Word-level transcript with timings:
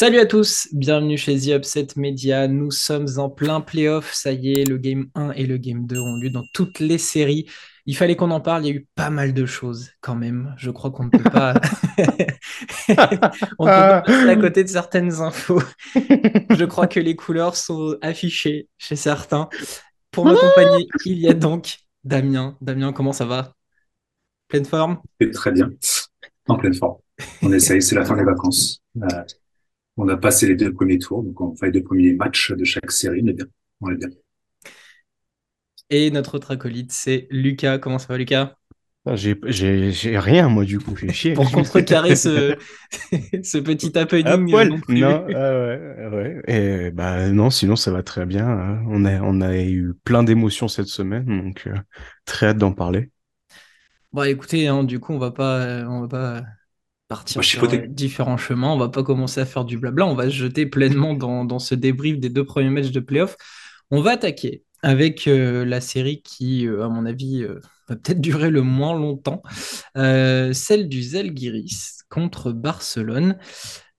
Salut 0.00 0.20
à 0.20 0.26
tous, 0.26 0.68
bienvenue 0.70 1.18
chez 1.18 1.36
The 1.40 1.56
Upset 1.56 1.88
Media. 1.96 2.46
Nous 2.46 2.70
sommes 2.70 3.08
en 3.16 3.28
plein 3.28 3.60
playoff. 3.60 4.14
Ça 4.14 4.30
y 4.30 4.52
est, 4.52 4.64
le 4.64 4.78
game 4.78 5.08
1 5.16 5.32
et 5.32 5.44
le 5.44 5.56
game 5.56 5.88
2 5.88 5.98
ont 5.98 6.14
lieu 6.14 6.30
dans 6.30 6.44
toutes 6.54 6.78
les 6.78 6.98
séries. 6.98 7.46
Il 7.84 7.96
fallait 7.96 8.14
qu'on 8.14 8.30
en 8.30 8.40
parle. 8.40 8.64
Il 8.64 8.68
y 8.68 8.70
a 8.70 8.74
eu 8.76 8.86
pas 8.94 9.10
mal 9.10 9.34
de 9.34 9.44
choses 9.44 9.90
quand 10.00 10.14
même. 10.14 10.54
Je 10.56 10.70
crois 10.70 10.92
qu'on 10.92 11.06
ne 11.06 11.10
peut 11.10 11.28
pas. 11.28 11.54
On 13.58 13.64
peut 13.64 13.72
pas 13.72 14.02
passer 14.02 14.28
à 14.28 14.36
côté 14.36 14.62
de 14.62 14.68
certaines 14.68 15.20
infos. 15.20 15.60
Je 15.96 16.64
crois 16.64 16.86
que 16.86 17.00
les 17.00 17.16
couleurs 17.16 17.56
sont 17.56 17.96
affichées 18.00 18.68
chez 18.78 18.94
certains. 18.94 19.48
Pour 20.12 20.26
m'accompagner, 20.26 20.86
il 21.06 21.18
y 21.18 21.28
a 21.28 21.34
donc 21.34 21.78
Damien. 22.04 22.56
Damien, 22.60 22.92
comment 22.92 23.12
ça 23.12 23.24
va? 23.24 23.52
Pleine 24.46 24.64
forme? 24.64 25.00
Très 25.34 25.50
bien. 25.50 25.70
En 26.46 26.56
pleine 26.56 26.74
forme. 26.74 26.98
On 27.42 27.52
essaye, 27.52 27.82
c'est 27.82 27.96
la 27.96 28.04
fin 28.04 28.16
des 28.16 28.22
vacances. 28.22 28.80
Euh, 29.02 29.24
on 29.98 30.08
a 30.08 30.16
passé 30.16 30.46
les 30.46 30.54
deux 30.54 30.72
premiers 30.72 30.98
tours, 30.98 31.22
donc 31.22 31.40
on 31.40 31.54
fait 31.56 31.66
les 31.66 31.72
deux 31.72 31.82
premiers 31.82 32.14
matchs 32.14 32.52
de 32.52 32.64
chaque 32.64 32.90
série, 32.90 33.22
mais 33.22 33.32
bien, 33.32 33.46
on 33.80 33.90
est 33.90 33.96
bien. 33.96 34.08
Et 35.90 36.10
notre 36.10 36.36
autre 36.36 36.52
acolyte, 36.52 36.92
c'est 36.92 37.26
Lucas. 37.30 37.78
Comment 37.78 37.98
ça 37.98 38.06
va, 38.08 38.18
Lucas? 38.18 38.54
Ah, 39.06 39.16
j'ai 39.16 39.38
rien, 40.18 40.48
moi, 40.48 40.64
du 40.64 40.78
coup. 40.78 40.94
J'ai 40.94 41.12
chier. 41.12 41.32
Pour 41.32 41.50
contrecarrer 41.52 42.14
ce, 42.14 42.56
ce 43.42 43.58
petit 43.58 43.96
happening. 43.98 44.26
Ah, 44.26 44.36
non, 44.36 44.80
non, 44.88 45.26
ah 45.34 45.58
ouais, 45.58 46.08
ouais. 46.12 46.42
Et, 46.46 46.90
bah, 46.90 47.28
non, 47.30 47.48
sinon, 47.48 47.74
ça 47.74 47.90
va 47.90 48.02
très 48.02 48.26
bien. 48.26 48.46
Hein. 48.46 48.84
On 48.88 49.04
a, 49.04 49.20
on 49.22 49.40
a 49.40 49.56
eu 49.58 49.94
plein 50.04 50.22
d'émotions 50.22 50.68
cette 50.68 50.88
semaine, 50.88 51.24
donc 51.24 51.66
euh, 51.66 51.74
très 52.26 52.48
hâte 52.48 52.58
d'en 52.58 52.72
parler. 52.72 53.10
Bon, 54.12 54.24
écoutez, 54.24 54.68
hein, 54.68 54.84
du 54.84 55.00
coup, 55.00 55.14
on 55.14 55.18
va 55.18 55.30
pas, 55.30 55.84
on 55.88 56.02
va 56.02 56.08
pas 56.08 56.42
partir 57.08 57.42
sur 57.42 57.66
différents 57.88 58.36
chemins. 58.36 58.70
On 58.70 58.78
va 58.78 58.88
pas 58.88 59.02
commencer 59.02 59.40
à 59.40 59.46
faire 59.46 59.64
du 59.64 59.78
blabla. 59.78 60.06
On 60.06 60.14
va 60.14 60.24
se 60.24 60.34
jeter 60.34 60.66
pleinement 60.66 61.14
dans, 61.14 61.58
ce 61.58 61.74
débrief 61.74 62.18
des 62.18 62.28
deux 62.28 62.44
premiers 62.44 62.70
matchs 62.70 62.90
de 62.90 63.00
playoff. 63.00 63.36
On 63.90 64.00
va 64.00 64.12
attaquer 64.12 64.62
avec 64.82 65.26
euh, 65.26 65.64
la 65.64 65.80
série 65.80 66.22
qui, 66.22 66.66
euh, 66.66 66.84
à 66.84 66.88
mon 66.88 67.04
avis, 67.06 67.42
euh, 67.42 67.60
va 67.88 67.96
peut-être 67.96 68.20
durer 68.20 68.50
le 68.50 68.62
moins 68.62 68.94
longtemps, 68.94 69.42
celle 69.94 70.88
du 70.88 71.02
Zalgiris 71.02 72.02
contre 72.10 72.52
Barcelone. 72.52 73.38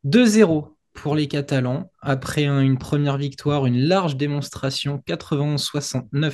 2-0 0.05 0.75
pour 0.93 1.15
les 1.15 1.27
Catalans, 1.27 1.91
après 2.01 2.45
une 2.45 2.77
première 2.77 3.17
victoire, 3.17 3.65
une 3.65 3.79
large 3.79 4.15
démonstration, 4.15 5.01
91-69 5.07 6.33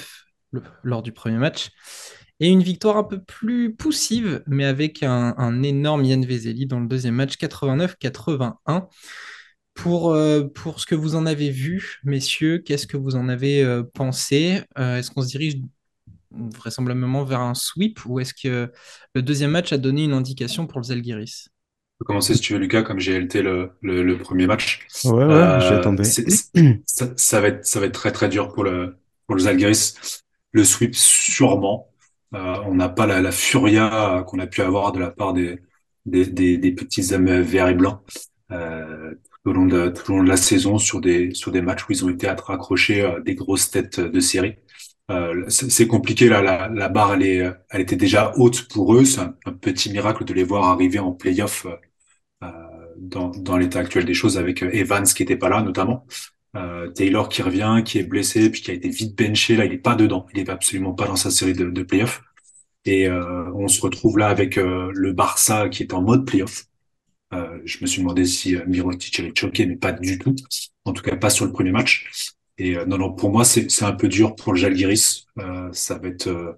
lors 0.84 1.02
du 1.02 1.12
premier 1.12 1.38
match. 1.38 1.70
Et 2.40 2.50
une 2.50 2.64
victoire 2.64 2.98
un 2.98 3.04
peu 3.04 3.22
plus 3.22 3.76
poussive, 3.76 4.44
mais 4.48 4.66
avec 4.66 5.04
un, 5.04 5.64
énorme 5.64 6.04
Yann 6.04 6.26
Vezeli 6.26 6.66
dans 6.66 6.80
le 6.80 6.88
deuxième 6.88 7.16
match, 7.16 7.38
89-81. 7.38 8.88
Pour, 9.74 10.14
euh, 10.14 10.44
pour 10.44 10.80
ce 10.80 10.86
que 10.86 10.96
vous 10.96 11.16
en 11.16 11.26
avez 11.26 11.50
vu, 11.50 12.00
messieurs, 12.06 12.60
qu'est-ce 12.60 12.88
que 12.88 12.96
vous 12.96 13.18
en 13.18 13.28
avez 13.28 13.62
euh, 13.62 13.84
pensé? 13.84 14.62
Euh, 14.78 14.98
Est-ce 14.98 15.12
qu'on 15.12 15.22
se 15.22 15.28
dirige 15.28 15.56
vraisemblablement 16.32 17.26
vers 17.26 17.42
un 17.42 17.54
sweep 17.54 18.06
ou 18.06 18.20
est-ce 18.22 18.34
que 18.34 18.72
le 19.14 19.22
deuxième 19.22 19.52
match 19.52 19.74
a 19.74 19.78
donné 19.78 20.06
une 20.06 20.14
indication 20.14 20.66
pour 20.66 20.80
le 20.80 20.86
Zalgiris? 20.86 21.50
On 21.50 22.00
peut 22.00 22.06
commencer 22.06 22.36
si 22.36 22.42
tu 22.42 22.54
veux, 22.54 22.60
Lucas, 22.60 22.84
comme 22.84 23.00
j'ai 23.00 23.20
LT 23.20 23.36
le, 23.36 23.72
le, 23.82 24.18
premier 24.18 24.48
match. 24.48 24.86
Ouais, 25.06 25.26
ouais, 25.26 25.60
j'attendais. 25.62 26.04
Ça, 26.04 27.08
ça, 27.16 27.42
va 27.42 27.48
être, 27.50 27.66
ça 27.66 27.80
va 27.80 27.86
être 27.86 27.94
très 27.94 28.12
très 28.12 28.30
dur 28.30 28.54
pour 28.54 28.64
le, 28.64 28.98
pour 29.28 29.36
le 29.36 29.42
Zalgiris. 29.42 30.24
Le 30.52 30.64
sweep, 30.64 30.96
sûrement. 30.96 31.90
Euh, 32.36 32.58
on 32.66 32.76
n'a 32.76 32.90
pas 32.90 33.06
la, 33.06 33.32
furia 33.32 34.24
qu'on 34.28 34.40
a 34.40 34.48
pu 34.48 34.62
avoir 34.62 34.92
de 34.92 35.00
la 35.00 35.10
part 35.12 35.34
des, 35.34 35.58
des, 36.06 36.72
petits 36.74 37.14
hommes 37.14 37.42
verts 37.42 37.70
et 37.70 37.76
blancs 37.76 38.02
euh, 38.52 39.14
tout, 39.44 39.50
au 39.52 39.54
long 39.54 39.66
de, 39.66 40.28
la 40.28 40.38
saison 40.38 40.78
sur 40.78 41.00
des, 41.02 41.30
des 41.30 41.62
matchs 41.62 41.84
où 41.88 41.92
ils 41.92 42.04
ont 42.04 42.10
été 42.10 42.28
accrochés 42.28 43.02
euh, 43.02 43.22
des 43.22 43.36
grosses 43.36 43.72
têtes 43.72 44.00
de 44.00 44.20
série. 44.20 44.56
c'est 45.50 45.88
compliqué 45.88 46.28
là, 46.30 46.42
la, 46.70 46.90
barre 46.90 47.14
elle, 47.14 47.56
était 47.74 47.96
déjà 47.96 48.34
haute 48.38 48.68
pour 48.70 48.96
eux. 48.96 49.06
C'est 49.06 49.22
un, 49.22 49.54
petit 49.62 49.92
miracle 49.92 50.26
de 50.26 50.34
les 50.34 50.44
voir 50.44 50.66
arriver 50.66 51.00
en 51.00 51.12
playoff 51.14 51.68
dans, 52.98 53.58
l'état 53.58 53.80
actuel 53.80 54.06
des 54.06 54.14
choses 54.14 54.38
avec 54.38 54.62
Evans 54.64 55.06
qui 55.06 55.24
était 55.24 55.38
pas 55.38 55.50
là 55.50 55.62
notamment. 55.62 56.06
Taylor 56.96 57.30
qui 57.30 57.42
revient, 57.42 57.82
qui 57.86 58.00
est 58.00 58.04
blessé, 58.04 58.50
puis 58.50 58.62
qui 58.62 58.72
a 58.72 58.74
été 58.74 58.90
vite 58.90 59.18
benché. 59.18 59.56
Là, 59.58 59.66
il 59.66 59.74
est 59.74 59.78
pas 59.78 59.96
dedans. 59.96 60.26
Il 60.34 60.40
est 60.40 60.50
absolument 60.50 60.94
pas 60.94 61.06
dans 61.08 61.16
sa 61.18 61.30
série 61.32 61.54
de, 61.54 61.70
de 61.70 61.84
playoffs. 61.84 62.22
Et 62.86 63.08
euh, 63.08 63.52
on 63.56 63.68
se 63.68 63.82
retrouve 63.82 64.18
là 64.18 64.28
avec 64.30 64.58
euh, 64.58 64.92
le 64.94 65.14
Barça 65.14 65.70
qui 65.70 65.84
est 65.84 65.94
en 65.94 66.02
mode 66.02 66.26
playoff. 66.26 66.66
Euh, 67.34 67.60
je 67.66 67.80
me 67.82 67.88
suis 67.88 68.02
demandé 68.02 68.26
si 68.26 68.56
euh, 68.56 68.66
Mirotic 68.68 69.20
allait 69.20 69.34
choqué, 69.36 69.66
mais 69.68 69.78
pas 69.78 69.94
du 69.94 70.20
tout. 70.20 70.36
En 70.86 70.94
tout 70.94 71.04
cas, 71.04 71.16
pas 71.18 71.32
sur 71.32 71.46
le 71.46 71.54
premier 71.54 71.72
match. 71.72 72.08
Et 72.58 72.76
non, 72.88 72.98
non, 73.00 73.14
pour 73.14 73.32
moi, 73.32 73.46
c'est 73.46 73.84
un 73.84 73.94
peu 73.94 74.08
dur 74.10 74.36
pour 74.36 74.54
le 74.54 74.60
Jalgiris. 74.60 75.28
ça 75.74 75.98
va 76.00 76.08
être 76.10 76.58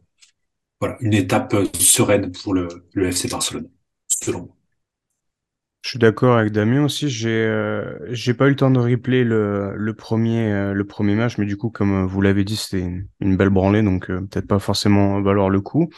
voilà 0.82 0.98
une 1.02 1.14
étape 1.14 1.56
sereine 1.80 2.32
pour 2.32 2.54
le, 2.56 2.68
le 2.94 3.12
FC 3.14 3.30
Barcelone, 3.30 3.70
selon 4.08 4.42
moi. 4.48 4.57
Je 5.82 5.92
suis 5.92 6.00
d'accord 6.00 6.38
avec 6.38 6.52
Damien 6.52 6.84
aussi. 6.84 7.10
J'ai 7.10 7.30
euh, 7.30 8.34
pas 8.38 8.48
eu 8.48 8.50
le 8.50 8.56
temps 8.56 8.72
de 8.72 8.80
replay 8.80 9.24
le, 9.24 9.74
le 9.78 9.94
premier 9.94 10.52
euh, 10.52 10.74
le 10.74 10.86
premier 10.86 11.16
match, 11.16 11.38
mais 11.38 11.46
du 11.46 11.56
coup, 11.56 11.70
comme 11.70 12.06
vous 12.06 12.22
l'avez 12.22 12.44
dit, 12.44 12.58
c'était 12.58 12.92
une, 13.22 13.38
belle 13.38 13.50
branlée, 13.50 13.84
donc 13.84 14.10
euh, 14.10 14.22
peut-être 14.22 14.48
pas 14.48 14.60
forcément 14.60 15.22
valoir 15.22 15.50
le 15.50 15.62
coup. 15.62 15.90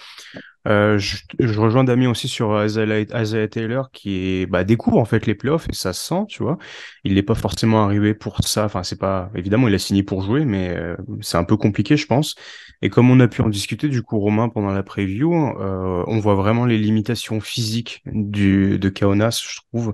Euh, 0.67 0.97
je, 0.97 1.17
je, 1.39 1.59
rejoins 1.59 1.85
Damien 1.85 2.09
aussi 2.09 2.27
sur 2.27 2.63
Isaiah, 2.65 3.47
Taylor 3.47 3.91
qui 3.91 4.41
est, 4.41 4.45
bah, 4.45 4.65
découvre 4.65 4.97
en 4.97 5.05
fait 5.05 5.25
les 5.25 5.33
playoffs 5.33 5.67
et 5.69 5.73
ça 5.73 5.93
se 5.93 6.05
sent, 6.05 6.25
tu 6.27 6.43
vois. 6.43 6.57
Il 7.05 7.13
n'est 7.13 7.23
pas 7.23 7.35
forcément 7.35 7.83
arrivé 7.85 8.13
pour 8.13 8.39
ça. 8.43 8.65
Enfin, 8.65 8.83
c'est 8.83 8.99
pas 8.99 9.31
évidemment 9.35 9.67
il 9.69 9.73
a 9.75 9.79
signé 9.79 10.03
pour 10.03 10.21
jouer, 10.21 10.43
mais 10.45 10.69
euh, 10.69 10.97
c'est 11.21 11.37
un 11.37 11.45
peu 11.45 11.55
compliqué, 11.55 11.95
je 11.95 12.05
pense. 12.07 12.35
Et 12.81 12.89
comme 12.89 13.09
on 13.09 13.19
a 13.19 13.27
pu 13.27 13.41
en 13.41 13.49
discuter 13.49 13.87
du 13.87 14.01
coup 14.03 14.19
Romain 14.19 14.49
pendant 14.49 14.71
la 14.71 14.83
preview, 14.83 15.33
euh, 15.33 16.03
on 16.07 16.19
voit 16.19 16.35
vraiment 16.35 16.65
les 16.65 16.77
limitations 16.77 17.39
physiques 17.39 18.03
du 18.05 18.79
de 18.79 18.89
Kaonas, 18.89 19.41
je 19.49 19.59
trouve, 19.69 19.93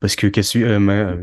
parce 0.00 0.16
que 0.16 0.26
euh, 0.26 1.18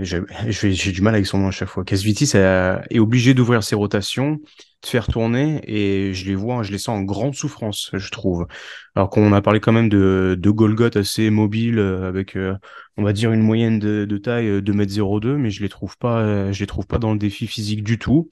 j'ai 0.47 0.91
du 0.91 1.01
mal 1.01 1.15
avec 1.15 1.25
son 1.25 1.39
nom 1.39 1.47
à 1.47 1.51
chaque 1.51 1.69
fois. 1.69 1.83
Kasvitis 1.83 2.31
est 2.35 2.99
obligé 2.99 3.33
d'ouvrir 3.33 3.63
ses 3.63 3.75
rotations 3.75 4.39
de 4.83 4.87
faire 4.87 5.07
tourner 5.07 5.61
et 5.65 6.13
je 6.13 6.25
les 6.25 6.35
vois, 6.35 6.63
je 6.63 6.71
les 6.71 6.77
sens 6.77 6.99
en 6.99 7.03
grande 7.03 7.35
souffrance, 7.35 7.89
je 7.93 8.11
trouve. 8.11 8.47
Alors 8.95 9.09
qu'on 9.09 9.33
a 9.33 9.41
parlé 9.41 9.59
quand 9.59 9.71
même 9.71 9.89
de, 9.89 10.35
de 10.39 10.49
Golgot 10.51 10.97
assez 10.97 11.29
mobile 11.29 11.79
euh, 11.79 12.07
avec, 12.07 12.35
euh, 12.35 12.55
on 12.97 13.03
va 13.03 13.13
dire, 13.13 13.31
une 13.31 13.41
moyenne 13.41 13.79
de, 13.79 14.05
de 14.05 14.17
taille 14.17 14.61
de 14.61 14.71
m 14.73 14.85
02 14.85 15.37
mais 15.37 15.49
je 15.49 15.61
les 15.63 15.69
trouve 15.69 15.97
pas, 15.97 16.19
euh, 16.21 16.51
je 16.51 16.59
les 16.59 16.67
trouve 16.67 16.85
pas 16.87 16.99
dans 16.99 17.13
le 17.13 17.19
défi 17.19 17.47
physique 17.47 17.83
du 17.83 17.97
tout. 17.97 18.29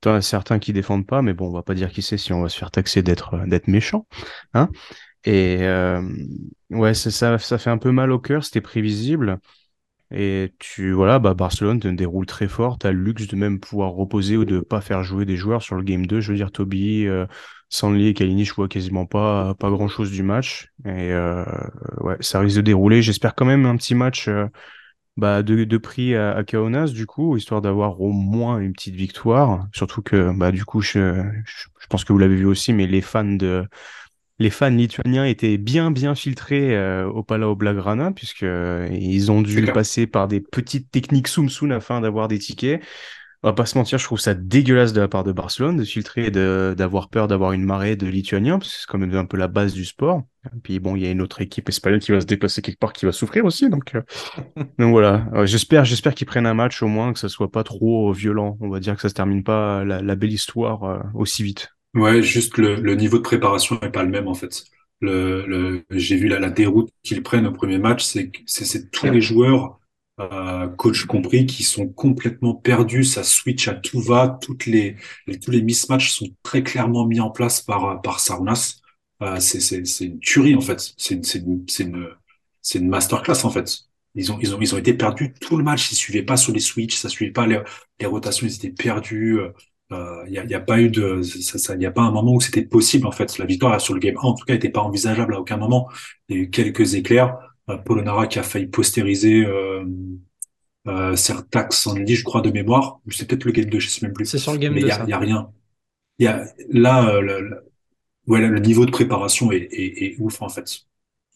T'en 0.00 0.14
as 0.14 0.22
certains 0.22 0.58
qui 0.58 0.72
défendent 0.72 1.06
pas, 1.06 1.22
mais 1.22 1.34
bon, 1.34 1.48
on 1.48 1.52
va 1.52 1.62
pas 1.62 1.74
dire 1.74 1.90
qui 1.90 2.02
c'est 2.02 2.18
si 2.18 2.32
on 2.32 2.42
va 2.42 2.48
se 2.48 2.58
faire 2.58 2.70
taxer 2.70 3.02
d'être 3.02 3.38
d'être 3.46 3.68
méchant, 3.68 4.06
hein. 4.54 4.68
Et 5.24 5.58
ouais, 6.70 6.94
ça, 6.94 7.38
ça 7.38 7.58
fait 7.58 7.70
un 7.70 7.78
peu 7.78 7.90
mal 7.92 8.12
au 8.12 8.18
cœur, 8.18 8.44
c'était 8.44 8.60
prévisible. 8.60 9.38
Et 10.12 10.54
tu, 10.58 10.92
voilà, 10.92 11.18
bah, 11.18 11.34
Barcelone 11.34 11.80
te 11.80 11.88
déroule 11.88 12.26
très 12.26 12.48
fort. 12.48 12.78
Tu 12.78 12.86
as 12.86 12.92
le 12.92 13.02
luxe 13.02 13.26
de 13.26 13.36
même 13.36 13.58
pouvoir 13.60 13.90
reposer 13.92 14.36
ou 14.36 14.44
de 14.44 14.60
pas 14.60 14.80
faire 14.80 15.02
jouer 15.02 15.24
des 15.24 15.36
joueurs 15.36 15.62
sur 15.62 15.74
le 15.76 15.82
game 15.82 16.06
2. 16.06 16.20
Je 16.20 16.30
veux 16.32 16.36
dire, 16.38 16.52
Toby, 16.52 17.06
euh, 17.06 17.26
Sanli 17.70 18.08
et 18.08 18.14
Kalini, 18.14 18.44
je 18.44 18.54
vois 18.54 18.68
quasiment 18.68 19.06
pas, 19.06 19.54
pas 19.56 19.70
grand 19.70 19.88
chose 19.88 20.10
du 20.12 20.22
match. 20.22 20.68
Et 20.84 21.12
euh, 21.12 21.44
ouais, 22.00 22.16
ça 22.20 22.40
risque 22.40 22.56
de 22.56 22.62
dérouler. 22.62 23.02
J'espère 23.02 23.34
quand 23.34 23.44
même 23.46 23.66
un 23.66 23.76
petit 23.76 23.94
match 23.96 24.28
euh, 24.28 24.46
bah, 25.16 25.42
de, 25.42 25.64
de 25.64 25.78
prix 25.78 26.14
à, 26.14 26.34
à 26.36 26.44
Kaunas, 26.44 26.88
du 26.88 27.06
coup, 27.06 27.36
histoire 27.36 27.62
d'avoir 27.62 28.00
au 28.00 28.12
moins 28.12 28.58
une 28.58 28.72
petite 28.74 28.94
victoire. 28.94 29.66
Surtout 29.74 30.02
que, 30.02 30.32
bah, 30.36 30.52
du 30.52 30.64
coup, 30.64 30.80
je, 30.82 31.22
je 31.46 31.86
pense 31.88 32.04
que 32.04 32.12
vous 32.12 32.18
l'avez 32.18 32.36
vu 32.36 32.46
aussi, 32.46 32.72
mais 32.72 32.86
les 32.86 33.00
fans 33.00 33.24
de 33.24 33.66
les 34.38 34.50
fans 34.50 34.70
lituaniens 34.70 35.24
étaient 35.24 35.56
bien 35.56 35.90
bien 35.90 36.14
filtrés 36.14 36.76
euh, 36.76 37.06
au 37.06 37.22
Palau 37.22 37.54
Blaugrana 37.54 38.12
puisque 38.12 38.42
euh, 38.42 38.86
ils 38.90 39.30
ont 39.30 39.42
dû 39.42 39.64
passer 39.66 40.06
par 40.06 40.28
des 40.28 40.40
petites 40.40 40.90
techniques 40.90 41.28
soum 41.28 41.48
afin 41.70 42.00
d'avoir 42.00 42.28
des 42.28 42.38
tickets. 42.38 42.82
On 43.42 43.48
va 43.48 43.52
pas 43.52 43.66
se 43.66 43.78
mentir, 43.78 43.98
je 43.98 44.04
trouve 44.04 44.18
ça 44.18 44.34
dégueulasse 44.34 44.92
de 44.92 45.00
la 45.00 45.08
part 45.08 45.22
de 45.22 45.30
Barcelone 45.30 45.76
de 45.76 45.84
filtrer 45.84 46.26
et 46.26 46.30
d'avoir 46.30 47.08
peur 47.10 47.28
d'avoir 47.28 47.52
une 47.52 47.64
marée 47.64 47.94
de 47.94 48.06
Lituaniens 48.06 48.58
parce 48.58 48.72
que 48.72 48.80
c'est 48.80 48.86
quand 48.88 48.98
même 48.98 49.14
un 49.14 49.26
peu 49.26 49.36
la 49.36 49.46
base 49.46 49.72
du 49.72 49.84
sport. 49.84 50.22
Et 50.46 50.58
puis 50.62 50.80
bon, 50.80 50.96
il 50.96 51.02
y 51.02 51.06
a 51.06 51.10
une 51.10 51.20
autre 51.20 51.42
équipe 51.42 51.68
espagnole 51.68 52.00
qui 52.00 52.12
va 52.12 52.20
se 52.20 52.26
déplacer 52.26 52.60
quelque 52.60 52.78
part 52.78 52.92
qui 52.92 53.04
va 53.04 53.12
souffrir 53.12 53.44
aussi, 53.44 53.68
donc 53.68 53.94
euh, 53.94 54.02
donc 54.78 54.90
voilà. 54.90 55.28
j'espère 55.44 55.84
j'espère 55.84 56.14
qu'ils 56.14 56.26
prennent 56.26 56.46
un 56.46 56.54
match 56.54 56.82
au 56.82 56.88
moins 56.88 57.12
que 57.12 57.18
ça 57.18 57.28
soit 57.28 57.52
pas 57.52 57.62
trop 57.62 58.12
violent. 58.12 58.56
On 58.60 58.68
va 58.68 58.80
dire 58.80 58.96
que 58.96 59.02
ça 59.02 59.10
se 59.10 59.14
termine 59.14 59.44
pas 59.44 59.84
la, 59.84 60.02
la 60.02 60.14
belle 60.16 60.32
histoire 60.32 61.04
aussi 61.14 61.42
vite. 61.42 61.75
Ouais, 61.96 62.22
juste 62.22 62.58
le, 62.58 62.76
le, 62.76 62.94
niveau 62.94 63.16
de 63.16 63.22
préparation 63.22 63.78
n'est 63.82 63.90
pas 63.90 64.02
le 64.02 64.10
même 64.10 64.28
en 64.28 64.34
fait. 64.34 64.64
Le, 65.00 65.46
le 65.46 65.84
j'ai 65.90 66.16
vu 66.16 66.28
la, 66.28 66.38
la 66.38 66.50
déroute 66.50 66.90
qu'ils 67.02 67.22
prennent 67.22 67.46
au 67.46 67.52
premier 67.52 67.78
match, 67.78 68.04
c'est 68.04 68.30
c'est 68.46 68.90
tous 68.90 69.06
les 69.06 69.22
joueurs, 69.22 69.80
euh, 70.20 70.68
coach 70.68 71.06
compris, 71.06 71.46
qui 71.46 71.62
sont 71.64 71.88
complètement 71.88 72.54
perdus. 72.54 73.04
Ça 73.04 73.24
switch 73.24 73.68
à 73.68 73.74
tout 73.74 74.00
va. 74.02 74.38
Toutes 74.42 74.66
les, 74.66 74.96
tous 75.42 75.50
les 75.50 75.62
mismatchs 75.62 76.12
sont 76.12 76.28
très 76.42 76.62
clairement 76.62 77.06
mis 77.06 77.20
en 77.20 77.30
place 77.30 77.62
par 77.62 78.02
par 78.02 78.20
Saunas. 78.20 78.80
Euh, 79.22 79.40
c'est 79.40 79.80
une 80.04 80.20
tuerie 80.20 80.54
en 80.54 80.60
fait. 80.60 80.92
C'est 80.98 81.14
une 81.14 81.64
une 81.80 82.08
une, 82.74 82.88
masterclass 82.88 83.44
en 83.44 83.50
fait. 83.50 83.84
ils 84.14 84.32
ont, 84.32 84.38
ils 84.40 84.54
ont, 84.54 84.60
ils 84.60 84.74
ont 84.74 84.78
été 84.78 84.92
perdus 84.94 85.32
tout 85.40 85.56
le 85.56 85.64
match. 85.64 85.90
Ils 85.92 85.96
suivaient 85.96 86.22
pas 86.24 86.36
sur 86.36 86.52
les 86.52 86.60
switches, 86.60 86.96
ça 86.96 87.08
suivait 87.08 87.32
pas 87.32 87.46
les, 87.46 87.60
les 88.00 88.06
rotations, 88.06 88.46
ils 88.46 88.54
étaient 88.54 88.70
perdus. 88.70 89.38
Il 89.90 89.96
euh, 89.96 90.28
n'y 90.28 90.38
a, 90.38 90.44
y 90.44 90.54
a, 90.54 90.60
pas 90.60 90.80
eu 90.80 90.90
de, 90.90 91.22
il 91.22 91.78
n'y 91.78 91.86
a 91.86 91.92
pas 91.92 92.02
un 92.02 92.10
moment 92.10 92.34
où 92.34 92.40
c'était 92.40 92.62
possible 92.62 93.06
en 93.06 93.12
fait. 93.12 93.38
La 93.38 93.46
victoire 93.46 93.80
sur 93.80 93.94
le 93.94 94.00
game 94.00 94.16
1 94.16 94.20
en 94.20 94.34
tout 94.34 94.44
cas 94.44 94.54
n'était 94.54 94.68
pas 94.68 94.80
envisageable 94.80 95.34
à 95.34 95.40
aucun 95.40 95.56
moment. 95.56 95.88
Il 96.28 96.36
y 96.36 96.40
a 96.40 96.42
eu 96.42 96.50
quelques 96.50 96.94
éclairs. 96.94 97.38
Euh, 97.68 97.76
Polonara 97.76 98.26
qui 98.26 98.38
a 98.38 98.42
failli 98.42 98.66
postériser 98.66 99.44
euh, 99.44 99.84
euh, 100.86 101.16
Sertax 101.16 101.86
en 101.86 101.96
je 101.96 102.22
crois 102.22 102.40
de 102.40 102.50
mémoire. 102.50 103.00
C'est 103.10 103.28
peut-être 103.28 103.44
le 103.44 103.52
game 103.52 103.66
2, 103.66 103.80
je 103.80 103.88
sais 103.88 104.06
même 104.06 104.12
plus. 104.12 104.26
C'est 104.26 104.38
sur 104.38 104.52
le 104.52 104.58
game 104.58 104.72
Mais 104.72 104.82
il 104.82 104.86
y, 104.86 104.90
a, 104.90 105.04
y 105.06 105.12
a 105.12 105.18
rien. 105.18 105.50
Y 106.18 106.26
a 106.26 106.44
là, 106.70 107.08
euh, 107.08 107.20
le, 107.20 107.64
voilà, 108.26 108.48
le 108.48 108.60
niveau 108.60 108.86
de 108.86 108.90
préparation 108.90 109.50
est, 109.52 109.68
est, 109.70 110.04
est 110.04 110.16
ouf 110.18 110.42
en 110.42 110.48
fait 110.48 110.86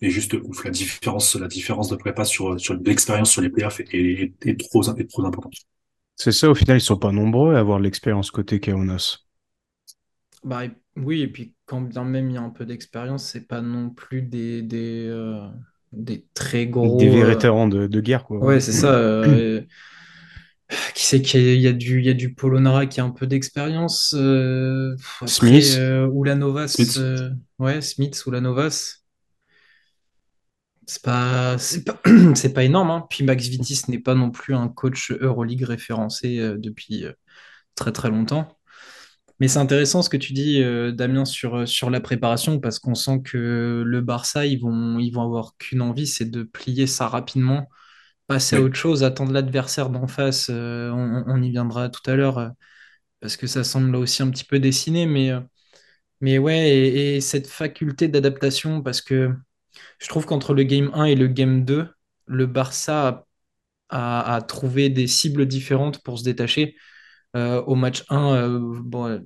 est 0.03 0.11
juste 0.11 0.35
ouf. 0.35 0.65
La 0.65 0.71
différence, 0.71 1.35
la 1.37 1.49
différence 1.49 1.89
de 1.89 1.97
prépa 1.97 2.25
sur, 2.25 2.59
sur 2.59 2.75
l'expérience 2.75 3.31
sur 3.31 3.43
les 3.43 3.51
playoffs 3.51 3.81
est, 3.81 4.33
est, 4.47 4.61
trop, 4.61 4.83
est 4.83 5.11
trop 5.11 5.25
importante. 5.25 5.55
C'est 6.21 6.33
ça, 6.33 6.51
au 6.51 6.55
final, 6.55 6.77
ils 6.77 6.83
sont 6.83 6.99
pas 6.99 7.13
nombreux 7.13 7.55
à 7.55 7.61
avoir 7.61 7.79
l'expérience 7.79 8.31
côté 8.31 8.61
Kaunas. 8.61 9.21
Bah, 10.45 10.65
oui, 10.97 11.23
et 11.23 11.29
puis 11.29 11.55
quand 11.65 11.81
bien 11.81 12.05
même 12.05 12.29
il 12.29 12.35
y 12.35 12.37
a 12.37 12.43
un 12.43 12.51
peu 12.51 12.67
d'expérience, 12.67 13.25
c'est 13.25 13.49
pas 13.49 13.63
non 13.63 13.89
plus 13.89 14.21
des, 14.21 14.61
des, 14.61 15.07
euh, 15.09 15.49
des 15.93 16.27
très 16.35 16.67
gros. 16.67 16.99
Des 16.99 17.23
euh, 17.23 17.25
vétérans 17.25 17.69
de, 17.69 17.87
de, 17.87 18.01
guerre, 18.03 18.25
quoi. 18.25 18.37
Ouais, 18.37 18.61
c'est 18.61 18.73
ça. 18.73 18.93
Euh, 20.73 20.83
qui 20.95 21.05
sait 21.05 21.21
qu'il 21.21 21.61
y 21.61 21.67
a 21.67 21.73
du, 21.73 21.99
il 21.99 22.05
y 22.05 22.11
a 22.11 22.15
du 22.15 22.33
Polonara 22.35 22.87
qui 22.87 23.01
a 23.01 23.05
un 23.05 23.11
peu 23.11 23.27
d'expérience. 23.27 24.15
Euh, 24.17 24.95
Smith. 25.25 25.81
ou 26.13 26.23
la 26.23 26.35
Novas. 26.35 26.77
ouais, 27.59 27.81
Smith 27.81 28.23
ou 28.27 28.31
la 28.31 28.41
Novas 28.43 29.00
c'est 30.91 31.03
pas 31.03 31.57
c'est 31.59 31.85
pas 31.85 32.01
c'est 32.35 32.53
pas 32.53 32.65
énorme 32.65 32.91
hein. 32.91 33.07
puis 33.09 33.25
Max 33.25 33.47
Vitis 33.47 33.83
n'est 33.89 34.01
pas 34.01 34.15
non 34.15 34.31
plus 34.31 34.55
un 34.55 34.69
coach 34.69 35.13
Euroleague 35.13 35.63
référencé 35.63 36.39
euh, 36.39 36.57
depuis 36.59 37.05
euh, 37.05 37.13
très 37.77 37.93
très 37.93 38.11
longtemps 38.11 38.49
mais 39.41 39.49
c'est 39.49 39.61
intéressant 39.61 40.03
ce 40.03 40.11
que 40.11 40.17
tu 40.17 40.33
dis 40.33 40.63
euh, 40.63 40.93
Damien 40.93 41.25
sur 41.25 41.69
sur 41.69 41.91
la 41.91 42.01
préparation 42.01 42.61
parce 42.61 42.79
qu'on 42.81 42.97
sent 42.97 43.23
que 43.25 43.85
le 43.87 44.01
Barça 44.01 44.47
ils 44.47 44.61
vont 44.61 44.99
ils 44.99 45.13
vont 45.13 45.23
avoir 45.23 45.57
qu'une 45.59 45.83
envie 45.83 46.07
c'est 46.09 46.31
de 46.31 46.43
plier 46.43 46.87
ça 46.89 47.09
rapidement 47.09 47.69
passer 48.27 48.57
à 48.57 48.61
autre 48.63 48.77
chose 48.77 49.05
attendre 49.05 49.33
l'adversaire 49.33 49.91
d'en 49.91 50.09
face 50.09 50.51
on, 50.51 51.43
y 51.43 51.51
viendra 51.51 51.89
tout 51.89 52.09
à 52.11 52.17
l'heure 52.17 52.53
parce 53.21 53.37
que 53.37 53.47
ça 53.47 53.65
semble 53.65 53.93
là 53.93 53.99
aussi 53.99 54.23
un 54.23 54.31
petit 54.31 54.45
peu 54.45 54.59
dessiné 54.59 55.07
mais 55.07 55.33
mais 56.21 56.39
ouais 56.39 56.71
et 56.71 57.21
cette 57.21 57.47
faculté 57.49 58.09
d'adaptation 58.09 58.83
parce 58.83 59.01
que 59.03 59.33
je 59.99 60.09
trouve 60.09 60.27
qu'entre 60.27 60.55
le 60.55 60.63
game 60.65 60.91
1 60.95 61.05
et 61.05 61.15
le 61.15 61.27
game 61.29 61.65
2, 61.65 61.89
le 62.27 62.47
Barça 62.47 63.27
a, 63.91 64.41
trouvé 64.47 64.89
des 64.89 65.07
cibles 65.07 65.47
différentes 65.47 66.03
pour 66.03 66.19
se 66.19 66.25
détacher. 66.25 66.77
Euh, 67.37 67.63
au 67.63 67.75
match 67.75 68.05
1, 68.09 68.35
euh, 68.35 69.21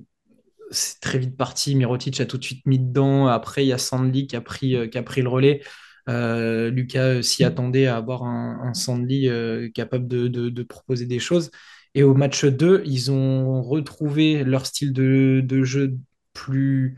c'est 0.71 0.99
très 0.99 1.19
vite 1.19 1.37
parti. 1.37 1.75
Mirotic 1.75 2.19
a 2.21 2.25
tout 2.25 2.37
de 2.37 2.43
suite 2.43 2.65
mis 2.65 2.79
dedans. 2.79 3.27
Après, 3.27 3.63
il 3.65 3.67
y 3.67 3.73
a 3.73 3.77
Sandly 3.77 4.27
qui 4.27 4.35
a 4.35 4.41
pris, 4.41 4.75
euh, 4.75 4.87
qui 4.87 4.97
a 4.97 5.03
pris 5.03 5.21
le 5.21 5.29
relais. 5.29 5.61
Lucas 6.07 7.23
s'y 7.23 7.43
attendait 7.43 7.87
à 7.87 7.97
avoir 7.97 8.23
un, 8.23 8.59
un 8.63 8.73
Sandly 8.73 9.29
capable 9.73 10.07
de, 10.07 10.63
proposer 10.63 11.05
des 11.05 11.19
choses. 11.19 11.51
Et 11.95 12.03
au 12.03 12.13
match 12.13 12.45
2, 12.45 12.83
ils 12.85 13.11
ont 13.11 13.61
retrouvé 13.63 14.43
leur 14.43 14.65
style 14.65 14.93
de, 14.93 15.63
jeu 15.63 15.97
plus, 16.33 16.97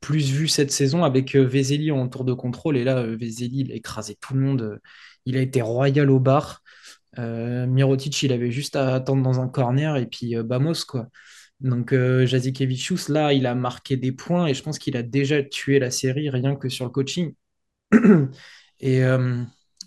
plus 0.00 0.30
vu 0.30 0.48
cette 0.48 0.70
saison 0.70 1.04
avec 1.04 1.34
euh, 1.34 1.44
Vezeli 1.44 1.90
en 1.90 2.08
tour 2.08 2.24
de 2.24 2.32
contrôle. 2.32 2.76
Et 2.76 2.84
là, 2.84 2.98
euh, 2.98 3.16
Vezeli, 3.20 3.60
il 3.60 4.16
tout 4.20 4.34
le 4.34 4.40
monde. 4.40 4.80
Il 5.24 5.36
a 5.36 5.40
été 5.40 5.62
royal 5.62 6.10
au 6.10 6.20
bar. 6.20 6.62
Mirotic, 7.16 8.22
il 8.22 8.32
avait 8.32 8.52
juste 8.52 8.76
à 8.76 8.94
attendre 8.94 9.22
dans 9.22 9.40
un 9.40 9.48
corner 9.48 9.96
et 9.96 10.06
puis 10.06 10.36
Bamos, 10.36 10.84
quoi. 10.86 11.08
Donc, 11.60 11.92
euh, 11.92 12.26
là, 13.08 13.32
il 13.32 13.46
a 13.46 13.54
marqué 13.54 13.96
des 13.96 14.12
points 14.12 14.46
et 14.46 14.54
je 14.54 14.62
pense 14.62 14.78
qu'il 14.78 14.96
a 14.96 15.02
déjà 15.02 15.42
tué 15.42 15.80
la 15.80 15.90
série 15.90 16.30
rien 16.30 16.54
que 16.56 16.68
sur 16.68 16.84
le 16.84 16.90
coaching. 16.92 17.34
et 18.80 19.02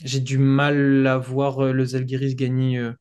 j'ai 0.04 0.19
du 0.19 0.38
mal 0.38 1.08
à 1.08 1.18
voir 1.18 1.72
le 1.74 1.86
Zalgiris 1.86 2.36
gagner 2.36 2.92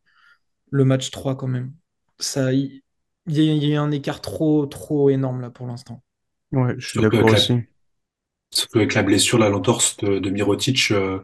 le 0.71 0.85
match 0.85 1.11
3 1.11 1.37
quand 1.37 1.49
même. 1.49 1.73
Ça, 2.19 2.53
il 2.53 2.83
y, 3.27 3.75
a 3.77 3.83
un 3.83 3.91
écart 3.91 4.21
trop, 4.21 4.67
trop 4.67 5.11
énorme 5.11 5.41
là 5.41 5.51
pour 5.51 5.67
l'instant. 5.67 6.03
Ouais, 6.53 6.75
je 6.79 6.87
suis 6.89 7.01
d'accord 7.01 7.31
aussi. 7.33 7.65
avec 8.75 8.95
la 8.95 9.03
blessure, 9.03 9.39
la 9.39 9.49
l'entorse 9.49 9.97
de, 9.99 10.19
de 10.19 10.31
Mirotic, 10.31 10.91
euh, 10.91 11.19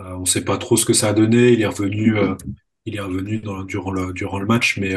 euh, 0.00 0.14
on 0.16 0.20
ne 0.20 0.26
sait 0.26 0.44
pas 0.44 0.58
trop 0.58 0.76
ce 0.76 0.86
que 0.86 0.92
ça 0.94 1.08
a 1.10 1.12
donné. 1.14 1.52
Il 1.52 1.62
est 1.62 1.66
revenu, 1.66 2.18
euh, 2.18 2.34
il 2.86 2.96
est 2.96 3.00
revenu 3.00 3.40
dans, 3.40 3.64
durant, 3.64 3.92
le, 3.92 4.12
durant 4.12 4.38
le 4.38 4.46
match, 4.46 4.78
mais 4.78 4.94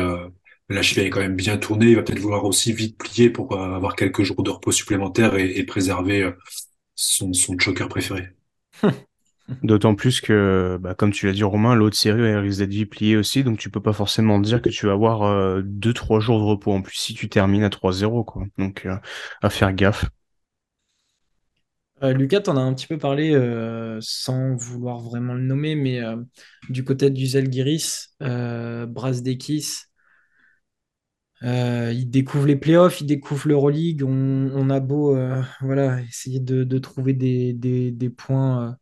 la 0.70 0.82
cheville 0.82 1.06
est 1.06 1.10
quand 1.10 1.22
même 1.22 1.36
bien 1.36 1.58
tournée. 1.58 1.88
Il 1.88 1.96
va 1.96 2.04
peut-être 2.04 2.20
vouloir 2.20 2.46
aussi 2.46 2.74
vite 2.74 2.98
plier 2.98 3.30
pour 3.30 3.60
avoir 3.60 3.96
quelques 3.96 4.24
jours 4.24 4.44
de 4.44 4.52
repos 4.52 4.72
supplémentaires 4.72 5.36
et, 5.38 5.58
et 5.58 5.64
préserver 5.66 6.32
son, 6.96 7.34
son 7.34 7.58
choker 7.60 7.90
préféré. 7.90 8.30
D'autant 9.62 9.94
plus 9.94 10.22
que, 10.22 10.78
bah, 10.80 10.96
comme 10.96 11.12
tu 11.12 11.26
l'as 11.26 11.34
dit 11.34 11.44
Romain, 11.44 11.76
l'autre 11.76 11.98
série 11.98 12.36
risque 12.36 12.60
d'être 12.60 12.90
pliée 12.90 13.18
aussi, 13.18 13.44
donc 13.44 13.60
tu 13.60 13.70
peux 13.70 13.82
pas 13.82 13.92
forcément 13.92 14.40
dire 14.40 14.62
que 14.62 14.70
tu 14.70 14.86
vas 14.86 14.94
avoir 14.94 15.24
euh, 15.24 15.62
deux 15.66 15.94
trois 15.94 16.22
jours 16.22 16.40
de 16.40 16.46
repos 16.46 16.72
en 16.72 16.82
plus 16.82 16.96
si 16.96 17.14
tu 17.14 17.28
termines 17.28 17.64
à 17.64 17.70
3-0 17.70 18.24
quoi. 18.24 18.46
Donc 18.58 18.86
euh, 18.86 18.96
à 19.42 19.50
faire 19.50 19.74
gaffe. 19.74 20.06
Euh, 22.04 22.14
Lucas, 22.14 22.42
t'en 22.42 22.56
as 22.56 22.62
un 22.62 22.74
petit 22.74 22.88
peu 22.88 22.98
parlé 22.98 23.34
sans 24.00 24.56
vouloir 24.56 25.02
vraiment 25.02 25.34
le 25.34 25.42
nommer, 25.42 25.76
mais 25.76 26.00
du 26.70 26.86
côté 26.86 27.10
du 27.10 27.28
Zalgiris, 27.28 28.16
Brasdekis, 28.22 29.86
il 31.42 32.06
découvre 32.10 32.46
les 32.46 32.56
playoffs, 32.56 33.02
il 33.02 33.08
découvre 33.08 33.50
l'Euroleague. 33.50 34.04
On, 34.04 34.52
on 34.54 34.70
a 34.70 34.80
beau 34.80 35.18
voilà, 35.62 36.02
essayer 36.02 36.40
de, 36.40 36.78
trouver 36.78 37.14
des 37.14 38.10
points 38.10 38.78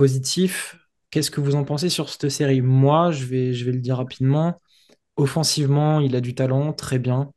positif. 0.00 0.78
Qu'est-ce 1.10 1.30
que 1.30 1.42
vous 1.42 1.56
en 1.56 1.64
pensez 1.64 1.90
sur 1.90 2.08
cette 2.08 2.30
série? 2.30 2.62
Moi, 2.62 3.10
je 3.10 3.26
vais, 3.26 3.52
le 3.52 3.80
dire 3.80 3.98
rapidement. 3.98 4.58
Offensivement, 5.16 6.00
il 6.00 6.16
a 6.16 6.22
du 6.22 6.34
talent, 6.34 6.72
très 6.72 6.98
bien. 6.98 7.32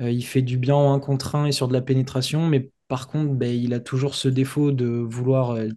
Euh, 0.00 0.10
il 0.10 0.24
fait 0.24 0.42
du 0.42 0.56
bien 0.58 0.74
en 0.74 0.94
1 0.94 0.98
contre 0.98 1.36
1 1.36 1.46
et 1.46 1.52
sur 1.52 1.68
de 1.68 1.72
la 1.72 1.80
pénétration, 1.80 2.48
mais 2.48 2.72
par 2.88 3.06
contre, 3.06 3.34
ben, 3.34 3.48
il 3.48 3.72
a 3.72 3.78
toujours 3.78 4.16
ce 4.16 4.26
défaut 4.26 4.72
de 4.72 4.88
vouloir 4.88 5.52
euh, 5.52 5.68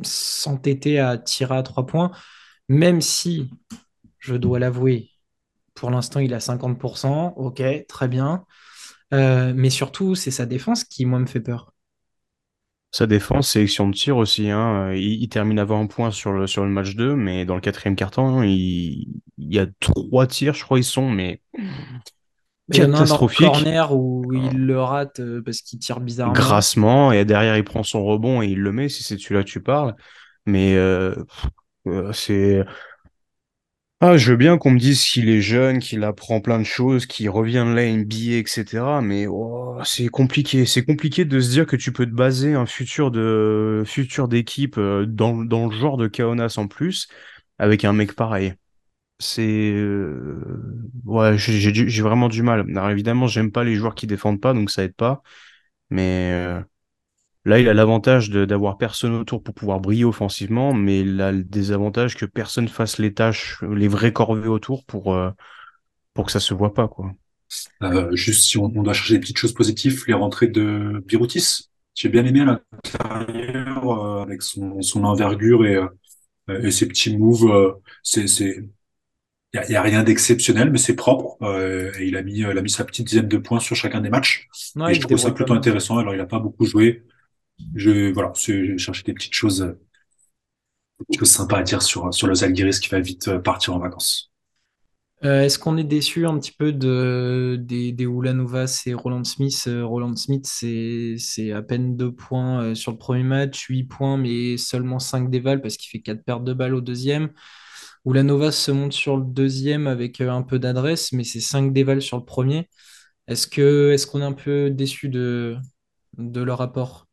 s'entêter 0.00 1.00
à 1.00 1.18
tirer 1.18 1.56
à 1.56 1.64
3 1.64 1.84
points, 1.86 2.12
même 2.68 3.00
si, 3.00 3.50
je 4.20 4.36
dois 4.36 4.60
l'avouer, 4.60 5.10
pour 5.74 5.90
l'instant, 5.90 6.20
il 6.20 6.32
a 6.32 6.38
50%, 6.38 7.34
ok, 7.36 7.62
très 7.88 8.08
bien. 8.08 8.44
Euh, 9.14 9.52
mais 9.56 9.70
surtout, 9.70 10.14
c'est 10.14 10.30
sa 10.30 10.46
défense 10.46 10.84
qui, 10.84 11.06
moi, 11.06 11.18
me 11.18 11.26
fait 11.26 11.40
peur. 11.40 11.72
Sa 12.90 13.06
défense, 13.06 13.50
sélection 13.50 13.88
de 13.88 13.94
tir 13.94 14.16
aussi. 14.16 14.50
Hein. 14.50 14.92
Il, 14.94 15.28
termine 15.28 15.58
avant 15.58 15.82
un 15.82 15.86
point 15.86 16.10
sur 16.10 16.32
le, 16.32 16.46
sur 16.46 16.64
le 16.64 16.70
match 16.70 16.94
2, 16.94 17.14
mais 17.14 17.44
dans 17.44 17.54
le 17.54 17.60
quatrième 17.60 17.96
carton, 17.96 18.42
il, 18.42 19.08
il 19.36 19.54
y 19.54 19.58
a 19.58 19.66
trois 19.80 20.26
tirs, 20.26 20.54
je 20.54 20.64
crois, 20.64 20.78
ils 20.78 20.84
sont, 20.84 21.10
mais 21.10 21.42
catastrophiques. 22.72 23.40
Il 23.40 23.44
y 23.44 23.48
en 23.48 23.52
a 23.52 23.56
un 23.56 23.62
corner 23.62 23.96
où 23.96 24.32
il 24.32 24.66
le 24.66 24.80
rate 24.80 25.20
euh, 25.20 25.42
parce 25.44 25.62
qu'il 25.62 25.78
tire 25.78 26.00
bizarrement. 26.00 26.34
Grassement, 26.34 27.12
et 27.12 27.24
derrière, 27.24 27.56
il 27.56 27.64
prend 27.64 27.82
son 27.82 28.04
rebond 28.04 28.42
et 28.42 28.46
il 28.46 28.60
le 28.60 28.72
met, 28.72 28.88
si 28.88 29.02
c'est 29.02 29.18
celui-là 29.18 29.42
que 29.42 29.48
tu 29.48 29.62
parles. 29.62 29.94
Mais 30.46 30.74
euh, 30.76 31.14
euh 31.86 32.12
c'est 32.12 32.64
ah, 34.00 34.16
je 34.16 34.30
veux 34.30 34.36
bien 34.36 34.58
qu'on 34.58 34.70
me 34.70 34.78
dise 34.78 35.02
qu'il 35.04 35.28
est 35.28 35.40
jeune, 35.40 35.80
qu'il 35.80 36.04
apprend 36.04 36.40
plein 36.40 36.58
de 36.60 36.64
choses, 36.64 37.06
qu'il 37.06 37.28
revient 37.30 37.64
de 37.66 37.74
la 37.74 37.84
etc. 37.84 39.00
Mais 39.02 39.26
oh, 39.26 39.76
c'est 39.84 40.06
compliqué. 40.08 40.66
C'est 40.66 40.84
compliqué 40.84 41.24
de 41.24 41.40
se 41.40 41.50
dire 41.50 41.66
que 41.66 41.74
tu 41.74 41.92
peux 41.92 42.06
te 42.06 42.12
baser 42.14 42.54
un 42.54 42.66
futur 42.66 43.10
de 43.10 43.82
futur 43.86 44.28
d'équipe 44.28 44.78
euh, 44.78 45.04
dans, 45.04 45.34
dans 45.44 45.66
le 45.68 45.76
genre 45.76 45.96
de 45.96 46.06
Kaonas 46.06 46.54
en 46.58 46.68
plus 46.68 47.08
avec 47.58 47.84
un 47.84 47.92
mec 47.92 48.14
pareil. 48.14 48.54
C'est 49.20 49.72
euh, 49.74 50.40
ouais, 51.04 51.38
j'ai 51.38 51.60
j'ai 51.74 52.02
vraiment 52.02 52.28
du 52.28 52.42
mal. 52.42 52.66
Alors 52.70 52.90
évidemment, 52.90 53.26
j'aime 53.26 53.52
pas 53.52 53.64
les 53.64 53.74
joueurs 53.76 53.94
qui 53.96 54.06
défendent 54.06 54.40
pas, 54.40 54.54
donc 54.54 54.70
ça 54.70 54.84
aide 54.84 54.94
pas. 54.94 55.22
Mais 55.90 56.32
euh, 56.34 56.62
Là, 57.48 57.58
il 57.58 57.68
a 57.70 57.72
l'avantage 57.72 58.28
d'avoir 58.28 58.76
personne 58.76 59.14
autour 59.14 59.42
pour 59.42 59.54
pouvoir 59.54 59.80
briller 59.80 60.04
offensivement, 60.04 60.74
mais 60.74 61.00
il 61.00 61.18
a 61.22 61.32
le 61.32 61.42
désavantage 61.42 62.14
que 62.14 62.26
personne 62.26 62.68
fasse 62.68 62.98
les 62.98 63.14
tâches, 63.14 63.64
les 63.74 63.88
vrais 63.88 64.12
corvées 64.12 64.48
autour 64.48 64.84
pour, 64.84 65.14
euh, 65.14 65.30
pour 66.12 66.26
que 66.26 66.32
ça 66.32 66.40
se 66.40 66.52
voit 66.52 66.74
pas, 66.74 66.88
quoi. 66.88 67.10
Euh, 67.82 68.14
juste 68.14 68.44
si 68.44 68.58
on, 68.58 68.68
doit 68.68 68.92
chercher 68.92 69.14
des 69.14 69.20
petites 69.20 69.38
choses 69.38 69.54
positives, 69.54 70.04
les 70.06 70.12
rentrées 70.12 70.48
de 70.48 71.02
Biroutis. 71.06 71.70
J'ai 71.94 72.10
bien 72.10 72.26
aimé 72.26 72.44
l'intérieur 72.44 73.90
euh, 73.92 74.22
avec 74.22 74.42
son, 74.42 74.82
son 74.82 75.04
envergure 75.04 75.64
et, 75.64 75.76
euh, 75.76 76.62
et 76.62 76.70
ses 76.70 76.86
petits 76.86 77.16
moves. 77.16 77.78
c'est, 78.02 78.26
c'est, 78.26 78.62
il 79.54 79.70
y, 79.70 79.76
a, 79.76 79.80
rien 79.80 80.02
d'exceptionnel, 80.02 80.70
mais 80.70 80.76
c'est 80.76 80.96
propre. 80.96 81.38
et 81.98 82.06
il 82.06 82.14
a 82.14 82.22
mis, 82.22 82.40
il 82.40 82.58
a 82.58 82.60
mis 82.60 82.68
sa 82.68 82.84
petite 82.84 83.06
dizaine 83.06 83.26
de 83.26 83.38
points 83.38 83.58
sur 83.58 83.74
chacun 83.74 84.02
des 84.02 84.10
matchs. 84.10 84.48
et 84.86 84.92
je 84.92 85.00
trouve 85.00 85.16
ça 85.16 85.30
plutôt 85.30 85.54
intéressant. 85.54 85.96
Alors, 85.96 86.14
il 86.14 86.20
a 86.20 86.26
pas 86.26 86.40
beaucoup 86.40 86.66
joué 86.66 87.04
je 87.74 88.12
voilà, 88.12 88.32
j'ai 88.36 88.78
cherché 88.78 89.02
des 89.04 89.14
petites 89.14 89.34
choses 89.34 89.76
quelque 91.10 91.20
chose 91.20 91.30
sympa 91.30 91.58
à 91.58 91.62
dire 91.62 91.82
sur, 91.82 92.12
sur 92.12 92.26
le 92.26 92.34
Zalgiris 92.34 92.80
qui 92.80 92.88
va 92.88 93.00
vite 93.00 93.36
partir 93.38 93.74
en 93.74 93.78
vacances. 93.78 94.32
Euh, 95.24 95.42
est-ce 95.42 95.58
qu'on 95.58 95.76
est 95.76 95.84
déçu 95.84 96.26
un 96.26 96.38
petit 96.38 96.52
peu 96.52 96.72
de, 96.72 97.56
des, 97.60 97.90
des 97.90 98.04
et 98.04 98.94
Roland 98.94 99.24
Smith 99.24 99.64
euh, 99.66 99.84
Roland 99.84 100.14
Smith, 100.14 100.46
c'est 100.46 101.50
à 101.52 101.60
peine 101.62 101.96
2 101.96 102.12
points 102.12 102.62
euh, 102.62 102.74
sur 102.76 102.92
le 102.92 102.98
premier 102.98 103.24
match, 103.24 103.66
8 103.66 103.84
points, 103.84 104.16
mais 104.16 104.56
seulement 104.56 105.00
5 105.00 105.28
dévals 105.28 105.60
parce 105.60 105.76
qu'il 105.76 105.90
fait 105.90 106.00
4 106.02 106.22
pertes 106.24 106.44
de 106.44 106.52
balles 106.52 106.74
au 106.74 106.80
deuxième. 106.80 107.30
Ulanovas 108.06 108.52
se 108.52 108.70
monte 108.70 108.92
sur 108.92 109.16
le 109.16 109.24
deuxième 109.24 109.88
avec 109.88 110.20
un 110.20 110.42
peu 110.42 110.58
d'adresse, 110.60 111.12
mais 111.12 111.24
c'est 111.24 111.40
5 111.40 111.72
dévals 111.72 112.02
sur 112.02 112.16
le 112.18 112.24
premier. 112.24 112.68
Est-ce 113.28 114.06
qu'on 114.06 114.22
est 114.22 114.24
un 114.24 114.32
peu 114.34 114.70
déçu 114.70 115.08
de, 115.10 115.56
de 116.18 116.42
leur 116.42 116.60
apport? 116.62 117.07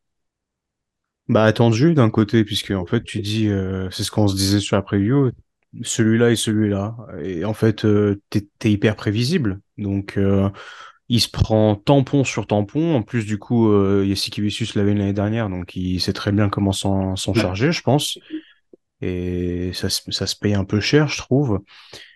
Bah 1.28 1.44
attendu 1.44 1.94
d'un 1.94 2.10
côté, 2.10 2.44
puisque 2.44 2.70
en 2.70 2.86
fait 2.86 3.02
tu 3.02 3.20
dis, 3.20 3.48
c'est 3.90 4.04
ce 4.04 4.10
qu'on 4.10 4.28
se 4.28 4.36
disait 4.36 4.60
sur 4.60 4.76
la 4.76 4.82
preview, 4.82 5.32
celui-là 5.82 6.30
et 6.30 6.36
celui-là. 6.36 6.96
Et 7.22 7.44
en 7.44 7.54
fait, 7.54 7.84
euh, 7.84 8.20
t'es 8.30 8.46
es 8.64 8.70
hyper 8.70 8.96
prévisible. 8.96 9.60
Donc, 9.78 10.16
euh, 10.16 10.48
il 11.08 11.20
se 11.20 11.28
prend 11.28 11.76
tampon 11.76 12.24
sur 12.24 12.46
tampon. 12.46 12.94
En 12.94 13.02
plus, 13.02 13.24
du 13.24 13.38
coup, 13.38 13.70
euh, 13.70 14.04
l'avait 14.74 14.94
l'année 14.94 15.12
dernière, 15.12 15.48
donc 15.48 15.76
il 15.76 16.00
sait 16.00 16.12
très 16.12 16.32
bien 16.32 16.48
comment 16.48 16.72
s'en 16.72 17.14
charger, 17.16 17.72
je 17.72 17.82
pense. 17.82 18.18
Et 19.02 19.72
ça, 19.74 19.88
ça 19.90 20.26
se 20.26 20.36
paye 20.36 20.54
un 20.54 20.64
peu 20.64 20.80
cher, 20.80 21.08
je 21.08 21.18
trouve. 21.18 21.60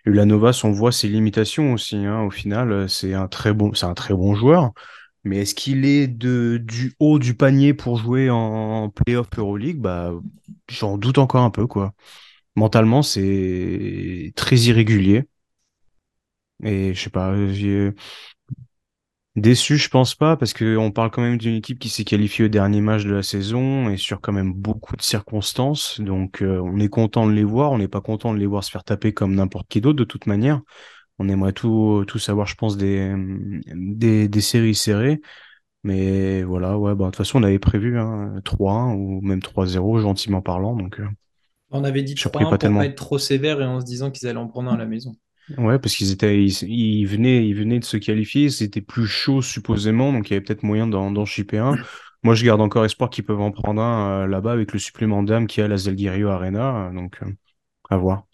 Ulanova, 0.05 0.51
on 0.63 0.71
voit 0.71 0.91
ses 0.91 1.07
limitations 1.07 1.73
aussi. 1.73 1.95
Hein. 1.95 2.21
Au 2.23 2.31
final, 2.31 2.89
c'est 2.89 3.13
un 3.13 3.27
très 3.27 3.53
bon, 3.53 3.73
c'est 3.73 3.85
un 3.85 3.93
très 3.93 4.15
bon 4.15 4.33
joueur. 4.33 4.71
Mais 5.23 5.39
est-ce 5.39 5.55
qu'il 5.55 5.85
est 5.85 6.07
de, 6.07 6.57
du 6.63 6.95
haut 6.99 7.19
du 7.19 7.35
panier 7.35 7.73
pour 7.73 7.97
jouer 7.97 8.29
en 8.29 8.89
playoff 8.89 9.27
Euroleague? 9.37 9.79
Bah, 9.79 10.13
j'en 10.69 10.97
doute 10.97 11.17
encore 11.19 11.43
un 11.43 11.51
peu, 11.51 11.67
quoi 11.67 11.93
mentalement, 12.55 13.01
c'est 13.03 14.33
très 14.35 14.57
irrégulier. 14.57 15.25
Et 16.63 16.93
je 16.93 17.01
sais 17.03 17.09
pas, 17.09 17.33
déçu, 19.35 19.77
je 19.77 19.89
pense 19.89 20.15
pas, 20.15 20.35
parce 20.37 20.53
qu'on 20.53 20.91
parle 20.91 21.11
quand 21.11 21.21
même 21.21 21.37
d'une 21.37 21.55
équipe 21.55 21.79
qui 21.79 21.89
s'est 21.89 22.03
qualifiée 22.03 22.45
au 22.45 22.47
dernier 22.49 22.81
match 22.81 23.03
de 23.05 23.13
la 23.13 23.23
saison 23.23 23.89
et 23.89 23.97
sur 23.97 24.19
quand 24.21 24.33
même 24.33 24.53
beaucoup 24.53 24.95
de 24.95 25.01
circonstances. 25.01 25.99
Donc, 26.01 26.41
euh, 26.41 26.59
on 26.59 26.79
est 26.79 26.89
content 26.89 27.27
de 27.27 27.31
les 27.33 27.43
voir. 27.43 27.71
On 27.71 27.77
n'est 27.77 27.87
pas 27.87 28.01
content 28.01 28.33
de 28.33 28.39
les 28.39 28.45
voir 28.45 28.63
se 28.63 28.71
faire 28.71 28.83
taper 28.83 29.13
comme 29.13 29.35
n'importe 29.35 29.67
qui 29.69 29.79
d'autre 29.81 29.97
de 29.99 30.03
toute 30.03 30.25
manière. 30.27 30.61
On 31.21 31.29
aimerait 31.29 31.53
tout, 31.53 32.03
tout 32.07 32.17
savoir, 32.17 32.47
je 32.47 32.55
pense, 32.55 32.77
des, 32.77 33.13
des, 33.75 34.27
des 34.27 34.41
séries 34.41 34.73
serrées. 34.73 35.21
Mais 35.83 36.43
voilà, 36.43 36.77
ouais, 36.77 36.95
bah, 36.95 37.05
de 37.05 37.09
toute 37.09 37.17
façon, 37.17 37.39
on 37.39 37.43
avait 37.43 37.59
prévu 37.59 37.99
hein, 37.99 38.33
3-1 38.43 38.93
ou 38.95 39.21
même 39.21 39.39
3-0, 39.39 39.99
gentiment 39.99 40.41
parlant. 40.41 40.75
Donc, 40.75 40.99
euh, 40.99 41.07
on 41.69 41.83
avait 41.83 42.03
dit 42.03 42.15
3 42.15 42.31
pour 42.31 42.57
pas 42.57 42.85
être 42.85 42.95
trop 42.95 43.19
sévère 43.19 43.61
et 43.61 43.65
en 43.65 43.79
se 43.79 43.85
disant 43.85 44.09
qu'ils 44.09 44.27
allaient 44.27 44.39
en 44.39 44.47
prendre 44.47 44.71
un 44.71 44.75
à 44.75 44.77
la 44.77 44.87
maison. 44.87 45.15
Ouais, 45.57 45.79
parce 45.79 45.95
qu'ils 45.95 46.11
étaient, 46.11 46.43
ils, 46.43 47.05
venaient, 47.05 47.47
ils 47.47 47.55
venaient 47.55 47.79
de 47.79 47.85
se 47.85 47.97
qualifier, 47.97 48.49
c'était 48.49 48.81
plus 48.81 49.05
chaud 49.07 49.41
supposément, 49.41 50.13
donc 50.13 50.29
il 50.29 50.33
y 50.33 50.35
avait 50.35 50.43
peut-être 50.43 50.63
moyen 50.63 50.87
d'en 50.87 51.25
chipper 51.25 51.57
un. 51.57 51.75
Moi, 52.23 52.35
je 52.35 52.45
garde 52.45 52.61
encore 52.61 52.85
espoir 52.85 53.09
qu'ils 53.09 53.25
peuvent 53.25 53.41
en 53.41 53.51
prendre 53.51 53.81
un 53.81 54.23
euh, 54.23 54.27
là-bas 54.27 54.51
avec 54.51 54.73
le 54.73 54.79
supplément 54.79 55.23
d'âme 55.23 55.47
qu'il 55.47 55.61
y 55.61 55.63
a 55.63 55.65
à 55.65 55.69
la 55.69 55.77
Zalgirio 55.77 56.29
Arena, 56.29 56.91
donc 56.93 57.17
euh, 57.23 57.31
à 57.89 57.97
voir. 57.97 58.25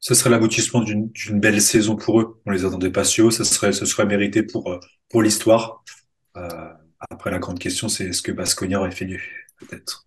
Ce 0.00 0.14
serait 0.14 0.30
l'aboutissement 0.30 0.82
d'une 0.82 1.40
belle 1.40 1.60
saison 1.60 1.96
pour 1.96 2.20
eux. 2.20 2.40
On 2.46 2.50
les 2.50 2.64
attendait 2.64 2.90
pas 2.90 3.04
si 3.04 3.22
haut, 3.22 3.30
ce 3.30 3.44
serait, 3.44 3.72
ce 3.72 3.86
serait 3.86 4.06
mérité 4.06 4.42
pour, 4.42 4.70
euh, 4.70 4.78
pour 5.08 5.22
l'histoire. 5.22 5.82
après, 7.10 7.30
la 7.30 7.38
grande 7.38 7.58
question, 7.58 7.88
c'est 7.88 8.06
est-ce 8.06 8.22
que 8.22 8.32
Basconia 8.32 8.78
aurait 8.80 8.90
fait 8.90 9.06
mieux, 9.06 9.20
peut-être? 9.58 10.06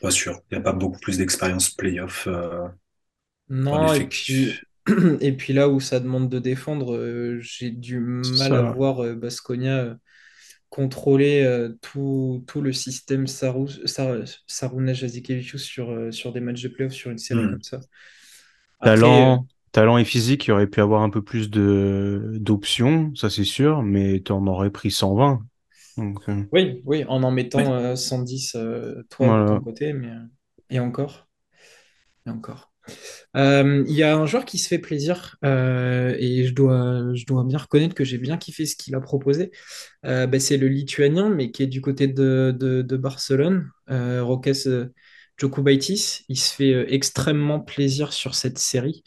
Pas 0.00 0.10
sûr. 0.10 0.40
Il 0.50 0.56
n'y 0.56 0.60
a 0.60 0.64
pas 0.64 0.72
beaucoup 0.72 0.98
plus 0.98 1.18
d'expérience 1.18 1.70
playoff. 1.70 2.26
Euh, 2.26 2.68
non, 3.48 3.92
et 3.92 4.06
puis, 4.06 4.52
et 5.20 5.32
puis 5.32 5.52
là 5.52 5.68
où 5.68 5.80
ça 5.80 6.00
demande 6.00 6.28
de 6.28 6.38
défendre, 6.38 6.96
euh, 6.96 7.38
j'ai 7.40 7.70
du 7.70 8.00
mal 8.00 8.54
à 8.54 8.62
voir 8.72 9.02
euh, 9.02 9.14
Basconia 9.14 9.96
contrôler 10.76 11.68
tout, 11.80 12.44
tout, 12.46 12.60
le 12.60 12.72
système 12.72 13.26
Sarou, 13.26 13.66
Saruna 13.86 14.94
sur, 14.94 16.12
sur 16.12 16.32
des 16.32 16.40
matchs 16.40 16.62
de 16.62 16.68
playoff, 16.68 16.92
sur 16.92 17.10
une 17.10 17.18
série 17.18 17.44
hmm. 17.44 17.50
comme 17.52 17.62
ça. 17.62 17.80
talent, 18.82 19.46
talent 19.72 19.96
et 19.96 20.04
physique, 20.04 20.46
il 20.46 20.52
aurait 20.52 20.66
pu 20.66 20.82
avoir 20.82 21.00
un 21.00 21.08
peu 21.08 21.22
plus 21.22 21.50
d'options, 21.50 23.14
ça 23.14 23.30
c'est 23.30 23.44
sûr, 23.44 23.82
mais 23.82 24.22
tu 24.22 24.32
en 24.32 24.46
aurais 24.46 24.70
pris 24.70 24.90
120. 24.90 25.40
Euh, 25.98 26.44
oui, 26.52 26.82
oui, 26.84 27.04
en 27.08 27.22
en 27.22 27.30
mettant 27.30 27.96
110 27.96 28.54
euh, 28.54 28.58
euh, 28.58 29.02
toi 29.08 29.42
de 29.42 29.48
ton 29.48 29.60
côté, 29.60 29.92
mais 29.92 30.12
et 30.68 30.78
encore. 30.78 31.26
Et 32.26 32.30
encore. 32.30 32.72
Il 33.34 33.92
y 33.92 34.02
a 34.02 34.16
un 34.16 34.26
joueur 34.26 34.44
qui 34.44 34.58
se 34.58 34.68
fait 34.68 34.78
plaisir 34.78 35.36
et 35.42 36.44
je 36.44 36.54
dois, 36.54 37.44
bien 37.44 37.58
reconnaître 37.58 37.94
que 37.94 38.04
j'ai 38.04 38.18
bien 38.18 38.36
kiffé 38.36 38.66
ce 38.66 38.76
qu'il 38.76 38.94
a 38.94 39.00
proposé. 39.00 39.50
Bah, 40.02 40.38
c'est 40.38 40.56
le 40.56 40.68
Lituanien, 40.68 41.28
mais 41.28 41.50
qui 41.50 41.62
est 41.62 41.66
du 41.66 41.80
côté 41.80 42.06
de, 42.08 42.54
de, 42.58 42.96
Barcelone, 42.96 43.70
Roques 43.88 44.48
Jokubaitis. 45.38 46.24
Il 46.28 46.38
se 46.38 46.54
fait 46.54 46.94
extrêmement 46.94 47.60
plaisir 47.60 48.12
sur 48.12 48.34
cette 48.34 48.58
série. 48.58 49.02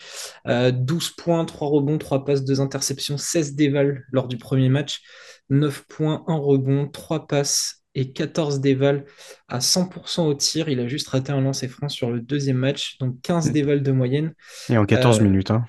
12 0.46 1.12
points, 1.12 1.46
3 1.46 1.70
rebonds, 1.70 1.98
3 1.98 2.26
passes, 2.26 2.44
2 2.44 2.62
interceptions, 2.62 3.18
16 3.18 3.56
dévals 3.56 4.06
lors 4.12 4.28
du 4.28 4.38
premier 4.38 4.70
match. 4.70 5.02
9 5.50 5.86
points, 5.88 6.24
1 6.28 6.36
rebond, 6.36 6.88
3 6.88 7.28
passes 7.28 7.79
et 7.96 8.12
14 8.12 8.60
dévals 8.60 9.06
à 9.48 9.60
100% 9.60 10.26
au 10.26 10.34
tir. 10.34 10.70
Il 10.70 10.80
a 10.80 10.88
juste 10.88 11.08
raté 11.08 11.32
un 11.32 11.42
lancer 11.42 11.68
franc 11.68 11.90
sur 11.90 12.12
le 12.12 12.22
deuxième 12.22 12.58
match, 12.58 12.98
donc 13.00 13.20
15 13.22 13.52
dévals 13.52 13.84
de 13.84 13.92
moyenne. 13.92 14.34
Et 14.70 14.78
en 14.78 14.86
14 14.86 15.20
euh, 15.20 15.24
minutes. 15.24 15.52
Hein. 15.52 15.66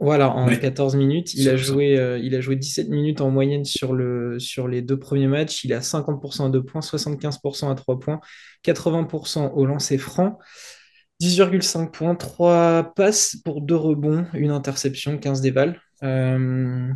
Voilà, 0.00 0.30
en 0.30 0.48
14 0.48 0.96
minutes. 0.96 1.34
Il 1.34 1.48
a, 1.50 1.56
joué, 1.56 1.98
euh, 1.98 2.18
il 2.18 2.34
a 2.34 2.40
joué 2.40 2.56
17 2.56 2.88
minutes 2.88 3.20
en 3.20 3.30
moyenne 3.30 3.66
sur, 3.66 3.92
le, 3.92 4.38
sur 4.38 4.66
les 4.66 4.80
deux 4.80 4.98
premiers 4.98 5.26
matchs. 5.26 5.64
Il 5.64 5.74
a 5.74 5.80
50% 5.80 6.46
à 6.46 6.48
2 6.48 6.62
points, 6.62 6.80
75% 6.80 7.70
à 7.70 7.74
3 7.74 8.00
points, 8.00 8.20
80% 8.64 9.52
au 9.52 9.66
lancer 9.66 9.98
franc. 9.98 10.38
10,5 11.20 11.90
points, 11.90 12.14
3 12.14 12.94
passes 12.96 13.36
pour 13.44 13.60
2 13.60 13.76
rebonds, 13.76 14.24
une 14.32 14.52
interception, 14.52 15.18
15 15.18 15.42
dévals. 15.42 15.78
Euh, 16.02 16.90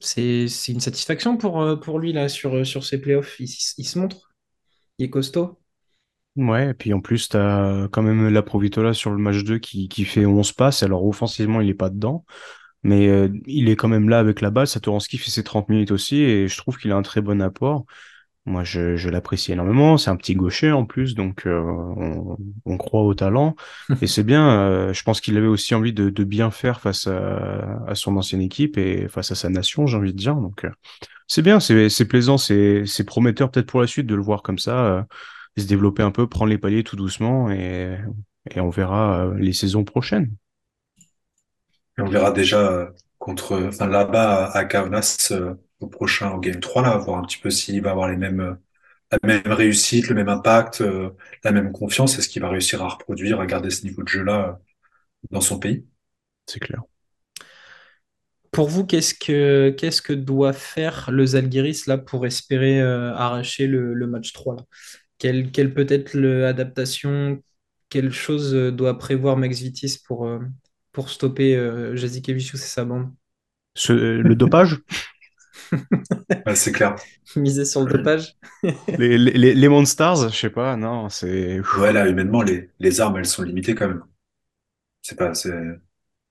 c'est 0.00 0.48
une 0.68 0.80
satisfaction 0.80 1.36
pour, 1.36 1.62
euh, 1.62 1.98
lui 1.98 2.12
là 2.12 2.28
sur, 2.28 2.56
euh, 2.56 2.64
ses 2.64 3.00
playoffs. 3.00 3.38
Il, 3.38 3.48
se 3.48 3.98
montre. 3.98 4.32
Il 4.98 5.06
est 5.06 5.10
costaud. 5.10 5.58
Ouais, 6.36 6.70
et 6.70 6.74
puis 6.74 6.92
en 6.92 7.00
plus, 7.00 7.28
tu 7.28 7.36
quand 7.36 8.02
même 8.02 8.28
la 8.28 8.42
Provitola 8.42 8.94
sur 8.94 9.10
le 9.10 9.18
match 9.18 9.44
2 9.44 9.58
qui, 9.58 10.04
fait 10.04 10.26
11 10.26 10.52
passes. 10.52 10.82
Alors 10.82 11.04
offensivement, 11.06 11.60
il 11.60 11.68
est 11.68 11.74
pas 11.74 11.90
dedans. 11.90 12.24
Mais 12.82 13.08
euh, 13.08 13.28
il 13.46 13.68
est 13.68 13.76
quand 13.76 13.88
même 13.88 14.08
là 14.08 14.18
avec 14.18 14.40
la 14.40 14.50
balle. 14.50 14.66
Satoransky 14.66 15.18
fait 15.18 15.30
ses 15.30 15.44
30 15.44 15.68
minutes 15.68 15.90
aussi. 15.90 16.16
Et 16.22 16.48
je 16.48 16.56
trouve 16.56 16.78
qu'il 16.78 16.92
a 16.92 16.96
un 16.96 17.02
très 17.02 17.20
bon 17.20 17.42
apport. 17.42 17.84
Moi, 18.46 18.64
je, 18.64 18.96
je 18.96 19.10
l'apprécie 19.10 19.52
énormément. 19.52 19.98
C'est 19.98 20.10
un 20.10 20.16
petit 20.16 20.34
gaucher 20.34 20.72
en 20.72 20.86
plus, 20.86 21.14
donc 21.14 21.46
euh, 21.46 21.60
on, 21.60 22.36
on, 22.64 22.76
croit 22.78 23.02
au 23.02 23.14
talent. 23.14 23.54
Et 24.00 24.06
c'est 24.06 24.22
bien. 24.22 24.62
Euh, 24.62 24.92
je 24.94 25.02
pense 25.02 25.20
qu'il 25.20 25.36
avait 25.36 25.46
aussi 25.46 25.74
envie 25.74 25.92
de, 25.92 26.08
de 26.08 26.24
bien 26.24 26.50
faire 26.50 26.80
face 26.80 27.06
à, 27.06 27.78
à, 27.86 27.94
son 27.94 28.16
ancienne 28.16 28.40
équipe 28.40 28.78
et 28.78 29.08
face 29.08 29.30
à 29.30 29.34
sa 29.34 29.50
nation, 29.50 29.86
j'ai 29.86 29.98
envie 29.98 30.12
de 30.12 30.18
dire. 30.18 30.34
Donc 30.34 30.64
euh, 30.64 30.70
c'est 31.26 31.42
bien, 31.42 31.60
c'est 31.60 32.04
plaisant, 32.06 32.38
c'est 32.38 33.04
prometteur 33.06 33.50
peut-être 33.50 33.66
pour 33.66 33.80
la 33.80 33.86
suite 33.86 34.06
de 34.06 34.14
le 34.14 34.22
voir 34.22 34.42
comme 34.42 34.58
ça, 34.58 35.06
se 35.56 35.66
développer 35.66 36.02
un 36.02 36.10
peu, 36.10 36.26
prendre 36.26 36.50
les 36.50 36.58
paliers 36.58 36.82
tout 36.82 36.96
doucement 36.96 37.50
et, 37.52 37.96
et 38.50 38.60
on 38.60 38.70
verra 38.70 39.30
les 39.38 39.52
saisons 39.52 39.84
prochaines. 39.84 40.34
Et 41.98 42.02
on 42.02 42.08
verra 42.08 42.32
déjà 42.32 42.90
contre, 43.20 43.62
enfin 43.68 43.86
là-bas 43.86 44.46
à 44.46 44.64
Kaunas 44.64 45.32
au 45.80 45.86
prochain, 45.86 46.32
au 46.32 46.40
Game 46.40 46.60
3, 46.60 46.82
là, 46.82 46.96
voir 46.96 47.18
un 47.18 47.22
petit 47.22 47.38
peu 47.38 47.50
s'il 47.50 47.80
va 47.82 47.90
avoir 47.90 48.08
les 48.08 48.16
mêmes, 48.16 48.40
euh, 48.40 48.54
la 49.12 49.18
même 49.22 49.52
réussite, 49.52 50.08
le 50.08 50.14
même 50.14 50.28
impact, 50.28 50.80
euh, 50.80 51.10
la 51.44 51.52
même 51.52 51.72
confiance. 51.72 52.18
Est-ce 52.18 52.28
qu'il 52.28 52.42
va 52.42 52.48
réussir 52.48 52.82
à 52.82 52.88
reproduire, 52.88 53.40
à 53.40 53.46
garder 53.46 53.70
ce 53.70 53.84
niveau 53.84 54.02
de 54.02 54.08
jeu-là 54.08 54.48
euh, 54.48 54.52
dans 55.30 55.40
son 55.40 55.58
pays? 55.58 55.84
C'est 56.46 56.60
clair. 56.60 56.82
Pour 58.50 58.68
vous, 58.68 58.84
qu'est-ce 58.84 59.14
que, 59.14 59.70
qu'est-ce 59.70 60.02
que 60.02 60.12
doit 60.12 60.52
faire 60.52 61.10
le 61.10 61.24
Zalgiris 61.24 61.86
là, 61.86 61.98
pour 61.98 62.26
espérer 62.26 62.80
arracher 62.80 63.68
le, 63.68 63.94
match 64.06 64.32
3 64.32 64.56
là? 64.56 64.64
Quelle, 65.18 65.52
quelle 65.52 65.72
peut 65.72 65.86
être 65.88 66.14
l'adaptation? 66.14 67.40
Quelle 67.90 68.10
chose 68.10 68.52
doit 68.52 68.98
prévoir 68.98 69.36
Max 69.36 69.60
Vitis 69.60 69.98
pour, 70.04 70.26
pour 70.92 71.10
stopper 71.10 71.56
euh, 71.56 71.96
Jazikevicius 71.96 72.62
et 72.62 72.66
sa 72.66 72.84
bande? 72.84 73.12
Le 73.88 74.34
dopage? 74.34 74.78
c'est 76.54 76.72
clair. 76.72 76.96
Miser 77.36 77.64
sur 77.64 77.82
le 77.82 77.88
dopage. 77.88 78.36
les, 78.98 79.18
les, 79.18 79.54
les 79.54 79.68
Monstars, 79.68 80.28
je 80.30 80.36
sais 80.36 80.50
pas, 80.50 80.76
non, 80.76 81.08
c'est. 81.08 81.60
Ouais, 81.72 81.92
là, 81.92 82.08
humainement, 82.08 82.42
les, 82.42 82.70
les 82.78 83.00
armes, 83.00 83.18
elles 83.18 83.26
sont 83.26 83.42
limitées 83.42 83.74
quand 83.74 83.88
même. 83.88 84.02
C'est 85.02 85.16
pas, 85.18 85.34
c'est. 85.34 85.52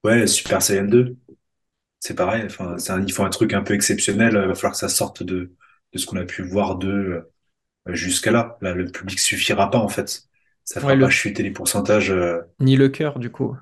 Ouais, 0.03 0.27
Super 0.27 0.62
Saiyan 0.62 0.86
2. 0.86 1.17
C'est 2.00 2.15
pareil, 2.15 2.43
enfin, 2.46 2.77
un, 2.89 3.05
il 3.08 3.13
faut 3.13 3.24
un 3.25 3.29
truc 3.31 3.53
un 3.53 3.63
peu 3.63 3.74
exceptionnel, 3.75 4.34
il 4.43 4.48
va 4.50 4.55
falloir 4.55 4.74
que 4.74 4.79
ça 4.79 4.89
sorte 4.89 5.24
de, 5.24 5.55
de 5.93 6.00
ce 6.00 6.05
qu'on 6.08 6.17
a 6.17 6.25
pu 6.25 6.43
voir 6.43 6.77
d'eux 6.77 7.25
euh, 7.89 7.93
jusqu'à 7.96 8.31
là. 8.31 8.58
Là, 8.62 8.74
le 8.75 8.86
public 8.91 9.19
suffira 9.19 9.69
pas, 9.72 9.79
en 9.79 9.89
fait. 9.89 10.24
ça 10.65 10.81
fera 10.81 10.98
pas 10.98 11.10
chuter 11.10 11.43
les 11.43 11.51
pourcentages. 11.51 12.13
Ni 12.60 12.77
le 12.77 12.89
cœur, 12.89 13.19
du 13.19 13.31
coup. 13.31 13.58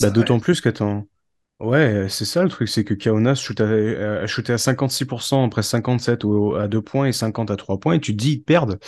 Bah, 0.00 0.10
d'autant 0.10 0.40
plus 0.40 0.60
qu'attends. 0.60 1.06
Ouais, 1.60 2.06
c'est 2.08 2.24
ça 2.24 2.42
le 2.42 2.48
truc, 2.48 2.68
c'est 2.68 2.84
que 2.84 2.94
Kaunas 2.94 3.32
a 3.32 4.26
shooté 4.26 4.52
à 4.52 4.56
56% 4.58 5.44
après 5.44 5.62
57 5.62 6.22
à 6.58 6.68
2 6.68 6.80
points 6.80 7.06
et 7.06 7.12
50 7.12 7.50
à 7.50 7.56
3 7.56 7.78
points, 7.78 7.94
et 7.94 8.00
tu 8.00 8.12
te 8.12 8.16
dis, 8.16 8.32
ils 8.32 8.42
perdent. 8.42 8.78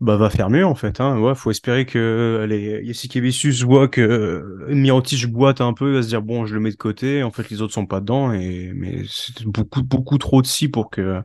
Bah, 0.00 0.16
va 0.16 0.28
faire 0.28 0.50
mieux, 0.50 0.64
en 0.64 0.74
fait. 0.74 1.00
Hein. 1.00 1.18
Ouais, 1.18 1.34
faut 1.34 1.50
espérer 1.50 1.86
que 1.86 2.46
les 2.48 2.82
Yasikevicius 2.84 3.62
voit 3.64 3.88
que 3.88 4.00
euh, 4.00 5.26
boite 5.28 5.62
un 5.62 5.72
peu, 5.72 5.94
va 5.94 6.02
se 6.02 6.08
dire, 6.08 6.20
bon, 6.20 6.44
je 6.44 6.54
le 6.54 6.60
mets 6.60 6.70
de 6.70 6.76
côté, 6.76 7.22
en 7.22 7.30
fait, 7.30 7.48
les 7.48 7.62
autres 7.62 7.72
sont 7.72 7.86
pas 7.86 8.00
dedans, 8.00 8.32
et 8.32 8.72
mais 8.74 9.02
c'est 9.08 9.44
beaucoup, 9.44 9.82
beaucoup 9.82 10.18
trop 10.18 10.42
de 10.42 10.46
si 10.46 10.68
pour 10.68 10.90
que, 10.90 11.22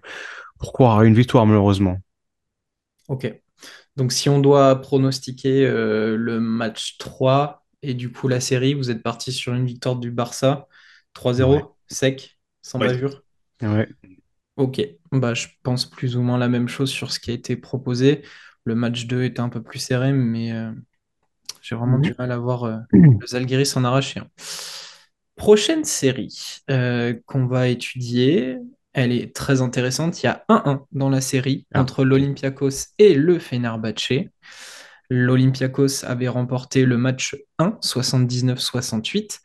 pour 0.59 0.71
croire 0.71 0.99
à 0.99 1.05
une 1.05 1.15
victoire, 1.15 1.45
malheureusement. 1.45 1.97
Ok. 3.09 3.29
Donc, 3.97 4.13
si 4.13 4.29
on 4.29 4.39
doit 4.39 4.81
pronostiquer 4.81 5.65
euh, 5.65 6.15
le 6.15 6.39
match 6.39 6.97
3, 6.97 7.64
et 7.89 7.93
du 7.93 8.11
coup, 8.11 8.27
la 8.27 8.39
série, 8.39 8.73
vous 8.73 8.91
êtes 8.91 9.03
parti 9.03 9.31
sur 9.31 9.53
une 9.53 9.65
victoire 9.65 9.95
du 9.95 10.11
Barça, 10.11 10.67
3-0, 11.15 11.75
sec, 11.87 12.39
sans 12.61 12.79
bavure. 12.79 13.23
Ouais. 13.61 13.87
Ok, 14.57 14.81
bah, 15.11 15.33
je 15.33 15.47
pense 15.63 15.85
plus 15.85 16.15
ou 16.15 16.21
moins 16.21 16.37
la 16.37 16.47
même 16.47 16.67
chose 16.67 16.89
sur 16.89 17.11
ce 17.11 17.19
qui 17.19 17.31
a 17.31 17.33
été 17.33 17.55
proposé. 17.55 18.23
Le 18.63 18.75
match 18.75 19.05
2 19.05 19.23
était 19.23 19.41
un 19.41 19.49
peu 19.49 19.61
plus 19.61 19.79
serré, 19.79 20.13
mais 20.13 20.53
euh, 20.53 20.71
j'ai 21.61 21.75
vraiment 21.75 21.99
du 21.99 22.15
mal 22.17 22.31
à 22.31 22.37
voir 22.37 22.63
euh, 22.63 22.77
le 22.91 23.25
Zalgiris 23.27 23.65
s'en 23.65 23.83
arracher. 23.83 24.21
Prochaine 25.35 25.83
série 25.83 26.61
euh, 26.69 27.13
qu'on 27.25 27.45
va 27.45 27.67
étudier, 27.67 28.57
elle 28.93 29.11
est 29.11 29.35
très 29.35 29.61
intéressante. 29.61 30.23
Il 30.23 30.27
y 30.27 30.29
a 30.29 30.45
1-1 30.47 30.85
dans 30.93 31.09
la 31.09 31.19
série 31.19 31.67
ah. 31.73 31.81
entre 31.81 32.05
l'Olympiakos 32.05 32.93
et 32.97 33.13
le 33.13 33.39
Fenerbahce. 33.39 34.29
L'Olympiakos 35.09 36.03
avait 36.05 36.27
remporté 36.27 36.85
le 36.85 36.97
match 36.97 37.35
1, 37.59 37.77
79-68, 37.81 39.39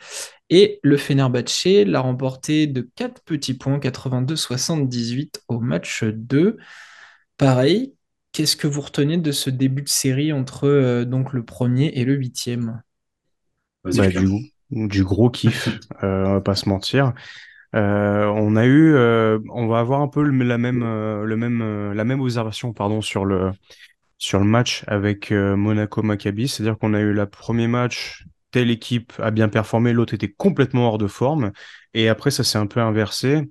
et 0.51 0.81
le 0.83 0.97
Fenerbahce 0.97 1.85
l'a 1.87 2.01
remporté 2.01 2.67
de 2.67 2.89
4 2.97 3.23
petits 3.23 3.55
points, 3.55 3.79
82-78 3.79 5.43
au 5.49 5.61
match 5.61 6.05
2. 6.05 6.57
Pareil, 7.37 7.95
qu'est-ce 8.33 8.57
que 8.57 8.67
vous 8.67 8.81
retenez 8.81 9.17
de 9.17 9.33
ce 9.33 9.49
début 9.49 9.83
de 9.83 9.89
série 9.89 10.33
entre 10.33 10.67
euh, 10.67 11.05
donc 11.05 11.33
le 11.33 11.45
premier 11.45 11.87
et 11.95 12.05
le 12.05 12.15
huitième? 12.15 12.83
Bah, 13.85 13.91
du, 14.71 15.05
gros 15.05 15.31
kiff, 15.31 15.69
euh, 16.03 16.25
on 16.27 16.33
va 16.35 16.41
pas 16.41 16.55
se 16.55 16.69
mentir. 16.69 17.13
Euh, 17.77 18.25
on 18.27 18.57
a 18.57 18.67
eu, 18.67 18.97
on 19.51 19.69
va 19.69 19.79
avoir 19.79 20.01
un 20.01 20.09
peu 20.09 20.23
la 20.23 20.59
même, 20.59 20.81
le 20.81 21.37
même, 21.37 21.93
la 21.93 22.05
même 22.05 22.21
observation 22.21 22.73
pardon 22.73 23.01
sur 23.01 23.25
le 23.25 23.53
sur 24.21 24.39
le 24.39 24.45
match 24.45 24.85
avec 24.87 25.33
euh, 25.33 25.57
Monaco 25.57 26.03
Maccabi, 26.03 26.47
c'est-à-dire 26.47 26.79
qu'on 26.79 26.95
a 26.95 27.01
eu 27.01 27.13
le 27.13 27.27
premier 27.27 27.67
match, 27.67 28.27
telle 28.53 28.71
équipe 28.71 29.15
a 29.19 29.31
bien 29.31 29.49
performé, 29.49 29.93
l'autre 29.93 30.15
était 30.15 30.31
complètement 30.31 30.89
hors 30.89 30.99
de 30.99 31.07
forme, 31.07 31.53
et 31.95 32.09
après 32.09 32.31
ça 32.31 32.45
s'est 32.45 32.59
un 32.59 32.67
peu 32.67 32.81
inversé. 32.81 33.49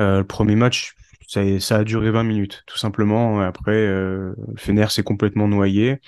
Euh, 0.00 0.18
le 0.18 0.26
premier 0.26 0.56
match, 0.56 0.94
ça, 1.28 1.76
a 1.76 1.84
duré 1.84 2.10
20 2.10 2.24
minutes, 2.24 2.62
tout 2.66 2.78
simplement. 2.78 3.40
Après, 3.40 3.74
euh, 3.74 4.34
Fener 4.56 4.88
s'est 4.90 5.02
complètement 5.02 5.48
noyé. 5.48 6.00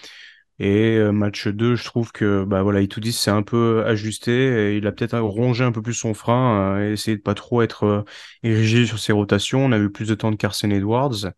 Et 0.61 0.99
match 1.13 1.47
2, 1.47 1.77
je 1.77 1.85
trouve 1.85 2.11
que 2.11 2.43
bah 2.43 2.63
voilà, 2.63 2.81
Itoudis 2.81 3.13
s'est 3.13 3.31
un 3.31 3.45
peu 3.45 3.85
ajusté 3.87 4.77
il 4.77 4.89
a 4.89 4.93
peut-être 4.93 5.17
rongé 5.21 5.63
un 5.63 5.71
peu 5.71 5.83
plus 5.83 5.95
son 5.95 6.15
frein 6.15 6.81
et 6.81 6.93
essayé 6.95 7.17
de 7.17 7.23
pas 7.23 7.35
trop 7.35 7.63
être 7.63 8.05
érigé 8.43 8.85
sur 8.85 8.99
ses 8.99 9.13
rotations. 9.13 9.65
On 9.65 9.71
a 9.71 9.79
eu 9.79 9.89
plus 9.89 10.09
de 10.09 10.17
temps 10.17 10.33
de 10.33 10.37
Carson 10.37 10.71
Edwards. 10.71 11.31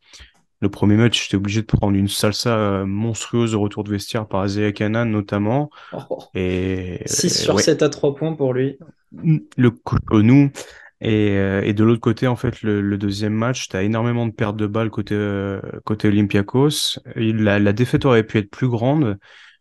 Le 0.60 0.68
premier 0.68 0.96
match, 0.96 1.24
j'étais 1.24 1.36
obligé 1.36 1.62
de 1.62 1.66
prendre 1.66 1.96
une 1.96 2.08
salsa 2.08 2.54
euh, 2.54 2.84
monstrueuse 2.84 3.52
de 3.52 3.56
retour 3.56 3.82
de 3.82 3.90
vestiaire 3.90 4.26
par 4.26 4.40
Azea 4.42 4.72
Kanan 4.72 5.06
notamment. 5.10 5.70
Oh. 5.92 6.18
et 6.34 7.00
6 7.06 7.42
sur 7.42 7.58
7 7.58 7.82
à 7.82 7.88
3 7.88 8.14
points 8.14 8.34
pour 8.34 8.52
lui. 8.52 8.78
Le 9.12 9.72
nous. 10.12 10.50
Et, 11.00 11.38
euh, 11.38 11.62
et 11.62 11.72
de 11.72 11.82
l'autre 11.82 12.02
côté, 12.02 12.26
en 12.26 12.36
fait, 12.36 12.60
le, 12.62 12.98
deuxième 12.98 13.32
match, 13.32 13.68
tu 13.68 13.76
as 13.76 13.82
énormément 13.82 14.26
de 14.26 14.32
pertes 14.32 14.56
de 14.56 14.66
balles 14.66 14.90
côté, 14.90 15.14
euh, 15.14 15.62
côté 15.84 16.08
Olympiakos. 16.08 16.98
la, 17.16 17.58
la, 17.58 17.72
défaite 17.72 18.04
aurait 18.04 18.22
pu 18.22 18.36
être 18.36 18.50
plus 18.50 18.68
grande 18.68 19.16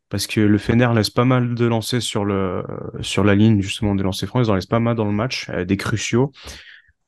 parce 0.09 0.27
que 0.27 0.41
le 0.41 0.57
Fener 0.57 0.89
laisse 0.93 1.11
pas 1.11 1.23
mal 1.23 1.55
de 1.55 1.65
lancers 1.65 2.01
sur, 2.01 2.25
le, 2.25 2.65
sur 2.99 3.23
la 3.23 3.35
ligne 3.35 3.61
justement 3.61 3.95
des 3.95 4.03
lancers 4.03 4.27
francs. 4.27 4.45
Ils 4.45 4.51
en 4.51 4.55
laissent 4.55 4.65
pas 4.65 4.81
mal 4.81 4.97
dans 4.97 5.05
le 5.05 5.13
match, 5.13 5.49
des 5.49 5.77
cruciaux. 5.77 6.33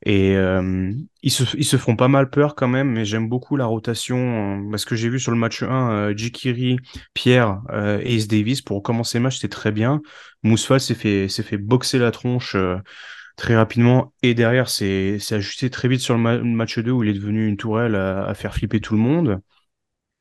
Et 0.04 0.36
euh, 0.36 0.92
ils, 1.22 1.32
se, 1.32 1.44
ils 1.56 1.66
se 1.66 1.78
font 1.78 1.96
pas 1.96 2.08
mal 2.08 2.30
peur 2.30 2.56
quand 2.56 2.68
même, 2.68 2.90
mais 2.92 3.06
j'aime 3.06 3.30
beaucoup 3.30 3.56
la 3.56 3.66
rotation. 3.66 4.58
Euh, 4.58 4.72
parce 4.72 4.86
que 4.86 4.96
j'ai 4.96 5.10
vu 5.10 5.20
sur 5.20 5.32
le 5.32 5.38
match 5.38 5.62
1, 5.62 5.92
euh, 5.92 6.18
Jikiri, 6.18 6.78
Pierre 7.14 7.62
euh, 7.72 8.00
et 8.04 8.16
Ace 8.16 8.28
Davis, 8.28 8.62
pour 8.62 8.82
commencer 8.82 9.20
le 9.20 9.24
match, 9.24 9.36
c'était 9.36 9.56
très 9.56 9.72
bien. 9.72 10.02
Mousfal 10.44 10.80
s'est 10.80 10.96
fait, 10.96 11.28
fait 11.28 11.58
boxer 11.58 12.00
la 12.00 12.12
tronche 12.12 12.56
très 13.38 13.56
rapidement. 13.56 14.14
Et 14.24 14.34
derrière, 14.34 14.70
c'est 14.70 15.20
ajusté 15.32 15.70
très 15.70 15.88
vite 15.88 16.02
sur 16.02 16.18
le, 16.18 16.44
match 16.44 16.80
2 16.80 16.92
où 16.92 17.04
il 17.04 17.10
est 17.10 17.14
devenu 17.14 17.48
une 17.48 17.58
tourelle 17.58 17.96
à, 17.96 18.34
faire 18.34 18.54
flipper 18.56 18.80
tout 18.82 18.96
le 18.96 19.02
monde. 19.02 19.40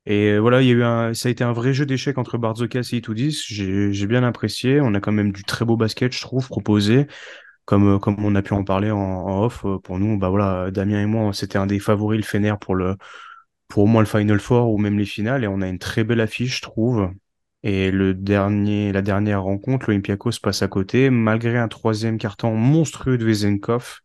Et 0.07 0.39
voilà, 0.39 0.63
il 0.63 0.69
y 0.69 0.71
a 0.71 0.75
eu 0.75 0.83
un, 0.83 1.15
ça 1.15 1.29
a 1.29 1.33
été 1.33 1.45
un 1.45 1.53
vrai 1.53 1.73
jeu 1.73 1.87
d'échecs 1.87 2.19
entre 2.19 2.37
Barzokas 2.39 2.91
et 2.93 2.97
Itoudis. 2.97 3.45
J'ai 3.49 4.07
bien 4.07 4.25
apprécié. 4.25 4.81
On 4.81 4.95
a 4.95 5.01
quand 5.01 5.13
même 5.13 5.33
du 5.33 5.45
très 5.45 5.65
beau 5.65 5.77
basket, 5.77 6.13
je 6.13 6.21
trouve, 6.21 6.49
proposé 6.49 7.07
comme, 7.71 7.95
euh, 7.95 7.99
comme 8.01 8.17
on 8.25 8.35
a 8.35 8.43
pu 8.43 8.53
en 8.53 8.65
parler 8.65 8.91
en, 8.91 9.45
off, 9.45 9.65
euh, 9.65 9.79
pour 9.79 10.01
nous, 10.01 10.19
bah 10.19 10.29
voilà, 10.29 10.73
Damien 10.73 11.03
et 11.03 11.07
moi, 11.07 11.33
c'était 11.33 11.57
un 11.57 11.67
des 11.67 11.79
favoris, 11.79 12.19
le 12.19 12.25
Fener, 12.25 12.55
pour, 12.61 12.75
le, 12.75 12.97
pour 13.69 13.85
au 13.85 13.87
moins 13.87 14.03
le 14.03 14.09
Final 14.09 14.41
Four 14.41 14.73
ou 14.73 14.77
même 14.77 14.99
les 14.99 15.05
finales, 15.05 15.45
et 15.45 15.47
on 15.47 15.61
a 15.61 15.69
une 15.69 15.79
très 15.79 16.03
belle 16.03 16.21
affiche, 16.21 16.57
je 16.57 16.63
trouve. 16.63 17.11
Et 17.63 17.93
le 17.93 18.13
dernier, 18.13 18.91
la 18.91 19.03
dernière 19.03 19.45
rencontre, 19.45 19.87
l'Olympiakos 19.87 20.41
passe 20.43 20.63
à 20.63 20.69
côté, 20.69 21.11
malgré 21.11 21.59
un 21.59 21.69
troisième 21.69 22.19
carton 22.19 22.57
monstrueux 22.57 23.19
de 23.19 23.25
Vezenkov. 23.25 24.01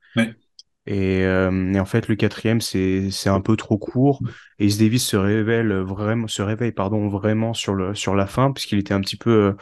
Et, 0.86 1.24
euh, 1.24 1.74
et, 1.74 1.80
en 1.80 1.86
fait, 1.86 2.08
le 2.08 2.16
quatrième, 2.16 2.62
c'est, 2.62 3.10
c'est 3.10 3.30
un 3.30 3.42
peu 3.42 3.56
trop 3.56 3.80
court. 3.80 4.22
Et 4.60 4.68
Davis 4.68 5.04
se 5.04 5.18
révèle 5.18 5.74
vraiment, 5.74 6.28
se 6.28 6.44
réveille, 6.44 6.72
pardon, 6.72 7.08
vraiment 7.08 7.56
sur 7.56 7.74
le, 7.74 7.96
sur 7.96 8.14
la 8.14 8.28
fin, 8.28 8.52
puisqu'il 8.52 8.78
était 8.78 8.94
un 8.94 9.02
petit 9.02 9.18
peu, 9.18 9.56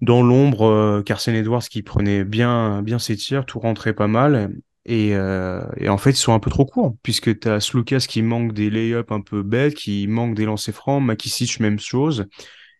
dans 0.00 0.22
l'ombre, 0.22 0.66
euh, 0.66 1.02
Carson 1.02 1.32
Edwards 1.32 1.62
qui 1.62 1.82
prenait 1.82 2.24
bien, 2.24 2.82
bien 2.82 2.98
ses 2.98 3.16
tirs, 3.16 3.46
tout 3.46 3.58
rentrait 3.58 3.94
pas 3.94 4.06
mal. 4.06 4.52
Et, 4.84 5.14
euh, 5.14 5.62
et, 5.76 5.88
en 5.88 5.98
fait, 5.98 6.10
ils 6.10 6.16
sont 6.16 6.32
un 6.32 6.40
peu 6.40 6.50
trop 6.50 6.64
courts, 6.64 6.94
puisque 7.02 7.40
tu 7.40 7.48
as 7.48 7.60
Slukas 7.60 8.06
qui 8.08 8.22
manque 8.22 8.54
des 8.54 8.70
lay-ups 8.70 9.12
un 9.12 9.20
peu 9.20 9.42
bêtes, 9.42 9.74
qui 9.74 10.06
manque 10.06 10.34
des 10.34 10.46
lancers 10.46 10.74
francs, 10.74 11.02
Makisic, 11.02 11.60
même 11.60 11.78
chose. 11.78 12.26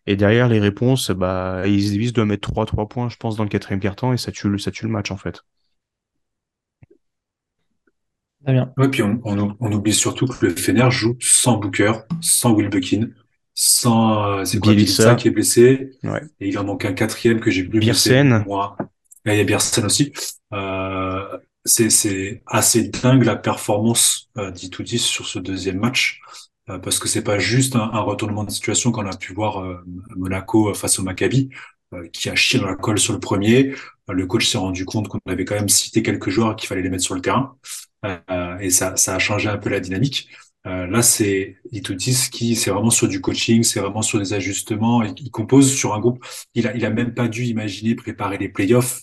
Et 0.07 0.15
derrière 0.15 0.47
les 0.47 0.59
réponses, 0.59 1.11
bah, 1.11 1.61
Davis 1.63 2.13
doit 2.13 2.25
mettre 2.25 2.49
3-3 2.51 2.89
points, 2.89 3.09
je 3.09 3.17
pense, 3.17 3.35
dans 3.35 3.43
le 3.43 3.49
quatrième 3.49 3.79
quart-temps, 3.79 4.11
et 4.13 4.17
ça 4.17 4.31
tue, 4.31 4.57
ça 4.57 4.71
tue 4.71 4.85
le 4.85 4.91
match, 4.91 5.11
en 5.11 5.17
fait. 5.17 5.43
Très 8.43 8.53
bien. 8.53 8.73
Ouais, 8.77 8.87
puis 8.89 9.03
on, 9.03 9.21
on, 9.23 9.71
oublie 9.71 9.93
surtout 9.93 10.25
que 10.25 10.47
le 10.47 10.55
Fener 10.55 10.89
joue 10.89 11.15
sans 11.19 11.57
Booker, 11.57 11.91
sans 12.21 12.53
Will 12.53 12.69
Buckin, 12.69 13.09
sans 13.61 14.23
euh, 14.23 14.45
c'est 14.45 14.57
quoi 14.57 14.71
Bielitsa. 14.71 15.15
Qui 15.15 15.27
est 15.27 15.31
blessé. 15.31 15.91
Ouais. 16.03 16.21
et 16.39 16.47
il 16.47 16.57
en 16.57 16.63
manque 16.63 16.85
un 16.85 16.93
quatrième 16.93 17.41
que 17.41 17.51
j'ai 17.51 17.63
plus 17.63 17.79
Birsen. 17.79 18.45
Moi. 18.47 18.77
Il 19.25 19.33
y 19.33 19.39
a 19.39 19.43
Birsen 19.43 19.85
aussi. 19.85 20.13
Euh, 20.53 21.37
c'est 21.65 21.89
c'est 21.89 22.41
assez 22.47 22.87
dingue 22.87 23.25
la 23.25 23.35
performance 23.35 24.29
euh, 24.37 24.49
d'Itoudis 24.51 24.99
sur 24.99 25.27
ce 25.27 25.39
deuxième 25.39 25.77
match. 25.77 26.21
Euh, 26.69 26.79
parce 26.79 26.99
que 26.99 27.09
c'est 27.09 27.21
pas 27.21 27.37
juste 27.37 27.75
un, 27.75 27.81
un, 27.81 27.99
retournement 27.99 28.45
de 28.45 28.51
situation 28.51 28.93
qu'on 28.93 29.05
a 29.05 29.17
pu 29.17 29.33
voir 29.33 29.59
euh, 29.59 29.83
Monaco 30.15 30.73
face 30.73 30.97
au 30.99 31.03
Maccabi 31.03 31.49
qui 32.13 32.29
a 32.29 32.35
chié 32.35 32.59
dans 32.59 32.67
la 32.67 32.75
colle 32.75 32.99
sur 32.99 33.13
le 33.13 33.19
premier. 33.19 33.73
Le 34.07 34.27
coach 34.27 34.47
s'est 34.47 34.59
rendu 34.59 34.85
compte 34.85 35.07
qu'on 35.07 35.19
avait 35.27 35.43
quand 35.43 35.55
même 35.55 35.69
cité 35.69 36.03
quelques 36.03 36.29
joueurs 36.29 36.55
qu'il 36.55 36.67
fallait 36.67 36.83
les 36.83 36.89
mettre 36.89 37.03
sur 37.03 37.15
le 37.15 37.21
terrain. 37.21 37.57
Et 38.61 38.69
ça 38.69 38.95
ça 38.95 39.15
a 39.15 39.19
changé 39.19 39.49
un 39.49 39.57
peu 39.57 39.69
la 39.69 39.79
dynamique 39.79 40.29
euh, 40.67 40.87
là, 40.87 41.01
c'est 41.01 41.57
Itoutis 41.71 42.29
qui, 42.31 42.55
c'est 42.55 42.69
vraiment 42.69 42.89
sur 42.89 43.07
du 43.07 43.21
coaching, 43.21 43.63
c'est 43.63 43.79
vraiment 43.79 44.01
sur 44.01 44.19
des 44.19 44.33
ajustements. 44.33 45.03
Il, 45.03 45.31
compose 45.31 45.73
sur 45.73 45.93
un 45.93 45.99
groupe. 45.99 46.25
Il 46.53 46.67
a, 46.67 46.75
il 46.75 46.85
a 46.85 46.89
même 46.89 47.13
pas 47.13 47.27
dû 47.27 47.45
imaginer 47.45 47.95
préparer 47.95 48.37
les 48.37 48.49
playoffs 48.49 49.01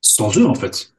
sans 0.00 0.36
eux, 0.38 0.46
en 0.46 0.54
fait. 0.54 0.94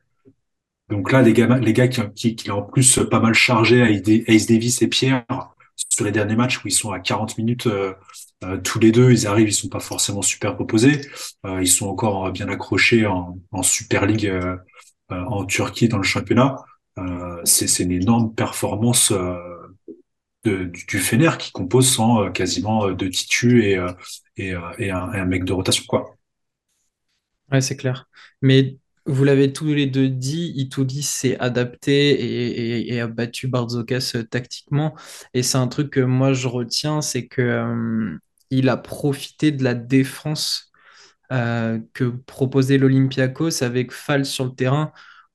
Donc 0.89 1.11
là, 1.11 1.21
les 1.21 1.33
gars, 1.33 1.57
les 1.57 1.73
gars 1.73 1.87
qui, 1.87 2.35
qui, 2.35 2.51
en 2.51 2.61
plus 2.63 2.99
pas 3.09 3.19
mal 3.19 3.33
chargé 3.33 3.81
à 3.81 3.89
Ace 3.89 4.47
Davis 4.47 4.81
et 4.81 4.87
Pierre 4.87 5.25
sur 5.89 6.05
les 6.05 6.11
derniers 6.11 6.35
matchs 6.35 6.63
où 6.63 6.67
ils 6.67 6.71
sont 6.71 6.91
à 6.91 6.99
40 6.99 7.37
minutes 7.37 7.67
euh, 7.67 7.93
euh, 8.43 8.57
tous 8.57 8.79
les 8.79 8.91
deux, 8.91 9.11
ils 9.11 9.27
arrivent, 9.27 9.47
ils 9.47 9.53
sont 9.53 9.69
pas 9.69 9.79
forcément 9.79 10.21
super 10.21 10.55
proposés. 10.55 11.01
ils 11.61 11.67
sont 11.67 11.87
encore 11.87 12.31
bien 12.31 12.49
accrochés 12.49 13.05
en, 13.05 13.37
en 13.51 13.63
Super 13.63 14.05
League 14.05 14.31
en 15.09 15.45
Turquie 15.45 15.87
dans 15.87 15.97
le 15.97 16.03
championnat. 16.03 16.57
c'est 17.45 17.83
une 17.83 17.91
énorme 17.91 18.33
performance 18.35 19.13
du, 20.43 20.99
Fener 20.99 21.31
qui 21.39 21.51
compose 21.51 21.89
sans 21.89 22.23
euh, 22.23 22.29
quasiment 22.29 22.87
euh, 22.87 22.93
deux 22.93 23.09
titus 23.09 23.63
et, 23.63 23.77
euh, 23.77 23.91
et, 24.37 24.53
et, 24.77 24.91
un, 24.91 25.11
et, 25.13 25.25
mec 25.25 25.45
de 25.45 25.53
rotation, 25.53 25.83
quoi. 25.87 26.17
Ouais, 27.51 27.61
c'est 27.61 27.77
clair. 27.77 28.07
Mais 28.41 28.77
Vous 29.05 29.23
l'avez 29.23 29.53
tous 29.53 29.73
les 29.73 29.85
deux 29.85 30.09
dit, 30.09 30.53
Itoudis 30.55 31.03
s'est 31.03 31.37
adapté 31.39 32.87
et, 32.93 32.99
a 32.99 33.07
battu 33.07 33.47
Barzokas 33.47 34.15
tactiquement. 34.29 34.95
Et 35.33 35.43
c'est 35.43 35.57
un 35.57 35.67
truc 35.67 35.91
que 35.91 35.99
moi 35.99 36.33
je 36.33 36.47
retiens, 36.47 37.01
c'est 37.01 37.27
que 37.27 38.17
il 38.49 38.69
a 38.69 38.77
profité 38.77 39.51
de 39.51 39.63
la 39.63 39.73
défense 39.73 40.71
que 41.29 42.09
proposait 42.25 42.77
l'Olympiakos 42.77 43.61
avec 43.61 43.91
Fall 43.91 44.25
sur 44.25 44.45
le 44.45 44.51
terrain, 44.55 44.93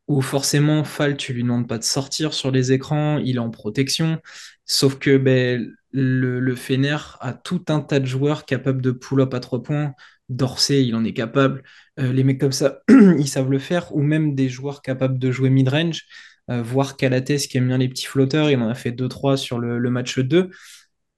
où 0.09 0.23
forcément 0.23 0.83
Fall, 0.85 1.17
tu 1.17 1.35
lui 1.35 1.43
demandes 1.43 1.69
pas 1.69 1.79
de 1.79 1.85
sortir 1.85 2.33
sur 2.33 2.51
les 2.51 2.73
écrans, 2.73 3.19
il 3.19 3.37
est 3.37 3.41
en 3.41 3.51
protection. 3.51 4.21
Sauf 4.69 4.99
que 4.99 5.17
ben, 5.17 5.75
le, 5.93 6.55
Fener 6.55 6.99
a 7.21 7.33
tout 7.33 7.65
un 7.69 7.81
tas 7.81 8.01
de 8.01 8.07
joueurs 8.07 8.45
capables 8.45 8.83
de 8.83 8.91
pull-up 8.93 9.35
à 9.35 9.41
trois 9.41 9.63
points. 9.63 9.95
Dorsey, 10.29 10.87
il 10.87 10.95
en 10.95 11.05
est 11.05 11.15
capable. 11.15 11.63
Euh, 11.99 12.13
les 12.13 12.23
mecs 12.23 12.39
comme 12.39 12.53
ça, 12.53 12.83
ils 12.91 13.29
savent 13.29 13.51
le 13.51 13.59
faire. 13.59 13.95
Ou 13.97 14.03
même 14.03 14.35
des 14.35 14.49
joueurs 14.51 14.83
capables 14.83 15.19
de 15.19 15.31
jouer 15.31 15.51
mid-range. 15.51 16.05
Euh, 16.51 16.63
voir 16.63 16.97
Calates 16.97 17.49
qui 17.49 17.57
aime 17.59 17.69
bien 17.69 17.79
les 17.79 17.89
petits 17.89 18.07
flotteurs, 18.07 18.51
il 18.51 18.59
en 18.59 18.69
a 18.69 18.75
fait 18.75 18.91
2-3 18.93 19.37
sur 19.37 19.59
le, 19.59 19.91
match 19.91 20.19
2. 20.19 20.51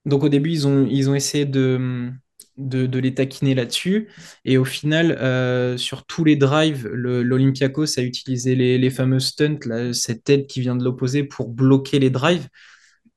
Donc 0.06 0.24
au 0.24 0.28
début, 0.28 0.50
ils 0.50 0.66
ont, 0.66 0.86
essayé 1.14 1.44
de, 1.44 2.10
de, 2.56 2.98
les 2.98 3.14
taquiner 3.14 3.54
là-dessus. 3.54 4.08
Et 4.44 4.58
au 4.58 4.64
final, 4.64 5.12
euh, 5.12 5.76
sur 5.76 6.04
tous 6.06 6.24
les 6.24 6.36
drives, 6.36 6.88
l'Olympiakos 6.88 7.98
a 7.98 8.02
utilisé 8.02 8.54
les, 8.54 8.78
les 8.78 8.90
fameux 8.90 9.20
stunts, 9.20 9.92
cette 9.92 10.24
tête 10.24 10.46
qui 10.46 10.60
vient 10.60 10.76
de 10.76 10.84
l'opposé 10.84 11.24
pour 11.24 11.48
bloquer 11.48 11.98
les 11.98 12.10
drives. 12.10 12.48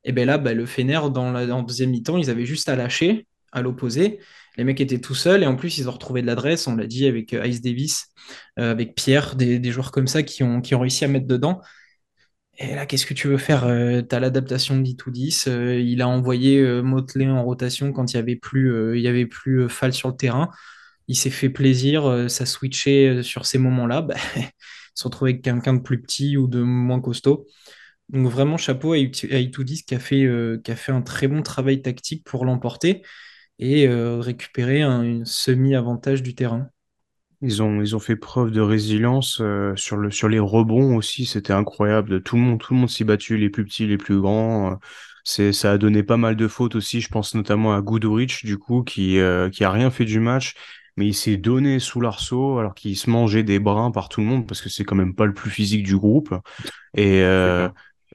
Et 0.06 0.12
bien 0.12 0.26
là, 0.26 0.38
bah, 0.38 0.54
le 0.54 0.66
Fener, 0.66 1.00
dans 1.14 1.32
la, 1.32 1.54
en 1.56 1.64
deuxième 1.64 1.92
mi-temps, 1.92 2.18
ils 2.18 2.30
avaient 2.30 2.46
juste 2.46 2.70
à 2.70 2.76
lâcher 2.76 3.28
à 3.52 3.62
l'opposé. 3.62 4.20
Les 4.58 4.64
mecs 4.64 4.82
étaient 4.82 5.00
tout 5.00 5.16
seuls 5.16 5.44
et 5.44 5.48
en 5.48 5.56
plus, 5.56 5.78
ils 5.78 5.90
ont 5.90 5.92
retrouvé 5.92 6.22
de 6.22 6.28
l'adresse, 6.28 6.68
on 6.68 6.76
l'a 6.76 6.88
dit, 6.88 7.08
avec 7.08 7.34
euh, 7.34 7.46
Ice 7.48 7.62
Davis, 7.62 8.08
euh, 8.60 8.72
avec 8.72 8.96
Pierre, 8.96 9.36
des, 9.36 9.72
joueurs 9.72 9.92
comme 9.92 10.08
ça 10.08 10.24
qui 10.24 10.44
ont, 10.44 10.62
qui 10.62 10.76
ont 10.76 10.80
réussi 10.80 11.06
à 11.06 11.08
mettre 11.08 11.28
dedans. 11.28 11.62
Et 12.60 12.76
là, 12.76 12.86
qu'est-ce 12.86 13.06
que 13.08 13.16
tu 13.16 13.28
veux 13.28 13.38
faire 13.38 13.66
euh, 13.66 14.02
Tu 14.08 14.16
as 14.16 14.20
l'adaptation 14.20 14.78
de 14.78 14.84
10 14.84 15.48
il 15.48 16.02
a 16.02 16.08
envoyé 16.08 16.62
Motley 16.84 17.28
en 17.28 17.44
rotation 17.44 17.92
quand 17.92 18.14
il 18.14 18.18
n'y 18.18 18.20
avait 18.20 18.36
plus, 18.36 18.96
il 18.98 19.02
y 19.02 19.08
avait 19.08 19.26
plus 19.26 19.68
Fall 19.70 19.94
sur 19.94 20.10
le 20.10 20.16
terrain. 20.16 20.50
Il 21.08 21.16
s'est 21.16 21.32
fait 21.32 21.50
plaisir, 21.50 22.26
ça 22.30 22.46
switchait 22.46 23.24
sur 23.24 23.46
ces 23.46 23.58
moments-là. 23.58 24.02
Bah, 24.08 24.16
il 24.96 25.00
se 25.00 25.06
retrouvait 25.06 25.32
avec 25.32 25.42
quelqu'un 25.42 25.74
de 25.74 25.82
plus 25.82 26.00
petit 26.00 26.38
ou 26.38 26.48
de 26.48 26.62
moins 26.62 27.02
costaud. 27.02 27.48
Donc 28.10 28.28
vraiment 28.28 28.58
chapeau 28.58 28.94
à 28.94 28.98
Itoudis 28.98 29.84
qui 29.86 29.96
a 29.96 30.00
fait, 30.00 30.28
qui 30.64 30.72
a 30.72 30.76
fait 30.76 30.92
un 30.92 31.02
très 31.02 31.28
bon 31.28 31.42
travail 31.42 31.82
tactique 31.82 32.24
pour 32.24 32.46
l'emporter 32.46 33.02
et 33.60 33.88
euh, 33.88 34.20
récupérer 34.20 34.82
un 34.82 35.24
semi-avantage 35.26 36.24
du 36.24 36.36
terrain. 36.36 36.68
Ils 37.42 37.62
ont, 37.62 37.82
ils 37.82 37.96
ont 37.96 38.00
fait 38.00 38.16
preuve 38.16 38.52
de 38.52 38.62
résilience 38.62 39.40
euh, 39.42 39.74
sur, 39.76 39.98
le, 39.98 40.12
sur 40.12 40.30
les 40.30 40.40
rebonds 40.40 40.96
aussi, 40.96 41.26
c'était 41.26 41.54
incroyable. 41.54 42.24
Tout 42.24 42.38
le 42.38 42.42
monde, 42.42 42.60
tout 42.60 42.74
le 42.74 42.80
monde 42.80 42.90
s'y 42.90 43.04
battu, 43.04 43.38
les 43.38 43.50
plus 43.50 43.66
petits, 43.66 43.86
les 43.86 43.98
plus 43.98 44.20
grands. 44.20 44.72
Euh, 44.72 44.76
c'est, 45.26 45.52
ça 45.52 45.72
a 45.72 45.78
donné 45.78 46.04
pas 46.04 46.18
mal 46.18 46.36
de 46.36 46.48
fautes 46.48 46.76
aussi. 46.76 47.02
Je 47.02 47.10
pense 47.10 47.36
notamment 47.36 47.74
à 47.74 47.82
Goodrich, 47.82 48.46
du 48.46 48.58
coup, 48.58 48.84
qui, 48.84 49.20
qui 49.52 49.64
a 49.64 49.72
rien 49.72 49.90
fait 49.90 50.06
du 50.06 50.20
match, 50.20 50.54
mais 50.98 51.08
il 51.08 51.14
s'est 51.14 51.38
donné 51.38 51.80
sous 51.80 52.02
l'arceau 52.02 52.60
alors 52.60 52.74
qu'il 52.74 52.98
se 52.98 53.10
mangeait 53.10 53.44
des 53.44 53.60
brins 53.60 53.92
par 53.92 54.10
tout 54.10 54.20
le 54.20 54.28
monde 54.28 54.46
parce 54.46 54.62
que 54.62 54.68
c'est 54.68 54.84
quand 54.84 54.96
même 54.96 55.16
pas 55.16 55.26
le 55.26 55.34
plus 55.34 55.50
physique 55.50 55.84
du 55.84 55.98
groupe. 55.98 56.36
Et, 56.96 57.24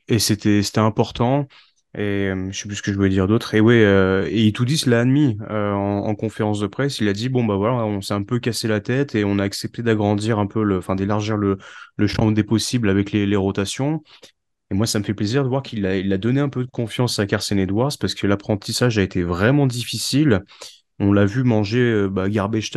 et 0.09 0.18
c'était, 0.18 0.62
c'était 0.62 0.79
important. 0.81 1.47
Et 1.94 2.29
euh, 2.29 2.49
je 2.51 2.59
sais 2.59 2.68
plus 2.68 2.77
ce 2.77 2.83
que 2.83 2.92
je 2.92 2.97
voulais 2.97 3.09
dire 3.09 3.27
d'autre. 3.27 3.55
Et 3.55 3.61
ouais, 3.61 3.83
euh, 3.83 4.29
et 4.31 4.47
Itoudis 4.47 4.85
l'a 4.87 5.01
admis 5.01 5.38
euh, 5.51 5.73
en, 5.73 6.07
en, 6.07 6.14
conférence 6.14 6.61
de 6.61 6.66
presse. 6.66 7.01
Il 7.01 7.09
a 7.09 7.12
dit 7.12 7.29
bon 7.29 7.44
bah 7.44 7.57
voilà, 7.57 7.77
on 7.87 8.03
s'est 8.03 8.14
un 8.14 8.23
peu 8.23 8.38
cassé 8.38 8.68
la 8.68 8.81
tête 8.81 9.14
et 9.14 9.25
on 9.25 9.38
a 9.38 9.44
accepté 9.44 9.83
d'agrandir 9.83 10.38
un 10.38 10.47
peu 10.47 10.62
le, 10.62 10.79
enfin 10.79 10.97
d'élargir 10.97 11.37
le, 11.37 11.57
le 11.97 12.07
champ 12.07 12.31
des 12.31 12.44
possibles 12.44 12.90
avec 12.90 13.12
les, 13.12 13.27
les 13.27 13.37
rotations. 13.37 14.03
Et 14.71 14.75
moi, 14.75 14.87
ça 14.87 14.99
me 14.99 15.05
fait 15.05 15.14
plaisir 15.14 15.44
de 15.44 15.49
voir 15.49 15.62
qu'il 15.62 15.87
a, 15.87 15.97
il 15.97 16.12
a 16.12 16.18
donné 16.18 16.40
un 16.40 16.51
peu 16.51 16.62
de 16.62 16.71
confiance 16.71 17.18
à 17.18 17.27
Carson 17.27 17.57
Edwards 17.57 17.92
parce 17.99 18.14
que 18.14 18.27
l'apprentissage 18.27 18.99
a 18.99 19.03
été 19.03 19.23
vraiment 19.23 19.66
difficile. 19.66 20.42
On 20.99 21.12
l'a 21.12 21.25
vu 21.25 21.42
manger 21.42 21.79
euh, 21.79 22.09
bah, 22.09 22.29
garbage, 22.29 22.71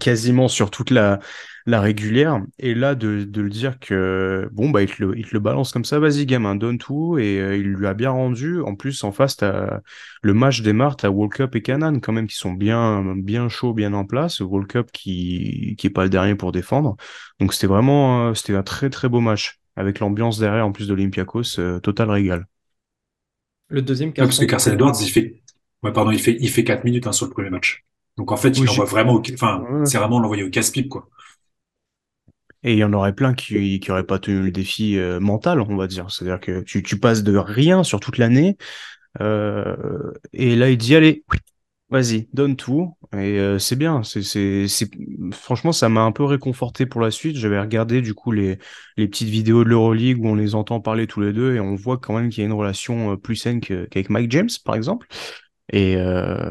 quasiment 0.00 0.48
sur 0.48 0.70
toute 0.70 0.90
la, 0.90 1.20
la 1.68 1.80
régulière. 1.82 2.40
Et 2.58 2.74
là, 2.74 2.94
de, 2.94 3.24
de 3.24 3.42
le 3.42 3.50
dire 3.50 3.78
que 3.78 4.48
bon, 4.52 4.70
bah, 4.70 4.82
il 4.82 4.90
te 4.90 5.04
le, 5.04 5.18
il 5.18 5.26
te 5.26 5.34
le 5.34 5.38
balance 5.40 5.70
comme 5.70 5.84
ça, 5.84 5.98
vas-y, 5.98 6.24
gamin, 6.24 6.54
donne 6.54 6.78
tout. 6.78 7.18
Et 7.18 7.38
euh, 7.40 7.56
il 7.56 7.64
lui 7.66 7.86
a 7.86 7.92
bien 7.94 8.10
rendu. 8.10 8.62
En 8.62 8.74
plus, 8.74 9.04
en 9.04 9.12
face, 9.12 9.36
t'as 9.36 9.80
le 10.22 10.34
match 10.34 10.62
démarre, 10.62 10.96
t'as 10.96 11.08
World 11.10 11.32
Cup 11.32 11.54
et 11.56 11.62
Canan 11.62 12.00
quand 12.00 12.12
même 12.12 12.26
qui 12.26 12.36
sont 12.36 12.52
bien, 12.52 13.14
bien 13.16 13.48
chauds, 13.50 13.74
bien 13.74 13.92
en 13.92 14.06
place. 14.06 14.40
World 14.40 14.66
Cup 14.68 14.90
qui, 14.92 15.76
qui 15.78 15.86
est 15.86 15.90
pas 15.90 16.04
le 16.04 16.10
dernier 16.10 16.34
pour 16.34 16.52
défendre. 16.52 16.96
Donc 17.38 17.52
c'était 17.52 17.66
vraiment, 17.66 18.28
euh, 18.30 18.34
c'était 18.34 18.54
un 18.56 18.62
très 18.62 18.88
très 18.88 19.10
beau 19.10 19.20
match 19.20 19.58
avec 19.76 20.00
l'ambiance 20.00 20.38
derrière 20.38 20.66
en 20.66 20.72
plus 20.72 20.88
de 20.88 20.94
l'Olympiakos, 20.94 21.60
total 21.82 22.10
régal. 22.10 22.46
Le 23.68 23.82
deuxième 23.82 24.12
carton. 24.12 24.28
parce 24.28 24.38
que 24.38 24.46
Carson 24.46 24.72
Edwards, 24.72 24.96
il 25.02 25.10
fait, 25.10 25.42
ouais, 25.82 25.92
pardon, 25.92 26.10
il 26.10 26.18
fait, 26.18 26.36
il 26.40 26.48
fait 26.48 26.64
4 26.64 26.84
minutes 26.84 27.06
hein, 27.06 27.12
sur 27.12 27.26
le 27.26 27.32
premier 27.32 27.50
match. 27.50 27.84
Donc 28.16 28.32
en 28.32 28.36
fait, 28.36 28.56
il 28.58 28.68
envoie 28.68 28.86
vraiment, 28.86 29.22
enfin, 29.34 29.62
c'est 29.84 29.98
vraiment 29.98 30.18
l'envoyer 30.18 30.42
au 30.42 30.50
casse-pipe, 30.50 30.88
quoi. 30.88 31.08
Et 32.64 32.72
il 32.72 32.78
y 32.78 32.84
en 32.84 32.92
aurait 32.92 33.14
plein 33.14 33.34
qui 33.34 33.80
qui 33.80 33.90
auraient 33.90 34.06
pas 34.06 34.18
tenu 34.18 34.42
le 34.42 34.50
défi 34.50 34.98
euh, 34.98 35.20
mental, 35.20 35.60
on 35.60 35.76
va 35.76 35.86
dire. 35.86 36.10
C'est-à-dire 36.10 36.40
que 36.40 36.60
tu, 36.62 36.82
tu 36.82 36.98
passes 36.98 37.22
de 37.22 37.36
rien 37.36 37.84
sur 37.84 38.00
toute 38.00 38.18
l'année, 38.18 38.56
euh, 39.20 40.12
et 40.32 40.56
là 40.56 40.70
il 40.70 40.78
dit 40.78 40.96
allez, 40.96 41.24
Vas-y, 41.90 42.28
donne 42.34 42.54
tout. 42.56 42.94
Et 43.14 43.38
euh, 43.38 43.58
c'est 43.58 43.76
bien. 43.76 44.02
C'est. 44.02 44.22
Franchement, 45.32 45.72
ça 45.72 45.88
m'a 45.88 46.02
un 46.02 46.12
peu 46.12 46.24
réconforté 46.24 46.84
pour 46.84 47.00
la 47.00 47.10
suite. 47.10 47.36
J'avais 47.36 47.58
regardé 47.58 48.02
du 48.02 48.12
coup 48.12 48.30
les, 48.30 48.58
les 48.98 49.08
petites 49.08 49.30
vidéos 49.30 49.64
de 49.64 49.70
l'Euroleague 49.70 50.22
où 50.22 50.28
on 50.28 50.34
les 50.34 50.54
entend 50.54 50.80
parler 50.80 51.06
tous 51.06 51.20
les 51.22 51.32
deux 51.32 51.54
et 51.54 51.60
on 51.60 51.74
voit 51.76 51.96
quand 51.96 52.14
même 52.14 52.28
qu'il 52.28 52.42
y 52.42 52.44
a 52.44 52.46
une 52.46 52.52
relation 52.52 53.16
plus 53.16 53.36
saine 53.36 53.60
qu'avec 53.60 54.10
Mike 54.10 54.30
James, 54.30 54.50
par 54.66 54.74
exemple. 54.74 55.06
Et 55.70 55.96
euh, 55.96 56.50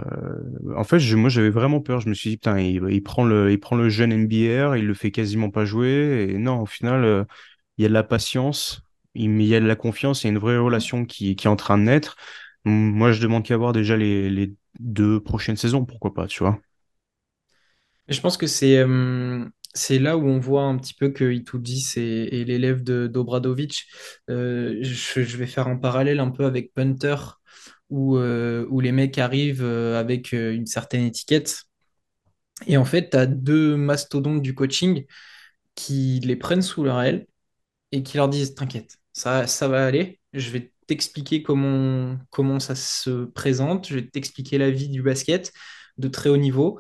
en 0.76 0.84
fait, 0.84 1.00
moi, 1.16 1.30
j'avais 1.30 1.50
vraiment 1.50 1.82
peur. 1.82 2.02
Je 2.02 2.10
me 2.10 2.14
suis 2.14 2.32
dit, 2.32 2.38
putain, 2.38 2.60
il, 2.60 3.04
prend 3.04 3.24
le, 3.26 3.52
il 3.52 3.60
prend 3.60 3.76
le 3.76 3.90
jeune 3.90 4.12
NBA, 4.12 4.78
il 4.78 4.86
le 4.86 4.94
fait 4.94 5.12
quasiment 5.12 5.50
pas 5.50 5.66
jouer. 5.66 6.28
Et 6.30 6.38
non, 6.38 6.62
au 6.62 6.66
final, 6.66 7.04
euh, 7.04 7.24
il 7.78 7.84
y 7.84 7.86
a 7.86 7.90
de 7.90 7.94
la 7.94 8.04
patience, 8.04 8.84
il, 9.16 9.42
y 9.42 9.56
a 9.56 9.60
de 9.60 9.66
la 9.66 9.76
confiance, 9.76 10.24
il 10.24 10.28
y 10.28 10.30
a 10.30 10.34
une 10.34 10.38
vraie 10.38 10.58
relation 10.58 11.06
qui, 11.06 11.32
est 11.32 11.48
en 11.48 11.56
train 11.56 11.78
de 11.78 11.84
naître. 11.84 12.16
Moi, 12.64 13.12
je 13.12 13.22
demande 13.22 13.44
qu'à 13.44 13.58
voir 13.58 13.74
déjà 13.74 13.98
les, 13.98 14.30
les 14.30 14.54
deux 14.80 15.20
prochaines 15.20 15.58
saisons, 15.58 15.86
pourquoi 15.86 16.14
pas, 16.14 16.28
tu 16.28 16.44
vois. 16.44 16.60
Je 18.08 18.22
pense 18.22 18.38
que 18.38 18.48
c'est 18.48 18.78
euh, 18.78 19.46
c'est 19.74 20.00
là 20.00 20.18
où 20.18 20.26
on 20.26 20.40
voit 20.40 20.64
un 20.64 20.78
petit 20.78 20.94
peu 20.94 21.10
que 21.10 21.30
Itoudis 21.30 21.94
est, 21.98 22.34
est 22.34 22.44
l'élève 22.46 22.84
d'Obradovic. 22.84 23.86
Je, 24.28 24.78
je, 24.82 25.38
vais 25.38 25.46
faire 25.48 25.68
un 25.68 25.76
parallèle 25.76 26.20
un 26.20 26.32
peu 26.32 26.46
avec 26.46 26.74
Punter, 26.74 27.16
où, 27.90 28.18
euh, 28.18 28.66
où 28.70 28.80
les 28.80 28.92
mecs 28.92 29.18
arrivent 29.18 29.64
avec 29.64 30.32
une 30.34 30.66
certaine 30.66 31.04
étiquette. 31.06 31.64
Et 32.66 32.78
en 32.78 32.86
fait, 32.86 33.12
tu 33.12 33.18
as 33.18 33.26
deux 33.26 33.76
mastodontes 33.78 34.42
du 34.42 34.56
coaching 34.56 35.06
qui 35.76 36.20
les 36.22 36.36
prennent 36.36 36.62
sous 36.62 36.84
leur 36.84 37.02
aile 37.02 37.28
et 37.92 38.04
qui 38.04 38.18
leur 38.18 38.30
disent 38.30 38.56
T'inquiète, 38.56 38.98
ça, 39.14 39.48
ça 39.48 39.68
va 39.68 39.86
aller, 39.86 40.20
je 40.34 40.50
vais 40.52 40.74
t'expliquer 40.88 41.44
comment, 41.44 42.18
comment 42.32 42.60
ça 42.60 42.76
se 42.76 43.26
présente, 43.26 43.88
je 43.90 43.96
vais 43.96 44.08
t'expliquer 44.08 44.58
la 44.58 44.72
vie 44.72 44.90
du 44.90 45.04
basket 45.04 45.54
de 45.98 46.08
très 46.08 46.30
haut 46.30 46.38
niveau, 46.38 46.80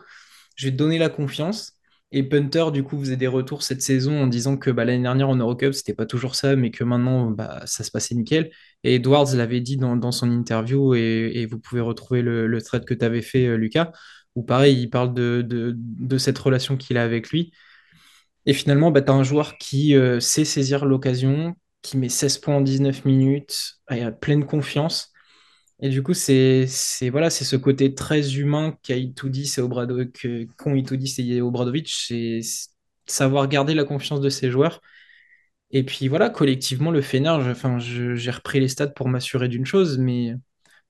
je 0.56 0.67
vais 0.67 0.72
te 0.72 0.78
donner 0.78 0.98
la 0.98 1.10
confiance. 1.10 1.76
Et 2.13 2.24
Punter, 2.24 2.72
du 2.72 2.84
coup, 2.84 2.98
faisait 3.00 3.17
des 3.17 3.28
retours 3.28 3.63
cette 3.63 3.82
saison 3.82 4.22
en 4.22 4.28
disant 4.28 4.56
que 4.56 4.72
bah, 4.72 4.86
l'année 4.86 5.04
dernière 5.04 5.28
en 5.28 5.36
Eurocup, 5.36 5.74
c'était 5.74 5.93
pas 5.93 6.06
toujours 6.06 6.36
ça, 6.36 6.56
mais 6.56 6.72
que 6.72 6.86
maintenant, 6.86 7.32
bah, 7.32 7.62
ça 7.65 7.84
se 7.84 7.91
passait 7.91 8.15
nickel. 8.15 8.50
Et 8.86 8.96
Edwards 8.96 9.36
l'avait 9.36 9.60
dit 9.60 9.76
dans, 9.76 10.12
son 10.12 10.32
interview, 10.32 10.96
et, 10.96 11.46
vous 11.52 11.60
pouvez 11.60 11.82
retrouver 11.82 12.22
le, 12.22 12.48
le 12.48 12.62
thread 12.62 12.86
que 12.86 12.93
tu 12.93 13.04
avais 13.04 13.22
fait, 13.22 13.46
euh, 13.48 13.58
Lucas, 13.58 13.91
où 14.36 14.43
pareil, 14.43 14.80
il 14.82 14.89
parle 14.89 15.13
de, 15.13 16.17
cette 16.17 16.38
relation 16.38 16.78
qu'il 16.78 16.98
a 16.98 17.04
avec 17.04 17.30
lui. 17.30 17.52
Et 18.46 18.54
finalement, 18.54 18.91
bah, 18.91 19.02
tu 19.02 19.12
as 19.12 19.15
un 19.15 19.24
joueur 19.24 19.58
qui 19.58 19.96
euh, 19.96 20.22
sait 20.22 20.46
saisir 20.46 20.86
l'occasion, 20.86 21.56
qui 21.82 21.98
met 21.98 22.10
16 22.10 22.38
points 22.38 22.56
en 22.56 22.62
19 22.62 23.04
minutes, 23.06 23.80
a 23.88 24.12
pleine 24.12 24.46
confiance. 24.46 25.12
Et 25.79 25.89
du 25.89 26.01
coup, 26.01 26.13
c'est 26.13 26.65
ce 26.67 27.55
côté 27.55 27.93
très 27.93 28.35
humain 28.35 28.77
qu'a 28.81 28.95
Itoudis 28.95 29.53
et 29.57 29.61
Obradovic, 29.61 30.27
qu'ont 30.57 30.75
et 30.75 31.41
Obradovic, 31.41 31.89
c'est 31.89 32.39
savoir 33.05 33.47
garder 33.47 33.75
la 33.75 33.83
confiance 33.83 34.21
de 34.21 34.29
ses 34.29 34.49
joueurs. 34.49 34.81
Et 35.71 35.83
puis 35.83 36.07
voilà, 36.07 36.29
collectivement, 36.29 36.91
le 36.91 37.01
Fener, 37.01 37.37
j'ai 38.15 38.31
repris 38.31 38.59
les 38.59 38.69
stats 38.69 38.87
pour 38.87 39.07
m'assurer 39.09 39.49
d'une 39.49 39.65
chose, 39.65 39.97
mais 39.97 40.33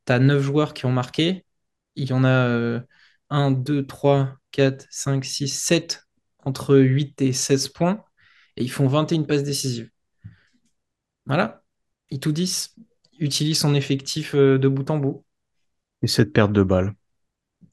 tu 0.06 0.14
as 0.14 0.20
9 0.20 0.42
joueurs 0.42 0.74
qui 0.74 0.86
ont 0.86 0.92
marqué. 0.92 1.46
Il 1.96 2.10
y 2.10 2.14
en 2.14 2.24
a 2.24 2.82
1, 3.30 3.52
2, 3.52 3.86
3, 3.86 4.38
4, 4.52 4.86
5, 4.90 5.26
6, 5.26 5.48
7 5.50 6.04
entre 6.46 6.78
8 6.78 7.22
et 7.22 7.34
16 7.34 7.70
points. 7.70 8.06
Et 8.56 8.64
ils 8.64 8.72
font 8.72 8.88
21 8.88 9.24
passes 9.24 9.44
décisives. 9.44 9.90
Voilà. 11.26 11.64
Itoudis 12.10 12.70
utilise 13.20 13.60
son 13.60 13.76
effectif 13.76 14.36
euh, 14.36 14.58
de 14.58 14.68
bout 14.68 14.90
en 14.90 14.98
bout. 14.98 15.24
Et 16.02 16.08
cette 16.08 16.34
perte 16.34 16.52
de 16.52 16.64
balles. 16.64 16.94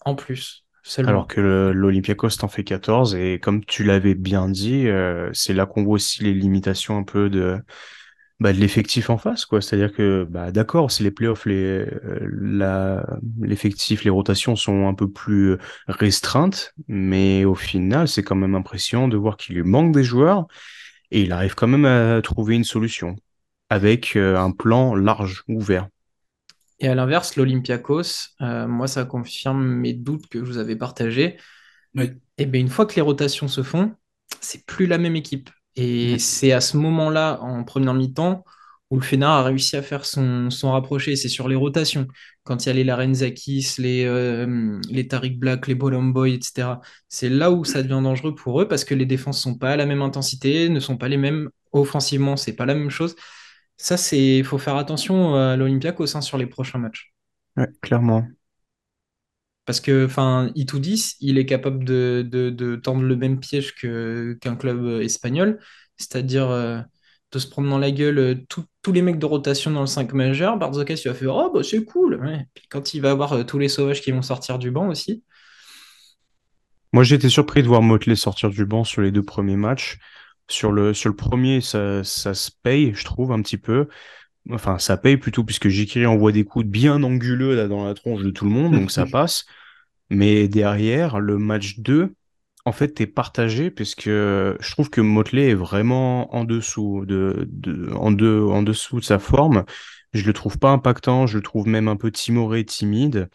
En 0.04 0.14
plus. 0.14 0.64
Alors 0.98 1.26
que 1.26 1.72
l'Olympiakos 1.74 2.36
t'en 2.40 2.48
fait 2.48 2.62
14 2.62 3.14
et 3.14 3.38
comme 3.40 3.64
tu 3.64 3.84
l'avais 3.84 4.14
bien 4.14 4.50
dit, 4.50 4.86
euh, 4.86 5.30
c'est 5.32 5.54
là 5.54 5.64
qu'on 5.64 5.82
voit 5.82 5.94
aussi 5.94 6.22
les 6.22 6.34
limitations 6.34 6.98
un 6.98 7.04
peu 7.04 7.30
de, 7.30 7.58
bah, 8.38 8.52
de 8.52 8.58
l'effectif 8.58 9.08
en 9.08 9.16
face, 9.16 9.46
quoi. 9.46 9.62
C'est-à-dire 9.62 9.94
que, 9.94 10.26
bah, 10.28 10.52
d'accord, 10.52 10.90
si 10.90 11.02
les 11.02 11.10
playoffs, 11.10 11.46
les, 11.46 11.86
euh, 12.04 13.00
l'effectif, 13.40 14.04
les 14.04 14.10
rotations 14.10 14.56
sont 14.56 14.86
un 14.86 14.92
peu 14.92 15.10
plus 15.10 15.56
restreintes, 15.88 16.74
mais 16.86 17.46
au 17.46 17.54
final, 17.54 18.06
c'est 18.06 18.22
quand 18.22 18.36
même 18.36 18.54
impressionnant 18.54 19.08
de 19.08 19.16
voir 19.16 19.38
qu'il 19.38 19.54
lui 19.54 19.62
manque 19.62 19.94
des 19.94 20.04
joueurs 20.04 20.46
et 21.10 21.22
il 21.22 21.32
arrive 21.32 21.54
quand 21.54 21.68
même 21.68 21.86
à 21.86 22.20
trouver 22.20 22.56
une 22.56 22.64
solution 22.64 23.16
avec 23.74 24.14
euh, 24.14 24.36
un 24.36 24.52
plan 24.52 24.94
large, 24.94 25.42
ouvert. 25.48 25.88
Et 26.78 26.86
à 26.86 26.94
l'inverse, 26.94 27.34
l'Olympiakos, 27.34 28.28
euh, 28.40 28.68
moi, 28.68 28.86
ça 28.86 29.04
confirme 29.04 29.64
mes 29.64 29.94
doutes 29.94 30.28
que 30.28 30.38
je 30.38 30.44
vous 30.44 30.58
avais 30.58 30.76
partagés. 30.76 31.38
Et 31.98 32.12
eh 32.38 32.46
bien, 32.46 32.60
une 32.60 32.68
fois 32.68 32.86
que 32.86 32.94
les 32.94 33.02
rotations 33.02 33.48
se 33.48 33.64
font, 33.64 33.92
c'est 34.40 34.64
plus 34.64 34.86
la 34.86 34.98
même 34.98 35.16
équipe. 35.16 35.50
Et 35.74 36.20
c'est 36.20 36.52
à 36.52 36.60
ce 36.60 36.76
moment-là, 36.76 37.40
en 37.40 37.64
première 37.64 37.94
mi-temps, 37.94 38.44
où 38.90 38.96
le 38.96 39.02
Fener 39.02 39.26
a 39.26 39.42
réussi 39.42 39.74
à 39.76 39.82
faire 39.82 40.04
son, 40.04 40.50
son 40.50 40.70
rapproché. 40.70 41.16
C'est 41.16 41.28
sur 41.28 41.48
les 41.48 41.56
rotations. 41.56 42.06
Quand 42.44 42.64
il 42.64 42.68
y 42.68 42.70
a 42.70 42.74
les 42.74 42.84
Larenzakis, 42.84 43.74
les, 43.78 44.04
euh, 44.04 44.80
les 44.88 45.08
Tariq 45.08 45.36
Black, 45.36 45.66
les 45.66 45.74
Bolomboy, 45.74 46.34
etc. 46.34 46.68
C'est 47.08 47.28
là 47.28 47.50
où 47.50 47.64
ça 47.64 47.82
devient 47.82 48.02
dangereux 48.04 48.36
pour 48.36 48.60
eux 48.60 48.68
parce 48.68 48.84
que 48.84 48.94
les 48.94 49.06
défenses 49.06 49.42
sont 49.42 49.58
pas 49.58 49.72
à 49.72 49.76
la 49.76 49.86
même 49.86 50.02
intensité, 50.02 50.68
ne 50.68 50.78
sont 50.78 50.96
pas 50.96 51.08
les 51.08 51.16
mêmes. 51.16 51.50
Offensivement, 51.72 52.36
c'est 52.36 52.54
pas 52.54 52.66
la 52.66 52.74
même 52.74 52.90
chose. 52.90 53.16
Ça, 53.76 53.96
c'est, 53.96 54.42
faut 54.42 54.58
faire 54.58 54.76
attention 54.76 55.34
à 55.34 55.56
l'Olympiakos 55.56 56.16
hein, 56.16 56.20
sur 56.20 56.38
les 56.38 56.46
prochains 56.46 56.78
matchs. 56.78 57.12
Ouais, 57.56 57.68
clairement. 57.82 58.26
Parce 59.66 59.80
que, 59.80 60.04
enfin, 60.06 60.50
I210, 60.54 61.16
il 61.20 61.38
est 61.38 61.46
capable 61.46 61.84
de, 61.84 62.80
tendre 62.82 63.02
le 63.02 63.16
même 63.16 63.40
piège 63.40 63.74
que, 63.74 64.36
qu'un 64.40 64.56
club 64.56 65.00
espagnol, 65.00 65.58
c'est-à-dire 65.96 66.50
euh, 66.50 66.80
de 67.32 67.38
se 67.38 67.46
prendre 67.46 67.68
dans 67.68 67.78
la 67.78 67.90
gueule 67.90 68.18
euh, 68.18 68.34
tous 68.48 68.92
les 68.92 69.02
mecs 69.02 69.18
de 69.18 69.26
rotation 69.26 69.70
dans 69.70 69.80
le 69.80 69.86
5 69.86 70.12
majeur. 70.12 70.58
Barzokas, 70.58 71.00
il 71.04 71.08
va 71.08 71.14
faire 71.14 71.34
Oh, 71.34 71.50
bah, 71.52 71.62
c'est 71.62 71.84
cool. 71.84 72.20
Puis 72.54 72.66
quand 72.68 72.94
il 72.94 73.00
va 73.00 73.10
avoir 73.10 73.32
euh, 73.32 73.44
tous 73.44 73.58
les 73.58 73.68
sauvages 73.68 74.02
qui 74.02 74.12
vont 74.12 74.22
sortir 74.22 74.58
du 74.58 74.70
banc 74.70 74.88
aussi. 74.88 75.24
Moi, 76.92 77.02
j'ai 77.02 77.16
été 77.16 77.28
surpris 77.28 77.62
de 77.62 77.68
voir 77.68 77.82
Motley 77.82 78.14
sortir 78.14 78.50
du 78.50 78.64
banc 78.66 78.84
sur 78.84 79.02
les 79.02 79.10
deux 79.10 79.24
premiers 79.24 79.56
matchs. 79.56 79.98
Sur 80.48 80.72
le, 80.72 80.92
sur 80.92 81.08
le 81.08 81.16
premier, 81.16 81.60
ça, 81.60 82.04
ça 82.04 82.34
se 82.34 82.50
paye, 82.62 82.92
je 82.94 83.04
trouve, 83.04 83.32
un 83.32 83.40
petit 83.42 83.56
peu. 83.58 83.88
Enfin, 84.50 84.78
ça 84.78 84.96
paye 84.96 85.16
plutôt, 85.16 85.44
puisque 85.44 85.68
Jikiri 85.68 86.06
envoie 86.06 86.32
des 86.32 86.44
coups 86.44 86.66
bien 86.66 87.02
anguleux 87.02 87.56
là, 87.56 87.68
dans 87.68 87.86
la 87.86 87.94
tronche 87.94 88.22
de 88.22 88.30
tout 88.30 88.44
le 88.44 88.50
monde, 88.50 88.74
donc 88.74 88.90
ça 88.90 89.06
passe. 89.10 89.46
Mais 90.10 90.48
derrière, 90.48 91.20
le 91.20 91.38
match 91.38 91.78
2, 91.78 92.14
en 92.66 92.72
fait, 92.72 92.88
t'es 92.94 93.06
partagé, 93.06 93.70
puisque 93.70 94.06
je 94.06 94.70
trouve 94.72 94.90
que 94.90 95.00
Motley 95.00 95.50
est 95.50 95.54
vraiment 95.54 96.34
en 96.34 96.44
dessous 96.44 97.04
de, 97.06 97.46
de, 97.50 97.90
en, 97.94 98.10
de, 98.12 98.40
en 98.40 98.62
dessous 98.62 99.00
de 99.00 99.04
sa 99.04 99.18
forme. 99.18 99.64
Je 100.12 100.24
le 100.26 100.32
trouve 100.32 100.58
pas 100.58 100.70
impactant, 100.70 101.26
je 101.26 101.38
le 101.38 101.42
trouve 101.42 101.66
même 101.68 101.88
un 101.88 101.96
peu 101.96 102.10
timoré, 102.10 102.64
timide. 102.64 103.28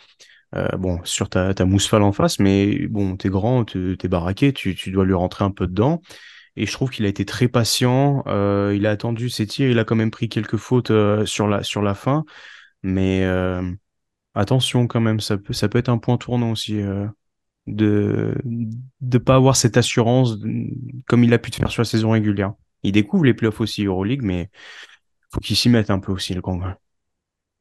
Euh, 0.56 0.67
bon, 0.78 1.00
sur 1.04 1.30
ta, 1.30 1.54
ta 1.54 1.65
moussefalle 1.65 2.02
en 2.02 2.12
face, 2.12 2.39
mais 2.39 2.88
bon, 2.88 3.17
t'es 3.17 3.30
grand, 3.30 3.65
t'es 3.65 4.08
baraqué, 4.08 4.52
tu, 4.54 4.76
tu 4.76 4.91
dois 4.91 5.06
lui 5.06 5.13
rentrer 5.13 5.45
un 5.45 5.52
peu 5.52 5.67
dedans. 5.67 6.02
Et 6.60 6.65
je 6.65 6.74
trouve 6.74 6.89
qu'il 6.89 7.06
a 7.06 7.08
été 7.08 7.24
très 7.24 7.48
patient. 7.48 8.22
Euh, 8.28 8.74
il 8.76 8.86
a 8.86 8.91
attendu 8.91 9.30
ses 9.30 9.48
tirs. 9.48 9.69
Il 9.69 9.80
a 9.80 9.86
quand 9.86 9.95
même 9.95 10.12
pris 10.12 10.28
quelques 10.28 10.58
fautes 10.58 10.91
euh, 10.91 11.26
sur, 11.26 11.48
la, 11.48 11.63
sur 11.63 11.82
la 11.82 11.93
fin. 11.93 12.26
Mais 12.84 13.24
euh, 13.24 13.63
attention 14.36 14.86
quand 14.86 15.00
même, 15.00 15.22
ça 15.22 15.38
peut, 15.38 15.54
ça 15.54 15.69
peut 15.69 15.78
être 15.78 15.88
un 15.88 15.98
point 15.98 16.17
tournant 16.17 16.52
aussi 16.52 16.82
de 17.67 18.36
ne 18.43 19.17
pas 19.19 19.36
avoir 19.36 19.56
cette 19.56 19.78
assurance 19.78 20.38
comme 21.08 21.24
il 21.24 21.34
a 21.34 21.39
pu 21.39 21.50
te 21.50 21.56
faire 21.56 21.72
sur 21.72 21.82
la 21.82 21.86
saison 21.86 22.12
régulière. 22.12 22.54
Il 22.84 22.91
découvre 22.91 23.24
les 23.24 23.34
playoffs 23.34 23.62
aussi 23.62 23.86
Euroleague, 23.86 24.22
mais 24.22 24.50
faut 25.34 25.39
qu'il 25.39 25.56
s'y 25.56 25.69
mette 25.69 25.89
un 25.89 26.00
peu 26.00 26.12
aussi 26.12 26.34
le 26.34 26.41
Congo. 26.41 26.65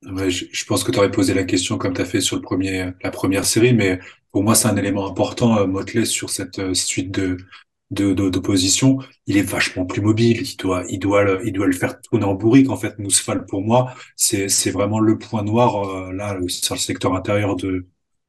Ouais, 0.06 0.30
je, 0.30 0.64
pense 0.64 0.82
que 0.82 0.90
tu 0.90 0.98
aurais 0.98 1.10
posé 1.10 1.34
la 1.34 1.44
question 1.44 1.78
comme 1.78 1.94
tu 1.94 2.00
as 2.00 2.04
fait 2.04 2.20
sur 2.20 2.34
le 2.34 2.42
premier, 2.42 2.90
la 3.02 3.10
première 3.12 3.44
série, 3.44 3.74
mais 3.74 4.00
pour 4.32 4.42
moi, 4.42 4.56
c'est 4.56 4.68
un 4.68 4.76
élément 4.76 5.08
important, 5.08 5.66
Motley, 5.68 6.04
sur 6.04 6.30
cette 6.30 6.74
suite 6.74 7.12
de, 7.12 7.36
de 7.90 8.12
d'opposition, 8.12 8.98
il 9.26 9.36
est 9.38 9.42
vachement 9.42 9.86
plus 9.86 10.02
mobile. 10.02 10.42
Il 10.42 10.56
doit, 10.56 10.84
il 10.88 10.98
doit, 10.98 11.24
le, 11.24 11.46
il 11.46 11.52
doit 11.52 11.66
le 11.66 11.72
faire 11.72 12.00
tourner 12.00 12.24
en 12.24 12.34
bourrique. 12.34 12.68
En 12.70 12.76
fait, 12.76 12.98
Mousfal 12.98 13.46
pour 13.46 13.62
moi, 13.62 13.94
c'est 14.16 14.48
c'est 14.48 14.70
vraiment 14.70 15.00
le 15.00 15.18
point 15.18 15.42
noir 15.42 15.88
euh, 15.88 16.12
là 16.12 16.38
sur 16.48 16.74
le 16.74 16.80
secteur 16.80 17.14
intérieur 17.14 17.56
de 17.56 17.86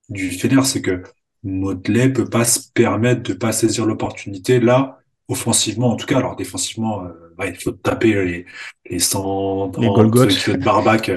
du 0.09 0.31
Fener, 0.31 0.63
c'est 0.63 0.81
que 0.81 1.03
Motley 1.43 2.11
peut 2.11 2.29
pas 2.29 2.45
se 2.45 2.71
permettre 2.73 3.23
de 3.23 3.33
pas 3.33 3.51
saisir 3.51 3.85
l'opportunité 3.85 4.59
là 4.59 4.99
offensivement 5.27 5.91
en 5.91 5.95
tout 5.95 6.07
cas. 6.07 6.17
Alors 6.17 6.35
défensivement, 6.35 7.05
euh, 7.05 7.45
il 7.47 7.55
faut 7.55 7.71
taper 7.71 8.13
les 8.25 8.45
les 8.89 8.99
130 8.99 9.77
les 9.77 10.53
de 10.53 10.63
barbac, 10.63 11.11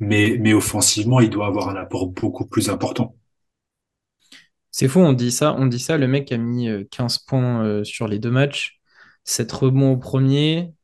mais 0.00 0.36
mais 0.40 0.52
offensivement, 0.54 1.20
il 1.20 1.30
doit 1.30 1.46
avoir 1.46 1.68
un 1.68 1.76
apport 1.76 2.06
beaucoup 2.08 2.46
plus 2.46 2.70
important. 2.70 3.14
C'est 4.78 4.88
fou, 4.88 5.00
on 5.00 5.14
dit 5.14 5.32
ça, 5.32 5.54
on 5.54 5.64
dit 5.64 5.78
ça, 5.78 5.96
le 5.96 6.06
mec 6.06 6.30
a 6.32 6.36
mis 6.36 6.68
15 6.90 7.14
euh, 7.14 7.18
points 7.26 7.64
euh, 7.64 7.82
sur 7.82 8.08
les 8.08 8.18
deux 8.18 8.30
matchs, 8.30 8.78
7 9.24 9.50
rebonds 9.50 9.92
au 9.92 9.96
premier, 9.96 10.74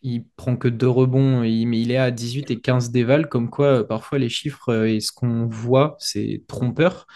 il 0.00 0.24
prend 0.36 0.56
que 0.56 0.66
deux 0.66 0.88
rebonds, 0.88 1.40
mais 1.40 1.78
il 1.78 1.90
est 1.90 1.98
à 1.98 2.10
18 2.10 2.50
et 2.50 2.58
15 2.58 2.90
déval, 2.90 3.28
comme 3.28 3.50
quoi 3.50 3.66
euh, 3.66 3.84
parfois 3.84 4.18
les 4.18 4.30
chiffres 4.30 4.86
et 4.86 4.98
ce 5.00 5.12
qu'on 5.12 5.44
voit, 5.44 5.98
c'est 5.98 6.42
trompeur. 6.48 7.06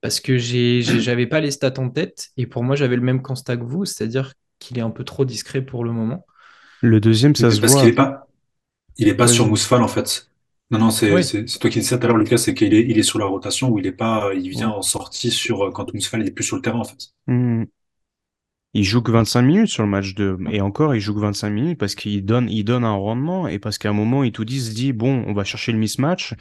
Parce 0.00 0.20
que 0.20 0.38
j'avais 0.80 1.26
pas 1.26 1.40
les 1.40 1.50
stats 1.50 1.74
en 1.76 1.90
tête, 1.90 2.30
et 2.38 2.46
pour 2.46 2.62
moi 2.62 2.74
j'avais 2.74 2.96
le 2.96 3.02
même 3.02 3.20
constat 3.20 3.58
que 3.58 3.64
vous, 3.64 3.84
c'est-à-dire 3.84 4.32
qu'il 4.58 4.78
est 4.78 4.82
un 4.82 4.88
peu 4.88 5.04
trop 5.04 5.26
discret 5.26 5.60
pour 5.60 5.84
le 5.84 5.92
moment. 5.92 6.24
Le 6.80 6.98
deuxième, 6.98 7.36
ça 7.36 7.50
se 7.50 7.60
parce 7.60 7.74
voit. 7.74 7.82
qu'il 7.82 7.90
est 7.90 7.94
pas, 7.94 8.26
il 8.96 9.06
est 9.06 9.14
pas 9.14 9.28
sur 9.28 9.46
Mousfal 9.48 9.82
en 9.82 9.88
fait. 9.88 10.31
Non, 10.72 10.78
non, 10.78 10.90
c'est 10.90 11.08
toi 11.60 11.70
qui 11.70 11.80
dis 11.80 11.84
ça 11.84 11.98
tout 11.98 12.04
à 12.04 12.08
l'heure, 12.08 12.16
Lucas, 12.16 12.38
c'est 12.38 12.54
qu'il 12.54 12.72
est, 12.72 12.80
il 12.88 12.98
est 12.98 13.02
sur 13.02 13.18
la 13.18 13.26
rotation 13.26 13.68
où 13.68 13.78
il 13.78 13.86
est 13.86 13.92
pas, 13.92 14.30
il 14.34 14.48
vient 14.48 14.70
en 14.70 14.82
sortie 14.82 15.30
sur, 15.30 15.70
quand 15.72 15.92
Mousfal 15.92 16.22
n'est 16.22 16.30
plus 16.30 16.44
sur 16.44 16.56
le 16.56 16.62
terrain, 16.62 16.80
en 16.80 16.84
fait. 16.84 17.10
Hmm. 17.26 17.64
Il 18.74 18.84
joue 18.84 19.02
que 19.02 19.12
25 19.12 19.42
minutes 19.42 19.68
sur 19.68 19.82
le 19.82 19.90
match 19.90 20.14
2. 20.14 20.38
Et 20.50 20.62
encore, 20.62 20.94
il 20.94 21.00
joue 21.00 21.14
que 21.14 21.20
25 21.20 21.50
minutes 21.50 21.78
parce 21.78 21.94
qu'il 21.94 22.24
donne, 22.24 22.48
il 22.48 22.64
donne 22.64 22.84
un 22.84 22.94
rendement 22.94 23.46
et 23.46 23.58
parce 23.58 23.76
qu'à 23.76 23.90
un 23.90 23.92
moment, 23.92 24.24
il 24.24 24.32
tout 24.32 24.46
dit, 24.46 24.60
se 24.62 24.72
dit, 24.72 24.94
bon, 24.94 25.24
on 25.26 25.34
va 25.34 25.44
chercher 25.44 25.72
le 25.72 25.78
mismatch. 25.78 26.34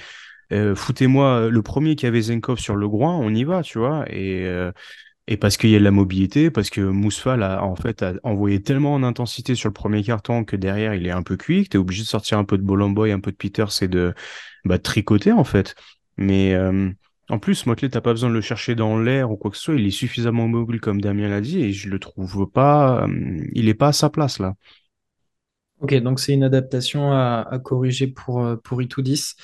Euh, 0.53 0.75
foutez-moi 0.75 1.49
le 1.49 1.61
premier 1.61 1.97
qui 1.97 2.05
avait 2.05 2.21
Zenkov 2.21 2.57
sur 2.57 2.77
le 2.77 2.87
groin, 2.87 3.17
on 3.17 3.33
y 3.33 3.43
va, 3.43 3.63
tu 3.63 3.79
vois. 3.79 4.05
Et, 4.09 4.45
euh, 4.45 4.71
et 5.27 5.37
parce 5.37 5.57
qu'il 5.57 5.69
y 5.69 5.75
a 5.75 5.79
de 5.79 5.83
la 5.83 5.91
mobilité, 5.91 6.51
parce 6.51 6.69
que 6.69 6.81
Mousfal 6.81 7.43
a 7.43 7.63
en 7.63 7.75
fait 7.75 8.03
a 8.03 8.13
envoyé 8.23 8.61
tellement 8.61 8.93
en 8.93 9.03
intensité 9.03 9.55
sur 9.55 9.69
le 9.69 9.73
premier 9.73 10.03
carton 10.03 10.43
que 10.43 10.55
derrière 10.55 10.93
il 10.95 11.05
est 11.07 11.11
un 11.11 11.23
peu 11.23 11.37
cuit, 11.37 11.63
que 11.65 11.69
tu 11.69 11.77
es 11.77 11.79
obligé 11.79 12.03
de 12.03 12.07
sortir 12.07 12.37
un 12.37 12.43
peu 12.43 12.57
de 12.57 12.63
Bolomboy, 12.63 13.11
un 13.11 13.19
peu 13.19 13.31
de 13.31 13.37
Peters 13.37 13.71
et 13.81 13.87
de, 13.87 14.13
bah, 14.65 14.79
tricoter 14.79 15.31
en 15.31 15.43
fait. 15.43 15.75
Mais 16.17 16.53
euh, 16.53 16.89
en 17.29 17.39
plus, 17.39 17.65
Motley, 17.65 17.89
t'as 17.89 18.01
pas 18.01 18.11
besoin 18.11 18.29
de 18.29 18.35
le 18.35 18.41
chercher 18.41 18.75
dans 18.75 18.99
l'air 18.99 19.31
ou 19.31 19.37
quoi 19.37 19.51
que 19.51 19.57
ce 19.57 19.63
soit, 19.63 19.75
il 19.75 19.85
est 19.85 19.91
suffisamment 19.91 20.47
mobile 20.47 20.81
comme 20.81 20.99
Damien 21.01 21.29
l'a 21.29 21.41
dit 21.41 21.61
et 21.61 21.71
je 21.71 21.89
le 21.89 21.99
trouve 21.99 22.49
pas, 22.51 23.03
euh, 23.05 23.39
il 23.53 23.69
est 23.69 23.73
pas 23.73 23.89
à 23.89 23.93
sa 23.93 24.09
place 24.09 24.39
là. 24.39 24.55
Ok, 25.81 25.95
donc 25.95 26.19
c'est 26.19 26.33
une 26.33 26.43
adaptation 26.43 27.11
à, 27.11 27.59
corriger 27.63 28.05
pour, 28.05 28.43
euh, 28.45 28.55
pour 28.55 28.81
I210. 28.83 29.35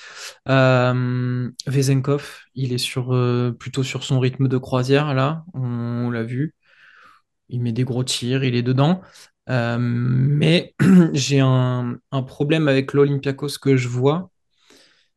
Euh, 0.47 1.49
Vezenkov, 1.65 2.41
il 2.53 2.73
est 2.73 2.77
sur, 2.77 3.11
euh, 3.15 3.51
plutôt 3.59 3.81
sur 3.81 4.03
son 4.03 4.19
rythme 4.19 4.47
de 4.47 4.57
croisière, 4.59 5.15
là, 5.15 5.43
on, 5.55 6.11
l'a 6.11 6.21
vu. 6.23 6.53
Il 7.49 7.61
met 7.61 7.71
des 7.73 7.83
gros 7.85 8.03
tirs, 8.03 8.43
il 8.43 8.55
est 8.55 8.63
dedans. 8.63 9.01
mais 9.47 10.75
j'ai 11.13 11.39
un, 11.39 11.97
un, 12.11 12.23
problème 12.23 12.67
avec 12.67 12.93
l'Olympiakos 12.93 13.57
que 13.61 13.75
je 13.77 13.87
vois. 13.87 14.29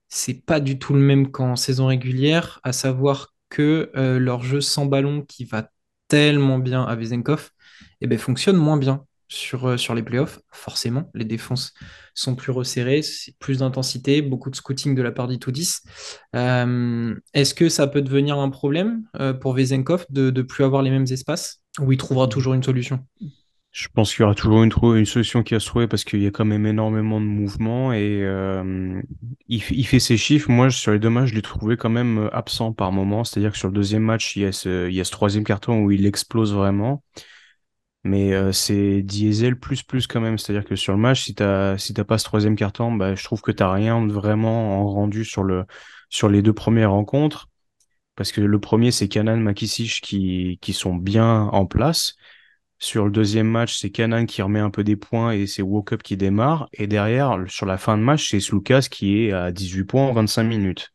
C'est 0.08 0.44
pas 0.46 0.60
du 0.60 0.78
tout 0.78 0.94
le 0.94 1.00
même 1.00 1.30
qu'en 1.30 1.56
saison 1.56 1.86
régulière, 1.86 2.60
à 2.64 2.72
savoir 2.72 3.34
que 3.50 3.90
leur 3.94 4.42
jeu 4.42 4.60
sans 4.60 4.86
ballon 4.86 5.22
qui 5.22 5.44
va 5.44 5.70
tellement 6.08 6.58
bien 6.58 6.84
à 6.84 6.96
Vezenkov 6.96 7.50
eh 8.00 8.06
ben, 8.06 8.18
fonctionne 8.18 8.56
moins 8.56 8.76
bien 8.78 9.06
sur, 9.30 9.66
euh, 9.66 9.76
sur 9.76 9.94
les 9.94 10.02
playoffs, 10.02 10.40
forcément. 10.50 11.10
Les 11.14 11.24
défenses 11.24 11.72
sont 12.14 12.34
plus 12.34 12.52
resserrées, 12.52 13.00
plus 13.38 13.58
d'intensité, 13.58 14.20
beaucoup 14.20 14.50
de 14.50 14.56
scouting 14.56 14.94
de 14.94 15.02
la 15.02 15.12
part 15.12 15.28
d'Itoudis. 15.28 15.78
Euh, 16.34 17.14
Est-ce 17.32 17.54
que 17.54 17.68
ça 17.68 17.86
peut 17.86 18.02
devenir 18.02 18.38
un 18.38 18.50
problème 18.50 19.04
euh, 19.18 19.32
pour 19.32 19.54
Vezenkov 19.54 20.04
de 20.10 20.30
ne 20.30 20.42
plus 20.42 20.64
avoir 20.64 20.82
les 20.82 20.90
mêmes 20.90 21.06
espaces 21.10 21.62
ou 21.80 21.92
il 21.92 21.96
trouvera 21.96 22.26
toujours 22.26 22.54
une 22.54 22.62
solution? 22.62 23.06
Je 23.72 23.86
pense 23.94 24.12
qu'il 24.12 24.22
y 24.22 24.24
aura 24.24 24.34
toujours 24.34 24.64
une, 24.64 25.06
solution 25.06 25.44
qui 25.44 25.54
a 25.54 25.60
se 25.60 25.66
trouver 25.66 25.86
parce 25.86 26.02
qu'il 26.02 26.20
y 26.20 26.26
a 26.26 26.32
quand 26.32 26.44
même 26.44 26.66
énormément 26.66 27.20
de 27.20 27.26
mouvements 27.26 27.92
et 27.92 28.20
euh, 28.24 29.00
il, 29.46 29.62
il, 29.70 29.86
fait 29.86 30.00
ses 30.00 30.16
chiffres. 30.16 30.50
Moi, 30.50 30.70
sur 30.70 30.90
les 30.90 30.98
deux 30.98 31.08
matchs, 31.08 31.28
je 31.28 31.34
l'ai 31.36 31.42
trouvé 31.42 31.76
quand 31.76 31.88
même 31.88 32.28
absent 32.32 32.72
par 32.72 32.90
moment. 32.90 33.22
C'est-à-dire 33.22 33.52
que 33.52 33.58
sur 33.58 33.68
le 33.68 33.74
deuxième 33.74 34.02
match, 34.02 34.34
il 34.34 34.42
y, 34.42 34.44
a 34.46 34.50
ce, 34.50 34.88
il 34.88 34.94
y 34.96 35.00
a 35.00 35.04
ce 35.04 35.12
troisième 35.12 35.44
carton 35.44 35.84
où 35.84 35.92
il 35.92 36.04
explose 36.04 36.52
vraiment 36.52 37.04
mais 38.04 38.32
euh, 38.32 38.52
c'est 38.52 39.02
diesel 39.02 39.58
plus 39.58 39.82
plus 39.82 40.06
quand 40.06 40.20
même. 40.20 40.38
C'est-à-dire 40.38 40.64
que 40.64 40.76
sur 40.76 40.92
le 40.92 40.98
match, 40.98 41.24
si 41.24 41.34
t'as 41.34 41.78
si 41.78 41.94
t'as 41.94 42.04
pas 42.04 42.18
ce 42.18 42.24
troisième 42.24 42.56
carton, 42.56 42.92
bah, 42.92 43.14
je 43.14 43.24
trouve 43.24 43.42
que 43.42 43.52
t'as 43.52 43.72
rien 43.72 44.06
vraiment 44.06 44.80
en 44.80 44.88
rendu 44.90 45.24
sur 45.24 45.44
le 45.44 45.64
sur 46.08 46.28
les 46.28 46.42
deux 46.42 46.54
premières 46.54 46.92
rencontres. 46.92 47.48
Parce 48.16 48.32
que 48.32 48.40
le 48.42 48.60
premier, 48.60 48.90
c'est 48.90 49.08
Kanan 49.08 49.40
Makisic 49.40 50.00
qui, 50.02 50.58
qui 50.60 50.72
sont 50.74 50.94
bien 50.94 51.44
en 51.52 51.66
place. 51.66 52.16
Sur 52.78 53.04
le 53.06 53.10
deuxième 53.10 53.48
match, 53.48 53.78
c'est 53.78 53.90
Kanan 53.90 54.26
qui 54.26 54.42
remet 54.42 54.60
un 54.60 54.70
peu 54.70 54.84
des 54.84 54.96
points 54.96 55.32
et 55.32 55.46
c'est 55.46 55.62
Wokup 55.62 56.02
qui 56.02 56.16
démarre. 56.16 56.68
Et 56.72 56.86
derrière, 56.86 57.38
sur 57.48 57.66
la 57.66 57.78
fin 57.78 57.96
de 57.98 58.02
match, 58.02 58.30
c'est 58.30 58.40
Slukas 58.40 58.88
qui 58.90 59.24
est 59.24 59.32
à 59.32 59.52
18 59.52 59.84
points 59.84 60.06
en 60.08 60.12
25 60.12 60.44
minutes. 60.44 60.92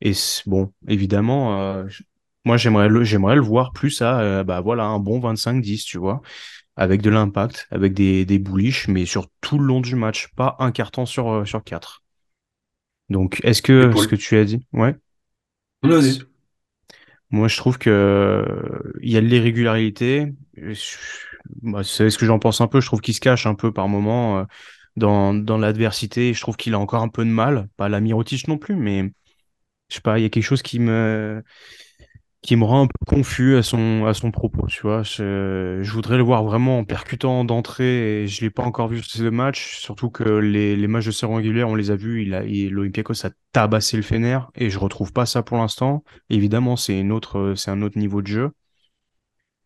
Et 0.00 0.12
bon, 0.46 0.72
évidemment, 0.88 1.60
euh, 1.60 1.86
moi 2.44 2.56
j'aimerais 2.56 2.88
le, 2.88 3.04
j'aimerais 3.04 3.34
le 3.34 3.40
voir 3.40 3.72
plus 3.72 4.02
à, 4.02 4.20
euh, 4.20 4.44
bah 4.44 4.60
voilà, 4.60 4.84
un 4.84 4.98
bon 4.98 5.20
25-10, 5.20 5.84
tu 5.84 5.98
vois, 5.98 6.22
avec 6.76 7.02
de 7.02 7.10
l'impact, 7.10 7.66
avec 7.70 7.94
des, 7.94 8.24
des 8.24 8.38
bullish, 8.38 8.88
mais 8.88 9.06
sur 9.06 9.26
tout 9.40 9.58
le 9.58 9.64
long 9.64 9.80
du 9.80 9.94
match, 9.94 10.28
pas 10.36 10.56
un 10.58 10.72
carton 10.72 11.06
sur, 11.06 11.30
euh, 11.30 11.44
sur 11.44 11.62
quatre. 11.62 12.02
Donc, 13.08 13.40
est-ce 13.44 13.62
que 13.62 13.92
ce 13.96 14.06
que 14.08 14.16
tu 14.16 14.36
as 14.36 14.44
dit, 14.44 14.66
ouais. 14.72 14.96
Vas-y. 15.82 16.22
Moi, 17.30 17.48
je 17.48 17.56
trouve 17.56 17.78
que 17.78 18.44
il 19.00 19.10
y 19.10 19.16
a 19.16 19.20
de 19.20 19.26
l'irrégularité. 19.26 20.32
Bah, 21.62 21.82
c'est 21.84 22.10
ce 22.10 22.18
que 22.18 22.26
j'en 22.26 22.38
pense 22.38 22.60
un 22.60 22.68
peu. 22.68 22.80
Je 22.80 22.86
trouve 22.86 23.00
qu'il 23.00 23.14
se 23.14 23.20
cache 23.20 23.46
un 23.46 23.54
peu 23.54 23.72
par 23.72 23.88
moment 23.88 24.46
dans, 24.96 25.34
dans 25.34 25.58
l'adversité. 25.58 26.34
Je 26.34 26.40
trouve 26.40 26.56
qu'il 26.56 26.74
a 26.74 26.78
encore 26.78 27.02
un 27.02 27.08
peu 27.08 27.24
de 27.24 27.30
mal. 27.30 27.68
Pas 27.76 27.88
la 27.88 28.00
Mirotic 28.00 28.48
non 28.48 28.58
plus, 28.58 28.76
mais 28.76 29.12
je 29.88 29.96
sais 29.96 30.00
pas, 30.00 30.18
il 30.18 30.22
y 30.22 30.24
a 30.24 30.30
quelque 30.30 30.44
chose 30.44 30.62
qui 30.62 30.78
me 30.78 31.42
qui 32.42 32.56
me 32.56 32.64
rend 32.64 32.82
un 32.82 32.86
peu 32.86 33.04
confus 33.06 33.56
à 33.56 33.62
son 33.62 34.04
à 34.06 34.14
son 34.14 34.30
propos, 34.32 34.66
tu 34.66 34.82
vois. 34.82 35.02
Je, 35.02 35.82
voudrais 35.92 36.16
le 36.16 36.24
voir 36.24 36.44
vraiment 36.44 36.84
percutant 36.84 37.44
d'entrée 37.44 38.22
et 38.24 38.26
je 38.26 38.40
l'ai 38.42 38.50
pas 38.50 38.64
encore 38.64 38.88
vu 38.88 38.98
sur 38.98 39.10
ces 39.10 39.20
deux 39.20 39.30
matchs, 39.30 39.78
surtout 39.78 40.10
que 40.10 40.24
les, 40.24 40.76
les 40.76 40.88
matchs 40.88 41.06
de 41.06 41.10
saison 41.12 41.36
régulière, 41.36 41.68
on 41.68 41.76
les 41.76 41.90
a 41.90 41.96
vus, 41.96 42.22
il 42.22 42.34
a 42.34 42.42
l'Olympiakos 42.42 43.26
a 43.26 43.30
tabassé 43.52 43.96
le 43.96 44.02
Fener 44.02 44.40
et 44.56 44.70
je 44.70 44.78
retrouve 44.78 45.12
pas 45.12 45.26
ça 45.26 45.42
pour 45.42 45.58
l'instant. 45.58 46.04
Évidemment, 46.30 46.76
c'est 46.76 46.98
une 46.98 47.12
autre 47.12 47.54
c'est 47.56 47.70
un 47.70 47.82
autre 47.82 47.98
niveau 47.98 48.22
de 48.22 48.26
jeu. 48.26 48.50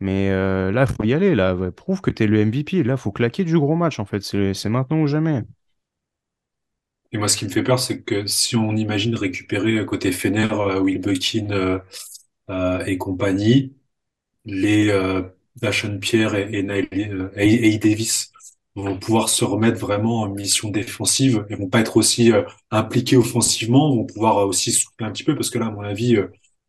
Mais 0.01 0.31
euh, 0.31 0.73
là, 0.73 0.87
faut 0.87 1.05
y 1.05 1.15
aller. 1.15 1.35
Là, 1.35 1.55
prouve 1.75 2.01
que 2.01 2.11
tu 2.11 2.25
es 2.25 2.27
le 2.27 2.45
MVP. 2.45 2.83
Là, 2.83 2.97
faut 2.97 3.13
claquer 3.13 3.45
du 3.45 3.59
gros 3.59 3.77
match. 3.77 3.99
En 3.99 4.05
fait, 4.05 4.23
c'est 4.23 4.69
maintenant 4.69 5.01
ou 5.01 5.07
jamais. 5.07 5.43
Et 7.13 7.19
moi, 7.19 7.29
ce 7.29 7.37
qui 7.37 7.45
me 7.47 7.51
fait 7.51 7.63
peur, 7.63 7.79
c'est 7.79 8.03
que 8.03 8.27
si 8.27 8.57
on 8.57 8.77
imagine 8.77 9.15
récupérer 9.15 9.85
côté 9.87 10.13
Fener, 10.13 10.49
euh, 10.53 10.81
Will 10.81 11.01
Buckin 11.01 11.51
euh, 11.51 11.79
et 12.49 12.99
compagnie, 12.99 13.75
les 14.45 14.89
euh, 14.91 15.23
Pierre 16.01 16.35
et, 16.35 16.49
et, 16.53 17.75
et, 17.75 17.79
Davis 17.79 18.33
vont 18.75 18.99
pouvoir 18.99 19.29
se 19.29 19.45
remettre 19.45 19.79
vraiment 19.79 20.23
en 20.23 20.29
mission 20.29 20.71
défensive 20.71 21.47
et 21.49 21.57
vont 21.57 21.69
pas 21.69 21.81
être 21.81 21.97
aussi 21.97 22.31
impliqués 22.71 23.17
offensivement, 23.17 23.95
vont 23.95 24.05
pouvoir 24.05 24.47
aussi 24.47 24.71
souffler 24.73 25.07
un 25.07 25.13
petit 25.13 25.25
peu 25.25 25.35
parce 25.35 25.51
que 25.51 25.59
là, 25.59 25.67
à 25.67 25.71
mon 25.71 25.81
avis, 25.83 26.19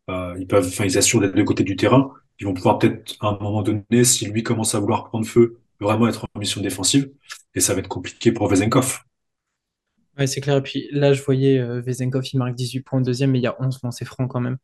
ils 0.09 0.47
peuvent, 0.47 0.67
enfin, 0.67 0.85
ils 0.85 0.97
assurent 0.97 1.21
des 1.21 1.29
deux 1.29 1.43
côtés 1.43 1.63
du 1.63 1.75
terrain. 1.75 2.11
Ils 2.39 2.45
vont 2.45 2.53
pouvoir 2.53 2.79
peut-être 2.79 3.15
à 3.19 3.27
un 3.27 3.37
moment 3.39 3.61
donné, 3.61 4.03
si 4.03 4.25
lui 4.25 4.43
commence 4.43 4.73
à 4.75 4.79
vouloir 4.79 5.09
prendre 5.09 5.25
feu, 5.25 5.59
vraiment 5.79 6.07
être 6.07 6.25
en 6.33 6.39
mission 6.39 6.61
défensive 6.61 7.11
et 7.55 7.59
ça 7.59 7.73
va 7.73 7.79
être 7.79 7.87
compliqué 7.87 8.31
pour 8.31 8.47
Vezenkov. 8.47 8.99
Ouais, 10.17 10.27
c'est 10.27 10.41
clair. 10.41 10.57
Et 10.57 10.63
puis 10.63 10.87
là, 10.91 11.13
je 11.13 11.21
voyais 11.21 11.59
euh, 11.59 11.81
Vezenkov, 11.81 12.23
il 12.33 12.37
marque 12.37 12.55
18 12.55 12.81
points 12.81 12.99
au 12.99 13.03
deuxième, 13.03 13.31
mais 13.31 13.39
il 13.39 13.43
y 13.43 13.47
a 13.47 13.55
11 13.59 13.79
c'est 13.91 14.05
franc 14.05 14.27
quand 14.27 14.39
même. 14.39 14.57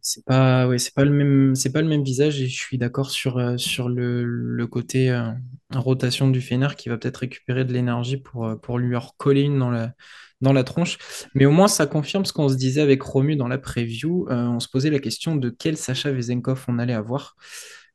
C'est 0.00 0.24
pas, 0.24 0.66
le 0.66 1.10
même, 1.10 2.02
visage 2.02 2.40
et 2.40 2.48
je 2.48 2.56
suis 2.56 2.76
d'accord 2.76 3.10
sur, 3.10 3.38
euh, 3.38 3.56
le, 3.56 4.66
côté 4.66 5.10
euh, 5.10 5.30
rotation 5.72 6.28
du 6.28 6.40
Fener 6.40 6.68
qui 6.76 6.88
va 6.88 6.98
peut-être 6.98 7.18
récupérer 7.18 7.64
de 7.64 7.72
l'énergie 7.72 8.16
pour, 8.16 8.60
pour 8.60 8.78
lui 8.78 8.96
recoller 8.96 9.42
une 9.42 9.58
dans 9.58 9.70
la, 9.70 9.92
dans 10.40 10.52
la 10.52 10.64
tronche. 10.64 10.98
Mais 11.34 11.46
au 11.46 11.52
moins, 11.52 11.68
ça 11.68 11.86
confirme 11.86 12.24
ce 12.24 12.32
qu'on 12.32 12.48
se 12.48 12.56
disait 12.56 12.80
avec 12.80 13.02
Romu 13.02 13.36
dans 13.36 13.48
la 13.48 13.58
preview. 13.58 14.26
on 14.28 14.58
se 14.58 14.68
posait 14.68 14.90
la 14.90 14.98
question 14.98 15.36
de 15.36 15.50
quel 15.50 15.76
Sacha 15.76 16.10
Vezenkov 16.10 16.64
on 16.68 16.78
allait 16.78 16.94
avoir. 16.94 17.36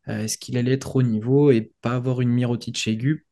Est-ce 0.08 0.38
qu'il 0.38 0.58
allait 0.58 0.72
être 0.72 0.96
au 0.96 1.04
niveau 1.04 1.52
et 1.52 1.74
pas 1.82 1.96
avoir 1.96 2.22
une 2.22 2.30
Mirotic 2.30 2.88
aiguë 2.88 3.28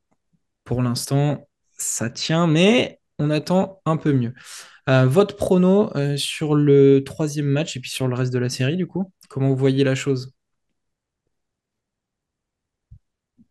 Pour 0.65 0.81
l'instant, 0.81 1.47
ça 1.77 2.09
tient, 2.09 2.47
mais 2.47 2.99
on 3.19 3.29
attend 3.29 3.81
un 3.85 3.97
peu 3.97 4.13
mieux. 4.13 4.33
Euh, 4.89 5.07
votre 5.07 5.35
prono 5.35 5.95
euh, 5.95 6.15
sur 6.17 6.55
le 6.55 7.03
troisième 7.03 7.47
match 7.47 7.75
et 7.75 7.79
puis 7.79 7.89
sur 7.89 8.07
le 8.07 8.15
reste 8.15 8.33
de 8.33 8.39
la 8.39 8.49
série, 8.49 8.77
du 8.77 8.87
coup, 8.87 9.11
comment 9.29 9.49
vous 9.49 9.55
voyez 9.55 9.83
la 9.83 9.95
chose? 9.95 10.33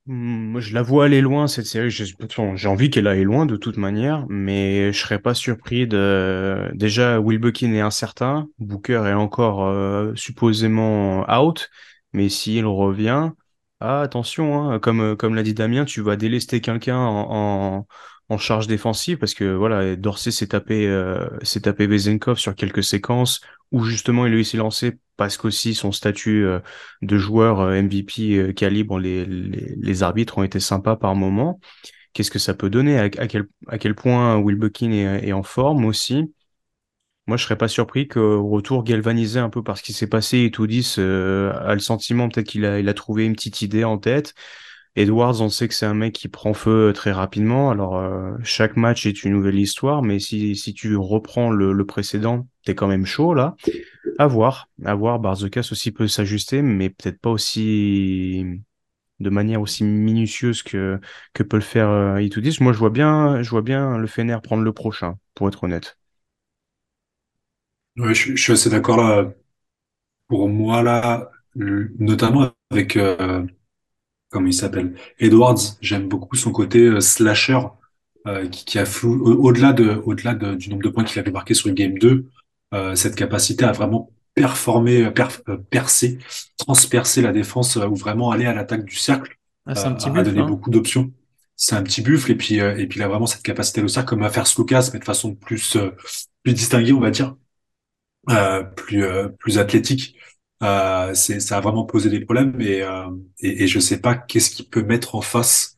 Hmm, 0.07 0.59
je 0.61 0.75
la 0.75 0.83
vois 0.83 1.07
aller 1.07 1.23
loin, 1.23 1.47
cette 1.49 1.65
série. 1.65 1.91
J'ai 1.91 2.69
envie 2.69 2.91
qu'elle 2.91 3.07
aille 3.07 3.25
loin 3.25 3.47
de 3.47 3.57
toute 3.57 3.79
manière, 3.79 4.27
mais 4.29 4.93
je 4.93 4.99
serais 4.99 5.19
pas 5.19 5.33
surpris 5.33 5.87
de. 5.87 6.71
Déjà, 6.75 7.19
Will 7.21 7.39
Buckin 7.39 7.73
est 7.73 7.81
incertain. 7.81 8.47
Booker 8.59 9.05
est 9.07 9.15
encore 9.15 9.65
euh, 9.65 10.15
supposément 10.15 11.25
out, 11.35 11.71
mais 12.13 12.29
s'il 12.29 12.67
revient, 12.67 13.31
ah, 13.81 14.03
attention, 14.03 14.71
hein, 14.71 14.79
comme, 14.79 15.35
l'a 15.35 15.43
dit 15.43 15.55
Damien, 15.55 15.87
tu 15.87 16.03
vas 16.03 16.17
délester 16.17 16.61
quelqu'un 16.61 16.99
en 16.99 17.87
charge 18.39 18.67
défensive 18.67 19.19
parce 19.19 19.35
que 19.35 19.55
voilà, 19.55 19.97
Dorsey 19.97 20.31
s'est 20.31 20.49
tapé, 20.49 20.87
euh, 20.87 21.29
s'est 21.43 21.63
tapé 21.63 21.87
Vezenkov 21.87 22.39
sur 22.39 22.55
quelques 22.55 22.83
séquences 22.83 23.41
où 23.71 23.85
justement 23.85 24.27
il 24.27 24.33
lui 24.33 24.45
s'est 24.45 24.57
lancé 24.57 24.99
parce 25.17 25.37
qu'aussi 25.37 25.75
son 25.75 25.93
statut 25.93 26.45
euh, 26.45 26.61
de 27.03 27.19
joueur 27.19 27.61
euh, 27.61 27.83
MVP 27.83 28.55
calibre, 28.55 28.99
les, 28.99 29.27
les, 29.27 30.03
arbitres 30.03 30.39
ont 30.39 30.43
été 30.43 30.61
sympas 30.61 30.97
par 30.97 31.15
moment. 31.15 31.61
Qu'est-ce 32.13 32.31
que 32.31 32.39
ça 32.39 32.55
peut 32.55 32.71
donner? 32.71 32.99
À, 32.99 33.09
quel, 33.11 33.49
à 33.69 33.79
quel 33.79 33.95
point 33.95 34.37
Will 34.37 34.57
Buckin 34.57 34.93
est, 34.93 35.33
en 35.33 35.43
forme 35.43 35.85
aussi? 35.85 36.33
Moi, 37.27 37.37
je 37.39 37.45
serais 37.45 37.57
pas 37.57 37.69
surpris 37.69 38.07
qu'au 38.07 38.47
retour 38.49 38.85
galvanisé 38.85 39.41
un 39.41 39.49
peu 39.49 39.63
par 39.63 39.79
ce 39.79 39.83
qui 39.83 39.93
s'est 39.95 40.07
passé, 40.07 40.51
euh, 40.99 41.53
a 41.59 41.75
le 41.75 41.81
sentiment 41.81 42.29
peut-être 42.29 42.47
qu'il 42.47 42.67
a, 42.67 42.79
il 42.79 42.89
a 42.89 42.95
trouvé 42.95 43.25
une 43.25 43.35
petite 43.35 43.63
idée 43.63 43.83
en 43.83 43.99
tête 43.99 44.35
Edwards, 44.97 45.41
on 45.41 45.49
sait 45.49 45.67
que 45.67 45.75
c'est 45.75 45.87
un 45.87 45.95
mec 45.95 46.13
qui 46.13 46.29
prend 46.29 46.55
feu 46.55 46.93
très 46.95 47.11
rapidement. 47.11 47.71
Alors, 47.71 47.97
euh, 47.97 48.33
chaque 48.45 48.77
match 48.77 49.07
est 49.07 49.25
une 49.25 49.33
nouvelle 49.33 49.59
histoire, 49.59 50.03
mais 50.03 50.21
si, 50.21 50.55
si 50.55 50.73
tu 50.73 50.97
reprends 50.97 51.51
le, 51.51 51.73
le 51.73 51.87
précédent, 51.87 52.47
t'es 52.65 52.77
quand 52.77 52.87
même 52.87 53.05
chaud 53.05 53.35
là. 53.35 53.57
À 54.19 54.29
voir, 54.29 54.69
à 54.85 54.95
voir. 54.95 55.19
Barzokas 55.19 55.69
aussi 55.73 55.91
peut 55.91 56.07
s'ajuster, 56.07 56.63
mais 56.63 56.91
peut-être 56.91 57.21
pas 57.21 57.31
aussi 57.31 58.45
de 59.21 59.31
manière 59.31 59.61
aussi 59.61 59.85
minutieuse 59.85 60.63
que 60.63 61.01
que 61.33 61.43
peut 61.43 61.57
le 61.57 61.63
faire 61.63 61.89
euh, 61.89 62.23
Itoudis. 62.23 62.59
Moi, 62.61 62.73
je 62.73 62.79
vois 62.79 62.91
bien, 62.91 63.43
je 63.43 63.51
vois 63.51 63.63
bien 63.63 63.99
le 63.99 64.07
Fener 64.07 64.39
prendre 64.43 64.63
le 64.63 64.73
prochain, 64.73 65.19
pour 65.35 65.49
être 65.49 65.65
honnête. 65.65 65.99
Ouais, 67.97 68.15
je, 68.15 68.37
suis 68.37 68.53
assez 68.53 68.71
d'accord 68.71 68.97
là. 68.97 69.33
Pour 70.29 70.49
moi 70.49 70.83
là, 70.83 71.31
notamment 71.55 72.51
avec 72.71 72.97
euh, 72.97 73.47
comment 74.35 74.49
il 74.49 74.53
s'appelle 74.53 74.95
Edwards, 75.21 75.61
j'aime 75.81 76.09
beaucoup 76.09 76.35
son 76.35 76.51
côté 76.51 76.81
euh, 76.81 77.01
slasher 77.01 77.61
euh, 78.27 78.49
qui, 78.49 78.65
qui, 78.65 78.79
a 78.81 78.85
flou 78.85 79.25
au-delà 79.25 79.73
de 79.73 80.03
au-delà 80.05 80.35
de, 80.35 80.57
du 80.57 80.71
nombre 80.71 80.83
de 80.83 80.89
points 80.89 81.05
qu'il 81.05 81.21
avait 81.21 81.31
marqué 81.31 81.55
sur 81.55 81.69
le 81.69 81.75
game 81.75 81.97
2, 81.97 82.27
euh, 82.75 82.97
cette 82.97 83.15
capacité 83.15 83.65
à 83.65 83.71
vraiment 83.71 84.11
performer, 84.35 85.09
percer, 85.71 86.19
transpercer 86.59 87.23
la 87.23 87.31
défense 87.31 87.77
ou 87.77 87.95
vraiment 87.95 88.33
aller 88.33 88.47
à 88.47 88.53
l'attaque 88.53 88.85
du 88.85 88.97
cercle, 88.97 89.39
ah, 89.67 89.75
un 89.87 89.93
petit 89.93 90.09
a 90.09 90.23
donné 90.25 90.41
hein. 90.41 90.47
beaucoup 90.47 90.71
d'options. 90.71 91.13
C'est 91.55 91.77
un 91.77 91.85
petit 91.85 92.03
buffle 92.03 92.33
et 92.33 92.35
puis 92.35 92.57
et 92.57 92.87
puis 92.89 92.99
il 92.99 93.03
a 93.05 93.07
vraiment 93.07 93.27
cette 93.27 93.45
capacité 93.45 93.81
au 93.81 93.87
cercle 93.87 94.09
comme 94.09 94.25
à 94.25 94.31
faire 94.31 94.49
Slukas 94.49 94.91
mais 94.93 94.99
de 94.99 95.05
façon 95.05 95.37
plus 95.37 95.77
plus 96.43 96.53
distinguée 96.53 96.93
on 96.93 96.99
va 96.99 97.13
dire, 97.13 97.37
plus 98.75 99.05
plus 99.39 99.59
athlétique. 99.59 100.17
Euh, 100.63 101.15
ça 101.15 101.59
a 101.59 101.61
vraiment 101.61 101.85
posé 101.85 102.09
des 102.11 102.21
problèmes 102.25 102.59
et, 102.61 102.83
euh, 102.83 103.11
et, 103.41 103.65
et, 103.65 103.67
je 103.67 103.79
sais 103.81 104.01
pas 104.01 104.15
qu'est-ce 104.15 104.51
qu'il 104.51 104.69
peut 104.71 104.83
mettre 104.83 105.15
en 105.15 105.21
face 105.21 105.77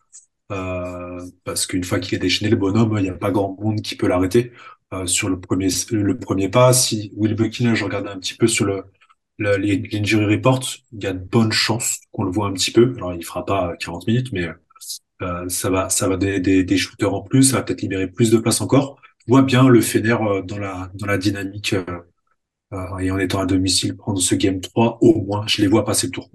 euh, 0.53 1.27
parce 1.45 1.66
qu'une 1.66 1.85
fois 1.85 1.99
qu'il 1.99 2.14
est 2.14 2.18
déchaîné 2.18 2.51
le 2.51 2.57
bonhomme, 2.57 2.95
il 2.99 3.03
n'y 3.03 3.09
a 3.09 3.14
pas 3.14 3.31
grand 3.31 3.57
monde 3.61 3.81
qui 3.83 3.97
peut 3.97 4.07
l'arrêter 4.07 4.53
euh, 4.95 5.07
sur 5.07 5.29
le 5.29 5.41
premier 5.41 5.68
le 5.91 6.18
premier 6.18 6.49
pas. 6.49 6.72
Si 6.72 7.12
Will 7.16 7.35
Buckingham, 7.35 7.74
je 7.74 7.85
regardais 7.85 8.11
un 8.11 8.18
petit 8.18 8.35
peu 8.37 8.47
sur 8.47 8.64
le, 8.66 8.85
l'injury 9.39 10.37
report, 10.37 10.62
il 10.93 11.03
y 11.03 11.07
a 11.07 11.12
de 11.12 11.18
bonnes 11.18 11.53
chances 11.53 12.01
qu'on 12.12 12.24
le 12.24 12.31
voit 12.31 12.47
un 12.47 12.53
petit 12.53 12.70
peu. 12.72 12.95
Alors 12.97 13.14
il 13.14 13.24
fera 13.24 13.45
pas 13.45 13.77
40 13.79 14.07
minutes, 14.07 14.33
mais 14.33 14.49
euh, 15.22 15.49
ça 15.49 15.70
va 15.70 15.89
ça 15.89 16.09
va 16.09 16.16
des, 16.16 16.41
des, 16.41 16.64
des, 16.64 16.77
shooters 16.77 17.12
en 17.14 17.22
plus, 17.22 17.45
ça 17.45 17.57
va 17.59 17.62
peut-être 17.62 17.83
libérer 17.83 18.07
plus 18.09 18.31
de 18.31 18.39
place 18.39 18.61
encore. 18.61 19.01
Je 19.27 19.33
vois 19.33 19.43
bien 19.43 19.68
le 19.68 19.81
Fener 19.81 20.16
dans 20.45 20.59
la 20.59 20.91
dans 20.95 21.07
la 21.07 21.18
dynamique 21.18 21.74
euh, 22.73 22.99
et 22.99 23.11
en 23.11 23.19
étant 23.19 23.41
à 23.41 23.47
domicile, 23.47 23.97
prendre 23.97 24.21
ce 24.21 24.35
game 24.35 24.61
3, 24.61 24.99
au 25.01 25.23
moins, 25.23 25.47
je 25.47 25.62
les 25.62 25.69
vois 25.69 25.85
passer 25.85 26.09
le 26.09 26.12
tour. 26.12 26.31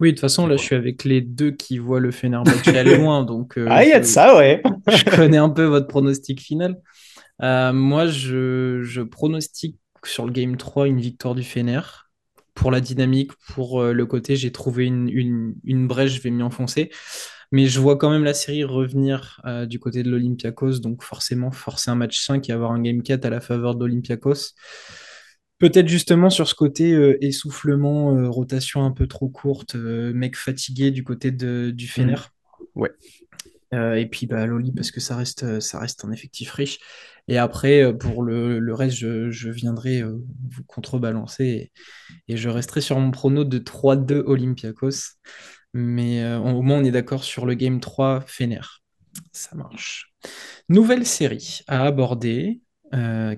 Oui, 0.00 0.10
de 0.10 0.14
toute 0.14 0.20
façon, 0.20 0.46
là, 0.46 0.56
je 0.56 0.62
suis 0.62 0.74
avec 0.74 1.04
les 1.04 1.20
deux 1.20 1.50
qui 1.50 1.78
voient 1.78 2.00
le 2.00 2.10
Fenerbahçe 2.10 2.68
aller 2.68 2.96
loin. 2.96 3.24
Donc, 3.24 3.58
euh, 3.58 3.66
ah, 3.70 3.84
il 3.84 3.90
y 3.90 3.92
a 3.92 4.00
de 4.00 4.04
ça, 4.04 4.36
ouais. 4.36 4.62
je 4.88 5.04
connais 5.04 5.36
un 5.36 5.50
peu 5.50 5.64
votre 5.64 5.86
pronostic 5.86 6.40
final. 6.40 6.76
Euh, 7.42 7.72
moi, 7.72 8.06
je, 8.06 8.82
je, 8.82 9.02
pronostique 9.02 9.78
sur 10.04 10.24
le 10.26 10.32
game 10.32 10.56
3 10.56 10.88
une 10.88 11.00
victoire 11.00 11.34
du 11.34 11.42
Fener. 11.42 11.80
Pour 12.54 12.70
la 12.70 12.80
dynamique, 12.80 13.32
pour 13.48 13.82
le 13.82 14.06
côté, 14.06 14.34
j'ai 14.34 14.50
trouvé 14.50 14.86
une, 14.86 15.10
une, 15.10 15.54
une, 15.64 15.86
brèche, 15.86 16.14
je 16.14 16.22
vais 16.22 16.30
m'y 16.30 16.42
enfoncer. 16.42 16.90
Mais 17.52 17.66
je 17.66 17.78
vois 17.80 17.96
quand 17.96 18.10
même 18.10 18.24
la 18.24 18.34
série 18.34 18.64
revenir 18.64 19.40
euh, 19.44 19.66
du 19.66 19.78
côté 19.78 20.02
de 20.02 20.10
l'Olympiakos, 20.10 20.80
donc 20.80 21.02
forcément 21.02 21.50
forcer 21.50 21.90
un 21.90 21.94
match 21.94 22.20
5 22.20 22.48
et 22.48 22.52
avoir 22.52 22.72
un 22.72 22.80
game 22.80 23.02
4 23.02 23.24
à 23.24 23.30
la 23.30 23.40
faveur 23.40 23.74
de 23.74 23.84
l'Olympiakos. 23.84 24.54
Peut-être 25.58 25.88
justement 25.88 26.28
sur 26.28 26.48
ce 26.48 26.54
côté 26.54 26.92
euh, 26.92 27.16
essoufflement, 27.24 28.14
euh, 28.14 28.28
rotation 28.28 28.84
un 28.84 28.90
peu 28.90 29.06
trop 29.06 29.28
courte, 29.28 29.74
mec 29.74 30.36
fatigué 30.36 30.90
du 30.90 31.04
côté 31.04 31.30
de, 31.30 31.70
du 31.70 31.88
Fener. 31.88 32.14
Mmh. 32.14 32.80
Ouais. 32.80 32.90
et 33.72 34.06
puis 34.06 34.26
bah, 34.26 34.44
Loli 34.44 34.72
parce 34.72 34.90
que 34.90 35.00
ça 35.00 35.16
reste, 35.16 35.60
ça 35.60 35.78
reste 35.78 36.04
un 36.04 36.12
effectif 36.12 36.50
riche. 36.52 36.78
Et 37.28 37.38
après, 37.38 37.96
pour 37.96 38.22
le, 38.22 38.60
le 38.60 38.74
reste, 38.74 38.96
je, 38.96 39.30
je 39.30 39.48
viendrai 39.50 40.02
vous 40.02 40.62
contrebalancer 40.66 41.44
et, 41.44 41.72
et, 42.28 42.36
je 42.36 42.48
resterai 42.48 42.80
sur 42.80 43.00
mon 43.00 43.10
prono 43.10 43.44
de 43.44 43.58
3-2 43.58 44.22
Olympiakos. 44.26 45.16
Mais 45.78 46.34
au 46.36 46.62
moins, 46.62 46.78
on 46.78 46.84
est 46.84 46.90
d'accord 46.90 47.22
sur 47.22 47.44
le 47.44 47.52
game 47.52 47.80
3 47.80 48.22
Fener. 48.26 48.62
Ça 49.32 49.54
marche. 49.54 50.14
Nouvelle 50.70 51.04
série 51.04 51.60
à 51.66 51.84
aborder 51.84 52.62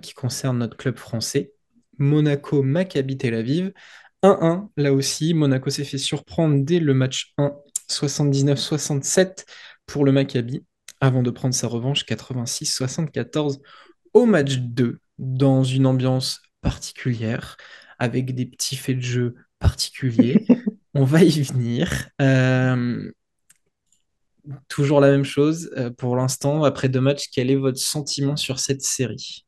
qui 0.01 0.15
concerne 0.15 0.59
notre 0.59 0.77
club 0.77 0.99
français. 0.99 1.53
Monaco 1.99 2.63
Maccabi 2.63 3.19
Tel 3.19 3.35
Aviv. 3.35 3.73
1-1, 4.23 4.69
là 4.77 4.93
aussi, 4.93 5.35
Monaco 5.35 5.71
s'est 5.71 5.85
fait 5.85 5.99
surprendre 5.99 6.65
dès 6.65 6.81
le 6.81 6.95
match 6.95 7.35
1, 7.39 7.53
79-67 7.89 9.45
pour 9.87 10.05
le 10.05 10.13
Maccabi, 10.13 10.65
avant 11.01 11.23
de 11.23 11.31
prendre 11.31 11.55
sa 11.55 11.67
revanche 11.67 12.05
86-74 12.05 13.61
au 14.15 14.27
match 14.27 14.59
2, 14.59 15.01
dans 15.19 15.65
une 15.65 15.87
ambiance 15.87 16.43
particulière, 16.61 17.57
avec 17.99 18.35
des 18.35 18.47
petits 18.47 18.77
faits 18.77 18.97
de 18.97 19.03
jeu 19.03 19.35
particuliers. 19.59 20.47
On 20.99 21.05
va 21.05 21.23
y 21.23 21.43
venir. 21.43 22.09
Euh, 22.21 23.13
toujours 24.67 25.01
la 25.01 25.13
même 25.13 25.23
chose 25.23 25.71
euh, 25.77 25.91
pour 25.91 26.17
l'instant, 26.17 26.65
après 26.65 26.89
deux 26.89 27.01
matchs, 27.01 27.29
quel 27.33 27.53
est 27.53 27.57
votre 27.57 27.79
sentiment 27.79 28.35
sur 28.35 28.59
cette 28.59 28.83
série? 28.83 29.47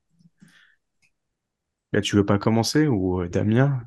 Là, 1.92 2.00
tu 2.02 2.14
veux 2.14 2.24
pas 2.24 2.38
commencer 2.38 2.86
ou 2.86 3.22
euh, 3.22 3.28
Damien? 3.28 3.82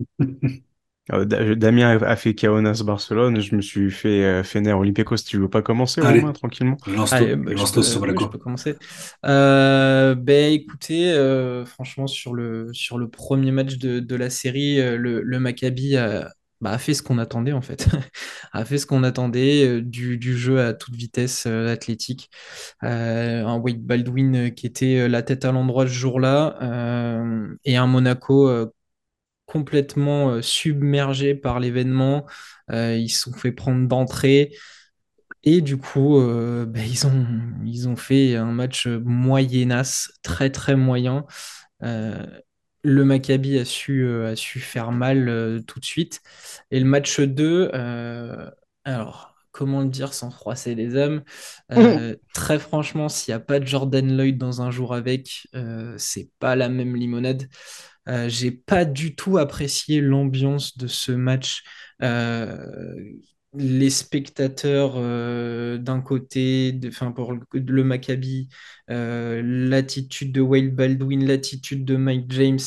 Damien 1.08 1.98
a 2.02 2.16
fait 2.16 2.34
Kaunas 2.34 2.82
Barcelone, 2.84 3.40
je 3.40 3.54
me 3.54 3.60
suis 3.60 3.90
fait 3.90 4.24
euh, 4.24 4.42
Fener 4.42 4.72
Olympiakos. 4.72 5.16
Tu 5.26 5.38
veux 5.38 5.50
pas 5.50 5.60
commencer 5.60 6.00
Allez. 6.00 6.20
Romain, 6.20 6.32
tranquillement 6.32 6.78
Allez, 7.10 7.36
bah, 7.36 7.52
je, 7.54 7.72
peux, 7.72 7.82
je, 7.82 8.26
peux, 8.26 8.38
commencer. 8.38 8.76
Euh, 9.26 10.14
ben 10.14 10.52
écoutez, 10.52 11.12
euh, 11.12 11.66
franchement 11.66 12.06
sur 12.06 12.32
le 12.32 12.72
sur 12.72 12.96
le 12.96 13.08
premier 13.08 13.50
match 13.50 13.76
de, 13.76 14.00
de 14.00 14.16
la 14.16 14.30
série, 14.30 14.80
euh, 14.80 14.96
le, 14.96 15.20
le 15.20 15.38
Maccabi 15.38 15.96
a, 15.96 16.30
bah, 16.64 16.70
a 16.70 16.78
fait 16.78 16.94
ce 16.94 17.02
qu'on 17.02 17.18
attendait 17.18 17.52
en 17.52 17.60
fait, 17.60 17.88
a 18.54 18.64
fait 18.64 18.78
ce 18.78 18.86
qu'on 18.86 19.02
attendait 19.04 19.66
euh, 19.66 19.82
du, 19.82 20.16
du, 20.16 20.34
jeu 20.34 20.60
à 20.60 20.72
toute 20.72 20.94
vitesse 20.94 21.44
euh, 21.46 21.70
athlétique. 21.70 22.30
Euh, 22.82 23.44
un 23.44 23.58
Wade 23.58 23.82
Baldwin 23.82 24.50
qui 24.54 24.66
était 24.66 25.06
la 25.08 25.22
tête 25.22 25.44
à 25.44 25.52
l'endroit 25.52 25.86
ce 25.86 25.92
jour-là 25.92 26.56
et 27.64 27.76
un 27.76 27.86
Monaco 27.86 28.48
complètement 29.46 30.40
submergé 30.42 31.34
par 31.34 31.60
l'événement. 31.60 32.26
ils 32.70 33.08
se 33.08 33.30
sont 33.30 33.32
fait 33.32 33.52
prendre 33.52 33.86
d'entrée. 33.88 34.52
Et 35.42 35.60
du 35.60 35.76
coup, 35.76 36.18
bah, 36.18 36.80
ils, 36.86 37.06
ont, 37.06 37.26
ils 37.64 37.88
ont 37.88 37.96
fait 37.96 38.36
un 38.36 38.52
match 38.52 38.86
moyennasse, 38.86 40.10
très 40.22 40.50
très 40.50 40.76
moyen 40.76 41.26
le 42.84 43.04
Maccabi 43.04 43.58
a 43.58 43.64
su, 43.64 44.04
euh, 44.04 44.32
a 44.32 44.36
su 44.36 44.60
faire 44.60 44.92
mal 44.92 45.28
euh, 45.28 45.60
tout 45.60 45.80
de 45.80 45.84
suite. 45.84 46.20
Et 46.70 46.78
le 46.78 46.84
match 46.86 47.18
2, 47.18 47.70
euh, 47.74 48.50
alors, 48.84 49.34
comment 49.52 49.80
le 49.80 49.88
dire 49.88 50.12
sans 50.12 50.30
froisser 50.30 50.74
les 50.74 50.96
âmes 50.96 51.22
Très 52.34 52.58
franchement, 52.58 53.08
s'il 53.08 53.32
n'y 53.32 53.36
a 53.36 53.40
pas 53.40 53.58
de 53.58 53.66
Jordan 53.66 54.16
Lloyd 54.16 54.36
dans 54.36 54.60
un 54.62 54.70
jour 54.70 54.94
avec, 54.94 55.48
c'est 55.96 56.30
pas 56.38 56.56
la 56.56 56.68
même 56.68 56.94
limonade. 56.94 57.48
J'ai 58.06 58.50
pas 58.50 58.84
du 58.84 59.14
tout 59.16 59.38
apprécié 59.38 60.00
l'ambiance 60.00 60.76
de 60.76 60.86
ce 60.86 61.12
match. 61.12 61.62
Les 63.56 63.90
spectateurs 63.90 64.94
euh, 64.96 65.78
d'un 65.78 66.00
côté, 66.00 66.76
enfin 66.88 67.12
pour 67.12 67.32
le, 67.32 67.84
Maccabi, 67.84 68.48
euh, 68.90 69.42
l'attitude 69.44 70.32
de 70.32 70.40
Wade 70.40 70.74
Baldwin, 70.74 71.24
l'attitude 71.24 71.84
de 71.84 71.94
Mike 71.96 72.32
James, 72.32 72.58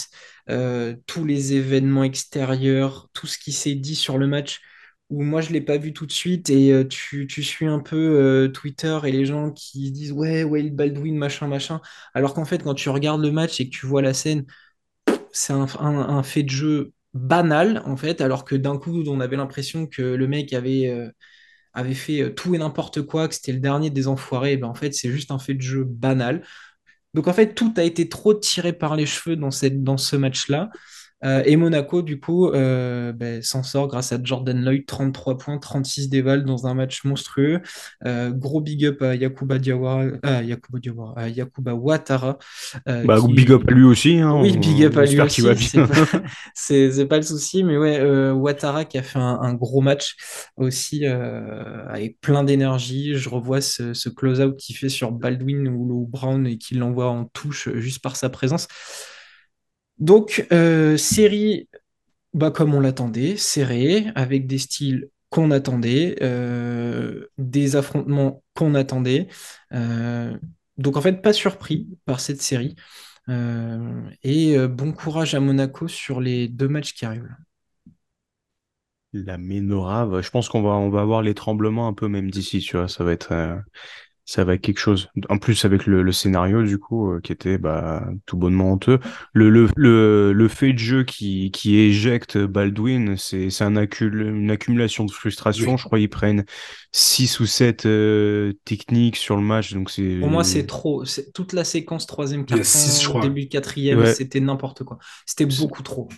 euh, 0.50 0.96
tous 1.06 1.26
les 1.26 1.54
événements 1.56 2.06
extérieurs, 2.06 3.10
tout 3.14 3.28
ce 3.28 3.38
qui 3.38 3.52
s'est 3.52 3.76
dit 3.76 3.96
sur 3.96 4.18
le 4.18 4.28
match, 4.28 4.62
où 5.10 5.24
moi 5.24 5.42
je 5.42 5.52
l'ai 5.52 5.60
pas 5.62 5.78
vu 5.78 5.92
tout 5.92 6.06
de 6.06 6.12
suite. 6.14 6.50
Et 6.50 6.88
tu, 6.90 7.28
tu, 7.28 7.44
suis 7.44 7.66
un 7.68 7.80
peu 7.80 8.50
Twitter 8.54 8.98
et 9.04 9.12
les 9.12 9.26
gens 9.26 9.52
qui 9.52 9.92
disent 9.92 10.14
ouais 10.14 10.44
Wade 10.46 10.74
Baldwin 10.74 11.18
machin 11.18 11.48
machin, 11.48 11.82
alors 12.14 12.34
qu'en 12.34 12.46
fait 12.46 12.64
quand 12.64 12.76
tu 12.76 12.88
regardes 12.90 13.22
le 13.22 13.32
match 13.32 13.60
et 13.60 13.70
que 13.70 13.76
tu 13.76 13.86
vois 13.88 14.02
la 14.02 14.14
scène, 14.14 14.46
c'est 15.38 15.54
un, 15.54 16.24
fait 16.24 16.44
de 16.44 16.50
jeu 16.50 16.94
banal, 17.14 17.82
en 17.86 17.98
fait, 17.98 18.22
alors 18.22 18.46
que 18.46 18.56
d'un 18.56 18.78
coup, 18.78 19.04
on 19.08 19.20
avait 19.20 19.38
l'impression 19.38 19.88
que 19.88 20.02
le 20.02 20.28
mec 20.28 20.54
avait, 20.54 20.90
euh, 20.90 21.94
fait 21.94 22.22
euh, 22.22 22.34
tout 22.34 22.56
et 22.56 22.58
n'importe 22.58 23.04
quoi, 23.04 23.28
que 23.28 23.36
c'était 23.36 23.54
le 23.54 23.60
dernier 23.60 23.90
des 23.90 24.08
enfoirés. 24.08 24.54
Et 24.54 24.58
ben, 24.58 24.68
en 24.68 24.76
fait, 24.76 24.94
c'est 24.94 25.12
juste 25.12 25.32
un 25.32 25.40
fait 25.40 25.54
de 25.54 25.62
jeu 25.62 25.84
banal. 25.84 26.44
Donc, 27.14 27.28
en 27.28 27.34
fait, 27.34 27.54
tout 27.56 27.74
a 27.78 27.84
été 27.84 28.10
trop 28.10 28.34
tiré 28.34 28.74
par 28.74 28.96
les 28.96 29.06
cheveux 29.06 29.36
dans 29.36 29.52
ce 29.98 30.16
match-là. 30.16 30.70
Euh, 31.24 31.42
et 31.46 31.56
Monaco, 31.56 32.02
du 32.02 32.20
coup, 32.20 32.50
euh, 32.50 33.12
ben, 33.12 33.42
s'en 33.42 33.64
sort 33.64 33.88
grâce 33.88 34.12
à 34.12 34.20
Jordan 34.22 34.64
Lloyd, 34.64 34.86
33 34.86 35.38
points, 35.38 35.58
36 35.58 36.10
déval 36.10 36.46
dans 36.46 36.68
un 36.68 36.74
match 36.74 37.04
monstrueux. 37.06 37.62
Euh, 38.06 38.32
gros 38.32 38.62
big 38.62 38.86
up 38.86 39.02
à 39.02 39.16
Yakuba 39.16 39.58
Diawara, 39.58 40.06
Yakuba, 40.44 40.80
Diawara, 40.80 41.30
Yakuba 41.30 41.74
Ouattara. 41.74 42.38
Bah, 42.86 43.18
Big 43.28 43.52
up 43.52 43.64
à 43.68 43.72
lui 43.72 43.84
aussi. 43.84 44.20
Hein, 44.20 44.40
oui, 44.42 44.58
big 44.58 44.84
up 44.84 44.98
à 44.98 45.06
lui 45.06 45.20
aussi. 45.20 45.42
C'est 46.54 47.06
pas, 47.06 47.18
le 47.18 47.24
souci, 47.24 47.64
mais 47.64 47.78
ouais, 47.78 48.32
Ouattara 48.32 48.86
qui 48.86 48.98
a 48.98 49.04
fait 49.04 49.20
un, 49.20 49.54
gros 49.54 49.82
match 49.82 50.16
aussi 50.56 51.06
avec 51.06 52.20
plein 52.22 52.44
d'énergie. 52.44 53.16
Je 53.16 53.30
revois 53.30 53.62
ce, 53.62 53.94
ce 53.94 54.10
close-out 54.10 54.56
qu'il 54.58 54.76
fait 54.76 54.90
sur 54.90 55.12
Baldwin 55.12 55.68
ou 55.68 56.06
Brown 56.08 56.46
et 56.46 56.58
qu'il 56.58 56.80
l'envoie 56.80 57.10
en 57.10 57.26
touche 57.26 57.70
juste 57.76 58.02
par 58.02 58.16
sa 58.16 58.30
présence. 58.30 58.68
Donc, 60.00 60.46
euh, 60.52 60.98
série, 60.98 61.70
bah, 62.34 62.52
comme 62.52 62.74
on 62.74 62.80
l'attendait, 62.80 63.36
serrée, 63.38 64.06
avec 64.16 64.48
des 64.48 64.60
styles 64.60 65.10
qu'on 65.30 65.52
attendait, 65.52 66.18
euh, 66.22 67.26
des 67.38 67.76
affrontements 67.76 68.44
qu'on 68.56 68.76
attendait. 68.76 69.28
Euh, 69.74 70.38
donc, 70.78 70.98
en 70.98 71.02
fait, 71.02 71.22
pas 71.22 71.34
surpris 71.34 71.88
par 72.06 72.20
cette 72.20 72.42
série. 72.42 72.76
et 74.24 74.58
bon 74.70 74.94
courage 74.94 75.36
à 75.36 75.40
Monaco 75.42 75.88
sur 75.88 76.22
les 76.22 76.48
deux 76.48 76.70
matchs 76.70 76.94
qui 76.94 77.06
arrivent. 77.06 77.36
La 79.14 79.38
Ménorave, 79.38 80.22
je 80.22 80.30
pense 80.30 80.48
qu'on 80.48 80.62
va, 80.62 80.72
on 80.72 80.90
va 80.90 81.02
avoir 81.02 81.22
les 81.22 81.34
tremblements 81.34 81.88
un 81.88 81.94
peu 81.94 82.08
même 82.08 82.30
d'ici, 82.30 82.60
tu 82.60 82.78
vois, 82.78 82.88
ça 82.88 83.04
va 83.04 83.12
être, 83.12 83.62
ça 84.28 84.44
va 84.44 84.56
être 84.56 84.62
quelque 84.62 84.80
chose. 84.80 85.10
En 85.30 85.38
plus 85.38 85.64
avec 85.64 85.86
le, 85.86 86.04
le 86.04 86.12
scénario 86.12 86.62
du 86.64 86.78
coup 86.78 87.14
euh, 87.14 87.22
qui 87.22 87.32
était 87.32 87.58
bah, 87.58 88.08
tout 88.26 88.36
bonnement 88.36 88.74
honteux. 88.74 89.00
Le, 89.34 89.50
le, 89.50 89.70
le, 89.78 90.34
le 90.34 90.48
fait 90.50 90.74
de 90.74 90.78
jeu 90.78 91.04
qui, 91.06 91.50
qui 91.52 91.78
éjecte 91.80 92.38
Baldwin, 92.38 93.16
c'est 93.18 93.50
c'est 93.50 93.64
un 93.64 93.76
une 93.78 94.52
accumulation 94.52 95.06
de 95.06 95.12
frustration. 95.12 95.78
Je 95.78 95.86
crois 95.86 95.98
qu'ils 95.98 96.10
prennent 96.10 96.44
6 96.92 97.40
ou 97.40 97.46
7 97.46 97.86
euh, 97.86 98.52
techniques 98.66 99.16
sur 99.16 99.38
le 99.38 99.42
match. 99.44 99.74
Donc 99.74 99.90
c'est 99.90 100.20
Pour 100.20 100.30
moi 100.30 100.44
c'est 100.44 100.68
trop. 100.68 101.06
Toute 101.34 101.54
la 101.54 101.64
séquence 101.64 102.06
troisième 102.06 102.46
quart 102.46 102.60
début 103.22 103.48
quatrième, 103.48 104.06
c'était 104.14 104.42
n'importe 104.42 104.84
quoi. 104.84 104.98
C'était 105.26 105.46
beaucoup 105.46 105.84
trop. 105.84 106.10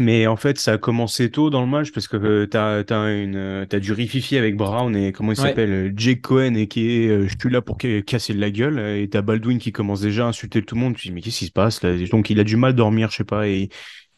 Mais 0.00 0.26
en 0.26 0.36
fait, 0.36 0.58
ça 0.58 0.72
a 0.72 0.78
commencé 0.78 1.30
tôt 1.30 1.50
dans 1.50 1.60
le 1.60 1.66
match 1.66 1.92
parce 1.92 2.08
que 2.08 2.16
euh, 2.16 2.46
t'as 2.46 2.82
as 2.88 3.12
une 3.12 3.36
euh, 3.36 3.66
as 3.70 3.80
du 3.80 3.92
rififi 3.92 4.38
avec 4.38 4.56
Brown 4.56 4.96
et 4.96 5.12
comment 5.12 5.32
il 5.32 5.36
s'appelle 5.36 5.70
euh, 5.70 5.92
Jake 5.94 6.22
Cohen 6.22 6.54
et 6.54 6.68
qui 6.68 6.90
est 6.90 7.28
je 7.28 7.34
suis 7.38 7.50
là 7.50 7.60
pour 7.60 7.76
casser 7.76 8.32
de 8.32 8.40
la 8.40 8.50
gueule 8.50 8.78
et 8.78 9.08
t'as 9.10 9.20
Baldwin 9.20 9.58
qui 9.58 9.70
commence 9.70 10.00
déjà 10.00 10.24
à 10.24 10.28
insulter 10.28 10.62
tout 10.62 10.74
le 10.74 10.80
monde. 10.80 10.96
Tu 10.96 11.08
dis 11.08 11.14
mais 11.14 11.20
qu'est-ce 11.20 11.40
qui 11.40 11.46
se 11.46 11.52
passe 11.52 11.82
là? 11.82 11.94
Donc 12.10 12.30
il 12.30 12.40
a 12.40 12.44
du 12.44 12.56
mal 12.56 12.70
à 12.70 12.72
dormir, 12.72 13.10
je 13.10 13.16
sais 13.16 13.24
pas 13.24 13.46
et, 13.46 13.68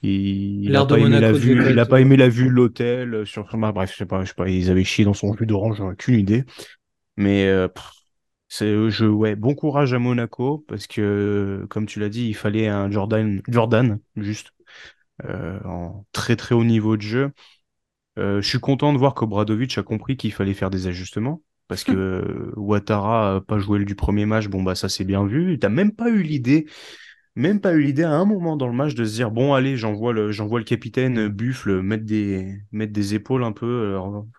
il 0.03 0.75
a 0.77 0.87
pas 0.87 0.99
aimé 0.99 1.21
la 1.21 1.33
vue, 1.33 1.71
il 1.71 1.79
a 1.79 1.85
pas 1.85 2.01
aimé 2.01 2.17
la 2.17 2.29
vue 2.29 2.47
de 2.47 2.51
l'hôtel 2.51 3.27
sur 3.27 3.45
bref, 3.55 3.91
je 3.93 3.97
sais 3.97 4.07
pas, 4.07 4.23
je 4.23 4.29
sais 4.29 4.35
pas, 4.35 4.49
ils 4.49 4.71
avaient 4.71 4.85
chié 4.85 5.05
dans 5.05 5.13
son 5.13 5.35
jus 5.35 5.45
d'orange, 5.45 5.77
j'en 5.77 5.91
ai 5.91 5.93
aucune 5.93 6.15
idée. 6.15 6.45
Mais 7.17 7.53
c'est 8.49 8.89
je 8.89 9.05
ouais, 9.05 9.35
bon 9.35 9.55
courage 9.55 9.93
à 9.95 9.99
Monaco 9.99 10.65
parce 10.69 10.87
que 10.87 11.67
comme 11.69 11.87
tu 11.87 11.99
l'as 12.01 12.09
dit, 12.09 12.29
il 12.29 12.35
fallait 12.35 12.69
un 12.69 12.91
Jordan 12.91 13.43
Jordan 13.49 13.99
juste 14.17 14.53
en 15.65 16.05
très 16.13 16.37
très 16.37 16.55
haut 16.55 16.65
niveau 16.65 16.97
de 16.97 17.03
jeu. 17.03 17.31
Euh, 18.19 18.43
je 18.43 18.49
suis 18.49 18.61
content 18.61 18.93
de 18.93 18.99
voir 18.99 19.15
qu'Obradovic 19.15 19.79
a 19.79 19.83
compris 19.83 20.17
qu'il 20.17 20.33
fallait 20.33 20.55
faire 20.55 20.71
des 20.71 20.87
ajustements 20.87 21.43
parce 21.69 21.85
que 21.85 22.53
Ouattara 22.57 23.37
a 23.37 23.41
pas 23.41 23.59
joué 23.59 23.85
du 23.85 23.95
premier 23.95 24.27
match, 24.27 24.49
bon 24.49 24.63
bah 24.63 24.75
ça 24.75 24.89
c'est 24.89 25.05
bien 25.05 25.25
vu. 25.25 25.59
T'as 25.59 25.69
même 25.69 25.93
pas 25.93 26.11
eu 26.11 26.23
l'idée, 26.23 26.67
même 27.37 27.61
pas 27.61 27.75
eu 27.75 27.83
l'idée 27.83 28.03
à 28.03 28.13
un 28.13 28.25
moment 28.25 28.57
dans 28.57 28.67
le 28.67 28.73
match 28.75 28.95
de 28.95 29.05
se 29.05 29.15
dire 29.15 29.31
bon 29.31 29.55
allez 29.55 29.77
j'envoie 29.77 30.13
le 30.13 30.33
j'envoie 30.33 30.59
le 30.59 30.65
capitaine 30.65 31.29
Buffle 31.29 31.81
mettre 31.83 32.05
des 32.05 32.59
mettre 32.73 32.93
des 32.93 33.15
épaules 33.15 33.45
un 33.45 33.53
peu 33.53 33.97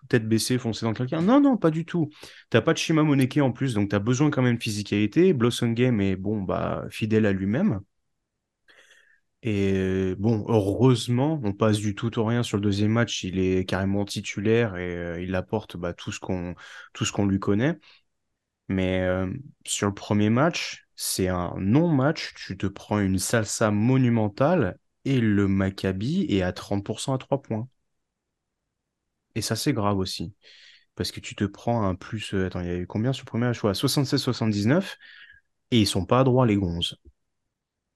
tête 0.08 0.28
baissée 0.28 0.58
foncer 0.58 0.86
dans 0.86 0.92
quelqu'un. 0.92 1.22
Non 1.22 1.40
non 1.40 1.56
pas 1.56 1.70
du 1.70 1.84
tout. 1.86 2.10
T'as 2.50 2.60
pas 2.60 2.74
de 2.74 2.78
Shima 2.78 3.02
Moneke 3.02 3.38
en 3.38 3.52
plus 3.52 3.74
donc 3.74 3.90
t'as 3.90 3.98
besoin 3.98 4.30
quand 4.30 4.42
même 4.42 4.56
de 4.56 4.62
physicalité. 4.62 5.32
Blossom 5.32 5.74
Game 5.74 6.00
est 6.02 6.16
bon 6.16 6.42
bah 6.42 6.84
fidèle 6.90 7.26
à 7.26 7.32
lui-même. 7.32 7.80
Et 9.44 10.14
bon, 10.18 10.44
heureusement, 10.48 11.40
on 11.42 11.52
passe 11.52 11.78
du 11.78 11.94
tout 11.96 12.18
au 12.18 12.24
rien 12.24 12.42
sur 12.42 12.56
le 12.58 12.62
deuxième 12.62 12.92
match. 12.92 13.24
Il 13.24 13.38
est 13.40 13.64
carrément 13.64 14.04
titulaire 14.04 14.76
et 14.76 15.24
il 15.24 15.34
apporte 15.34 15.76
bah, 15.76 15.92
tout 15.94 16.12
ce 16.12 16.20
qu'on 16.20 17.26
lui 17.26 17.40
connaît. 17.40 17.78
Mais 18.68 19.04
sur 19.66 19.88
le 19.88 19.94
premier 19.94 20.30
match, 20.30 20.86
c'est 20.94 21.28
un 21.28 21.54
non-match. 21.58 22.34
Tu 22.36 22.56
te 22.56 22.66
prends 22.66 23.00
une 23.00 23.18
salsa 23.18 23.70
monumentale 23.72 24.78
et 25.04 25.20
le 25.20 25.48
Maccabi 25.48 26.26
est 26.28 26.42
à 26.42 26.52
30% 26.52 27.14
à 27.14 27.18
3 27.18 27.42
points. 27.42 27.68
Et 29.34 29.42
ça, 29.42 29.56
c'est 29.56 29.72
grave 29.72 29.98
aussi. 29.98 30.34
Parce 30.94 31.10
que 31.10 31.20
tu 31.20 31.34
te 31.34 31.44
prends 31.44 31.84
un 31.86 31.94
plus. 31.94 32.34
Attends, 32.34 32.60
il 32.60 32.66
y 32.66 32.70
a 32.70 32.76
eu 32.76 32.86
combien 32.86 33.12
sur 33.12 33.24
le 33.24 33.30
premier 33.30 33.46
match? 33.46 33.60
76-79. 33.60 34.96
Et 35.72 35.80
ils 35.80 35.86
sont 35.86 36.04
pas 36.04 36.20
à 36.20 36.24
droit, 36.24 36.46
les 36.46 36.56
gonzes. 36.56 36.96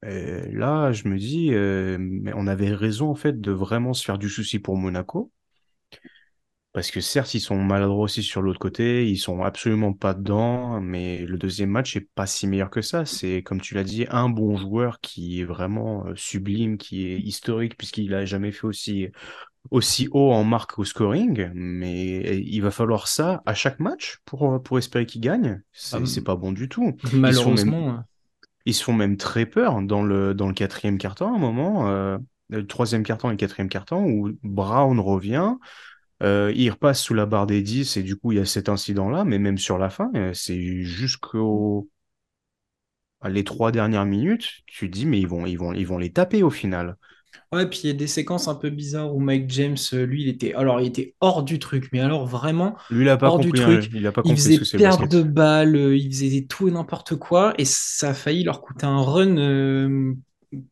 Et 0.05 0.51
là, 0.53 0.92
je 0.92 1.09
me 1.09 1.18
dis, 1.18 1.53
euh, 1.53 1.97
mais 1.99 2.32
on 2.34 2.47
avait 2.47 2.74
raison 2.74 3.11
en 3.11 3.14
fait 3.14 3.40
de 3.40 3.53
vraiment 3.53 3.94
se 3.94 4.05
faire 4.05 4.18
du 4.18 4.28
souci 4.28 4.59
pour 4.59 4.76
Monaco. 4.76 5.32
Parce 6.72 6.90
que 6.90 7.01
certes, 7.01 7.32
ils 7.32 7.40
sont 7.40 7.57
maladroits 7.57 8.05
aussi 8.05 8.22
sur 8.22 8.42
l'autre 8.42 8.59
côté, 8.59 9.09
ils 9.09 9.16
sont 9.16 9.42
absolument 9.42 9.94
pas 9.94 10.12
dedans, 10.12 10.78
mais 10.78 11.24
le 11.24 11.38
deuxième 11.38 11.70
match 11.70 11.97
est 11.97 12.07
pas 12.14 12.26
si 12.26 12.47
meilleur 12.47 12.68
que 12.68 12.82
ça. 12.82 13.07
C'est, 13.07 13.42
comme 13.42 13.62
tu 13.62 13.74
l'as 13.74 13.82
dit, 13.82 14.05
un 14.11 14.28
bon 14.28 14.59
joueur 14.59 15.01
qui 15.01 15.40
est 15.40 15.44
vraiment 15.44 16.07
euh, 16.07 16.12
sublime, 16.16 16.76
qui 16.76 17.07
est 17.07 17.18
historique, 17.18 17.78
puisqu'il 17.78 18.12
a 18.12 18.26
jamais 18.26 18.53
fait 18.53 18.66
aussi, 18.66 19.09
aussi 19.70 20.09
haut 20.11 20.32
en 20.32 20.44
marque 20.44 20.78
au 20.78 20.84
scoring, 20.84 21.51
mais 21.55 22.42
il 22.44 22.61
va 22.61 22.70
falloir 22.70 23.09
ça 23.09 23.42
à 23.47 23.55
chaque 23.55 23.80
match 23.80 24.18
pour, 24.26 24.62
pour 24.62 24.76
espérer 24.76 25.07
qu'il 25.07 25.22
gagne. 25.22 25.62
C'est 25.72 25.97
ah, 25.97 26.22
pas 26.22 26.36
bon 26.36 26.53
du 26.53 26.68
tout. 26.68 26.94
Malheureusement. 27.14 28.05
Ils 28.67 28.75
se 28.75 28.85
font 28.85 28.93
même 28.93 29.17
très 29.17 29.47
peur 29.47 29.81
dans 29.83 30.03
le, 30.03 30.35
quatrième 30.55 30.99
carton 30.99 31.33
à 31.33 31.37
un 31.37 31.39
moment, 31.39 31.89
euh, 31.89 32.19
le 32.51 32.67
troisième 32.67 33.03
carton 33.03 33.29
et 33.29 33.33
le 33.33 33.37
quatrième 33.37 33.69
carton, 33.69 34.05
où 34.05 34.31
Brown 34.43 35.01
revient, 35.01 35.55
euh, 36.23 36.53
il 36.55 36.71
repasse 36.71 37.01
sous 37.03 37.14
la 37.14 37.27
barre 37.27 37.47
des 37.47 37.62
10 37.62 37.97
et 37.97 38.03
du 38.03 38.17
coup 38.17 38.33
il 38.33 38.39
y 38.39 38.41
a 38.41 38.45
cet 38.45 38.69
incident-là, 38.69 39.25
mais 39.25 39.39
même 39.39 39.59
sur 39.59 39.79
la 39.79 39.91
fin, 39.91 40.11
euh, 40.14 40.33
c'est 40.35 40.83
jusqu'aux 40.83 41.89
les 43.25 43.45
trois 43.45 43.73
dernières 43.73 44.05
minutes, 44.05 44.62
tu 44.67 44.89
dis 44.89 45.07
mais 45.07 45.19
ils 45.19 45.27
vont, 45.27 45.47
ils 45.47 45.57
vont, 45.57 45.73
ils 45.73 45.87
vont 45.87 45.99
les 45.99 46.12
taper 46.12 46.43
au 46.43 46.51
final. 46.51 46.97
Ouais, 47.53 47.66
puis 47.66 47.80
il 47.84 47.87
y 47.89 47.91
a 47.91 47.95
des 47.95 48.07
séquences 48.07 48.49
un 48.49 48.55
peu 48.55 48.70
bizarres 48.70 49.14
où 49.14 49.20
Mike 49.20 49.51
James, 49.51 49.76
euh, 49.93 50.05
lui, 50.05 50.22
il 50.22 50.28
était, 50.28 50.55
alors 50.55 50.80
il 50.80 50.87
était 50.87 51.14
hors 51.20 51.43
du 51.43 51.59
truc, 51.59 51.89
mais 51.93 52.01
alors 52.01 52.26
vraiment 52.26 52.76
lui, 52.91 53.05
il 53.05 53.09
a 53.09 53.16
pas 53.16 53.28
hors 53.28 53.39
du 53.39 53.53
truc. 53.53 53.84
Hein, 53.84 53.89
il, 53.95 54.07
a 54.07 54.12
pas 54.12 54.22
il 54.24 54.37
faisait 54.37 54.78
perdre 54.78 55.09
de 55.09 55.22
balles, 55.22 55.76
euh, 55.76 55.97
il 55.97 56.12
faisait 56.12 56.47
tout 56.49 56.68
et 56.68 56.70
n'importe 56.70 57.16
quoi, 57.16 57.55
et 57.59 57.64
ça 57.64 58.11
a 58.11 58.14
failli 58.14 58.45
leur 58.45 58.61
coûter 58.61 58.87
un 58.87 59.01
run 59.01 59.37
euh, 59.37 60.12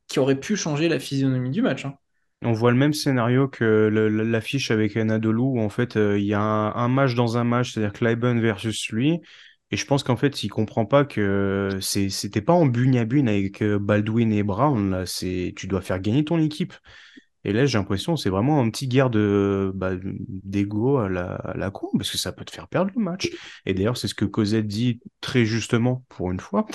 qui 0.08 0.18
aurait 0.18 0.40
pu 0.40 0.56
changer 0.56 0.88
la 0.88 0.98
physionomie 0.98 1.50
du 1.50 1.62
match. 1.62 1.84
Hein. 1.84 1.94
On 2.42 2.52
voit 2.52 2.70
le 2.70 2.76
même 2.76 2.92
scénario 2.92 3.48
que 3.48 3.64
l'affiche 3.64 4.70
avec 4.70 4.96
Anadolu, 4.96 5.40
où 5.40 5.60
en 5.60 5.70
fait 5.70 5.94
il 5.96 6.24
y 6.24 6.34
a 6.34 6.40
un, 6.40 6.88
match 6.88 7.14
dans 7.14 7.38
un 7.38 7.44
match, 7.44 7.72
c'est-à-dire 7.72 7.94
Clyburn 7.94 8.38
versus 8.38 8.90
lui, 8.90 9.20
et 9.70 9.76
je 9.76 9.86
pense 9.86 10.02
qu'en 10.04 10.16
fait, 10.16 10.42
il 10.44 10.48
comprend 10.48 10.86
pas 10.86 11.04
que 11.04 11.78
c'était 11.80 12.40
pas 12.42 12.52
en 12.52 12.66
bune 12.66 12.96
à 12.96 13.04
bune 13.04 13.28
avec 13.28 13.62
euh, 13.62 13.78
Baldwin 13.78 14.32
et 14.32 14.42
Brown. 14.42 14.90
Là, 14.90 15.06
c'est 15.06 15.52
tu 15.56 15.66
dois 15.66 15.80
faire 15.80 16.00
gagner 16.00 16.24
ton 16.24 16.38
équipe. 16.38 16.74
Et 17.44 17.52
là, 17.52 17.66
j'ai 17.66 17.78
l'impression 17.78 18.16
c'est 18.16 18.30
vraiment 18.30 18.60
un 18.60 18.70
petit 18.70 18.88
guerre 18.88 19.10
de 19.10 19.72
bah, 19.74 19.92
d'ego 20.02 20.98
à 20.98 21.08
la, 21.08 21.34
à 21.34 21.56
la 21.56 21.70
con, 21.70 21.88
parce 21.96 22.10
que 22.10 22.18
ça 22.18 22.32
peut 22.32 22.44
te 22.44 22.52
faire 22.52 22.68
perdre 22.68 22.92
le 22.96 23.02
match. 23.02 23.30
Et 23.66 23.74
d'ailleurs, 23.74 23.96
c'est 23.96 24.08
ce 24.08 24.14
que 24.14 24.24
Cosette 24.24 24.66
dit 24.66 25.00
très 25.20 25.44
justement 25.44 26.04
pour 26.08 26.32
une 26.32 26.40
fois 26.40 26.66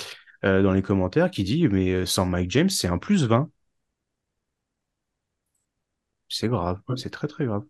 euh, 0.44 0.62
dans 0.62 0.72
les 0.72 0.82
commentaires, 0.82 1.30
qui 1.30 1.44
dit 1.44 1.68
mais 1.68 1.92
euh, 1.92 2.06
sans 2.06 2.26
Mike 2.26 2.50
James, 2.50 2.70
c'est 2.70 2.88
un 2.88 2.98
plus 2.98 3.24
20. 3.26 3.50
C'est 6.30 6.48
grave, 6.48 6.80
c'est 6.96 7.10
très 7.10 7.28
très 7.28 7.44
grave. 7.44 7.64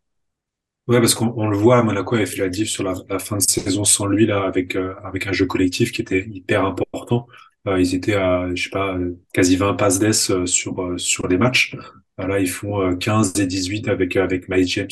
Ouais, 0.88 0.98
parce 0.98 1.14
qu'on 1.14 1.48
le 1.48 1.56
voit, 1.56 1.82
Monaco 1.84 2.16
avait 2.16 2.26
fait 2.26 2.38
la 2.38 2.48
diff 2.48 2.68
sur 2.68 2.82
la, 2.82 3.18
fin 3.20 3.36
de 3.36 3.42
saison 3.42 3.84
sans 3.84 4.06
lui 4.06 4.26
là, 4.26 4.42
avec 4.44 4.74
euh, 4.74 4.94
avec 5.04 5.26
un 5.28 5.32
jeu 5.32 5.46
collectif 5.46 5.92
qui 5.92 6.02
était 6.02 6.26
hyper 6.28 6.64
important. 6.64 7.28
Euh, 7.68 7.80
ils 7.80 7.94
étaient 7.94 8.14
à, 8.14 8.52
je 8.54 8.64
sais 8.64 8.70
pas, 8.70 8.96
quasi 9.32 9.56
20 9.56 9.74
passes 9.74 9.98
d'ess 10.00 10.30
euh, 10.30 10.46
sur 10.46 10.98
sur 10.98 11.28
les 11.28 11.38
matchs. 11.38 11.76
là, 12.18 12.40
ils 12.40 12.50
font 12.50 12.96
15 12.96 13.38
et 13.38 13.46
18 13.46 13.88
avec 13.88 14.16
avec 14.16 14.48
Mike 14.48 14.68
James 14.68 14.88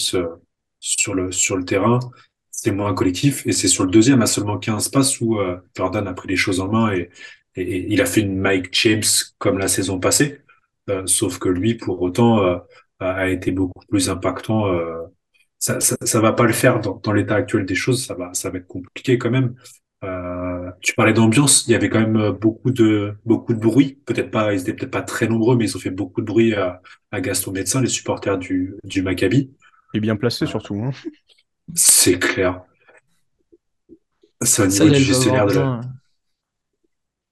sur 0.78 1.14
le 1.14 1.32
sur 1.32 1.56
le 1.56 1.64
terrain. 1.64 1.98
C'est 2.50 2.70
moins 2.72 2.94
collectif 2.94 3.46
et 3.46 3.52
c'est 3.52 3.68
sur 3.68 3.84
le 3.84 3.90
deuxième 3.90 4.22
à 4.22 4.26
seulement 4.26 4.58
15 4.58 4.88
passes 4.90 5.20
où 5.20 5.38
Jordan 5.76 6.06
a 6.06 6.12
pris 6.14 6.28
les 6.28 6.36
choses 6.36 6.60
en 6.60 6.68
main 6.68 6.92
et, 6.92 7.10
et, 7.56 7.92
il 7.92 8.00
a 8.00 8.06
fait 8.06 8.20
une 8.22 8.38
Mike 8.38 8.68
James 8.72 9.02
comme 9.38 9.58
la 9.58 9.68
saison 9.68 10.00
passée. 10.00 10.40
sauf 11.06 11.38
que 11.38 11.48
lui, 11.48 11.74
pour 11.74 12.02
autant, 12.02 12.62
a 13.00 13.28
été 13.28 13.52
beaucoup 13.52 13.84
plus 13.88 14.10
impactant 14.10 14.66
ça, 15.58 15.80
ça, 15.80 15.96
ça, 16.00 16.20
va 16.20 16.32
pas 16.32 16.44
le 16.44 16.52
faire 16.52 16.80
dans, 16.80 17.00
dans 17.02 17.12
l'état 17.12 17.36
actuel 17.36 17.66
des 17.66 17.74
choses. 17.74 18.04
Ça 18.04 18.14
va, 18.14 18.30
ça 18.34 18.50
va 18.50 18.58
être 18.58 18.66
compliqué 18.66 19.18
quand 19.18 19.30
même. 19.30 19.54
Euh, 20.04 20.70
tu 20.80 20.94
parlais 20.94 21.12
d'ambiance, 21.12 21.66
il 21.66 21.72
y 21.72 21.74
avait 21.74 21.88
quand 21.88 21.98
même 21.98 22.30
beaucoup 22.30 22.70
de 22.70 23.14
beaucoup 23.24 23.52
de 23.52 23.58
bruit. 23.58 23.98
Peut-être 24.06 24.30
pas, 24.30 24.54
ils 24.54 24.60
étaient 24.60 24.72
peut-être 24.72 24.92
pas 24.92 25.02
très 25.02 25.26
nombreux, 25.26 25.56
mais 25.56 25.64
ils 25.64 25.76
ont 25.76 25.80
fait 25.80 25.90
beaucoup 25.90 26.20
de 26.20 26.26
bruit 26.26 26.54
à, 26.54 26.80
à 27.10 27.20
Gaston 27.20 27.50
Médecin, 27.52 27.80
les 27.80 27.88
supporters 27.88 28.38
du 28.38 28.76
du 28.84 29.02
Maccabi. 29.02 29.50
Et 29.94 30.00
bien 30.00 30.16
placé 30.16 30.46
surtout. 30.46 30.76
Hein. 30.76 30.92
C'est 31.74 32.18
clair. 32.18 32.62
C'est 34.40 34.62
au 34.62 34.66
niveau 34.66 34.88
du 34.88 35.02
gestionnaire 35.02 35.46
de 35.46 35.54
la, 35.54 35.80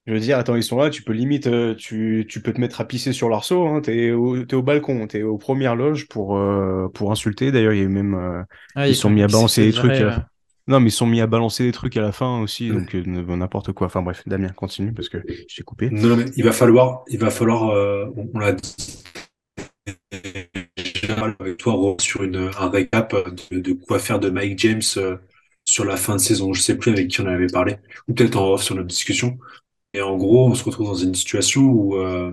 je 0.07 0.13
veux 0.13 0.19
dire, 0.21 0.37
attends, 0.37 0.55
ils 0.55 0.63
sont 0.63 0.77
là, 0.77 0.89
tu 0.89 1.03
peux 1.03 1.11
limite, 1.11 1.47
euh, 1.47 1.75
tu, 1.75 2.25
tu 2.29 2.41
peux 2.41 2.53
te 2.53 2.61
mettre 2.61 2.79
à 2.79 2.85
pisser 2.85 3.11
sur 3.11 3.27
l'arceau, 3.27 3.67
hein, 3.67 3.81
t'es 3.81 4.11
au, 4.11 4.37
es 4.37 4.53
au 4.53 4.63
balcon, 4.63 5.05
t'es 5.05 5.21
aux 5.21 5.37
premières 5.37 5.75
loges 5.75 6.07
pour, 6.07 6.37
euh, 6.37 6.87
pour 6.93 7.11
insulter. 7.11 7.51
D'ailleurs, 7.51 7.73
il 7.73 7.79
y 7.79 7.81
a 7.81 7.83
eu 7.83 7.89
même, 7.89 8.15
euh, 8.15 8.41
ah, 8.75 8.87
ils 8.87 8.95
sont 8.95 9.09
mis 9.09 9.21
à 9.21 9.27
balancer 9.27 9.65
des 9.65 9.73
trucs. 9.73 10.01
Non, 10.69 10.81
mais 10.81 10.89
ils 10.89 10.93
sont 10.93 11.07
mis 11.07 11.21
à 11.21 11.27
balancer 11.27 11.63
des 11.63 11.71
trucs 11.71 11.95
à 11.95 12.01
la 12.01 12.11
fin 12.11 12.41
aussi, 12.41 12.69
donc 12.69 12.93
n'importe 12.93 13.71
quoi. 13.73 13.87
Enfin 13.87 14.01
bref, 14.01 14.23
Damien, 14.25 14.49
continue 14.49 14.93
parce 14.93 15.07
que 15.07 15.17
j'ai 15.47 15.63
coupé. 15.63 15.89
Non, 15.89 16.17
mais 16.17 16.25
il 16.35 16.43
va 16.43 16.51
falloir, 16.51 17.03
il 17.07 17.19
va 17.19 17.29
falloir, 17.29 17.63
on, 18.33 18.39
l'a 18.39 18.53
dit 18.53 18.75
avec 21.17 21.57
toi 21.57 21.95
sur 21.99 22.23
une, 22.23 22.49
un 22.59 22.69
récap 22.69 23.15
de, 23.51 23.59
de, 23.59 23.73
quoi 23.73 23.99
faire 23.99 24.19
de 24.19 24.29
Mike 24.29 24.59
James 24.59 24.81
sur 25.63 25.85
la 25.85 25.95
fin 25.95 26.15
de 26.15 26.21
saison. 26.21 26.53
Je 26.53 26.61
sais 26.61 26.77
plus 26.77 26.91
avec 26.91 27.07
qui 27.07 27.21
on 27.21 27.27
avait 27.27 27.47
parlé, 27.47 27.77
ou 28.09 28.13
peut-être 28.13 28.35
en 28.35 28.53
off 28.53 28.63
sur 28.63 28.75
notre 28.75 28.87
discussion. 28.87 29.37
Et 29.97 30.01
en 30.01 30.15
gros, 30.15 30.47
on 30.47 30.53
se 30.53 30.63
retrouve 30.63 30.87
dans 30.87 30.95
une 30.95 31.15
situation 31.15 31.63
où, 31.63 31.95
euh, 31.95 32.31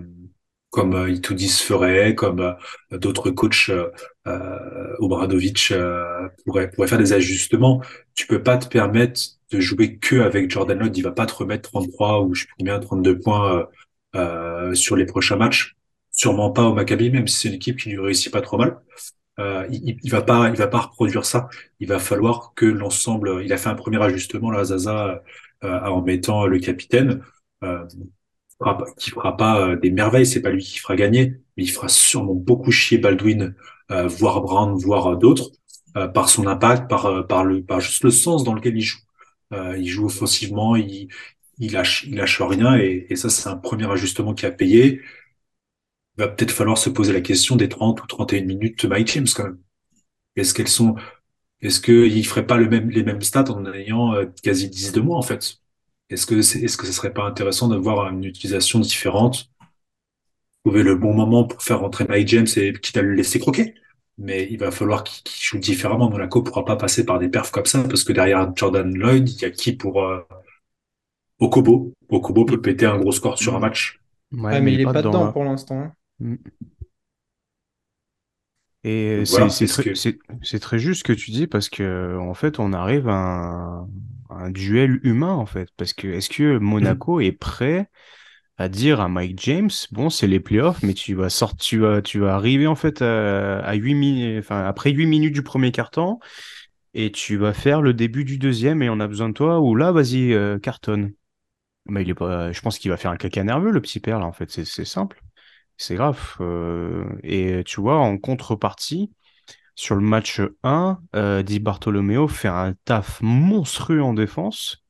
comme 0.71 0.95
euh, 0.95 1.11
Itoudis 1.11 1.49
ferait, 1.49 2.15
comme 2.15 2.41
euh, 2.41 2.99
d'autres 2.99 3.31
coachs, 3.31 3.71
euh, 3.71 3.91
euh 4.27 4.95
Obradovic 4.99 5.71
euh, 5.73 6.29
pourrait, 6.45 6.71
faire 6.87 6.99
des 6.99 7.15
ajustements, 7.15 7.81
tu 8.15 8.27
peux 8.27 8.43
pas 8.43 8.59
te 8.59 8.69
permettre 8.69 9.19
de 9.51 9.61
jouer 9.61 9.97
que 9.99 10.17
avec 10.21 10.51
Jordan 10.51 10.79
Love. 10.79 10.91
Il 10.95 11.03
va 11.03 11.13
pas 11.13 11.25
te 11.25 11.35
remettre 11.35 11.71
33 11.71 12.21
ou 12.23 12.35
je 12.35 12.43
sais 12.43 12.47
plus 12.49 12.55
combien, 12.59 12.79
32 12.79 13.19
points 13.21 13.67
sur 14.75 14.97
les 14.97 15.07
prochains 15.07 15.37
matchs. 15.37 15.75
Sûrement 16.13 16.51
pas 16.51 16.65
au 16.65 16.75
Maccabi, 16.75 17.11
même 17.11 17.27
si 17.29 17.41
c'est 17.41 17.49
une 17.49 17.55
équipe 17.55 17.79
qui 17.79 17.91
lui 17.91 18.01
réussit 18.01 18.33
pas 18.33 18.43
trop 18.43 18.59
mal. 18.59 18.81
Euh, 19.41 19.67
il, 19.71 19.99
il, 20.03 20.11
va 20.11 20.23
pas, 20.23 20.49
il 20.49 20.57
va 20.57 20.69
pas 20.69 20.81
reproduire 20.81 21.25
ça. 21.25 21.49
Il 21.81 21.89
va 21.89 21.99
falloir 21.99 22.53
que 22.55 22.67
l'ensemble. 22.67 23.43
Il 23.45 23.53
a 23.53 23.57
fait 23.57 23.69
un 23.69 23.75
premier 23.75 24.03
ajustement 24.03 24.51
là, 24.51 24.65
Zaza, 24.65 25.23
euh, 25.65 25.81
en 25.81 26.03
mettant 26.03 26.47
le 26.47 26.59
capitaine 26.59 27.23
euh, 27.65 27.85
qui 28.99 29.11
fera 29.11 29.37
pas 29.37 29.61
euh, 29.61 29.77
des 29.77 29.91
merveilles, 29.91 30.27
c'est 30.27 30.41
pas 30.41 30.51
lui 30.51 30.63
qui 30.63 30.79
fera 30.79 30.97
gagner, 30.97 31.35
mais 31.57 31.65
il 31.65 31.71
fera 31.71 31.89
sûrement 31.89 32.35
beaucoup 32.35 32.71
chier 32.71 32.99
Baldwin, 32.99 33.55
euh, 33.91 34.07
voire 34.07 34.41
Brown, 34.43 34.75
voire 34.79 35.17
d'autres, 35.19 35.51
par 36.15 36.29
son 36.29 36.47
impact, 36.49 36.89
par 36.89 37.27
par 37.29 37.45
le 37.45 37.63
par 37.65 37.81
juste 37.81 38.03
le 38.05 38.11
sens 38.11 38.43
dans 38.45 38.55
lequel 38.55 38.77
il 38.77 38.83
joue. 38.83 38.99
il 39.53 39.87
joue 39.87 40.07
offensivement, 40.07 40.77
il 40.77 41.09
il 41.59 41.73
lâche 41.73 42.05
il 42.07 42.21
rien 42.21 42.77
et, 42.77 43.15
ça 43.17 43.31
c'est 43.31 43.49
un 43.49 43.57
premier 43.57 43.91
ajustement 43.91 44.35
qui 44.35 44.47
a 44.47 44.51
payé. 44.51 45.01
Il 46.19 46.23
va 46.23 46.29
peut-être 46.29 46.51
falloir 46.53 46.79
se 46.79 46.91
poser 46.91 47.13
la 47.13 47.21
question 47.21 47.57
des 47.57 47.69
30 47.69 48.03
ou 48.03 48.07
31 48.07 48.45
minutes 48.45 48.83
de 48.83 48.89
Mike 48.89 49.09
James 49.13 49.27
quand 49.35 49.45
même. 49.45 49.59
Est-ce 50.37 50.55
qu'elles 50.55 50.69
sont 50.69 50.97
est-ce 51.63 51.81
qu'il 51.81 52.27
ferait 52.27 52.47
pas 52.47 52.59
les 52.59 53.05
mêmes 53.05 53.23
stats 53.23 53.51
en 53.51 53.65
ayant 53.73 54.15
quasi 54.43 54.69
10 54.71 54.93
de 54.93 55.01
moins 55.01 55.19
en 55.19 55.23
fait? 55.23 55.64
Est-ce 56.11 56.27
que 56.27 56.43
c'est, 56.43 56.61
est-ce 56.61 56.77
que 56.77 56.87
ce 56.87 56.93
serait 56.93 57.13
pas 57.13 57.25
intéressant 57.25 57.69
d'avoir 57.69 58.09
une 58.11 58.25
utilisation 58.25 58.79
différente, 58.79 59.51
trouver 60.65 60.83
le 60.83 60.95
bon 60.95 61.15
moment 61.15 61.45
pour 61.45 61.63
faire 61.63 61.81
rentrer 61.81 62.05
Mike 62.09 62.29
James 62.29 62.47
et 62.57 62.73
quitte 62.73 62.97
à 62.97 63.03
le 63.03 63.15
laisser 63.15 63.39
croquer? 63.39 63.75
Mais 64.17 64.47
il 64.51 64.59
va 64.59 64.71
falloir 64.71 65.03
qu'il, 65.03 65.31
joue 65.43 65.59
différemment. 65.59 66.09
Monaco 66.09 66.43
pourra 66.43 66.65
pas 66.65 66.77
passer 66.77 67.05
par 67.05 67.19
des 67.19 67.29
perfs 67.29 67.51
comme 67.51 67.67
ça 67.67 67.83
parce 67.83 68.05
que 68.05 68.13
derrière 68.13 68.53
Jordan 68.55 68.95
Lloyd, 68.97 69.29
il 69.29 69.43
y 69.43 69.45
a 69.45 69.51
qui 69.51 69.73
pour 69.73 70.03
euh... 70.03 70.21
Okobo? 71.41 71.93
Okobo 72.09 72.45
peut 72.45 72.61
péter 72.61 72.87
un 72.87 72.99
gros 72.99 73.11
score 73.11 73.39
sur 73.39 73.57
un 73.57 73.59
match. 73.59 74.01
Ouais, 74.33 74.61
mais, 74.61 74.73
il 74.73 74.81
est 74.81 74.85
pas, 74.85 75.03
dedans, 75.03 75.33
pour 75.33 75.45
l'instant. 75.45 75.81
Hein. 75.81 75.93
Mm. 76.21 76.37
Et 78.87 79.25
c'est, 79.25 79.67
très, 79.67 79.95
c'est, 79.95 80.59
très 80.61 80.79
juste 80.79 81.01
ce 81.01 81.05
que 81.05 81.15
tu 81.15 81.31
dis 81.31 81.47
parce 81.47 81.71
que 81.71 82.19
en 82.19 82.35
fait 82.35 82.59
on 82.59 82.75
arrive 82.75 83.09
à 83.09 83.15
un, 83.15 83.89
un 84.31 84.51
duel 84.51 85.01
humain 85.03 85.33
en 85.33 85.47
fait 85.47 85.69
parce 85.77 85.93
que 85.93 86.09
est-ce 86.09 86.29
que 86.29 86.59
Monaco 86.59 87.19
mm. 87.19 87.23
est 87.23 87.33
prêt 87.33 87.89
à 88.57 88.69
dire 88.69 89.01
à 89.01 89.09
Mike 89.09 89.41
James, 89.43 89.71
bon, 89.91 90.11
c'est 90.11 90.27
les 90.27 90.41
playoffs, 90.41 90.83
mais 90.83 90.95
tu 90.95 91.15
vas 91.15 91.29
sortir, 91.29 91.59
tu 91.59 91.79
vas, 91.79 92.03
tu 92.03 92.21
vas 92.21 92.35
arriver 92.35 92.67
en 92.67 92.77
fait 92.77 93.03
à, 93.03 93.75
8 93.75 93.95
minutes, 93.95 94.39
enfin, 94.39 94.65
après 94.65 94.91
8 94.93 95.07
minutes 95.07 95.35
du 95.35 95.43
premier 95.43 95.73
quart-temps, 95.73 96.21
et 96.95 97.11
tu 97.11 97.37
vas 97.37 97.53
faire 97.53 97.83
le 97.83 97.95
début 97.95 98.25
du 98.25 98.39
deuxième, 98.39 98.83
et 98.83 98.89
on 98.91 99.01
a 99.01 99.09
besoin 99.09 99.29
de 99.29 99.35
toi, 99.35 99.61
ou 99.61 99.75
là, 99.75 99.91
vas-y, 99.93 100.33
euh, 100.33 100.59
cartonne. 100.59 101.15
Mais 101.87 102.03
il 102.03 102.11
est 102.11 102.15
pas, 102.15 102.53
je 102.53 102.61
pense 102.61 102.79
qu'il 102.79 102.91
va 102.91 102.97
faire 102.97 103.11
un 103.11 103.17
caca 103.17 103.43
nerveux, 103.45 103.73
le 103.73 103.81
petit 103.81 104.01
père, 104.01 104.21
là, 104.21 104.27
en 104.27 104.33
fait, 104.33 104.51
c'est 104.51 104.85
simple. 104.85 105.21
C'est 105.77 105.97
grave. 105.97 106.37
Euh, 106.41 107.05
et 107.25 107.63
tu 107.65 107.81
vois, 107.81 107.99
en 107.99 108.19
contrepartie, 108.19 109.11
sur 109.75 109.97
le 109.97 110.03
match 110.03 110.41
1, 110.63 111.01
euh, 111.17 111.43
Di 111.43 111.59
Bartolomeo 111.61 112.29
fait 112.29 112.49
un 112.49 112.75
taf 112.85 113.21
monstrueux 113.23 114.03
en 114.03 114.15
défense. 114.15 114.85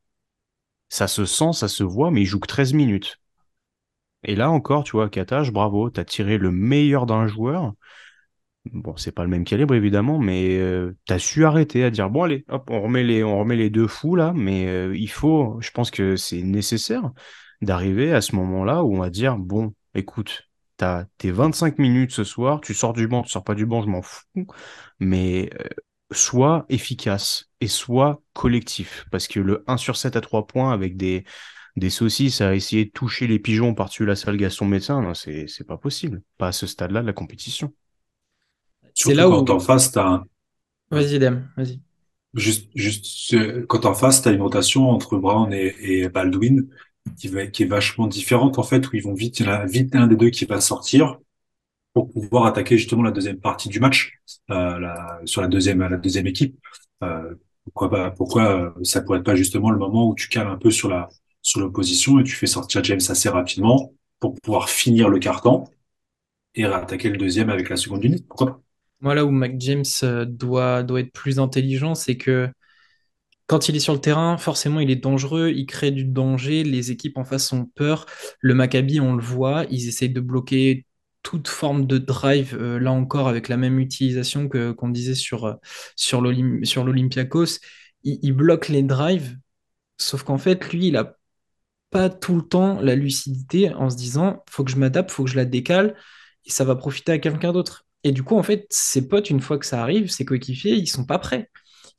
Ça 0.88 1.08
se 1.08 1.24
sent, 1.24 1.52
ça 1.54 1.68
se 1.68 1.82
voit, 1.82 2.10
mais 2.10 2.22
il 2.22 2.26
joue 2.26 2.40
que 2.40 2.46
13 2.46 2.74
minutes. 2.74 3.18
Et 4.24 4.36
là 4.36 4.50
encore, 4.50 4.84
tu 4.84 4.92
vois, 4.92 5.08
Katash, 5.08 5.52
bravo, 5.52 5.90
t'as 5.90 6.04
tiré 6.04 6.38
le 6.38 6.50
meilleur 6.50 7.06
d'un 7.06 7.26
joueur. 7.26 7.74
Bon, 8.72 8.96
c'est 8.96 9.12
pas 9.12 9.24
le 9.24 9.28
même 9.28 9.44
calibre 9.44 9.74
évidemment, 9.74 10.18
mais 10.18 10.56
euh, 10.58 10.96
t'as 11.06 11.18
su 11.18 11.44
arrêter 11.44 11.84
à 11.84 11.90
dire 11.90 12.08
bon 12.08 12.22
allez, 12.22 12.46
hop, 12.48 12.70
on 12.70 12.80
remet 12.80 13.02
les, 13.02 13.22
on 13.22 13.38
remet 13.38 13.56
les 13.56 13.68
deux 13.68 13.86
fous 13.86 14.16
là, 14.16 14.32
mais 14.34 14.66
euh, 14.68 14.96
il 14.96 15.10
faut, 15.10 15.58
je 15.60 15.70
pense 15.70 15.90
que 15.90 16.16
c'est 16.16 16.42
nécessaire 16.42 17.10
d'arriver 17.60 18.14
à 18.14 18.22
ce 18.22 18.34
moment-là 18.36 18.82
où 18.82 18.96
on 18.96 19.00
va 19.00 19.10
dire 19.10 19.36
bon, 19.36 19.74
écoute, 19.94 20.48
t'as 20.76 21.04
tes 21.18 21.30
25 21.30 21.78
minutes 21.78 22.12
ce 22.12 22.24
soir, 22.24 22.60
tu 22.60 22.74
sors 22.74 22.92
du 22.92 23.08
banc, 23.08 23.22
tu 23.22 23.30
sors 23.30 23.44
pas 23.44 23.54
du 23.54 23.66
banc, 23.66 23.82
je 23.82 23.88
m'en 23.88 24.02
fous, 24.02 24.46
mais 25.00 25.50
euh, 25.60 25.68
sois 26.12 26.66
efficace 26.68 27.50
et 27.60 27.68
sois 27.68 28.22
collectif, 28.32 29.06
parce 29.10 29.28
que 29.28 29.40
le 29.40 29.64
1 29.66 29.76
sur 29.76 29.96
7 29.96 30.16
à 30.16 30.20
3 30.20 30.46
points 30.46 30.72
avec 30.72 30.96
des 30.96 31.24
des 31.76 31.90
saucisses 31.90 32.40
à 32.40 32.54
essayer 32.54 32.84
de 32.86 32.90
toucher 32.90 33.26
les 33.26 33.38
pigeons 33.38 33.74
par-dessus 33.74 34.06
la 34.06 34.16
salle 34.16 34.36
Gaston 34.36 34.66
Médecin, 34.66 35.02
non, 35.02 35.14
c'est, 35.14 35.46
c'est 35.48 35.64
pas 35.64 35.76
possible. 35.76 36.22
Pas 36.38 36.48
à 36.48 36.52
ce 36.52 36.66
stade-là 36.66 37.02
de 37.02 37.06
la 37.06 37.12
compétition. 37.12 37.74
C'est 38.94 39.14
là 39.14 39.28
où. 39.28 39.44
Quand 39.44 39.50
en 39.54 39.60
face, 39.60 39.92
t'as 39.92 40.22
Vas-y, 40.90 41.18
Dem, 41.18 41.48
vas-y. 41.56 41.80
Juste, 42.34 42.70
juste, 42.74 43.36
quand 43.68 43.86
en 43.86 43.94
face, 43.94 44.22
t'as 44.22 44.32
une 44.32 44.42
rotation 44.42 44.90
entre 44.90 45.16
Brown 45.18 45.52
et, 45.52 45.74
et 45.80 46.08
Baldwin 46.08 46.68
qui, 47.16 47.28
est 47.28 47.66
vachement 47.66 48.06
différente, 48.06 48.58
en 48.58 48.62
fait, 48.62 48.88
où 48.88 48.96
ils 48.96 49.02
vont 49.02 49.14
vite, 49.14 49.40
il 49.40 49.46
y 49.46 49.48
en 49.48 49.52
a 49.52 49.66
vite 49.66 49.94
un 49.94 50.06
des 50.06 50.16
deux 50.16 50.30
qui 50.30 50.44
va 50.44 50.60
sortir 50.60 51.18
pour 51.92 52.10
pouvoir 52.10 52.46
attaquer 52.46 52.76
justement 52.76 53.02
la 53.02 53.12
deuxième 53.12 53.38
partie 53.38 53.68
du 53.68 53.78
match, 53.78 54.18
euh, 54.50 54.80
sur 55.24 55.42
la 55.42 55.48
deuxième, 55.48 55.80
la 55.80 55.96
deuxième 55.96 56.26
équipe. 56.26 56.58
Euh, 57.02 57.34
pourquoi 57.64 57.90
pas, 57.90 58.10
pourquoi 58.10 58.74
ça 58.82 59.00
pourrait 59.00 59.18
être 59.18 59.24
pas 59.24 59.36
justement 59.36 59.70
le 59.70 59.78
moment 59.78 60.08
où 60.08 60.14
tu 60.14 60.28
cales 60.28 60.48
un 60.48 60.56
peu 60.56 60.70
sur 60.70 60.88
la, 60.88 61.08
sur 61.40 61.60
l'opposition 61.60 62.18
et 62.18 62.24
tu 62.24 62.34
fais 62.34 62.46
sortir 62.46 62.82
James 62.84 63.00
assez 63.08 63.28
rapidement 63.28 63.92
pour 64.18 64.34
pouvoir 64.34 64.68
finir 64.68 65.08
le 65.08 65.18
carton 65.18 65.64
et 66.54 66.64
attaquer 66.64 67.10
le 67.10 67.16
deuxième 67.16 67.50
avec 67.50 67.68
la 67.68 67.76
seconde 67.76 68.04
unité. 68.04 68.24
Pourquoi 68.28 68.46
pas? 68.46 68.60
Moi, 69.00 69.14
là 69.14 69.24
où 69.24 69.30
Mac 69.30 69.54
James 69.58 69.84
euh, 70.02 70.24
doit, 70.24 70.82
doit 70.82 71.00
être 71.00 71.12
plus 71.12 71.38
intelligent, 71.38 71.94
c'est 71.94 72.16
que 72.16 72.48
quand 73.46 73.68
il 73.68 73.76
est 73.76 73.80
sur 73.80 73.92
le 73.92 74.00
terrain, 74.00 74.38
forcément, 74.38 74.80
il 74.80 74.90
est 74.90 74.96
dangereux, 74.96 75.50
il 75.54 75.66
crée 75.66 75.90
du 75.90 76.04
danger, 76.04 76.64
les 76.64 76.90
équipes 76.90 77.18
en 77.18 77.24
face 77.24 77.52
ont 77.52 77.66
peur. 77.66 78.06
Le 78.40 78.54
Maccabi, 78.54 79.00
on 79.00 79.14
le 79.14 79.22
voit, 79.22 79.66
ils 79.70 79.88
essayent 79.88 80.10
de 80.10 80.20
bloquer 80.20 80.86
toute 81.22 81.48
forme 81.48 81.86
de 81.86 81.98
drive, 81.98 82.56
euh, 82.60 82.78
là 82.78 82.92
encore, 82.92 83.28
avec 83.28 83.48
la 83.48 83.56
même 83.56 83.78
utilisation 83.80 84.48
que 84.48 84.72
qu'on 84.72 84.88
disait 84.88 85.14
sur, 85.14 85.46
euh, 85.46 85.54
sur 85.96 86.20
l'Olympiakos. 86.20 87.60
Il, 88.02 88.18
il 88.22 88.32
bloque 88.32 88.68
les 88.68 88.82
drives, 88.82 89.36
sauf 89.98 90.22
qu'en 90.22 90.38
fait, 90.38 90.72
lui, 90.72 90.88
il 90.88 90.96
a 90.96 91.16
pas 91.90 92.10
tout 92.10 92.36
le 92.36 92.42
temps 92.42 92.80
la 92.80 92.96
lucidité 92.96 93.72
en 93.72 93.88
se 93.88 93.96
disant 93.96 94.42
faut 94.50 94.64
que 94.64 94.70
je 94.70 94.76
m'adapte, 94.76 95.10
faut 95.10 95.24
que 95.24 95.30
je 95.30 95.36
la 95.36 95.44
décale 95.44 95.96
et 96.44 96.50
ça 96.50 96.64
va 96.64 96.76
profiter 96.76 97.12
à 97.12 97.18
quelqu'un 97.18 97.52
d'autre. 97.52 97.86
Et 98.02 98.12
du 98.12 98.22
coup, 98.22 98.36
en 98.36 98.42
fait, 98.42 98.66
ses 98.70 99.08
potes, 99.08 99.30
une 99.30 99.40
fois 99.40 99.58
que 99.58 99.66
ça 99.66 99.80
arrive, 99.82 100.10
ses 100.10 100.24
coéquipiers, 100.24 100.74
ils 100.74 100.88
sont 100.88 101.06
pas 101.06 101.18
prêts. 101.18 101.50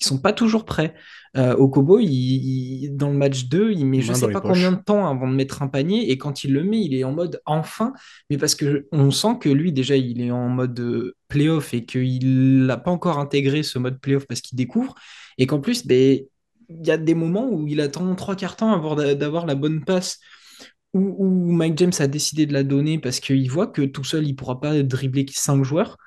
Ils 0.02 0.06
sont 0.06 0.20
pas 0.20 0.34
toujours 0.34 0.66
prêts. 0.66 0.94
Euh, 1.38 1.56
au 1.56 1.68
Kobo, 1.68 2.00
il, 2.00 2.92
dans 2.96 3.10
le 3.10 3.18
match 3.18 3.46
2, 3.46 3.72
il 3.72 3.86
met 3.86 4.02
je 4.02 4.14
sais 4.14 4.32
pas 4.32 4.40
combien 4.40 4.72
de 4.72 4.82
temps 4.82 5.06
avant 5.10 5.30
de 5.30 5.36
mettre 5.36 5.62
un 5.62 5.68
panier 5.68 6.10
et 6.10 6.18
quand 6.18 6.46
il 6.46 6.54
le 6.54 6.64
met, 6.64 6.80
il 6.82 6.96
est 6.96 7.04
en 7.04 7.12
mode 7.12 7.42
enfin, 7.46 7.92
mais 8.30 8.38
parce 8.38 8.56
que 8.56 8.88
on 8.94 9.12
sent 9.12 9.38
que 9.42 9.50
lui 9.50 9.74
déjà 9.74 9.98
il 9.98 10.22
est 10.22 10.32
en 10.32 10.48
mode 10.48 10.80
euh, 10.80 11.16
playoff 11.28 11.74
et 11.74 11.84
qu'il 11.84 12.66
n'a 12.66 12.78
pas 12.78 12.92
encore 12.92 13.20
intégré 13.20 13.64
ce 13.64 13.80
mode 13.80 14.00
playoff 14.00 14.26
parce 14.28 14.40
qu'il 14.40 14.58
découvre 14.58 14.96
et 15.38 15.48
qu'en 15.48 15.60
plus, 15.60 15.86
ben, 15.86 16.20
il 16.70 16.88
y 16.88 16.92
a 16.92 16.98
des 16.98 17.14
moments 17.14 17.48
où 17.50 17.68
il 17.68 17.82
attend 17.82 18.14
trois 18.16 18.36
quarts 18.36 18.56
temps 18.56 18.74
avant 18.74 18.96
d'avoir 18.96 19.46
la 19.46 19.56
bonne 19.56 19.84
passe, 19.84 20.20
où, 20.94 21.52
Mike 21.52 21.78
James 21.78 21.92
a 22.00 22.08
décidé 22.08 22.46
de 22.46 22.54
la 22.54 22.64
donner 22.64 23.00
parce 23.00 23.20
qu'il 23.20 23.50
voit 23.52 23.68
que 23.68 23.82
tout 23.82 24.04
seul, 24.06 24.26
il 24.26 24.36
pourra 24.36 24.62
pas 24.62 24.82
dribbler 24.82 25.26
cinq 25.30 25.64
joueurs. 25.64 25.98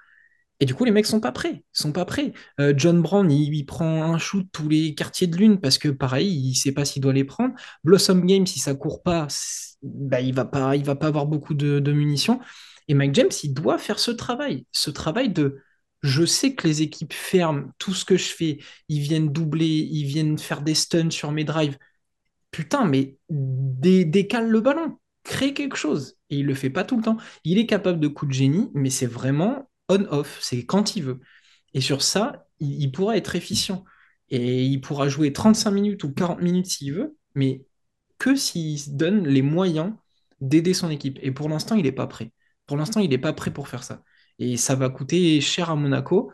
Et 0.61 0.67
du 0.67 0.75
coup, 0.75 0.85
les 0.85 0.91
mecs 0.91 1.07
sont 1.07 1.21
pas 1.21 1.33
prêts. 1.33 1.63
sont 1.73 1.93
pas 1.93 2.05
prêts. 2.05 2.33
Euh, 2.61 2.75
John 2.77 3.01
Brown, 3.01 3.31
il, 3.31 3.65
prend 3.65 4.03
un 4.03 4.19
shoot 4.19 4.47
tous 4.53 4.69
les 4.69 4.95
quartiers 4.95 5.29
de 5.29 5.37
lune 5.37 5.61
parce 5.61 5.79
que 5.79 5.89
pareil, 5.89 6.29
il 6.29 6.55
sait 6.57 6.73
pas 6.73 6.85
s'il 6.85 7.03
doit 7.03 7.13
les 7.13 7.25
prendre. 7.25 7.55
Blossom 7.85 8.27
Game, 8.27 8.47
si 8.47 8.59
ça 8.59 8.75
court 8.75 9.03
pas, 9.03 9.29
bah, 9.83 10.21
il 10.21 10.35
va 10.35 10.45
pas, 10.45 10.77
il 10.77 10.85
va 10.85 10.97
pas 10.97 11.07
avoir 11.07 11.27
beaucoup 11.27 11.55
de, 11.55 11.93
munitions. 11.93 12.41
Et 12.89 12.95
Mike 12.95 13.15
James, 13.15 13.31
il 13.43 13.55
doit 13.55 13.79
faire 13.79 13.99
ce 13.99 14.11
travail, 14.11 14.67
ce 14.73 14.91
travail 14.91 15.31
de 15.31 15.59
je 16.03 16.25
sais 16.25 16.55
que 16.55 16.67
les 16.67 16.83
équipes 16.83 17.13
ferment 17.13 17.71
tout 17.79 17.93
ce 17.93 18.05
que 18.05 18.17
je 18.17 18.29
fais, 18.29 18.59
ils 18.89 19.01
viennent 19.01 19.33
doubler, 19.33 19.67
ils 19.67 20.07
viennent 20.07 20.39
faire 20.39 20.63
des 20.63 20.75
stuns 20.75 21.11
sur 21.11 21.33
mes 21.33 21.45
drives. 21.45 21.77
Putain, 22.51 22.85
mais 22.87 23.19
décale 23.29 24.49
le 24.49 24.61
ballon, 24.61 24.99
crée 25.25 25.55
quelque 25.55 25.77
chose. 25.77 26.17
Et 26.31 26.39
il 26.39 26.47
le 26.47 26.55
fait 26.55 26.71
pas 26.71 26.85
tout 26.85 26.97
le 26.97 27.03
temps. 27.03 27.19
Il 27.45 27.59
est 27.59 27.67
capable 27.67 28.01
de 28.01 28.09
coups 28.09 28.31
de 28.31 28.35
génie, 28.35 28.71
mais 28.75 28.91
c'est 28.91 29.07
vraiment 29.07 29.69
on-off, 29.89 30.39
c'est 30.43 30.64
quand 30.64 30.97
il 30.97 31.05
veut. 31.05 31.20
Et 31.74 31.80
sur 31.80 32.03
ça, 32.03 32.47
il, 32.61 32.91
pourra 32.93 33.16
être 33.16 33.36
efficient. 33.36 33.84
Et 34.30 34.64
il 34.64 34.80
pourra 34.80 35.09
jouer 35.09 35.32
35 35.32 35.70
minutes 35.70 36.05
ou 36.05 36.12
40 36.12 36.41
minutes 36.43 36.66
s'il 36.66 36.95
veut, 36.95 37.16
mais 37.34 37.64
que 38.18 38.36
s'il 38.36 38.78
se 38.78 38.91
donne 38.91 39.26
les 39.26 39.43
moyens 39.43 39.95
d'aider 40.41 40.74
son 40.74 40.91
équipe. 40.91 41.18
Et 41.22 41.32
pour 41.32 41.49
l'instant, 41.49 41.76
il 41.76 41.84
n'est 41.84 41.93
pas 41.93 42.07
prêt. 42.07 42.32
Pour 42.66 42.76
l'instant, 42.76 43.01
il 43.01 43.11
n'est 43.11 43.18
pas 43.18 43.32
prêt 43.32 43.53
pour 43.53 43.68
faire 43.68 43.84
ça. 43.84 44.03
Et 44.39 44.57
ça 44.57 44.74
va 44.74 44.91
coûter 44.91 45.41
cher 45.41 45.70
à 45.70 45.76
Monaco. 45.76 46.32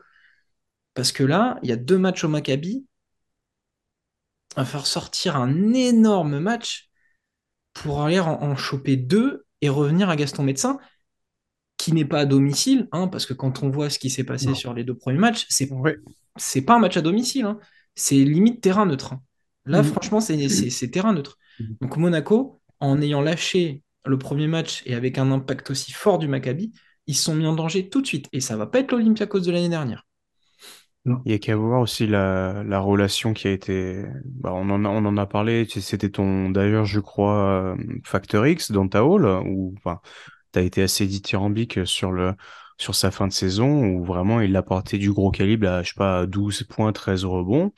Parce 0.95 1.13
que 1.13 1.25
là, 1.25 1.59
il 1.63 1.69
y 1.71 1.73
a 1.73 1.77
deux 1.77 1.99
matchs 1.99 2.25
au 2.25 2.29
Maccabi. 2.29 2.87
Il 4.57 4.65
faire 4.65 4.87
sortir 4.87 5.37
un 5.37 5.73
énorme 5.73 6.39
match 6.39 6.91
pour 7.73 8.03
aller 8.03 8.21
en, 8.21 8.57
choper 8.57 8.97
deux 8.97 9.47
et 9.61 9.69
revenir 9.69 10.09
à 10.09 10.17
Gaston 10.17 10.45
Médecin, 10.45 10.79
qui 11.77 11.93
n'est 11.93 12.05
pas 12.05 12.21
à 12.21 12.27
domicile, 12.27 12.89
hein, 12.93 13.09
parce 13.09 13.27
que 13.27 13.35
quand 13.35 13.63
on 13.63 13.71
voit 13.71 13.91
ce 13.91 13.99
qui 13.99 14.11
s'est 14.11 14.25
passé 14.25 14.55
sur 14.55 14.75
les 14.75 14.85
deux 14.85 14.95
premiers 14.95 15.19
matchs, 15.19 15.47
c'est 15.49 15.69
c'est 16.37 16.63
pas 16.63 16.75
un 16.75 16.79
match 16.79 16.97
à 16.97 17.01
domicile, 17.03 17.45
hein. 17.45 17.59
c'est 17.95 18.17
limite 18.17 18.61
terrain 18.61 18.87
neutre. 18.87 19.15
Hein. 19.15 19.23
Là, 19.67 19.83
mm. 19.83 19.85
franchement, 19.85 20.21
c'est 20.21 20.91
terrain 20.91 21.13
neutre. 21.13 21.39
Mm. 21.61 21.65
Donc 21.81 21.97
Monaco, 21.97 22.61
en 22.81 23.01
ayant 23.01 23.21
lâché 23.21 23.83
le 24.07 24.19
premier 24.19 24.47
match 24.47 24.83
et 24.87 24.95
avec 24.95 25.19
un 25.19 25.31
impact 25.31 25.71
aussi 25.71 25.93
fort 25.93 26.19
du 26.19 26.29
Maccabi, 26.29 26.73
ils 27.07 27.15
se 27.15 27.25
sont 27.25 27.35
mis 27.35 27.47
en 27.47 27.55
danger 27.55 27.89
tout 27.89 28.03
de 28.03 28.07
suite. 28.07 28.29
Et 28.33 28.41
ça 28.41 28.57
va 28.57 28.67
pas 28.67 28.81
être 28.81 28.93
l'Olympiakos 28.93 29.41
de 29.41 29.51
l'année 29.51 29.69
dernière. 29.69 30.07
Il 31.27 31.33
y 31.33 31.35
a 31.35 31.39
qu'à 31.39 31.55
voir 31.55 31.83
aussi 31.83 32.07
la, 32.07 32.63
la, 32.65 32.81
relation 32.81 33.35
qui 33.35 33.47
a 33.47 33.51
été. 33.51 34.03
Bah, 34.25 34.53
on, 34.55 34.71
en 34.71 34.87
a, 34.87 34.89
on 34.89 35.05
en 35.05 35.17
a 35.19 35.27
parlé. 35.27 35.67
C'était 35.69 36.09
ton, 36.09 36.49
d'ailleurs, 36.49 36.87
je 36.87 36.99
crois, 36.99 37.37
euh, 37.37 37.77
Factor 38.05 38.47
X 38.47 38.73
dans 38.73 38.89
ta 38.89 39.05
hall, 39.05 39.27
où 39.27 39.75
enfin, 39.77 40.01
tu 40.55 40.65
été 40.65 40.83
assez 40.83 41.07
dithyrambique 41.07 41.87
sur, 41.87 42.13
le, 42.13 42.35
sur 42.79 42.95
sa 42.95 43.11
fin 43.11 43.29
de 43.29 43.33
saison, 43.33 43.85
où 43.85 44.05
vraiment 44.05 44.41
il 44.41 44.55
a 44.57 44.63
porté 44.63 44.99
du 44.99 45.13
gros 45.13 45.31
calibre 45.31 45.69
à, 45.69 45.83
je 45.83 45.91
sais 45.91 45.95
pas, 45.97 46.27
12 46.27 46.65
points, 46.65 46.93
13 46.93 47.25
rebonds. 47.25 47.73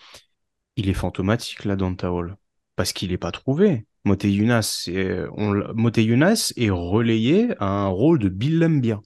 Il 0.76 0.88
est 0.88 0.94
fantomatique 0.94 1.64
là 1.64 1.76
dans 1.76 1.94
hall. 2.02 2.36
Parce 2.76 2.92
qu'il 2.92 3.10
n'est 3.10 3.18
pas 3.18 3.32
trouvé. 3.32 3.86
Mote 4.04 4.24
Younas, 4.24 4.88
est, 4.88 6.70
relayé 6.70 7.54
à 7.58 7.66
un 7.66 7.88
rôle 7.88 8.18
de 8.18 8.28
Bill 8.28 8.58
Lambia 8.58 9.00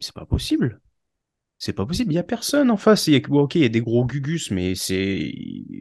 c'est 0.00 0.14
pas 0.14 0.26
possible. 0.26 0.80
C'est 1.58 1.72
pas 1.72 1.86
possible. 1.86 2.12
Il 2.12 2.16
y 2.16 2.18
a 2.18 2.22
personne 2.22 2.70
en 2.70 2.76
face. 2.76 3.08
Ok, 3.30 3.54
il 3.56 3.62
y 3.62 3.64
a 3.64 3.68
des 3.68 3.80
gros 3.80 4.06
gugus, 4.06 4.50
mais 4.50 4.74
c'est, 4.74 5.32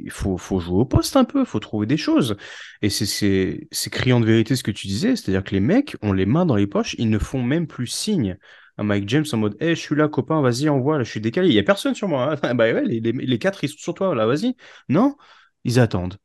il 0.08 0.12
faut, 0.12 0.38
faut 0.38 0.62
jouer 0.62 0.80
au 0.80 0.86
poste 0.86 1.18
un 1.18 1.26
peu. 1.26 1.41
Il 1.41 1.45
faut 1.45 1.60
trouver 1.60 1.86
des 1.86 1.97
choses. 1.97 2.38
Et 2.82 2.89
c'est, 2.89 3.68
criant 3.91 4.22
de 4.22 4.26
vérité 4.26 4.55
ce 4.55 4.64
que 4.64 4.72
tu 4.72 4.88
disais. 4.88 5.18
C'est-à-dire 5.18 5.43
que 5.43 5.51
les 5.51 5.60
mecs 5.60 5.97
ont 6.01 6.14
les 6.14 6.26
mains 6.26 6.45
dans 6.45 6.55
les 6.55 6.66
poches. 6.66 6.95
Ils 6.97 7.10
ne 7.10 7.20
font 7.20 7.43
même 7.43 7.68
plus 7.68 7.88
signe 7.88 8.38
à 8.78 8.84
Mike 8.84 9.10
James 9.10 9.26
en 9.34 9.38
mode, 9.38 9.58
hey, 9.60 9.76
je 9.76 9.82
suis 9.82 9.95
là, 9.95 10.08
copain, 10.08 10.41
vas-y, 10.41 10.70
envoie. 10.70 10.97
Là, 10.97 11.03
je 11.03 11.10
suis 11.10 11.20
décalé. 11.20 11.49
Il 11.49 11.53
y 11.53 11.60
a 11.60 11.64
personne 11.64 11.93
sur 11.93 12.08
moi. 12.08 12.38
Hein. 12.41 12.53
bah 12.55 12.72
ouais, 12.72 12.86
les, 12.86 13.01
les, 13.01 13.39
quatre, 13.39 13.66
ils 13.66 13.70
sont 13.70 13.78
sur 13.78 13.93
toi. 13.93 14.16
Là, 14.16 14.26
vas-y. 14.26 14.55
Non, 14.88 15.18
ils 15.66 15.78
attendent. 15.78 16.16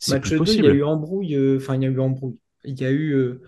C'est 0.00 0.14
Match 0.14 0.28
2, 0.28 0.42
il 0.48 0.64
y 0.64 0.66
a 0.66 0.72
eu 0.72 0.82
embrouille. 0.82 1.36
Euh, 1.36 1.58
enfin, 1.58 1.76
il 1.76 1.82
y 1.82 1.86
a 1.86 1.88
eu 1.88 2.00
embrouille. 2.00 2.38
Il 2.64 2.80
y 2.80 2.84
a 2.84 2.90
eu. 2.90 3.12
Euh, 3.12 3.42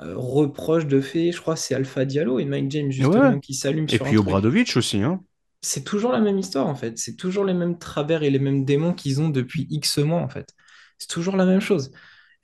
euh, 0.00 0.12
reproche 0.14 0.86
de 0.86 1.00
fait, 1.00 1.32
je 1.32 1.40
crois 1.40 1.56
c'est 1.56 1.74
Alpha 1.74 2.04
Diallo 2.04 2.38
et 2.38 2.44
Mike 2.44 2.70
James 2.70 2.90
justement 2.90 3.40
qui 3.40 3.54
s'allument 3.54 3.88
sur 3.88 4.06
Et 4.06 4.10
puis 4.10 4.18
Obradovic 4.18 4.76
aussi. 4.76 4.98
Hein. 4.98 5.22
C'est 5.62 5.84
toujours 5.84 6.12
la 6.12 6.20
même 6.20 6.38
histoire 6.38 6.66
en 6.66 6.74
fait. 6.74 6.98
C'est 6.98 7.16
toujours 7.16 7.44
les 7.44 7.54
mêmes 7.54 7.78
travers 7.78 8.22
et 8.22 8.30
les 8.30 8.38
mêmes 8.38 8.64
démons 8.64 8.92
qu'ils 8.92 9.20
ont 9.20 9.28
depuis 9.28 9.66
X 9.70 9.98
mois 9.98 10.20
en 10.20 10.28
fait. 10.28 10.54
C'est 10.98 11.08
toujours 11.08 11.36
la 11.36 11.46
même 11.46 11.60
chose. 11.60 11.90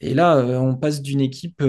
Et 0.01 0.15
là, 0.15 0.39
on 0.61 0.77
passe 0.77 1.01
d'une 1.01 1.21
équipe 1.21 1.63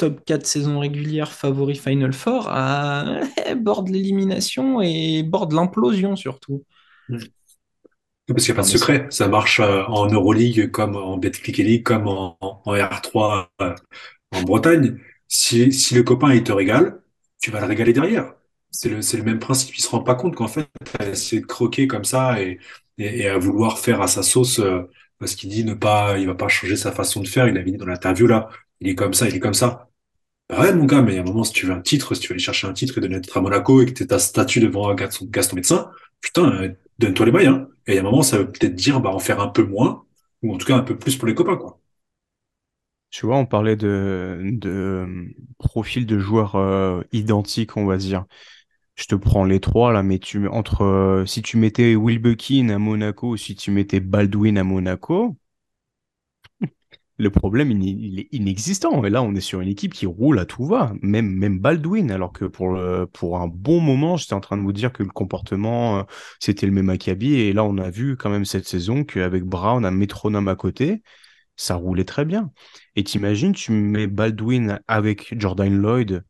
top 0.00 0.24
4 0.24 0.46
saison 0.46 0.78
régulière 0.80 1.30
favori 1.30 1.76
Final 1.76 2.12
Four 2.12 2.48
à 2.48 3.20
bord 3.56 3.84
de 3.84 3.92
l'élimination 3.92 4.80
et 4.80 5.22
bord 5.22 5.46
de 5.46 5.54
l'implosion 5.54 6.16
surtout. 6.16 6.64
Parce 7.08 8.44
qu'il 8.44 8.54
n'y 8.54 8.58
a 8.58 8.62
pas 8.62 8.66
de 8.66 8.72
secret. 8.72 9.06
Ça 9.10 9.28
marche 9.28 9.60
en 9.60 10.06
Euroleague 10.06 10.70
comme 10.70 10.96
en 10.96 11.18
Betclic 11.18 11.58
League, 11.58 11.82
comme 11.82 12.06
en, 12.08 12.38
R3 12.64 13.48
en 14.32 14.42
Bretagne. 14.42 14.98
Si, 15.28 15.72
si 15.72 15.94
le 15.94 16.02
copain 16.02 16.32
il 16.32 16.44
te 16.44 16.52
régale, 16.52 17.02
tu 17.40 17.50
vas 17.50 17.60
le 17.60 17.66
régaler 17.66 17.92
derrière. 17.92 18.34
C'est 18.70 18.88
le, 18.88 18.96
le 18.98 19.22
même 19.24 19.38
principe. 19.38 19.76
Il 19.76 19.80
se 19.82 19.88
rend 19.88 20.00
pas 20.02 20.14
compte 20.14 20.36
qu'en 20.36 20.48
fait, 20.48 20.68
c'est 21.14 21.40
de 21.40 21.46
croquer 21.46 21.86
comme 21.86 22.04
ça 22.04 22.40
et, 22.42 22.58
et, 22.98 23.28
à 23.28 23.38
vouloir 23.38 23.78
faire 23.78 24.00
à 24.00 24.08
sa 24.08 24.22
sauce 24.22 24.60
euh, 24.60 24.82
parce 25.18 25.34
qu'il 25.34 25.50
dit 25.50 25.64
ne 25.64 25.74
pas, 25.74 26.18
il 26.18 26.26
va 26.26 26.34
pas 26.34 26.48
changer 26.48 26.76
sa 26.76 26.92
façon 26.92 27.20
de 27.20 27.28
faire. 27.28 27.48
Il 27.48 27.58
a 27.58 27.62
dit 27.62 27.72
dans 27.72 27.86
l'interview 27.86 28.26
là, 28.26 28.48
il 28.80 28.88
est 28.88 28.94
comme 28.94 29.14
ça, 29.14 29.28
il 29.28 29.34
est 29.34 29.40
comme 29.40 29.54
ça. 29.54 29.88
Bah 30.48 30.60
ouais, 30.62 30.74
mon 30.74 30.84
gars, 30.86 31.02
mais 31.02 31.16
a 31.18 31.20
un 31.22 31.24
moment, 31.24 31.44
si 31.44 31.52
tu 31.52 31.66
veux 31.66 31.72
un 31.72 31.80
titre, 31.80 32.14
si 32.14 32.20
tu 32.22 32.28
veux 32.28 32.34
aller 32.34 32.42
chercher 32.42 32.66
un 32.66 32.72
titre 32.72 32.98
et 32.98 33.00
donner 33.00 33.16
un 33.16 33.20
à 33.34 33.40
Monaco 33.40 33.82
et 33.82 33.86
que 33.86 33.92
tu 33.92 34.06
ta 34.06 34.18
statue 34.18 34.60
devant 34.60 34.92
Gaston, 34.94 35.26
Gaston 35.30 35.56
Médecin, 35.56 35.90
putain, 36.20 36.52
euh, 36.62 36.70
donne-toi 36.98 37.26
les 37.26 37.32
moyens. 37.32 37.66
Et 37.86 37.92
il 37.92 37.94
y 37.96 37.98
a 37.98 38.00
un 38.00 38.04
moment, 38.04 38.22
ça 38.22 38.38
veut 38.38 38.50
peut-être 38.50 38.74
dire, 38.74 39.00
bah, 39.00 39.10
en 39.10 39.18
faire 39.20 39.40
un 39.40 39.48
peu 39.48 39.62
moins, 39.64 40.04
ou 40.42 40.54
en 40.54 40.58
tout 40.58 40.66
cas 40.66 40.76
un 40.76 40.82
peu 40.82 40.98
plus 40.98 41.16
pour 41.16 41.28
les 41.28 41.34
copains, 41.34 41.56
quoi. 41.56 41.80
Tu 43.10 43.26
vois, 43.26 43.36
on 43.38 43.46
parlait 43.46 43.74
de, 43.76 44.40
de 44.52 45.34
profil 45.58 46.06
de 46.06 46.18
joueurs 46.18 46.54
euh, 46.54 47.02
identiques, 47.12 47.76
on 47.76 47.84
va 47.86 47.96
dire. 47.96 48.24
Je 49.00 49.06
te 49.06 49.14
prends 49.14 49.44
les 49.44 49.60
trois 49.60 49.92
là, 49.94 50.02
mais 50.02 50.18
tu 50.18 50.46
entre 50.48 50.82
euh, 50.84 51.24
si 51.24 51.40
tu 51.40 51.56
mettais 51.56 51.96
Wilbekin 51.96 52.68
à 52.68 52.78
Monaco, 52.78 53.34
si 53.38 53.56
tu 53.56 53.70
mettais 53.70 53.98
Baldwin 53.98 54.58
à 54.58 54.64
Monaco, 54.64 55.38
le 57.16 57.30
problème 57.30 57.70
il, 57.70 58.20
est 58.20 58.28
inexistant. 58.32 59.02
Et 59.04 59.10
là, 59.10 59.22
on 59.22 59.34
est 59.34 59.40
sur 59.40 59.62
une 59.62 59.68
équipe 59.68 59.94
qui 59.94 60.04
roule 60.04 60.38
à 60.38 60.44
tout 60.44 60.66
va, 60.66 60.92
même 61.00 61.58
Baldwin. 61.58 62.10
Alors 62.10 62.32
que 62.32 62.44
pour 62.44 62.78
pour 63.14 63.38
un 63.40 63.46
bon 63.48 63.80
moment, 63.80 64.18
j'étais 64.18 64.34
en 64.34 64.40
train 64.40 64.58
de 64.58 64.62
vous 64.62 64.72
dire 64.74 64.92
que 64.92 65.02
le 65.02 65.08
comportement 65.08 66.00
euh, 66.00 66.02
c'était 66.38 66.66
le 66.66 66.72
même 66.72 66.86
Maccabi. 66.86 67.36
Et 67.36 67.54
là, 67.54 67.64
on 67.64 67.78
a 67.78 67.88
vu 67.90 68.18
quand 68.18 68.28
même 68.28 68.44
cette 68.44 68.68
saison 68.68 69.04
qu'avec 69.04 69.44
Brown, 69.44 69.86
un 69.86 69.90
métronome 69.92 70.48
à 70.48 70.56
côté, 70.56 71.02
ça 71.56 71.74
roulait 71.74 72.04
très 72.04 72.26
bien. 72.26 72.52
Et 72.96 73.04
t'imagines, 73.04 73.52
tu 73.54 73.72
mets 73.72 74.06
Baldwin 74.08 74.80
avec 74.88 75.38
Jordan 75.38 75.74
Lloyd, 75.74 76.24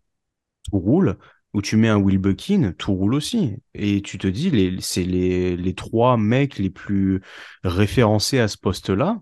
tout 0.71 0.79
roule, 0.79 1.19
ou 1.55 1.63
tu 1.63 1.77
mets 1.77 1.89
un 1.89 1.99
Will 1.99 2.19
Buckin, 2.19 2.73
tout 2.79 2.95
roule 2.95 3.15
aussi. 3.15 3.57
Et 3.75 4.03
tu 4.03 4.19
te 4.19 4.27
dis, 4.27 4.79
c'est 4.81 5.05
les, 5.05 5.75
trois 5.75 6.17
mecs 6.17 6.59
les 6.59 6.71
plus 6.71 7.21
référencés 7.65 8.39
à 8.39 8.49
ce 8.49 8.57
poste-là. 8.59 9.21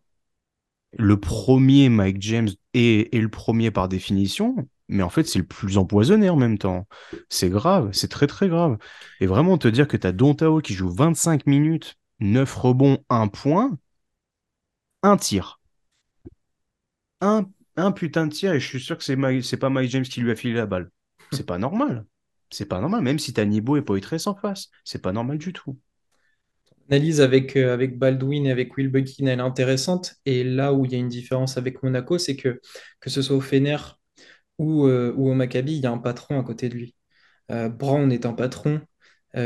Le 0.97 1.19
premier, 1.19 1.89
Mike 1.89 2.21
James, 2.21 2.49
est, 2.75 3.15
le 3.15 3.29
premier 3.29 3.71
par 3.71 3.89
définition, 3.89 4.57
mais 4.89 5.03
en 5.03 5.11
fait, 5.11 5.25
c'est 5.25 5.39
le 5.39 5.47
plus 5.47 5.79
empoisonné 5.79 6.31
en 6.31 6.37
même 6.37 6.59
temps. 6.59 6.87
C'est 7.29 7.51
grave, 7.51 7.91
c'est 7.93 8.09
très 8.09 8.27
très 8.27 8.49
grave. 8.49 8.79
Et 9.21 9.27
vraiment, 9.27 9.59
te 9.59 9.69
dire 9.69 9.89
que 9.89 9.97
tu 9.97 10.07
as 10.07 10.13
Dontao 10.13 10.61
qui 10.61 10.75
joue 10.75 10.91
25 10.91 11.47
minutes, 11.47 11.99
9 12.21 12.55
rebonds, 12.55 12.99
1 13.11 13.29
point, 13.29 13.79
un 15.03 15.17
tir 15.17 15.59
un, 17.21 17.93
putain 17.93 18.27
de 18.27 18.33
tir 18.33 18.53
et 18.53 18.61
je 18.61 18.67
suis 18.67 18.81
sûr 18.81 18.97
que 18.97 19.05
c'est 19.05 19.17
c'est 19.43 19.57
pas 19.57 19.71
Mike 19.71 19.91
James 19.91 20.05
qui 20.05 20.21
lui 20.21 20.31
a 20.31 20.37
filé 20.37 20.55
la 20.55 20.67
balle. 20.67 20.91
C'est 21.33 21.47
pas 21.47 21.59
normal. 21.59 22.07
C'est 22.51 22.67
pas 22.67 22.81
normal, 22.81 23.03
même 23.03 23.19
si 23.19 23.33
t'as 23.33 23.45
Nibo 23.45 23.77
et 23.77 23.83
Poitres 23.83 24.27
en 24.27 24.35
face. 24.35 24.69
C'est 24.85 25.03
pas 25.03 25.13
normal 25.13 25.39
du 25.39 25.53
tout. 25.53 25.79
L'analyse 26.89 27.21
avec, 27.21 27.57
euh, 27.57 27.87
Baldwin 27.87 28.47
et 28.47 28.51
avec 28.51 28.77
Will 28.77 28.89
Buckin, 28.89 29.27
elle 29.27 29.41
est 29.41 29.43
intéressante. 29.43 30.15
Et 30.25 30.43
là 30.45 30.73
où 30.73 30.85
il 30.85 30.93
y 30.93 30.95
a 30.95 30.99
une 30.99 31.09
différence 31.09 31.59
avec 31.59 31.83
Monaco, 31.83 32.17
c'est 32.19 32.37
que 32.37 32.61
que 33.01 33.11
ce 33.11 33.21
soit 33.21 33.37
au 33.37 33.41
Fener 33.41 33.77
ou, 34.59 34.87
euh, 34.87 35.13
au 35.15 35.35
Maccabi, 35.35 35.77
il 35.77 35.83
y 35.83 35.87
a 35.87 35.91
un 35.91 35.99
patron 35.99 36.41
à 36.41 36.45
côté 36.45 36.69
de 36.69 36.75
lui. 36.75 36.95
Euh, 37.51 37.69
Brown 37.69 38.11
est 38.13 38.27
un 38.27 38.33
patron, 38.35 38.81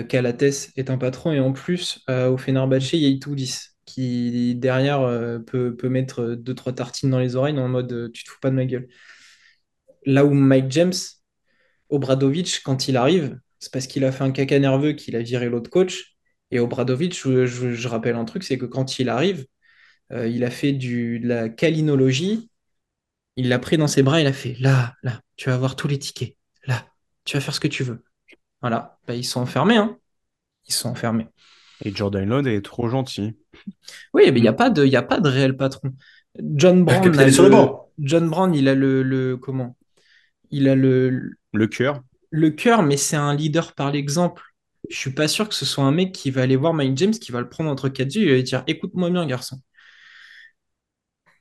Calates 0.08 0.70
est 0.76 0.90
un 0.90 0.96
patron, 0.98 1.32
et 1.32 1.40
en 1.40 1.52
plus, 1.52 2.02
au 2.08 2.38
Fenerbahçe, 2.38 2.94
il 2.94 3.00
y 3.00 3.06
a 3.06 3.08
Itoudis 3.08 3.58
qui 3.84 4.54
derrière 4.54 5.00
peut, 5.46 5.76
peut, 5.76 5.88
mettre 5.88 6.34
deux, 6.34 6.54
trois 6.54 6.72
tartines 6.72 7.10
dans 7.10 7.18
les 7.18 7.36
oreilles 7.36 7.58
en 7.58 7.68
mode 7.68 8.10
tu 8.12 8.24
te 8.24 8.30
fous 8.30 8.38
pas 8.40 8.50
de 8.50 8.54
ma 8.54 8.64
gueule. 8.64 8.88
Là 10.06 10.24
où 10.24 10.32
Mike 10.32 10.70
James, 10.70 10.92
Obradovic, 11.92 12.62
quand 12.64 12.88
il 12.88 12.96
arrive, 12.96 13.38
c'est 13.58 13.72
parce 13.72 13.86
qu'il 13.86 14.04
a 14.04 14.10
fait 14.10 14.24
un 14.24 14.32
caca 14.32 14.58
nerveux 14.58 14.92
qu'il 14.94 15.14
a 15.14 15.22
viré 15.22 15.48
l'autre 15.48 15.70
coach. 15.70 16.16
Et 16.50 16.58
Obradovic, 16.58 17.14
je, 17.16 17.46
je, 17.46 17.88
rappelle 17.88 18.16
un 18.16 18.24
truc, 18.24 18.42
c'est 18.42 18.58
que 18.58 18.64
quand 18.66 18.98
il 18.98 19.08
arrive, 19.08 19.46
euh, 20.10 20.26
il 20.26 20.42
a 20.42 20.50
fait 20.50 20.72
du, 20.72 21.20
de 21.20 21.28
la 21.28 21.48
calinologie, 21.48 22.50
il 23.36 23.48
l'a 23.48 23.58
pris 23.58 23.78
dans 23.78 23.86
ses 23.86 24.02
bras, 24.02 24.20
il 24.20 24.26
a 24.26 24.32
fait 24.32 24.56
là, 24.58 24.94
là, 25.02 25.20
tu 25.36 25.48
vas 25.48 25.54
avoir 25.54 25.76
tous 25.76 25.88
les 25.88 25.98
tickets, 25.98 26.36
là, 26.66 26.86
tu 27.24 27.36
vas 27.36 27.40
faire 27.40 27.54
ce 27.54 27.60
que 27.60 27.68
tu 27.68 27.84
veux. 27.84 28.04
Voilà, 28.60 28.98
bah, 29.06 29.14
ils 29.14 29.24
sont 29.24 29.40
enfermés, 29.40 29.76
hein. 29.76 29.96
Ils 30.66 30.74
sont 30.74 30.88
enfermés. 30.88 31.28
Et 31.84 31.94
Jordan 31.94 32.28
Lode 32.28 32.46
est 32.46 32.62
trop 32.62 32.88
gentil. 32.88 33.36
Oui, 34.14 34.30
mais 34.30 34.38
il 34.38 34.42
n'y 34.42 34.48
a, 34.48 34.52
pas 34.52 34.70
de, 34.70 34.84
y 34.84 34.96
a 34.96 35.02
pas 35.02 35.20
de 35.20 35.28
réel 35.28 35.56
patron. 35.56 35.92
John 36.38 36.84
Brown, 36.84 37.06
le, 37.06 37.30
John 37.98 38.28
Brown, 38.28 38.54
il 38.54 38.68
a 38.68 38.74
le, 38.74 39.02
le 39.02 39.36
comment? 39.36 39.76
Il 40.50 40.68
a 40.68 40.74
le 40.74 41.32
le 41.52 41.66
cœur. 41.66 42.02
Le 42.30 42.50
cœur, 42.50 42.82
mais 42.82 42.96
c'est 42.96 43.16
un 43.16 43.34
leader 43.34 43.74
par 43.74 43.90
l'exemple. 43.90 44.42
Je 44.90 44.96
suis 44.96 45.12
pas 45.12 45.28
sûr 45.28 45.48
que 45.48 45.54
ce 45.54 45.64
soit 45.64 45.84
un 45.84 45.92
mec 45.92 46.12
qui 46.12 46.30
va 46.30 46.42
aller 46.42 46.56
voir 46.56 46.74
Mike 46.74 46.96
James, 46.96 47.12
qui 47.12 47.30
va 47.30 47.40
le 47.40 47.48
prendre 47.48 47.70
entre 47.70 47.88
quatre 47.88 48.14
yeux 48.14 48.36
et 48.36 48.42
dire 48.42 48.64
écoute-moi 48.66 49.10
bien, 49.10 49.26
garçon. 49.26 49.60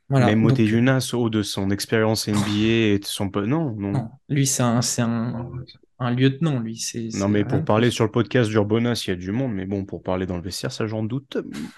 Voilà, 0.09 0.27
mais 0.27 0.35
Moté 0.35 0.69
au 1.13 1.29
de 1.29 1.41
son 1.41 1.69
expérience 1.69 2.27
NBA 2.27 2.93
et 2.93 2.99
de 2.99 3.05
son 3.05 3.31
non, 3.33 3.73
non, 3.77 3.91
non. 3.91 4.09
Lui, 4.27 4.45
c'est 4.45 4.61
un, 4.61 4.81
un, 4.99 5.49
un 5.99 6.11
lieutenant, 6.11 6.59
lui. 6.59 6.83
Non, 7.13 7.29
mais 7.29 7.45
pour 7.45 7.63
parler 7.63 7.91
sur 7.91 8.03
le 8.03 8.11
podcast 8.11 8.49
d'Urbonas, 8.49 9.03
il 9.07 9.11
y 9.11 9.13
a 9.13 9.15
du 9.15 9.31
monde, 9.31 9.53
mais 9.53 9.65
bon, 9.65 9.85
pour 9.85 10.03
parler 10.03 10.25
dans 10.25 10.35
le 10.35 10.43
vestiaire, 10.43 10.73
ça 10.73 10.85
j'en 10.85 11.03
doute. 11.03 11.37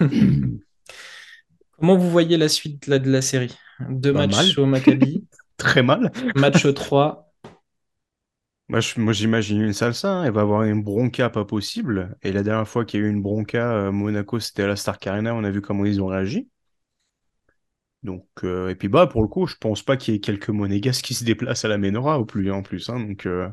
Comment 1.78 1.96
vous 1.96 2.10
voyez 2.10 2.36
la 2.36 2.48
suite 2.48 2.88
là, 2.88 2.98
de 2.98 3.10
la 3.10 3.22
série? 3.22 3.54
Deux 3.88 4.12
matchs 4.12 4.58
au 4.58 4.66
Maccabi. 4.66 5.24
Très 5.56 5.82
mal. 5.82 6.10
Match 6.34 6.66
3. 6.72 7.23
Moi, 8.68 8.80
j'imagine 8.80 9.60
une 9.60 9.72
salsa, 9.74 10.08
hein. 10.10 10.24
elle 10.24 10.32
va 10.32 10.40
avoir 10.40 10.62
une 10.62 10.82
bronca 10.82 11.28
pas 11.30 11.44
possible. 11.44 12.16
Et 12.22 12.32
la 12.32 12.42
dernière 12.42 12.66
fois 12.66 12.84
qu'il 12.84 13.00
y 13.00 13.02
a 13.02 13.06
eu 13.06 13.10
une 13.10 13.20
bronca, 13.22 13.72
euh, 13.72 13.92
Monaco, 13.92 14.40
c'était 14.40 14.62
à 14.62 14.66
la 14.66 14.76
Stark 14.76 15.06
Arena, 15.06 15.34
on 15.34 15.44
a 15.44 15.50
vu 15.50 15.60
comment 15.60 15.84
ils 15.84 16.00
ont 16.00 16.06
réagi. 16.06 16.48
Donc, 18.02 18.26
euh, 18.44 18.68
et 18.68 18.74
puis 18.74 18.88
bah 18.88 19.06
pour 19.06 19.22
le 19.22 19.28
coup, 19.28 19.46
je 19.46 19.56
pense 19.56 19.82
pas 19.82 19.96
qu'il 19.96 20.12
y 20.14 20.16
ait 20.16 20.20
quelques 20.20 20.50
monégasques 20.50 21.04
qui 21.04 21.14
se 21.14 21.24
déplacent 21.24 21.64
à 21.64 21.68
la 21.68 21.78
Menora 21.78 22.18
au 22.18 22.26
plus 22.26 22.50
en 22.50 22.62
plus. 22.62 22.90
Hein, 22.90 23.00
donc 23.00 23.26
euh, 23.26 23.48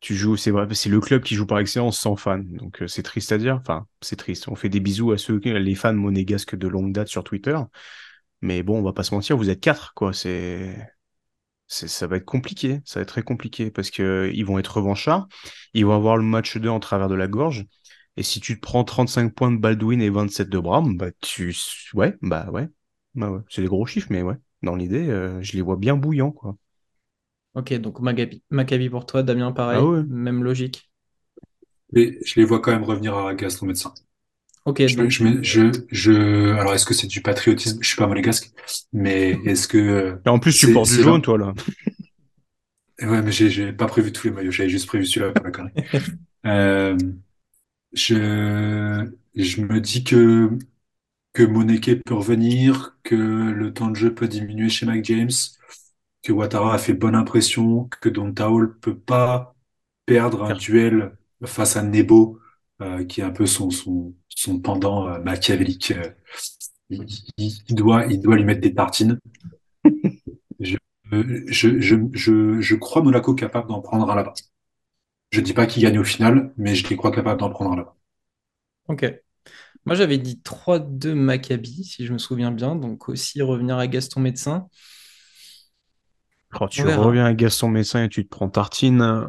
tu 0.00 0.14
joues, 0.16 0.36
c'est 0.36 0.50
vrai, 0.50 0.66
c'est 0.74 0.90
le 0.90 1.00
club 1.00 1.22
qui 1.22 1.34
joue 1.34 1.46
par 1.46 1.58
excellence 1.60 1.98
sans 1.98 2.16
fans. 2.16 2.38
Donc 2.38 2.82
c'est 2.88 3.02
triste 3.02 3.32
à 3.32 3.38
dire. 3.38 3.56
Enfin, 3.60 3.86
c'est 4.02 4.16
triste. 4.16 4.48
On 4.48 4.54
fait 4.54 4.68
des 4.70 4.80
bisous 4.80 5.12
à 5.12 5.18
ceux, 5.18 5.38
les 5.38 5.74
fans 5.74 5.94
monégasques 5.94 6.56
de 6.56 6.68
longue 6.68 6.92
date 6.92 7.08
sur 7.08 7.24
Twitter. 7.24 7.58
Mais 8.42 8.62
bon, 8.62 8.78
on 8.78 8.82
va 8.82 8.92
pas 8.92 9.02
se 9.02 9.14
mentir, 9.14 9.36
vous 9.36 9.50
êtes 9.50 9.60
quatre, 9.60 9.94
quoi. 9.94 10.12
C'est, 10.12 10.76
ça 11.70 12.06
va 12.06 12.16
être 12.16 12.24
compliqué. 12.24 12.80
Ça 12.84 12.98
va 13.00 13.02
être 13.02 13.08
très 13.08 13.22
compliqué 13.22 13.70
parce 13.70 13.90
que 13.90 14.30
ils 14.34 14.44
vont 14.44 14.58
être 14.58 14.76
revanchards. 14.78 15.28
Ils 15.74 15.86
vont 15.86 15.94
avoir 15.94 16.16
le 16.16 16.24
match 16.24 16.56
2 16.56 16.68
en 16.68 16.80
travers 16.80 17.08
de 17.08 17.14
la 17.14 17.28
gorge. 17.28 17.66
Et 18.16 18.22
si 18.22 18.40
tu 18.40 18.56
te 18.56 18.60
prends 18.60 18.84
35 18.84 19.34
points 19.34 19.52
de 19.52 19.56
Baldwin 19.58 20.02
et 20.02 20.10
27 20.10 20.48
de 20.48 20.58
Brown, 20.58 20.96
bah 20.96 21.10
tu, 21.22 21.54
ouais, 21.94 22.16
bah 22.22 22.50
ouais, 22.50 22.68
bah 23.14 23.30
ouais. 23.30 23.40
C'est 23.48 23.62
des 23.62 23.68
gros 23.68 23.86
chiffres, 23.86 24.08
mais 24.10 24.22
ouais. 24.22 24.36
Dans 24.62 24.76
l'idée, 24.76 25.08
euh, 25.08 25.40
je 25.42 25.52
les 25.52 25.62
vois 25.62 25.76
bien 25.76 25.96
bouillants, 25.96 26.32
quoi. 26.32 26.56
Ok, 27.54 27.72
donc 27.74 28.00
Maccabi, 28.00 28.90
pour 28.90 29.06
toi, 29.06 29.22
Damien, 29.22 29.52
pareil, 29.52 29.80
ah 29.82 30.02
même 30.06 30.42
logique. 30.44 30.90
Mais 31.92 32.18
je 32.24 32.34
les 32.40 32.44
vois 32.44 32.60
quand 32.60 32.72
même 32.72 32.82
revenir 32.82 33.16
à 33.16 33.32
Gaston 33.34 33.66
Médecin. 33.66 33.94
Ok, 34.70 34.86
je, 34.86 35.42
je, 35.42 35.70
je, 35.90 36.52
alors 36.54 36.74
est-ce 36.74 36.86
que 36.86 36.94
c'est 36.94 37.08
du 37.08 37.22
patriotisme? 37.22 37.78
Je 37.82 37.88
suis 37.88 37.96
pas 37.96 38.06
monégasque, 38.06 38.52
mais 38.92 39.38
est-ce 39.44 39.66
que. 39.66 40.18
en 40.26 40.38
plus, 40.38 40.56
tu 40.56 40.72
portes 40.72 40.90
du 40.90 41.02
jaune, 41.02 41.22
toi, 41.22 41.38
là. 41.38 41.52
Ouais, 43.02 43.22
mais 43.22 43.32
j'ai 43.32 43.72
pas 43.72 43.86
prévu 43.86 44.12
tous 44.12 44.26
les 44.26 44.30
maillots, 44.30 44.50
j'avais 44.50 44.68
juste 44.68 44.86
prévu 44.86 45.06
celui-là 45.06 45.32
pour 45.32 45.42
la 45.42 45.50
connerie. 45.50 45.72
euh, 46.46 46.98
je, 47.94 49.10
je 49.34 49.62
me 49.62 49.80
dis 49.80 50.04
que, 50.04 50.50
que 51.32 51.42
Moneke 51.42 52.02
peut 52.04 52.14
revenir, 52.14 52.98
que 53.02 53.16
le 53.16 53.72
temps 53.72 53.88
de 53.88 53.96
jeu 53.96 54.14
peut 54.14 54.28
diminuer 54.28 54.68
chez 54.68 54.86
Mike 54.86 55.06
James, 55.06 55.30
que 56.22 56.32
Ouattara 56.32 56.74
a 56.74 56.78
fait 56.78 56.92
bonne 56.92 57.14
impression, 57.14 57.88
que 58.00 58.08
Don 58.08 58.32
Taul 58.32 58.78
peut 58.80 58.98
pas 58.98 59.54
perdre 60.06 60.44
un 60.44 60.54
duel 60.54 61.16
face 61.46 61.76
à 61.76 61.82
Nebo, 61.82 62.38
euh, 62.82 63.04
qui 63.04 63.20
est 63.20 63.24
un 63.24 63.30
peu 63.30 63.46
son, 63.46 63.70
son, 63.70 64.14
son 64.28 64.58
pendant 64.60 65.08
euh, 65.08 65.18
machiavélique. 65.20 65.92
Euh, 65.92 66.10
il, 66.90 67.06
il, 67.68 67.74
doit, 67.74 68.06
il 68.06 68.20
doit 68.20 68.36
lui 68.36 68.44
mettre 68.44 68.60
des 68.60 68.74
tartines. 68.74 69.18
je, 70.60 70.76
je, 71.46 71.80
je, 71.80 71.96
je, 72.12 72.60
je 72.60 72.74
crois 72.76 73.02
Monaco 73.02 73.34
capable 73.34 73.68
d'en 73.68 73.80
prendre 73.80 74.10
un 74.10 74.14
là-bas. 74.14 74.34
Je 75.30 75.40
dis 75.40 75.52
pas 75.52 75.66
qu'il 75.66 75.82
gagne 75.82 75.98
au 75.98 76.04
final, 76.04 76.52
mais 76.56 76.74
je 76.74 76.88
les 76.88 76.96
crois 76.96 77.12
capable 77.12 77.40
d'en 77.40 77.50
prendre 77.50 77.72
un 77.72 77.76
là-bas. 77.76 77.96
Ok. 78.88 79.06
Moi, 79.86 79.94
j'avais 79.94 80.18
dit 80.18 80.40
3-2 80.44 81.14
Maccabi, 81.14 81.84
si 81.84 82.06
je 82.06 82.12
me 82.12 82.18
souviens 82.18 82.50
bien. 82.50 82.76
Donc 82.76 83.08
aussi 83.08 83.42
revenir 83.42 83.78
à 83.78 83.86
Gaston 83.86 84.20
Médecin. 84.20 84.68
Quand 86.52 86.66
tu 86.66 86.82
reviens 86.82 87.24
à 87.26 87.32
Gaston 87.32 87.68
Médecin 87.68 88.04
et 88.04 88.08
tu 88.08 88.24
te 88.24 88.28
prends 88.28 88.48
Tartine. 88.48 89.00
Euh, 89.02 89.24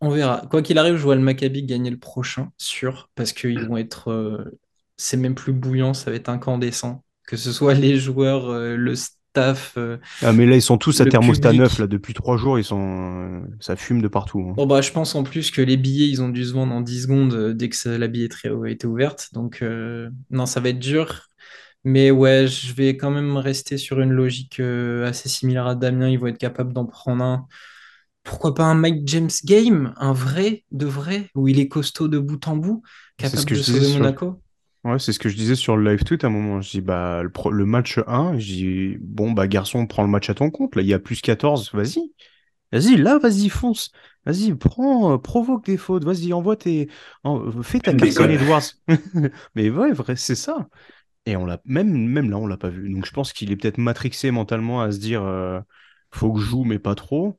On 0.00 0.10
verra. 0.10 0.42
Quoi 0.50 0.62
qu'il 0.62 0.78
arrive, 0.78 0.96
je 0.96 1.02
vois 1.02 1.14
le 1.14 1.20
Maccabi 1.20 1.62
gagner 1.62 1.90
le 1.90 1.98
prochain, 1.98 2.50
sûr, 2.58 3.08
parce 3.14 3.32
qu'ils 3.32 3.60
vont 3.60 3.76
être. 3.76 4.10
Euh, 4.10 4.58
c'est 4.96 5.16
même 5.16 5.34
plus 5.34 5.52
bouillant, 5.52 5.94
ça 5.94 6.10
va 6.10 6.16
être 6.16 6.28
incandescent. 6.28 7.04
Que 7.26 7.36
ce 7.36 7.52
soit 7.52 7.74
les 7.74 7.98
joueurs, 7.98 8.50
euh, 8.50 8.76
le 8.76 8.96
staff. 8.96 9.78
ah, 10.22 10.32
mais 10.32 10.44
là, 10.46 10.56
ils 10.56 10.62
sont 10.62 10.76
tous 10.76 11.00
à 11.00 11.04
thermostat 11.04 11.52
neuf, 11.52 11.78
là, 11.78 11.86
depuis 11.86 12.14
trois 12.14 12.36
jours, 12.36 12.58
ils 12.58 12.64
sont. 12.64 13.44
ça 13.60 13.76
fume 13.76 14.02
de 14.02 14.08
partout. 14.08 14.44
Hein. 14.48 14.54
Bon, 14.56 14.66
bah, 14.66 14.80
je 14.80 14.90
pense 14.90 15.14
en 15.14 15.22
plus 15.22 15.52
que 15.52 15.62
les 15.62 15.76
billets, 15.76 16.08
ils 16.08 16.20
ont 16.20 16.28
dû 16.28 16.44
se 16.44 16.52
vendre 16.52 16.74
en 16.74 16.80
10 16.80 17.02
secondes 17.02 17.52
dès 17.52 17.68
que 17.68 17.88
la 17.88 18.08
billetterie 18.08 18.48
a 18.48 18.68
été 18.68 18.88
ouverte. 18.88 19.28
Donc, 19.32 19.64
non, 20.30 20.46
ça 20.46 20.60
va 20.60 20.70
être 20.70 20.80
dur. 20.80 21.28
Mais 21.84 22.10
ouais, 22.10 22.46
je 22.46 22.72
vais 22.72 22.96
quand 22.96 23.10
même 23.10 23.36
rester 23.36 23.76
sur 23.76 24.00
une 24.00 24.10
logique 24.10 24.58
euh, 24.60 25.06
assez 25.06 25.28
similaire 25.28 25.66
à 25.66 25.74
Damien. 25.74 26.08
Ils 26.08 26.18
vont 26.18 26.28
être 26.28 26.38
capables 26.38 26.72
d'en 26.72 26.86
prendre 26.86 27.22
un. 27.22 27.46
Pourquoi 28.22 28.54
pas 28.54 28.64
un 28.64 28.74
Mike 28.74 29.02
James 29.06 29.30
game, 29.44 29.92
un 29.98 30.14
vrai, 30.14 30.64
de 30.72 30.86
vrai, 30.86 31.28
où 31.34 31.46
il 31.46 31.60
est 31.60 31.68
costaud 31.68 32.08
de 32.08 32.18
bout 32.18 32.48
en 32.48 32.56
bout, 32.56 32.82
capable 33.18 33.44
de 33.44 33.54
sauver 33.56 33.92
Monaco 33.98 34.40
Ouais, 34.84 34.98
c'est 34.98 35.12
ce 35.12 35.18
que 35.18 35.30
je 35.30 35.36
disais 35.36 35.54
sur 35.54 35.76
le 35.76 35.90
live 35.90 36.04
tweet 36.04 36.24
à 36.24 36.26
un 36.28 36.30
moment. 36.30 36.60
Je 36.60 36.70
dis, 36.70 36.80
bah, 36.80 37.22
le, 37.22 37.64
match 37.64 37.98
1, 38.06 38.38
je 38.38 38.46
dis, 38.46 38.96
bon, 39.00 39.32
bah, 39.32 39.46
garçon, 39.46 39.86
prends 39.86 40.02
le 40.02 40.08
match 40.08 40.28
à 40.28 40.34
ton 40.34 40.50
compte. 40.50 40.76
Là, 40.76 40.82
il 40.82 40.88
y 40.88 40.94
a 40.94 40.98
plus 40.98 41.20
14, 41.20 41.70
vas-y. 41.74 42.12
Vas-y, 42.72 42.96
là, 42.96 43.18
vas-y, 43.18 43.48
fonce. 43.48 43.92
Vas-y, 44.26 44.54
prends, 44.54 45.14
euh, 45.14 45.18
provoque 45.18 45.64
des 45.64 45.76
fautes. 45.76 46.04
Vas-y, 46.04 46.32
envoie 46.32 46.56
tes. 46.56 46.88
fais 47.62 47.78
ta 47.78 47.94
Carson 47.94 48.28
Edwards. 48.28 48.62
Mais 49.54 49.70
ouais, 49.70 49.92
vrai, 49.92 50.16
c'est 50.16 50.34
ça. 50.34 50.68
Et 51.26 51.36
on 51.36 51.46
l'a 51.46 51.60
même 51.64 51.90
même 51.90 52.30
là 52.30 52.38
on 52.38 52.46
l'a 52.46 52.56
pas 52.56 52.68
vu. 52.68 52.92
Donc 52.92 53.06
je 53.06 53.12
pense 53.12 53.32
qu'il 53.32 53.50
est 53.50 53.56
peut-être 53.56 53.78
matrixé 53.78 54.30
mentalement 54.30 54.82
à 54.82 54.92
se 54.92 54.98
dire 54.98 55.22
euh, 55.22 55.60
faut 56.10 56.32
que 56.32 56.40
je 56.40 56.46
joue 56.46 56.64
mais 56.64 56.78
pas 56.78 56.94
trop. 56.94 57.38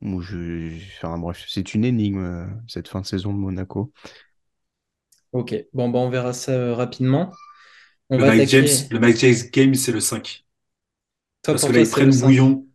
Ou 0.00 0.20
je 0.20 0.72
enfin 0.96 1.18
bref, 1.18 1.44
c'est 1.48 1.74
une 1.74 1.84
énigme 1.84 2.24
euh, 2.24 2.46
cette 2.68 2.88
fin 2.88 3.00
de 3.00 3.06
saison 3.06 3.32
de 3.32 3.38
Monaco. 3.38 3.92
OK. 5.32 5.54
Bon 5.74 5.90
bah 5.90 5.98
on 5.98 6.08
verra 6.08 6.32
ça 6.32 6.52
euh, 6.52 6.74
rapidement. 6.74 7.32
le, 8.08 8.18
Mike 8.18 8.48
James, 8.48 8.68
le 8.90 8.98
Mike 8.98 9.18
James 9.18 9.36
game 9.52 9.74
c'est 9.74 9.92
le 9.92 10.00
5. 10.00 10.46
Parce 11.42 11.64
que 11.64 11.72
là 11.72 11.80
ils 11.80 11.88
prennent 11.88 12.16
bouillon, 12.16 12.66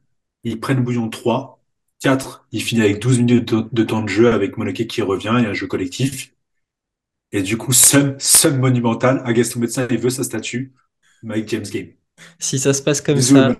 ils 0.43 0.59
prennent 0.59 0.83
bouillon 0.83 1.09
3, 1.09 1.63
4, 2.01 2.47
il 2.51 2.61
finit 2.61 2.81
avec 2.81 2.99
12 2.99 3.19
minutes 3.19 3.53
de, 3.53 3.83
temps 3.83 4.01
de 4.01 4.09
jeu 4.09 4.31
avec 4.31 4.57
Monaco 4.57 4.83
qui 4.83 5.01
revient 5.01 5.35
et 5.41 5.47
un 5.47 5.53
jeu 5.53 5.67
collectif. 5.67 6.33
Et 7.33 7.41
du 7.41 7.57
coup, 7.57 7.73
seum, 7.73 8.15
seum 8.19 8.59
monumental. 8.59 9.21
Agaston 9.25 9.59
Médecin, 9.59 9.87
il 9.89 9.97
veut 9.97 10.11
sa 10.11 10.23
statue. 10.23 10.71
Mike 11.23 11.49
James 11.49 11.65
Game. 11.71 11.87
Si 12.37 12.59
ça 12.59 12.73
se 12.73 12.81
passe 12.83 13.01
comme 13.01 13.19
ça, 13.19 13.55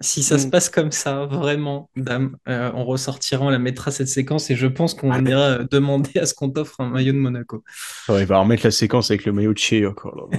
si 0.00 0.22
ça 0.22 0.38
se 0.38 0.46
passe 0.46 0.70
comme 0.70 0.90
ça, 0.90 1.26
vraiment, 1.26 1.90
dame, 1.94 2.36
euh, 2.48 2.70
on 2.74 2.84
ressortira, 2.84 3.44
on 3.44 3.50
la 3.50 3.58
mettra 3.58 3.90
cette 3.90 4.08
séquence 4.08 4.50
et 4.50 4.56
je 4.56 4.66
pense 4.66 4.94
qu'on 4.94 5.12
ira 5.26 5.40
euh, 5.40 5.64
demander 5.70 6.18
à 6.18 6.24
ce 6.24 6.32
qu'on 6.32 6.48
t'offre 6.48 6.80
un 6.80 6.88
maillot 6.88 7.12
de 7.12 7.18
Monaco. 7.18 7.62
il 8.08 8.24
va 8.24 8.38
remettre 8.38 8.64
la 8.64 8.70
séquence 8.70 9.10
avec 9.10 9.26
le 9.26 9.32
maillot 9.32 9.52
de 9.52 9.58
chez 9.58 9.86
encore. 9.86 10.30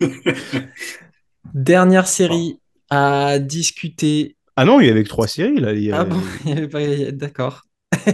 Dernière 1.54 2.08
série 2.08 2.58
à 2.90 3.38
discuter. 3.38 4.36
Ah 4.56 4.64
non, 4.64 4.80
il 4.80 4.88
y 4.88 4.90
avait 4.90 5.04
que 5.04 5.08
trois 5.08 5.28
séries 5.28 5.60
là. 5.60 5.70
Ah 5.92 6.04
bon, 6.04 6.20
il 6.44 6.50
y 6.50 6.52
avait 6.52 6.68
pas. 6.68 7.12
D'accord. 7.12 7.62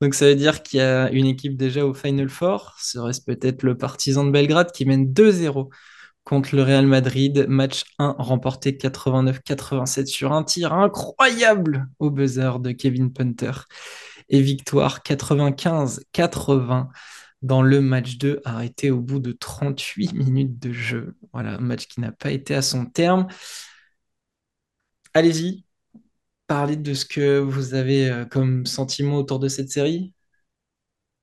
Donc 0.00 0.14
ça 0.14 0.26
veut 0.26 0.34
dire 0.34 0.62
qu'il 0.62 0.78
y 0.78 0.82
a 0.82 1.10
une 1.10 1.26
équipe 1.26 1.56
déjà 1.56 1.86
au 1.86 1.94
Final 1.94 2.28
Four, 2.28 2.76
serait-ce 2.78 3.22
peut-être 3.22 3.62
le 3.62 3.78
Partizan 3.78 4.24
de 4.24 4.30
Belgrade 4.30 4.70
qui 4.72 4.84
mène 4.84 5.12
2-0 5.12 5.70
contre 6.24 6.54
le 6.56 6.62
Real 6.62 6.86
Madrid. 6.86 7.46
Match 7.48 7.84
1 7.98 8.16
remporté 8.18 8.72
89-87 8.72 10.06
sur 10.06 10.32
un 10.32 10.44
tir 10.44 10.74
incroyable 10.74 11.88
au 11.98 12.10
buzzer 12.10 12.58
de 12.58 12.72
Kevin 12.72 13.12
Punter. 13.12 13.52
Et 14.28 14.42
victoire 14.42 15.02
95-80 15.02 16.88
dans 17.42 17.62
le 17.62 17.80
match 17.80 18.18
2 18.18 18.40
arrêté 18.44 18.90
au 18.90 19.00
bout 19.00 19.20
de 19.20 19.32
38 19.32 20.12
minutes 20.14 20.58
de 20.58 20.72
jeu. 20.72 21.16
Voilà, 21.32 21.54
un 21.54 21.60
match 21.60 21.86
qui 21.86 22.00
n'a 22.00 22.12
pas 22.12 22.32
été 22.32 22.54
à 22.54 22.62
son 22.62 22.86
terme. 22.86 23.28
Allez-y, 25.14 25.65
parler 26.46 26.76
de 26.76 26.94
ce 26.94 27.04
que 27.04 27.38
vous 27.38 27.74
avez 27.74 28.10
euh, 28.10 28.24
comme 28.24 28.66
sentiment 28.66 29.18
autour 29.18 29.38
de 29.38 29.48
cette 29.48 29.70
série? 29.70 30.12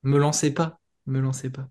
Me 0.03 0.17
lancez 0.17 0.53
pas, 0.53 0.79
me 1.07 1.19
lancez 1.19 1.49
pas. 1.49 1.69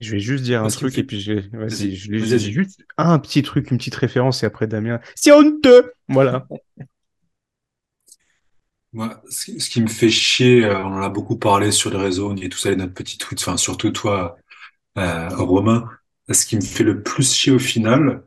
Je 0.00 0.12
vais 0.12 0.20
juste 0.20 0.44
dire 0.44 0.62
un 0.62 0.68
truc 0.68 0.96
et 0.96 1.04
puis 1.04 1.20
je, 1.20 1.32
vas-y, 1.52 1.94
je 1.94 2.10
vais 2.10 2.38
juste 2.38 2.82
un 2.96 3.18
petit 3.18 3.42
truc, 3.42 3.70
une 3.70 3.76
petite 3.76 3.96
référence 3.96 4.42
et 4.42 4.46
après 4.46 4.66
Damien. 4.66 4.98
C'est 5.14 5.32
honteux 5.32 5.92
Voilà. 6.08 6.46
Moi, 8.92 9.22
ce 9.30 9.70
qui 9.70 9.80
me 9.80 9.86
fait 9.86 10.10
chier, 10.10 10.64
euh, 10.64 10.76
on 10.82 10.94
en 10.94 11.02
a 11.02 11.08
beaucoup 11.08 11.36
parlé 11.36 11.70
sur 11.70 11.90
les 11.90 11.96
réseaux, 11.96 12.34
et 12.36 12.48
tout 12.48 12.58
ça, 12.58 12.74
notre 12.74 12.92
petit 12.92 13.18
tweet, 13.18 13.38
enfin 13.40 13.56
surtout 13.56 13.90
toi, 13.92 14.36
euh, 14.98 15.28
Romain, 15.30 15.90
ce 16.30 16.46
qui 16.46 16.56
me 16.56 16.62
fait 16.62 16.84
le 16.84 17.02
plus 17.02 17.34
chier 17.34 17.52
au 17.52 17.60
final, 17.60 18.24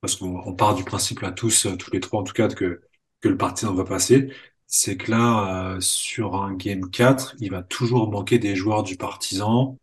parce 0.00 0.16
qu'on 0.16 0.54
part 0.54 0.74
du 0.74 0.84
principe 0.84 1.20
là 1.20 1.32
tous, 1.32 1.66
euh, 1.66 1.76
tous 1.76 1.90
les 1.92 2.00
trois 2.00 2.20
en 2.20 2.24
tout 2.24 2.32
cas, 2.32 2.48
que, 2.48 2.80
que 3.20 3.28
le 3.28 3.36
partisan 3.36 3.74
va 3.74 3.84
passer, 3.84 4.32
c'est 4.66 4.96
que 4.96 5.10
là, 5.10 5.74
euh, 5.74 5.80
sur 5.80 6.36
un 6.36 6.54
game 6.54 6.90
4, 6.90 7.36
il 7.40 7.50
va 7.50 7.62
toujours 7.62 8.10
manquer 8.10 8.38
des 8.38 8.54
joueurs 8.54 8.82
du 8.82 8.96
partisan 8.96 9.78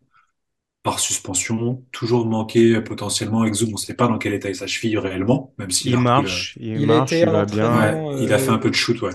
par 0.82 1.00
suspension, 1.00 1.84
toujours 1.92 2.26
manquer 2.26 2.76
euh, 2.76 2.80
potentiellement 2.84 3.44
Exum, 3.44 3.70
on 3.70 3.72
ne 3.72 3.76
sait 3.76 3.94
pas 3.94 4.06
dans 4.08 4.18
quel 4.18 4.34
état 4.34 4.48
est 4.48 4.54
sa 4.54 4.66
cheville 4.68 4.98
réellement, 4.98 5.52
même 5.58 5.70
s'il 5.70 5.92
il 5.92 5.98
marche, 5.98 6.56
il, 6.60 6.86
marche, 6.86 7.12
il 7.12 7.26
va 7.26 7.44
bien. 7.44 8.12
Il 8.18 8.32
a 8.32 8.38
fait 8.38 8.50
un 8.50 8.58
peu 8.58 8.70
de 8.70 8.74
shoot, 8.74 9.00
ouais. 9.02 9.14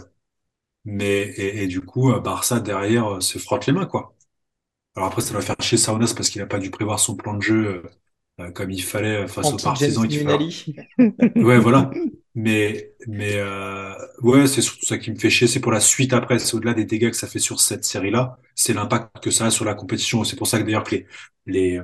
Mais 0.84 1.34
et, 1.38 1.68
du 1.68 1.82
coup, 1.82 2.12
Barça 2.20 2.60
derrière 2.60 3.22
se 3.22 3.38
frotte 3.38 3.68
les 3.68 3.74
mains, 3.74 3.86
quoi. 3.86 4.16
Alors 4.96 5.08
après, 5.08 5.22
ça 5.22 5.34
va 5.34 5.42
faire 5.42 5.56
chier 5.62 5.78
Saunas 5.78 6.14
parce 6.16 6.30
qu'il 6.30 6.42
n'a 6.42 6.48
pas 6.48 6.60
dû 6.60 6.70
prévoir 6.70 7.00
son 7.00 7.16
plan 7.16 7.34
de 7.36 7.42
jeu 7.42 7.68
euh, 7.68 7.84
comme 8.50 8.72
il 8.72 8.82
fallait 8.82 9.24
euh, 9.24 9.28
face 9.28 9.52
aux 9.52 9.58
partisans. 9.58 10.08
Qui 10.08 10.76
ouais, 11.36 11.60
voilà. 11.60 11.92
Mais, 12.34 12.94
mais 13.08 13.34
euh, 13.36 13.94
ouais, 14.22 14.48
c'est 14.48 14.62
surtout 14.62 14.86
ça 14.86 14.98
qui 14.98 15.12
me 15.12 15.18
fait 15.18 15.30
chier. 15.30 15.48
C'est 15.48 15.60
pour 15.60 15.72
la 15.72 15.82
suite 15.82 16.14
après. 16.14 16.40
C'est 16.40 16.56
au-delà 16.56 16.74
des 16.74 16.86
dégâts 16.86 17.10
que 17.10 17.16
ça 17.16 17.28
fait 17.28 17.40
sur 17.40 17.60
cette 17.60 17.84
série-là. 17.84 18.38
C'est 18.56 18.74
l'impact 18.74 19.22
que 19.22 19.32
ça 19.32 19.48
a 19.48 19.52
sur 19.52 19.66
la 19.66 19.74
compétition. 19.74 20.24
C'est 20.24 20.38
pour 20.38 20.48
ça 20.48 20.60
que 20.60 20.64
d'ailleurs 20.64 20.84
que 20.84 20.96
les, 20.96 21.08
les, 21.46 21.82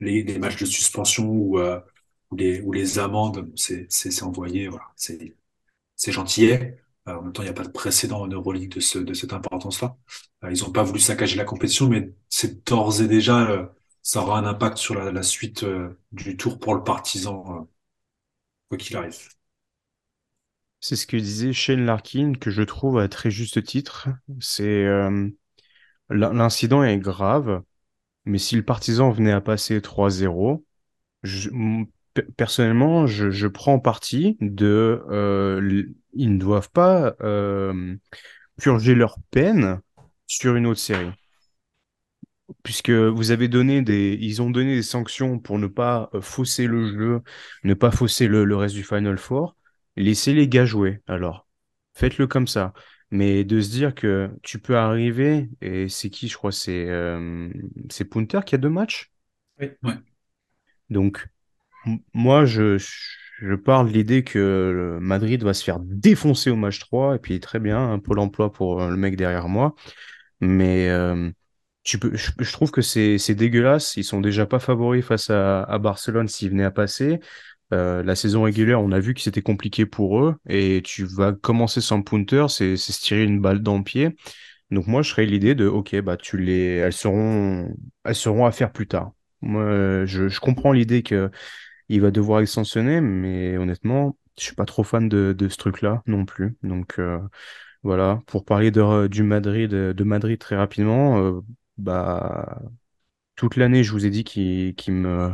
les, 0.00 0.22
les, 0.22 0.38
matchs 0.38 0.60
de 0.60 0.66
suspension 0.66 1.26
ou, 1.28 1.58
euh, 1.58 1.80
ou, 2.30 2.36
les, 2.36 2.60
ou 2.60 2.72
les 2.72 2.98
amendes, 2.98 3.50
c'est, 3.56 3.86
c'est, 3.88 4.22
envoyé. 4.22 4.68
Voilà. 4.68 4.86
C'est, 4.96 5.34
c'est 5.96 6.12
gentillet. 6.12 6.78
Euh, 7.08 7.16
en 7.16 7.22
même 7.22 7.32
temps, 7.32 7.42
il 7.42 7.46
n'y 7.46 7.50
a 7.50 7.54
pas 7.54 7.64
de 7.64 7.70
précédent 7.72 8.20
en 8.20 8.28
Euroleague 8.28 8.72
de, 8.72 8.80
ce, 8.80 8.98
de 8.98 9.14
cette 9.14 9.32
importance-là. 9.32 9.96
ils 10.48 10.60
n'ont 10.62 10.70
pas 10.70 10.84
voulu 10.84 11.00
saccager 11.00 11.36
la 11.36 11.44
compétition, 11.44 11.88
mais 11.88 12.12
c'est 12.28 12.64
d'ores 12.66 13.00
et 13.00 13.08
déjà 13.08 13.72
ça 14.02 14.20
aura 14.20 14.38
un 14.38 14.44
impact 14.44 14.78
sur 14.78 14.94
la, 14.94 15.22
suite 15.22 15.62
euh, 15.62 15.98
du 16.10 16.36
tour 16.36 16.58
pour 16.58 16.74
le 16.74 16.82
partisan, 16.82 17.44
euh, 17.48 17.64
quoi 18.68 18.78
qu'il 18.78 18.96
arrive. 18.96 19.16
C'est 20.80 20.96
ce 20.96 21.06
que 21.06 21.16
disait 21.16 21.52
Shane 21.52 21.86
Larkin, 21.86 22.32
que 22.34 22.50
je 22.50 22.62
trouve 22.62 22.98
à 22.98 23.08
très 23.08 23.30
juste 23.30 23.62
titre. 23.62 24.08
C'est 24.40 24.84
euh, 24.84 25.28
l'incident 26.10 26.82
est 26.82 26.98
grave, 26.98 27.62
mais 28.24 28.38
si 28.38 28.56
le 28.56 28.64
partisan 28.64 29.12
venait 29.12 29.30
à 29.30 29.40
passer 29.40 29.80
3-0, 29.80 30.64
personnellement, 32.36 33.06
je, 33.06 33.30
je, 33.30 33.46
prends 33.46 33.78
parti 33.78 34.36
de 34.40 35.04
ils 36.14 36.32
ne 36.32 36.38
doivent 36.38 36.70
pas 36.70 37.14
purger 38.60 38.96
leur 38.96 39.18
peine 39.30 39.80
sur 40.26 40.56
une 40.56 40.66
autre 40.66 40.80
série 40.80 41.12
puisque 42.62 42.90
vous 42.90 43.30
avez 43.30 43.48
donné 43.48 43.82
des, 43.82 44.16
ils 44.20 44.42
ont 44.42 44.50
donné 44.50 44.74
des 44.74 44.82
sanctions 44.82 45.38
pour 45.38 45.58
ne 45.58 45.66
pas 45.66 46.10
euh, 46.14 46.20
fausser 46.20 46.66
le 46.66 46.86
jeu, 46.86 47.20
ne 47.64 47.74
pas 47.74 47.90
fausser 47.90 48.28
le, 48.28 48.56
reste 48.56 48.74
du 48.74 48.84
Final 48.84 49.18
Four, 49.18 49.56
laissez 49.96 50.34
les 50.34 50.48
gars 50.48 50.64
jouer. 50.64 51.00
Alors, 51.06 51.46
faites-le 51.94 52.26
comme 52.26 52.46
ça. 52.46 52.72
Mais 53.10 53.44
de 53.44 53.60
se 53.60 53.70
dire 53.70 53.94
que 53.94 54.30
tu 54.42 54.58
peux 54.58 54.76
arriver, 54.76 55.50
et 55.60 55.88
c'est 55.90 56.08
qui, 56.08 56.28
je 56.28 56.36
crois, 56.36 56.52
c'est 56.52 56.88
euh, 56.88 57.50
c'est 57.90 58.06
Punter 58.06 58.40
qui 58.46 58.54
a 58.54 58.58
deux 58.58 58.70
matchs? 58.70 59.12
Oui. 59.60 59.92
Donc, 60.88 61.28
moi, 62.14 62.46
je, 62.46 62.78
je 62.78 63.54
parle 63.54 63.88
de 63.88 63.92
l'idée 63.92 64.24
que 64.24 64.98
Madrid 65.00 65.42
va 65.42 65.52
se 65.52 65.62
faire 65.62 65.78
défoncer 65.80 66.48
au 66.48 66.56
match 66.56 66.78
3, 66.78 67.16
et 67.16 67.18
puis 67.18 67.38
très 67.38 67.58
bien, 67.58 67.92
un 67.92 67.98
pôle 67.98 68.18
emploi 68.18 68.50
pour 68.50 68.80
euh, 68.80 68.88
le 68.88 68.96
mec 68.96 69.16
derrière 69.16 69.48
moi. 69.48 69.74
Mais 70.40 70.88
tu 71.82 71.98
peux, 71.98 72.14
je, 72.14 72.52
trouve 72.52 72.70
que 72.70 72.82
c'est 72.82 73.34
dégueulasse. 73.34 73.96
Ils 73.96 74.04
sont 74.04 74.20
déjà 74.20 74.46
pas 74.46 74.58
favoris 74.58 75.04
face 75.04 75.30
à, 75.30 75.78
Barcelone 75.78 76.28
s'ils 76.28 76.50
venaient 76.50 76.64
à 76.64 76.70
passer. 76.70 77.20
Euh, 77.72 78.02
la 78.02 78.14
saison 78.14 78.42
régulière, 78.42 78.80
on 78.82 78.92
a 78.92 79.00
vu 79.00 79.14
que 79.14 79.20
c'était 79.20 79.42
compliqué 79.42 79.86
pour 79.86 80.20
eux. 80.20 80.36
Et 80.48 80.82
tu 80.84 81.04
vas 81.04 81.32
commencer 81.32 81.80
sans 81.80 82.02
punter, 82.02 82.46
c'est 82.48 82.76
se 82.76 83.00
tirer 83.00 83.24
une 83.24 83.40
balle 83.40 83.62
dans 83.62 83.78
le 83.78 83.84
pied. 83.84 84.16
Donc 84.70 84.86
moi, 84.86 85.02
je 85.02 85.10
serais 85.10 85.26
l'idée 85.26 85.54
de, 85.54 85.66
ok, 85.66 86.00
bah 86.00 86.16
tu 86.16 86.38
les, 86.38 86.76
elles 86.76 86.92
seront, 86.92 87.74
elles 88.04 88.14
seront 88.14 88.46
à 88.46 88.52
faire 88.52 88.72
plus 88.72 88.86
tard. 88.86 89.12
Moi, 89.42 90.06
je, 90.06 90.28
je 90.28 90.40
comprends 90.40 90.72
l'idée 90.72 91.02
que 91.02 91.30
il 91.88 92.00
va 92.00 92.10
devoir 92.10 92.40
extensionner, 92.40 93.00
mais 93.00 93.58
honnêtement, 93.58 94.16
je 94.38 94.44
suis 94.44 94.54
pas 94.54 94.64
trop 94.64 94.82
fan 94.82 95.08
de, 95.08 95.34
de 95.36 95.48
ce 95.48 95.56
truc-là 95.56 96.02
non 96.06 96.24
plus. 96.24 96.56
Donc 96.62 96.98
euh, 96.98 97.18
voilà, 97.82 98.22
pour 98.26 98.44
parler 98.44 98.70
de, 98.70 99.08
du 99.08 99.22
Madrid, 99.22 99.70
de 99.70 100.04
Madrid 100.04 100.38
très 100.38 100.56
rapidement, 100.56 101.18
euh, 101.22 101.40
bah 101.78 102.60
toute 103.36 103.56
l'année, 103.56 103.84
je 103.84 103.92
vous 103.92 104.06
ai 104.06 104.10
dit 104.10 104.24
qu'il 104.24 104.74
qui 104.74 104.90
me 104.90 105.32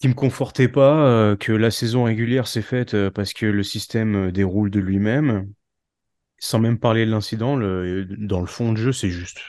qui 0.00 0.08
me 0.08 0.14
confortait 0.14 0.68
pas, 0.68 1.06
euh, 1.06 1.36
que 1.36 1.52
la 1.52 1.70
saison 1.70 2.04
régulière 2.04 2.46
s'est 2.48 2.62
faite 2.62 2.96
parce 3.10 3.32
que 3.32 3.46
le 3.46 3.62
système 3.62 4.30
déroule 4.32 4.70
de 4.70 4.80
lui-même. 4.80 5.52
Sans 6.38 6.58
même 6.58 6.78
parler 6.78 7.06
de 7.06 7.10
l'incident, 7.10 7.56
dans 7.56 8.40
le 8.40 8.46
fond 8.46 8.72
de 8.72 8.78
jeu, 8.78 8.92
c'est 8.92 9.10
juste. 9.10 9.40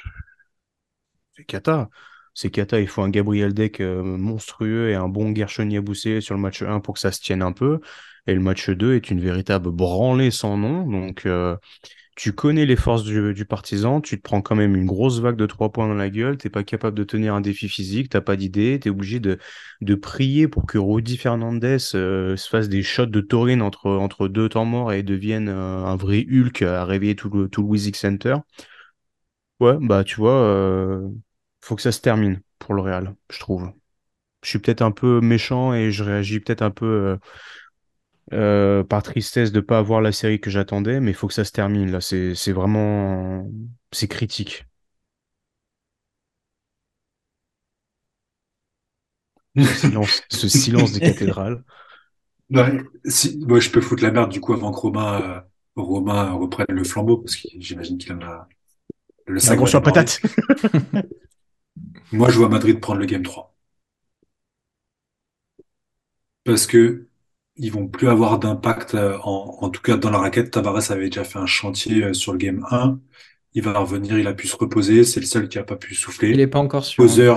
C'est 1.36 1.44
cata. 1.46 1.90
C'est 2.34 2.50
cata. 2.50 2.80
Il 2.80 2.88
faut 2.88 3.02
un 3.02 3.10
Gabriel 3.10 3.54
Deck 3.54 3.82
monstrueux 3.82 4.90
et 4.90 4.96
un 4.96 5.10
bon 5.10 5.34
Gershon 5.36 5.70
Yaboussé 5.70 6.22
sur 6.22 6.36
le 6.36 6.42
match 6.42 6.62
1 6.62 6.80
pour 6.80 6.94
que 6.96 7.00
ça 7.00 7.12
se 7.12 7.20
tienne 7.22 7.42
un 7.42 7.52
peu. 7.52 7.80
Et 8.28 8.34
le 8.34 8.42
match 8.42 8.70
2 8.70 8.96
est 8.96 9.10
une 9.10 9.22
véritable 9.22 9.72
branlée 9.72 10.32
sans 10.32 10.58
nom. 10.58 10.86
Donc, 10.86 11.26
euh, 11.26 11.56
tu 12.18 12.34
connais 12.34 12.66
les 12.66 12.76
forces 12.76 13.04
du, 13.04 13.46
partisan, 13.46 14.02
tu 14.02 14.18
te 14.18 14.24
prends 14.24 14.42
quand 14.42 14.56
même 14.56 14.76
une 14.76 14.88
grosse 14.88 15.20
vague 15.20 15.36
de 15.36 15.46
trois 15.46 15.72
points 15.72 15.88
dans 15.88 15.94
la 15.94 16.10
gueule, 16.10 16.38
t'es 16.38 16.50
pas 16.50 16.64
capable 16.64 16.98
de 16.98 17.04
tenir 17.04 17.36
un 17.36 17.42
défi 17.42 17.70
physique, 17.70 18.10
t'as 18.10 18.22
pas 18.22 18.36
d'idée, 18.36 18.80
t'es 18.80 18.90
obligé 18.90 19.20
de, 19.20 19.38
prier 19.96 20.48
pour 20.48 20.66
que 20.66 20.80
Rudy 20.80 21.16
Fernandez 21.16 21.78
euh, 21.94 22.36
se 22.36 22.50
fasse 22.50 22.70
des 22.70 22.82
shots 22.82 23.06
de 23.06 23.22
taurine 23.22 23.62
entre, 23.62 24.28
deux 24.28 24.50
temps 24.50 24.66
morts 24.66 24.94
et 24.94 25.04
devienne 25.04 25.48
euh, 25.48 25.86
un 25.86 25.96
vrai 25.96 26.26
Hulk 26.28 26.64
à 26.64 26.86
réveiller 26.86 27.16
tout 27.16 27.30
le, 27.30 27.50
tout 27.50 27.72
Center. 27.94 28.38
Ouais, 29.60 29.78
bah 29.80 30.04
tu 30.04 30.16
vois, 30.16 31.00
faut 31.62 31.76
que 31.76 31.82
ça 31.84 31.92
se 31.92 32.02
termine 32.02 32.42
pour 32.58 32.74
le 32.74 32.82
Real, 32.82 33.16
je 33.30 33.40
trouve. 33.40 33.72
Je 34.44 34.50
suis 34.50 34.60
peut-être 34.60 34.82
un 34.82 34.92
peu 34.92 35.22
méchant 35.22 35.74
et 35.74 35.92
je 35.92 36.04
réagis 36.04 36.40
peut-être 36.40 36.64
un 36.64 36.72
peu 36.72 37.18
euh, 38.34 38.84
par 38.84 39.04
tristesse 39.04 39.52
de 39.52 39.60
pas 39.60 39.78
avoir 39.78 40.02
la 40.02 40.12
série 40.12 40.40
que 40.40 40.50
j'attendais, 40.50 41.00
mais 41.00 41.12
il 41.12 41.14
faut 41.14 41.28
que 41.28 41.34
ça 41.34 41.46
se 41.46 41.52
termine 41.52 41.92
là. 41.92 42.02
C'est 42.02 42.52
vraiment 42.52 43.48
c'est 43.92 44.08
critique. 44.08 44.66
ce 50.30 50.48
silence, 50.48 50.92
des 50.92 51.00
cathédrales. 51.00 51.64
si, 53.06 53.40
moi, 53.40 53.60
je 53.60 53.70
peux 53.70 53.82
foutre 53.82 54.04
la 54.04 54.12
merde 54.12 54.32
du 54.32 54.40
coup 54.40 54.54
avant 54.54 54.72
que 54.72 54.78
Romain, 54.78 55.22
euh, 55.22 55.42
Romain 55.76 56.32
reprenne 56.34 56.68
le 56.70 56.84
flambeau 56.84 57.18
parce 57.18 57.36
que 57.36 57.48
j'imagine 57.60 57.98
qu'il 57.98 58.14
en 58.14 58.22
a 58.22 58.48
le 59.26 59.40
sac. 59.40 59.60
La 59.60 59.82
patate. 59.82 60.22
moi, 62.12 62.30
je 62.30 62.38
vois 62.38 62.50
Madrid 62.50 62.80
prendre 62.80 63.00
le 63.00 63.06
game 63.06 63.24
3. 63.24 63.56
Parce 66.44 66.66
que 66.66 67.08
ils 67.58 67.72
vont 67.72 67.88
plus 67.88 68.08
avoir 68.08 68.40
d'impact, 68.40 68.96
euh, 68.96 69.18
en, 69.24 69.58
en, 69.62 69.70
tout 69.70 69.82
cas 69.82 69.98
dans 69.98 70.10
la 70.10 70.20
raquette. 70.20 70.52
Tavares 70.52 70.92
avait 70.92 71.06
déjà 71.06 71.24
fait 71.24 71.40
un 71.40 71.46
chantier 71.46 72.04
euh, 72.04 72.14
sur 72.14 72.32
le 72.32 72.38
game 72.38 72.66
1. 72.70 73.00
Il 73.54 73.64
va 73.64 73.80
revenir, 73.80 74.18
il 74.20 74.28
a 74.28 74.34
pu 74.34 74.48
se 74.48 74.56
reposer. 74.56 75.04
C'est 75.04 75.20
le 75.20 75.26
seul 75.26 75.50
qui 75.50 75.58
a 75.58 75.64
pas 75.64 75.76
pu 75.76 75.96
souffler. 75.96 76.30
Il 76.32 76.40
est 76.40 76.48
pas 76.48 76.60
encore 76.60 76.86
sûr. 76.86 77.04
Causer. 77.04 77.34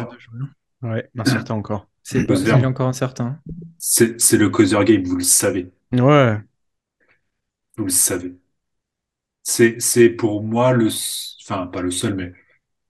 Ouais, 0.83 1.09
incertain 1.19 1.55
encore. 1.55 1.87
C'est 2.03 2.23
il 2.23 2.49
est 2.49 2.67
encore 2.67 2.89
incertain. 2.89 3.39
C'est 3.79 4.37
le 4.37 4.49
causer 4.49 4.83
game, 4.85 5.03
vous 5.05 5.17
le 5.17 5.25
savez. 5.25 5.71
Ouais. 5.93 6.39
Vous 7.77 7.85
le 7.85 7.91
savez. 7.91 8.37
C'est 9.43 10.11
pour 10.11 10.43
moi 10.43 10.73
le, 10.73 10.89
enfin 11.43 11.67
pas 11.67 11.83
le 11.83 11.91
seul, 11.91 12.15
mais 12.15 12.33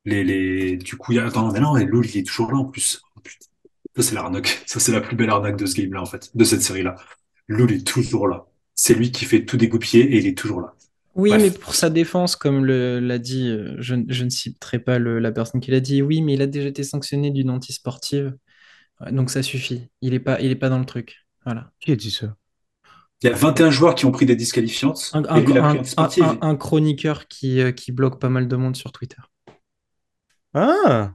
les 0.04 0.24
les 0.24 0.76
du 0.76 0.96
coup 0.96 1.12
il 1.12 1.16
y 1.16 1.18
a 1.18 1.26
attends 1.26 1.52
mais 1.52 1.60
non, 1.60 1.74
mais 1.74 1.84
il 1.84 2.18
est 2.18 2.26
toujours 2.26 2.52
là 2.52 2.58
en 2.58 2.64
plus. 2.64 3.02
Oh, 3.16 3.20
Ça 3.96 4.02
c'est 4.02 4.14
l'arnaque. 4.14 4.62
Ça 4.66 4.80
c'est 4.80 4.92
la 4.92 5.00
plus 5.00 5.16
belle 5.16 5.30
arnaque 5.30 5.56
de 5.56 5.66
ce 5.66 5.80
game 5.80 5.92
là 5.92 6.02
en 6.02 6.06
fait, 6.06 6.30
de 6.34 6.44
cette 6.44 6.62
série 6.62 6.84
là. 7.50 7.56
Loul 7.56 7.72
est 7.72 7.86
toujours 7.86 8.28
là. 8.28 8.46
C'est 8.74 8.94
lui 8.94 9.12
qui 9.12 9.24
fait 9.24 9.44
tout 9.44 9.56
dégoupiller 9.56 10.02
et 10.02 10.18
il 10.18 10.26
est 10.26 10.38
toujours 10.38 10.60
là. 10.60 10.74
Oui, 11.16 11.32
mais 11.36 11.50
pour 11.50 11.74
sa 11.74 11.90
défense, 11.90 12.36
comme 12.36 12.64
l'a 12.64 13.18
dit, 13.18 13.48
euh, 13.48 13.74
je, 13.78 13.96
je, 14.08 14.24
ne 14.24 14.30
citerai 14.30 14.78
pas 14.78 14.98
la 14.98 15.32
personne 15.32 15.60
qui 15.60 15.70
l'a 15.70 15.80
dit, 15.80 16.02
oui, 16.02 16.22
mais 16.22 16.34
il 16.34 16.42
a 16.42 16.46
déjà 16.46 16.68
été 16.68 16.84
sanctionné 16.84 17.30
d'une 17.30 17.50
antisportive. 17.50 18.34
Donc 19.10 19.30
ça 19.30 19.42
suffit. 19.42 19.88
Il 20.02 20.12
n'est 20.12 20.20
pas, 20.20 20.40
il 20.40 20.50
est 20.50 20.56
pas 20.56 20.68
dans 20.68 20.78
le 20.78 20.84
truc. 20.84 21.26
Voilà. 21.44 21.72
Qui 21.80 21.92
a 21.92 21.96
dit 21.96 22.10
ça? 22.10 22.36
Il 23.22 23.28
y 23.28 23.32
a 23.32 23.36
21 23.36 23.70
joueurs 23.70 23.94
qui 23.94 24.06
ont 24.06 24.12
pris 24.12 24.24
des 24.24 24.36
disqualifiantes. 24.36 25.10
Un, 25.12 25.24
un, 25.24 26.38
un 26.40 26.56
chroniqueur 26.56 27.28
qui, 27.28 27.60
euh, 27.60 27.70
qui 27.70 27.92
bloque 27.92 28.18
pas 28.18 28.30
mal 28.30 28.48
de 28.48 28.56
monde 28.56 28.76
sur 28.76 28.92
Twitter. 28.92 29.20
Ah 30.54 31.12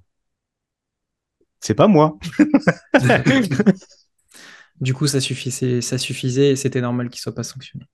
C'est 1.61 1.73
pas 1.73 1.88
moi. 1.88 2.17
Du 4.82 4.93
coup, 4.93 5.07
ça, 5.07 5.21
suffisait, 5.21 5.82
ça 5.82 5.97
suffisait 5.97 6.51
et 6.51 6.55
c'était 6.55 6.82
normal 6.82 7.09
qu'il 7.09 7.21
soit 7.21 7.36
pas 7.36 7.43
sanctionné. 7.43 7.86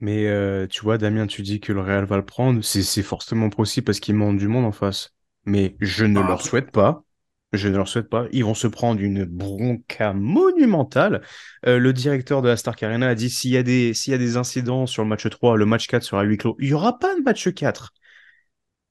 Mais 0.00 0.26
euh, 0.26 0.66
tu 0.66 0.82
vois, 0.82 0.98
Damien, 0.98 1.26
tu 1.26 1.42
dis 1.42 1.60
que 1.60 1.72
le 1.72 1.80
Real 1.80 2.04
va 2.04 2.16
le 2.16 2.24
prendre. 2.24 2.62
C'est 2.62 3.02
forcément 3.02 3.50
possible 3.50 3.84
parce 3.84 4.00
qu'il 4.00 4.14
manque 4.14 4.38
du 4.38 4.48
monde 4.48 4.64
en 4.64 4.72
face. 4.72 5.14
Mais 5.44 5.76
je 5.80 6.04
ne 6.04 6.20
bah, 6.20 6.26
leur 6.28 6.42
souhaite 6.42 6.70
pas. 6.70 7.04
Je 7.52 7.68
ne 7.68 7.76
leur 7.76 7.86
souhaite 7.86 8.08
pas. 8.08 8.26
Ils 8.32 8.44
vont 8.44 8.54
se 8.54 8.66
prendre 8.66 9.00
une 9.00 9.24
bronca 9.24 10.12
monumentale. 10.12 11.22
Euh, 11.66 11.78
le 11.78 11.92
directeur 11.92 12.42
de 12.42 12.48
la 12.48 12.56
Stark 12.56 12.82
Arena 12.82 13.08
a 13.08 13.14
dit 13.14 13.30
s'il 13.30 13.52
y, 13.52 13.56
a 13.56 13.62
des, 13.62 13.94
s'il 13.94 14.10
y 14.10 14.14
a 14.14 14.18
des 14.18 14.36
incidents 14.36 14.86
sur 14.86 15.02
le 15.02 15.08
match 15.08 15.28
3, 15.28 15.56
le 15.56 15.66
match 15.66 15.86
4 15.86 16.02
sera 16.02 16.22
huis 16.24 16.38
clos. 16.38 16.56
Il 16.58 16.68
n'y 16.68 16.74
aura 16.74 16.98
pas 16.98 17.14
de 17.14 17.20
match 17.20 17.48
4. 17.52 17.92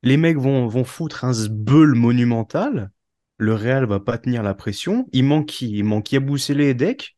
Les 0.03 0.17
mecs 0.17 0.37
vont, 0.37 0.67
vont 0.67 0.83
foutre 0.83 1.25
un 1.25 1.33
zbeul 1.33 1.95
monumental 1.95 2.91
le 3.37 3.53
Real 3.53 3.85
va 3.85 3.99
pas 3.99 4.17
tenir 4.17 4.43
la 4.43 4.53
pression. 4.53 5.07
Il 5.11 5.25
manque 5.25 5.47
qui? 5.47 5.71
Il 5.71 5.83
manque 5.83 6.11
Yabusele 6.11 6.61
et 6.61 6.73
Deck. 6.73 7.17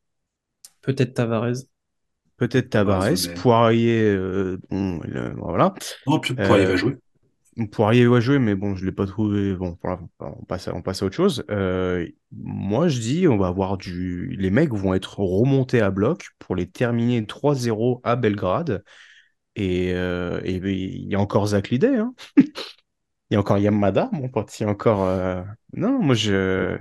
Peut-être 0.82 1.14
Tavares. 1.14 1.64
Peut-être 2.38 2.70
Tavares. 2.70 3.34
Poirier, 3.36 4.02
euh, 4.04 4.58
bon, 4.70 5.00
voilà. 5.38 5.74
Non, 6.08 6.20
puis 6.20 6.34
Poirier 6.34 6.66
va 6.66 6.72
euh, 6.72 6.78
jouer. 6.78 6.98
Poirier 7.72 8.06
va 8.08 8.20
jouer, 8.20 8.40
mais 8.40 8.56
bon, 8.56 8.76
je 8.76 8.86
l'ai 8.86 8.92
pas 8.92 9.06
trouvé. 9.06 9.54
Bon, 9.56 9.78
on 10.20 10.46
passe, 10.46 10.68
à, 10.68 10.76
on 10.76 10.82
passe 10.82 11.02
à 11.02 11.06
autre 11.06 11.16
chose. 11.16 11.46
Euh, 11.50 12.06
moi, 12.32 12.90
je 12.90 13.00
dis, 13.00 13.28
on 13.28 13.38
va 13.38 13.48
avoir 13.48 13.78
du. 13.78 14.36
Les 14.38 14.50
mecs 14.50 14.74
vont 14.74 14.94
être 14.94 15.20
remontés 15.20 15.82
à 15.82 15.92
bloc 15.92 16.28
pour 16.40 16.56
les 16.56 16.70
terminer 16.70 17.22
3-0 17.22 18.02
à 18.04 18.16
Belgrade. 18.16 18.84
Et 19.56 19.92
il 19.92 21.08
y 21.08 21.16
a 21.16 21.20
encore 21.20 21.48
Zach 21.48 21.70
Lidé, 21.70 21.96
hein 21.96 22.14
Il 23.30 23.34
y 23.34 23.38
a 23.38 23.40
encore 23.40 23.58
Yamada, 23.58 24.10
mon 24.12 24.30
pote. 24.30 24.58
Il 24.60 24.64
y 24.64 24.66
a 24.66 24.70
encore. 24.70 25.04
Euh, 25.04 25.42
non, 25.74 26.00
moi, 26.00 26.14
je 26.14 26.78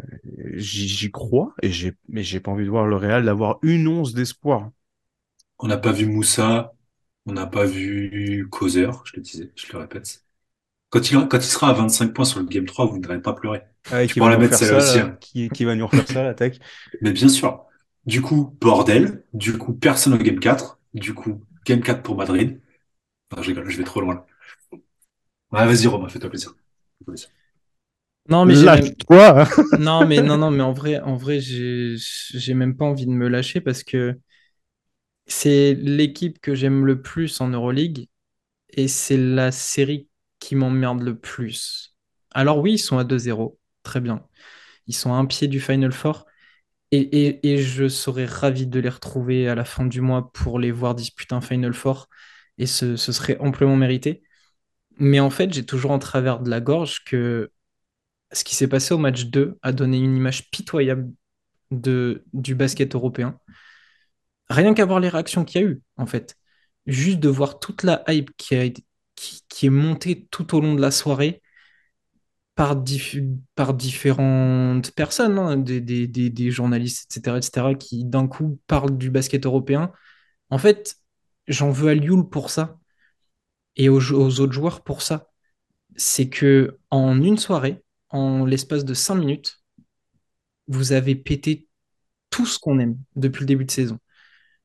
j'y 0.55 1.11
crois 1.11 1.55
et 1.63 1.71
j'ai, 1.71 1.95
mais 2.09 2.23
j'ai 2.23 2.41
pas 2.41 2.51
envie 2.51 2.65
de 2.65 2.71
voir 2.71 2.87
le 2.87 2.97
Real 2.97 3.25
d'avoir 3.25 3.59
une 3.63 3.89
once 3.89 4.13
d'espoir. 4.13 4.71
On 5.59 5.69
n'a 5.69 5.79
pas 5.79 5.93
vu 5.93 6.07
Moussa, 6.07 6.75
on 7.27 7.33
n'a 7.33 7.47
pas 7.47 7.65
vu 7.65 8.47
Causer, 8.51 8.91
je 9.05 9.13
le 9.17 9.23
disais, 9.23 9.53
je 9.55 9.73
le 9.73 9.79
répète. 9.79 10.23
Quand 10.91 11.11
il, 11.11 11.29
quand 11.29 11.39
il 11.39 11.43
sera 11.43 11.71
à 11.71 11.73
25 11.73 12.13
points 12.13 12.25
sur 12.25 12.41
le 12.41 12.47
Game 12.47 12.67
3, 12.67 12.87
vous 12.87 12.99
ne 12.99 13.03
devrez 13.03 13.23
pas 13.23 13.33
pleurer. 13.33 13.63
Ah, 13.91 14.07
qui 14.07 14.21
va 14.21 14.31
la 14.31 14.39
mettre 14.39 14.57
ça, 14.57 14.77
aussi. 14.77 14.99
Hein. 14.99 15.17
Qui, 15.21 15.49
qui, 15.49 15.65
va 15.65 15.75
nous 15.75 15.87
refaire 15.87 16.07
ça, 16.07 16.23
l'attaque 16.23 16.61
Mais 17.01 17.13
bien 17.13 17.29
sûr. 17.29 17.65
Du 18.07 18.21
coup, 18.21 18.57
bordel. 18.61 19.25
Du 19.33 19.57
coup, 19.57 19.73
personne 19.73 20.13
au 20.13 20.19
Game 20.19 20.39
4. 20.39 20.79
Du 20.93 21.15
coup, 21.15 21.43
Game 21.67 21.81
4 21.81 22.03
pour 22.03 22.17
Madrid. 22.17 22.61
Enfin, 23.31 23.43
je 23.43 23.49
rigole, 23.49 23.69
je 23.69 23.79
vais 23.79 23.85
trop 23.85 24.01
loin 24.03 24.25
vas-y, 25.55 25.87
Romain, 25.87 26.09
fais-toi 26.09 26.31
plaisir. 26.31 26.55
Non, 28.29 28.47
mais 28.47 28.55
toi 29.07 29.47
non, 29.79 30.07
mais 30.07 30.23
non, 30.23 30.39
non, 30.39 30.51
mais 30.51 30.63
en 30.63 30.73
vrai, 30.73 31.01
en 31.01 31.17
vrai, 31.17 31.41
j'ai 31.41 32.55
même 32.55 32.77
pas 32.77 32.87
envie 32.87 33.07
de 33.07 33.11
me 33.11 33.29
lâcher 33.29 33.61
parce 33.61 33.85
que 33.85 34.19
c'est 35.27 35.75
l'équipe 35.75 36.41
que 36.41 36.55
j'aime 36.55 36.87
le 36.87 37.01
plus 37.01 37.41
en 37.41 37.49
Euroleague 37.49 38.09
et 38.71 38.89
c'est 38.89 39.17
la 39.17 39.53
série 39.53 40.09
qui 40.39 40.57
m'emmerde 40.57 41.03
le 41.03 41.19
plus. 41.19 41.97
Alors 42.33 42.59
oui, 42.59 42.75
ils 42.75 42.79
sont 42.79 42.99
à 42.99 43.05
2-0, 43.05 43.59
très 43.83 44.01
bien. 44.01 44.27
Ils 44.87 44.95
sont 44.95 45.13
à 45.13 45.17
un 45.17 45.27
pied 45.27 45.49
du 45.49 45.61
Final 45.61 45.93
Four 45.93 46.27
et, 46.91 47.41
et, 47.53 47.59
je 47.59 47.89
serais 47.89 48.27
ravi 48.27 48.67
de 48.69 48.79
les 48.79 48.89
retrouver 48.89 49.49
à 49.49 49.55
la 49.57 49.65
fin 49.65 49.85
du 49.85 50.01
mois 50.01 50.31
pour 50.33 50.61
les 50.61 50.71
voir 50.71 50.95
disputer 50.95 51.35
un 51.35 51.41
Final 51.41 51.75
Four 51.75 52.09
et 52.59 52.67
ce, 52.67 52.97
ce 52.97 53.13
serait 53.13 53.37
amplement 53.39 53.77
mérité. 53.77 54.23
Mais 54.99 55.21
en 55.21 55.31
fait, 55.31 55.53
j'ai 55.53 55.67
toujours 55.67 55.91
en 55.91 55.99
travers 55.99 56.41
de 56.41 56.51
la 56.51 56.61
gorge 56.61 57.05
que 57.05 57.51
ce 58.33 58.45
qui 58.45 58.55
s'est 58.55 58.69
passé 58.69 58.95
au 58.95 58.99
match 58.99 59.27
2 59.27 59.59
a 59.63 59.73
donné 59.73 59.99
une 59.99 60.17
image 60.17 60.51
pitoyable 60.51 61.13
de, 61.71 62.25
du 62.33 62.55
basket 62.55 62.95
européen. 62.95 63.39
Rien 64.49 64.75
qu'à 64.75 64.85
voir 64.85 65.01
les 65.01 65.09
réactions 65.09 65.45
qu'il 65.45 65.61
y 65.61 65.65
a 65.65 65.69
eu, 65.69 65.83
en 65.97 66.07
fait. 66.07 66.37
Juste 66.87 67.19
de 67.21 67.29
voir 67.29 67.59
toute 67.61 67.83
la 67.83 68.05
hype 68.09 68.31
qui, 68.37 68.57
a, 68.57 68.69
qui, 69.49 69.67
est 69.67 69.71
montée 69.71 70.27
tout 70.31 70.55
au 70.55 70.61
long 70.61 70.75
de 70.75 70.81
la 70.81 70.91
soirée 70.91 71.43
par, 72.55 72.77
par 73.55 73.75
différentes 73.75 74.93
personnes, 74.93 75.39
hein, 75.39 75.57
des, 75.57 75.81
des, 75.81 76.07
des, 76.07 76.51
journalistes, 76.51 77.17
etc., 77.17 77.39
etc., 77.39 77.75
qui 77.79 78.05
d'un 78.05 78.29
coup 78.29 78.61
parlent 78.67 78.97
du 78.97 79.11
basket 79.11 79.47
européen. 79.47 79.93
En 80.51 80.59
fait, 80.59 80.97
j'en 81.49 81.71
veux 81.71 81.91
à 81.91 81.95
Lyoul 81.95 82.29
pour 82.29 82.51
ça 82.51 82.79
et 83.77 83.89
aux, 83.89 84.01
autres 84.13 84.53
joueurs 84.53 84.83
pour 84.83 85.03
ça. 85.03 85.29
c'est 85.97 86.29
que 86.29 86.79
en 86.91 87.23
une 87.23 87.39
soirée, 87.39 87.83
en 88.11 88.45
l'espace 88.47 88.85
de 88.85 88.95
cinq 88.95 89.17
minutes, 89.17 89.61
vous 90.69 90.93
avez 90.93 91.15
pété 91.15 91.69
tout 92.31 92.47
ce 92.47 92.59
qu'on 92.59 92.79
aime 92.79 92.99
depuis 93.17 93.43
le 93.43 93.47
début 93.47 93.65
de 93.65 93.71
saison. 93.71 93.99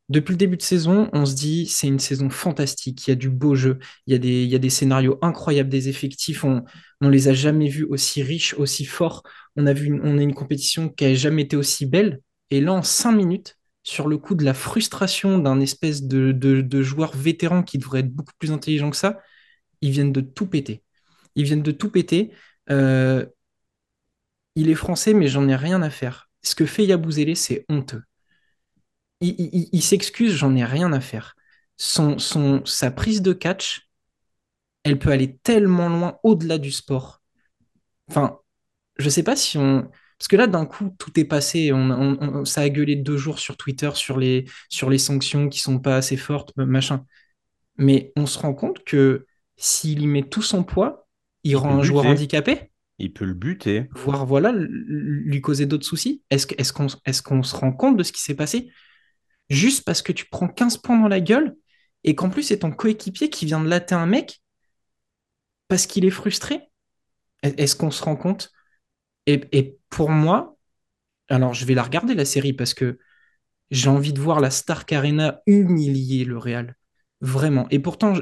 Depuis 0.10 0.32
le 0.34 0.38
début 0.38 0.58
de 0.58 0.64
saison, 0.64 1.10
on 1.14 1.26
se 1.26 1.36
dit 1.36 1.68
c'est 1.68 1.88
une 1.88 2.00
saison 2.00 2.30
fantastique, 2.32 3.08
il 3.08 3.12
y 3.12 3.14
a 3.14 3.16
du 3.16 3.30
beau 3.30 3.56
jeu, 3.56 3.78
il 4.08 4.14
y 4.14 4.56
a 4.56 4.60
des, 4.60 4.70
scénarios 4.72 5.20
incroyables, 5.22 5.70
des 5.70 5.88
effectifs, 5.88 6.44
on 6.44 6.64
ne 7.02 7.10
les 7.10 7.28
a 7.28 7.34
jamais 7.34 7.70
vus 7.70 7.86
aussi 7.86 8.24
riches, 8.24 8.56
aussi 8.56 8.86
forts. 8.86 9.24
On 9.56 9.68
a, 9.68 9.74
vu 9.74 10.00
on 10.04 10.18
a 10.18 10.22
une 10.22 10.34
compétition 10.34 10.90
qui 10.90 11.06
n'a 11.06 11.14
jamais 11.14 11.44
été 11.44 11.56
aussi 11.56 11.86
belle. 11.86 12.22
Et 12.50 12.60
là, 12.62 12.74
en 12.74 12.82
cinq 12.82 13.12
minutes, 13.12 13.59
sur 13.84 14.08
le 14.08 14.18
coup 14.18 14.36
de 14.36 14.44
la 14.44 14.54
frustration 14.54 15.40
d'un 15.40 15.60
espèce 15.60 16.04
de, 16.04 16.82
joueur 16.82 17.16
vétéran 17.16 17.64
qui 17.64 17.78
devrait 17.78 18.02
être 18.02 18.14
beaucoup 18.14 18.34
plus 18.38 18.52
intelligent 18.52 18.90
que 18.90 18.98
ça, 18.98 19.20
ils 19.82 19.92
viennent 19.92 20.12
de 20.12 20.22
tout 20.22 20.48
péter. 20.48 20.84
Ils 21.36 21.46
viennent 21.46 21.64
de 21.64 21.72
tout 21.72 21.90
péter. 21.90 22.32
Euh, 22.70 23.26
il 24.56 24.70
est 24.70 24.76
français, 24.76 25.14
mais 25.14 25.28
j'en 25.28 25.48
ai 25.48 25.56
rien 25.56 25.82
à 25.82 25.90
faire. 25.90 26.30
Ce 26.44 26.56
que 26.56 26.66
fait 26.66 26.86
Yabouzélé, 26.86 27.36
c'est 27.36 27.66
honteux 27.70 28.04
il, 29.22 29.82
s'excuse, 29.82 30.34
j'en 30.34 30.56
ai 30.56 30.64
rien 30.64 30.94
à 30.94 31.00
faire. 31.00 31.36
Son, 31.78 32.20
son, 32.20 32.66
sa 32.66 32.92
prise 32.92 33.22
de 33.22 33.34
catch, 33.34 33.90
elle 34.84 35.00
peut 35.00 35.12
aller 35.12 35.38
tellement 35.38 35.90
loin 35.90 36.20
au-delà 36.24 36.58
du 36.58 36.72
sport. 36.72 37.22
Enfin, 38.10 38.40
je 38.98 39.10
sais 39.10 39.24
pas 39.24 39.36
si 39.36 39.58
on. 39.58 39.90
Parce 40.20 40.28
que 40.28 40.36
là, 40.36 40.48
d'un 40.48 40.66
coup, 40.66 40.94
tout 41.00 41.18
est 41.18 41.26
passé. 41.26 41.72
On, 41.72 42.44
ça 42.44 42.62
a 42.62 42.70
gueulé 42.70 42.98
deux 42.98 43.16
jours 43.16 43.40
sur 43.40 43.56
Twitter 43.56 43.90
sur 43.94 44.18
les, 44.18 44.46
sur 44.68 44.90
les 44.90 44.98
sanctions 44.98 45.48
qui 45.48 45.60
sont 45.60 45.80
pas 45.80 45.96
assez 45.96 46.18
fortes, 46.18 46.52
machin. 46.58 47.06
Mais 47.78 48.12
on 48.18 48.26
se 48.26 48.38
rend 48.38 48.54
compte 48.54 48.84
que 48.84 49.26
s'il 49.56 50.02
y 50.02 50.08
met 50.08 50.24
tout 50.24 50.42
son 50.42 50.64
poids, 50.64 51.08
il, 51.46 51.56
rend 51.56 51.80
un 51.80 51.84
joueur 51.84 52.06
handicapé. 52.06 52.70
Il 52.98 53.14
peut 53.14 53.24
le 53.24 53.34
buter. 53.34 53.88
Voire, 53.96 54.26
voilà, 54.26 54.52
lui 54.54 55.40
causer 55.40 55.66
d'autres 55.66 55.86
soucis. 55.86 56.22
Est-ce 56.30 56.74
qu'on 56.74 56.88
est 56.88 57.22
qu'on 57.22 57.44
se 57.44 57.56
rend 57.56 57.72
compte 57.72 57.96
de 57.96 58.04
ce 58.04 58.12
qui 58.12 58.22
s'est 58.22 58.36
passé? 58.36 58.70
Juste 59.50 59.86
parce 59.86 60.02
que 60.02 60.12
tu 60.12 60.26
prends 60.30 60.50
15 60.50 60.78
points 60.78 61.00
dans 61.00 61.08
la 61.08 61.22
gueule 61.22 61.56
et 62.04 62.14
qu'en 62.14 62.30
plus 62.30 62.44
c'est 62.44 62.60
ton 62.60 62.72
coéquipier 62.72 63.30
qui 63.30 63.46
vient 63.46 63.62
de 63.62 63.68
latter 63.68 63.96
un 63.96 64.06
mec 64.06 64.42
parce 65.70 65.86
qu'il 65.86 66.04
est 66.04 66.10
frustré? 66.10 66.60
Est-ce 67.42 67.78
qu'on 67.78 67.92
se 67.92 68.04
rend 68.04 68.18
compte? 68.18 68.52
Et, 69.34 69.78
pour 69.90 70.10
moi, 70.10 70.58
alors 71.30 71.54
je 71.54 71.66
vais 71.66 71.74
la 71.74 71.84
regarder 71.84 72.16
la 72.16 72.26
série 72.26 72.54
parce 72.54 72.74
que 72.74 73.00
j'ai 73.72 73.90
envie 73.90 74.14
de 74.14 74.20
voir 74.20 74.40
la 74.40 74.50
Stark 74.52 74.92
Arena 74.94 75.42
humilier 75.46 76.26
le 76.26 76.38
Real. 76.38 76.76
Vraiment. 77.22 77.68
Et 77.70 77.80
pourtant, 77.80 78.14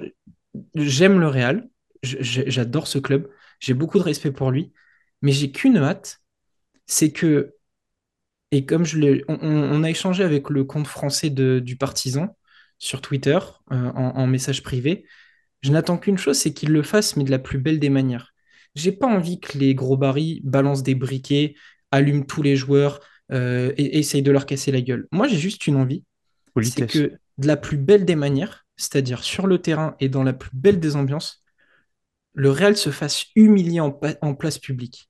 j'aime 0.75 1.19
le 1.19 1.27
Real. 1.27 1.69
J'adore 2.03 2.87
ce 2.87 2.99
club. 2.99 3.29
J'ai 3.59 3.73
beaucoup 3.73 3.97
de 3.97 4.03
respect 4.03 4.31
pour 4.31 4.51
lui. 4.51 4.73
Mais 5.21 5.31
j'ai 5.31 5.51
qu'une 5.51 5.77
hâte, 5.77 6.21
c'est 6.85 7.11
que 7.11 7.57
et 8.51 8.65
comme 8.65 8.85
je 8.85 8.97
l'ai, 8.97 9.25
on, 9.27 9.83
a 9.83 9.89
échangé 9.89 10.23
avec 10.23 10.49
le 10.49 10.63
compte 10.63 10.87
français 10.87 11.29
du 11.29 11.75
partisan 11.75 12.37
sur 12.79 13.01
Twitter 13.01 13.39
euh, 13.71 13.91
en, 13.91 14.27
message 14.27 14.63
privé. 14.63 15.05
Je 15.61 15.71
n'attends 15.71 15.97
qu'une 15.97 16.17
chose, 16.17 16.37
c'est 16.37 16.53
qu'il 16.53 16.71
le 16.71 16.83
fasse, 16.83 17.17
mais 17.17 17.23
de 17.23 17.31
la 17.31 17.39
plus 17.39 17.57
belle 17.57 17.79
des 17.79 17.89
manières. 17.89 18.33
J'ai 18.77 18.91
pas 18.91 19.07
envie 19.07 19.39
que 19.39 19.57
les 19.57 19.75
gros 19.75 19.97
barils 19.97 20.41
balancent 20.43 20.83
des 20.83 20.95
briquets, 20.95 21.55
allument 21.91 22.23
tous 22.23 22.41
les 22.41 22.55
joueurs 22.55 22.99
euh, 23.31 23.73
et, 23.77 23.97
essayent 23.97 24.21
de 24.21 24.31
leur 24.31 24.45
casser 24.45 24.71
la 24.71 24.81
gueule. 24.81 25.07
Moi, 25.11 25.27
j'ai 25.27 25.37
juste 25.37 25.67
une 25.67 25.77
envie, 25.77 26.03
c'est 26.61 26.87
que 26.87 27.13
de 27.37 27.47
la 27.47 27.57
plus 27.57 27.77
belle 27.77 28.05
des 28.05 28.15
manières, 28.15 28.65
c'est-à-dire 28.75 29.23
sur 29.23 29.47
le 29.47 29.59
terrain 29.59 29.95
et 29.99 30.09
dans 30.09 30.23
la 30.23 30.33
plus 30.33 30.51
belle 30.53 30.79
des 30.79 30.95
ambiances, 30.95 31.43
le 32.33 32.51
Real 32.51 32.77
se 32.77 32.91
fasse 32.91 33.25
humilier 33.35 33.79
en 33.79 34.35
place 34.35 34.59
publique 34.59 35.09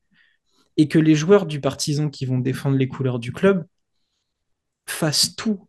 et 0.78 0.88
que 0.88 1.00
les 1.00 1.16
joueurs 1.16 1.46
du 1.46 1.60
partisan 1.60 2.10
qui 2.10 2.26
vont 2.26 2.38
défendre 2.38 2.78
les 2.78 2.88
couleurs 2.88 3.20
du 3.20 3.34
club 3.34 3.66
fassent 4.86 5.36
tout 5.36 5.68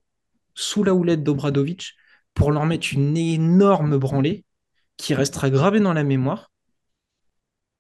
sous 0.55 0.85
la 0.85 0.95
houlette 0.95 1.25
d'Obradovic 1.25 1.95
pour 2.35 2.53
leur 2.53 2.67
mettre 2.67 2.93
une 2.93 3.17
énorme 3.17 3.97
branlée 3.99 4.45
qui 4.97 5.15
restera 5.15 5.51
gravée 5.51 5.81
dans 5.81 5.93
la 5.93 6.05
mémoire, 6.05 6.53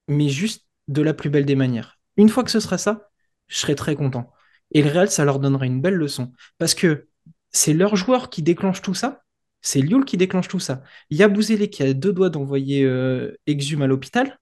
mais 0.09 0.29
juste 0.29 0.67
de 0.89 1.03
la 1.03 1.15
plus 1.15 1.31
belle 1.31 1.45
des 1.45 1.55
manières. 1.55 1.99
Une 2.17 2.29
fois 2.29 2.45
que 2.45 2.51
ce 2.51 2.61
sera 2.61 2.79
ça, 2.79 3.11
je 3.47 3.59
serai 3.59 3.75
très 3.75 3.95
content. 3.95 4.33
Et 4.73 4.83
le 4.83 4.91
Real, 4.91 5.11
ça 5.11 5.25
leur 5.25 5.39
donnera 5.39 5.67
une 5.67 5.81
belle 5.81 5.95
leçon. 5.95 6.33
Parce 6.59 6.75
que 6.75 7.09
c'est 7.51 7.75
leur 7.75 7.97
joueur 7.97 8.31
qui 8.31 8.43
déclenche 8.43 8.83
tout 8.83 8.95
ça. 8.95 9.23
C'est 9.61 9.81
Lyoul 9.81 10.05
qui 10.05 10.17
déclenche 10.17 10.49
tout 10.49 10.61
ça. 10.61 10.83
Il 11.11 11.17
y 11.17 11.23
a 11.23 11.29
Bouzélé 11.29 11.69
qui 11.71 11.83
a 11.83 11.93
deux 11.93 12.13
doigts 12.13 12.31
d'envoyer 12.31 12.85
euh, 12.85 13.37
à 13.47 13.87
l'hôpital. 13.87 14.39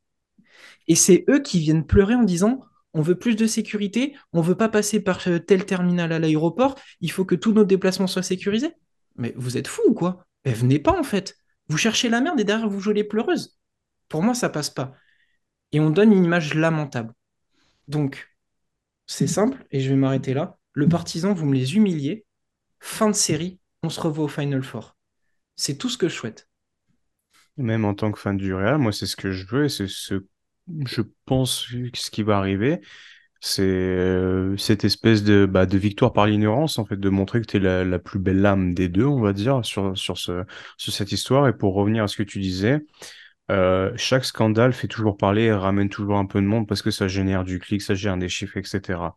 Et 0.89 0.95
c'est 0.95 1.25
eux 1.29 1.41
qui 1.41 1.59
viennent 1.59 1.87
pleurer 1.87 2.15
en 2.15 2.23
disant 2.23 2.61
on 2.93 3.03
veut 3.03 3.19
plus 3.19 3.37
de 3.37 3.47
sécurité, 3.47 4.17
on 4.33 4.41
veut 4.41 4.55
pas 4.55 4.71
passer 4.71 5.01
par 5.01 5.21
euh, 5.29 5.39
tel 5.39 5.67
terminal 5.67 6.13
à 6.13 6.19
l'aéroport, 6.19 6.77
il 7.01 7.11
faut 7.11 7.27
que 7.27 7.35
tous 7.35 7.53
nos 7.53 7.65
déplacements 7.65 8.07
soient 8.07 8.23
sécurisés. 8.23 8.73
Mais 9.17 9.35
vous 9.37 9.59
êtes 9.59 9.69
fous 9.69 9.83
ou 9.87 9.95
quoi? 9.95 10.27
Eh, 10.45 10.53
Venez 10.53 10.79
pas 10.79 10.99
en 10.99 11.03
fait. 11.03 11.37
Vous 11.69 11.77
cherchez 11.77 12.09
la 12.09 12.21
merde 12.23 12.41
et 12.41 12.45
derrière 12.45 12.71
vous 12.71 12.81
jouez 12.81 12.95
les 12.95 13.05
pleureuses. 13.05 13.59
Pour 14.09 14.23
moi, 14.23 14.35
ça 14.35 14.49
passe 14.49 14.71
pas. 14.71 14.95
Et 15.73 15.81
on 15.81 15.91
donne 15.91 16.13
une 16.13 16.25
image 16.25 16.55
lamentable. 16.55 17.13
Donc, 17.89 18.35
c'est 19.07 19.27
simple, 19.27 19.65
et 19.71 19.81
je 19.81 19.91
vais 19.91 19.97
m'arrêter 19.97 20.35
là. 20.35 20.59
Le 20.73 20.89
partisan, 20.89 21.35
vous 21.35 21.47
me 21.47 21.55
les 21.55 21.77
humiliez. 21.77 22.25
Fin 22.81 23.09
de 23.09 23.15
série, 23.15 23.59
on 23.83 23.89
se 23.89 24.01
revoit 24.01 24.25
au 24.25 24.29
Final 24.29 24.63
Four. 24.63 24.97
C'est 25.55 25.79
tout 25.79 25.89
ce 25.89 25.99
que 25.99 26.09
je 26.09 26.15
souhaite. 26.15 26.49
Même 27.57 27.85
en 27.85 27.95
tant 27.95 28.13
que 28.13 28.19
fan 28.19 28.37
du 28.37 28.53
Real, 28.53 28.79
moi, 28.79 28.93
c'est 28.93 29.07
ce 29.07 29.17
que 29.17 29.33
je 29.33 29.47
veux 29.47 29.65
et 29.65 29.69
c'est 29.69 29.89
ce 29.89 30.27
je 30.87 31.03
pense 31.25 31.67
que 31.67 31.99
ce 31.99 32.11
qui 32.11 32.23
va 32.23 32.39
arriver, 32.39 32.81
c'est 33.41 33.63
euh, 33.63 34.57
cette 34.57 34.85
espèce 34.85 35.23
de, 35.23 35.47
bah, 35.47 35.67
de 35.67 35.79
victoire 35.79 36.13
par 36.13 36.27
l'ignorance, 36.27 36.79
en 36.79 36.85
fait, 36.85 36.99
de 36.99 37.09
montrer 37.09 37.41
que 37.41 37.47
tu 37.47 37.57
es 37.59 37.85
la, 37.85 37.99
plus 37.99 38.19
belle 38.19 38.45
âme 38.45 38.75
des 38.75 38.89
deux, 38.89 39.05
on 39.05 39.21
va 39.21 39.33
dire, 39.33 39.65
sur, 39.65 39.97
sur, 39.97 40.19
sur 40.19 40.45
cette 40.77 41.13
histoire. 41.13 41.49
Et 41.49 41.53
pour 41.53 41.75
revenir 41.75 42.05
à 42.05 42.09
ce 42.09 42.17
que 42.17 42.23
tu 42.23 42.41
disais, 42.41 42.85
euh, 43.51 43.93
chaque 43.97 44.25
scandale 44.25 44.73
fait 44.73 44.89
toujours 44.89 45.17
parler 45.17 45.45
et 45.45 45.53
ramène 45.53 45.89
toujours 45.89 46.19
un 46.19 46.27
peu 46.27 46.41
de 46.41 46.47
monde 46.47 46.67
parce 46.67 46.83
que 46.83 46.91
ça 46.91 47.09
génère 47.09 47.45
du 47.45 47.59
clic, 47.59 47.83
ça 47.83 47.95
génère 47.95 48.19
des 48.19 48.29
chiffres, 48.29 48.57
etc. 48.57 49.17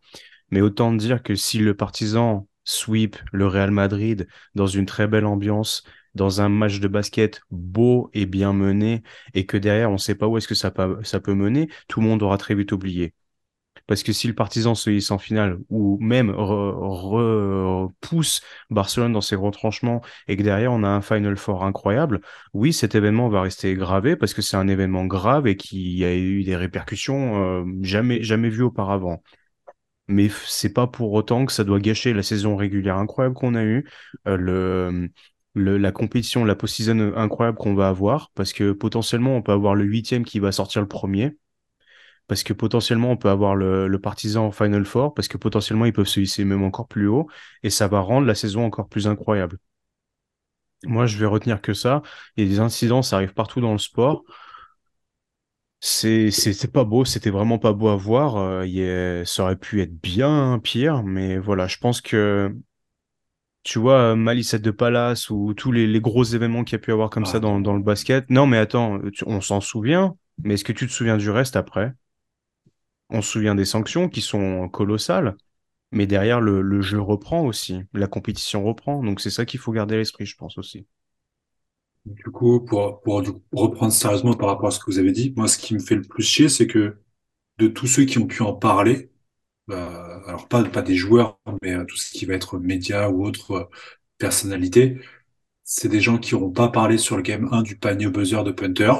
Mais 0.50 0.60
autant 0.60 0.92
dire 0.92 1.22
que 1.22 1.34
si 1.34 1.58
le 1.58 1.74
partisan 1.76 2.48
sweep 2.64 3.16
le 3.32 3.46
Real 3.46 3.70
Madrid 3.70 4.28
dans 4.54 4.66
une 4.66 4.86
très 4.86 5.08
belle 5.08 5.26
ambiance, 5.26 5.84
dans 6.14 6.40
un 6.40 6.48
match 6.48 6.80
de 6.80 6.88
basket 6.88 7.40
beau 7.50 8.10
et 8.14 8.26
bien 8.26 8.52
mené 8.52 9.02
et 9.34 9.46
que 9.46 9.56
derrière 9.56 9.90
on 9.90 9.94
ne 9.94 9.98
sait 9.98 10.14
pas 10.16 10.26
où 10.26 10.36
est-ce 10.38 10.48
que 10.48 10.54
ça 10.54 10.70
peut, 10.70 10.98
ça 11.04 11.20
peut 11.20 11.34
mener, 11.34 11.68
tout 11.88 12.00
le 12.00 12.06
monde 12.06 12.22
aura 12.22 12.38
très 12.38 12.54
vite 12.54 12.72
oublié. 12.72 13.14
Parce 13.90 14.04
que 14.04 14.12
si 14.12 14.28
le 14.28 14.34
partisan 14.34 14.76
se 14.76 14.88
hisse 14.88 15.10
en 15.10 15.18
finale 15.18 15.58
ou 15.68 15.98
même 16.00 16.30
repousse 16.30 18.40
Barcelone 18.70 19.12
dans 19.12 19.20
ses 19.20 19.34
retranchements 19.34 20.00
et 20.28 20.36
que 20.36 20.44
derrière 20.44 20.72
on 20.72 20.84
a 20.84 20.88
un 20.88 21.00
Final 21.00 21.36
Four 21.36 21.64
incroyable, 21.64 22.20
oui, 22.54 22.72
cet 22.72 22.94
événement 22.94 23.28
va 23.28 23.42
rester 23.42 23.74
gravé 23.74 24.14
parce 24.14 24.32
que 24.32 24.42
c'est 24.42 24.56
un 24.56 24.68
événement 24.68 25.06
grave 25.06 25.48
et 25.48 25.56
qui 25.56 26.04
a 26.04 26.14
eu 26.14 26.44
des 26.44 26.54
répercussions 26.54 27.42
euh, 27.42 27.64
jamais, 27.82 28.22
jamais 28.22 28.48
vues 28.48 28.62
auparavant. 28.62 29.24
Mais 30.06 30.28
c'est 30.46 30.72
pas 30.72 30.86
pour 30.86 31.12
autant 31.12 31.44
que 31.44 31.52
ça 31.52 31.64
doit 31.64 31.80
gâcher 31.80 32.12
la 32.12 32.22
saison 32.22 32.54
régulière 32.54 32.96
incroyable 32.96 33.34
qu'on 33.34 33.56
a 33.56 33.64
eue, 33.64 33.88
euh, 34.28 35.08
la 35.56 35.90
compétition, 35.90 36.44
la 36.44 36.54
post-season 36.54 37.12
incroyable 37.16 37.58
qu'on 37.58 37.74
va 37.74 37.88
avoir, 37.88 38.30
parce 38.36 38.52
que 38.52 38.70
potentiellement 38.70 39.36
on 39.36 39.42
peut 39.42 39.50
avoir 39.50 39.74
le 39.74 39.82
huitième 39.82 40.24
qui 40.24 40.38
va 40.38 40.52
sortir 40.52 40.80
le 40.80 40.86
premier, 40.86 41.36
parce 42.30 42.44
que 42.44 42.52
potentiellement 42.52 43.10
on 43.10 43.16
peut 43.16 43.28
avoir 43.28 43.56
le, 43.56 43.88
le 43.88 43.98
partisan 43.98 44.52
Final 44.52 44.84
Four, 44.84 45.14
parce 45.14 45.26
que 45.26 45.36
potentiellement 45.36 45.84
ils 45.84 45.92
peuvent 45.92 46.06
se 46.06 46.20
hisser 46.20 46.44
même 46.44 46.62
encore 46.62 46.86
plus 46.86 47.08
haut, 47.08 47.28
et 47.64 47.70
ça 47.70 47.88
va 47.88 47.98
rendre 47.98 48.24
la 48.24 48.36
saison 48.36 48.64
encore 48.64 48.88
plus 48.88 49.08
incroyable. 49.08 49.58
Moi, 50.84 51.06
je 51.06 51.18
vais 51.18 51.26
retenir 51.26 51.60
que 51.60 51.74
ça. 51.74 52.02
Il 52.36 52.44
y 52.44 52.46
a 52.46 52.50
des 52.50 52.60
incidents, 52.60 53.02
ça 53.02 53.16
arrive 53.16 53.34
partout 53.34 53.60
dans 53.60 53.72
le 53.72 53.78
sport. 53.78 54.22
C'est, 55.80 56.30
c'est, 56.30 56.70
pas 56.70 56.84
beau, 56.84 57.04
c'était 57.04 57.30
vraiment 57.30 57.58
pas 57.58 57.72
beau 57.72 57.88
à 57.88 57.96
voir. 57.96 58.36
Euh, 58.36 59.24
ça 59.24 59.42
aurait 59.42 59.56
pu 59.56 59.82
être 59.82 60.00
bien 60.00 60.60
pire, 60.62 61.02
mais 61.02 61.36
voilà, 61.36 61.66
je 61.66 61.78
pense 61.78 62.00
que 62.00 62.54
tu 63.64 63.80
vois, 63.80 64.14
Malicette 64.14 64.62
de 64.62 64.70
Palace 64.70 65.30
ou 65.30 65.52
tous 65.52 65.72
les, 65.72 66.00
gros 66.00 66.22
événements 66.22 66.62
qu'il 66.62 66.74
y 66.74 66.76
a 66.76 66.78
pu 66.78 66.92
avoir 66.92 67.10
comme 67.10 67.26
ça 67.26 67.38
ah. 67.38 67.40
dans, 67.40 67.74
le 67.74 67.82
basket. 67.82 68.30
Non, 68.30 68.46
mais 68.46 68.58
attends, 68.58 69.00
on 69.26 69.40
s'en 69.40 69.60
souvient, 69.60 70.14
mais 70.44 70.54
est-ce 70.54 70.64
que 70.64 70.72
tu 70.72 70.86
te 70.86 70.92
souviens 70.92 71.16
du 71.16 71.28
reste 71.28 71.56
après? 71.56 71.92
On 73.10 73.22
se 73.22 73.30
souvient 73.30 73.54
des 73.54 73.64
sanctions 73.64 74.08
qui 74.08 74.20
sont 74.20 74.68
colossales, 74.68 75.36
mais 75.92 76.06
derrière, 76.06 76.40
le, 76.40 76.80
jeu 76.82 77.00
reprend 77.00 77.44
aussi, 77.44 77.80
la 77.92 78.06
compétition 78.06 78.64
reprend. 78.64 79.02
Donc 79.02 79.20
c'est 79.20 79.30
ça 79.30 79.44
qu'il 79.44 79.60
faut 79.60 79.72
garder 79.72 79.96
à 79.96 79.98
l'esprit, 79.98 80.26
je 80.26 80.36
pense 80.36 80.58
aussi. 80.58 80.86
Du 82.06 82.24
coup, 82.24 82.60
pour, 82.60 83.02
reprendre 83.52 83.92
sérieusement 83.92 84.34
par 84.34 84.48
rapport 84.48 84.68
à 84.68 84.70
ce 84.70 84.78
que 84.78 84.90
vous 84.90 84.98
avez 84.98 85.12
dit, 85.12 85.34
moi, 85.36 85.48
ce 85.48 85.58
qui 85.58 85.74
me 85.74 85.80
fait 85.80 85.96
le 85.96 86.02
plus 86.02 86.22
chier, 86.22 86.48
c'est 86.48 86.66
que 86.66 86.96
de 87.58 87.68
tous 87.68 87.86
ceux 87.86 88.04
qui 88.04 88.18
ont 88.18 88.26
pu 88.26 88.42
en 88.42 88.54
parler, 88.54 89.10
euh, 89.70 90.20
alors 90.26 90.48
pas, 90.48 90.64
pas 90.64 90.82
des 90.82 90.96
joueurs, 90.96 91.38
mais 91.62 91.74
euh, 91.74 91.84
tout 91.84 91.96
ce 91.96 92.10
qui 92.10 92.26
va 92.26 92.34
être 92.34 92.58
médias 92.58 93.08
ou 93.10 93.24
autres 93.24 93.52
euh, 93.52 93.64
personnalités, 94.18 95.00
c'est 95.64 95.88
des 95.88 96.00
gens 96.00 96.18
qui 96.18 96.34
n'auront 96.34 96.52
pas 96.52 96.68
parlé 96.68 96.98
sur 96.98 97.16
le 97.16 97.22
game 97.22 97.48
1 97.52 97.62
du 97.62 97.76
panier 97.78 98.08
buzzer 98.08 98.44
de 98.44 98.52
Punter. 98.52 98.92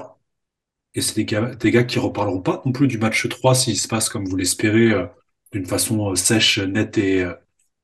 Et 0.95 1.01
c'est 1.01 1.15
des 1.17 1.25
gars, 1.25 1.55
des 1.55 1.71
gars 1.71 1.85
qui 1.85 1.99
reparleront 1.99 2.41
pas 2.43 2.63
non 2.65 2.73
plus 2.73 2.89
du 2.89 2.99
match 2.99 3.29
3 3.29 3.55
s'il 3.55 3.77
se 3.79 3.89
passe 3.89 4.09
comme 4.09 4.27
vous 4.27 4.37
l'espérez, 4.37 4.91
euh, 4.93 5.07
d'une 5.53 5.67
façon 5.67 6.11
euh, 6.11 6.15
sèche, 6.17 6.59
nette 6.59 6.99
et 6.99 7.23
euh, 7.23 7.35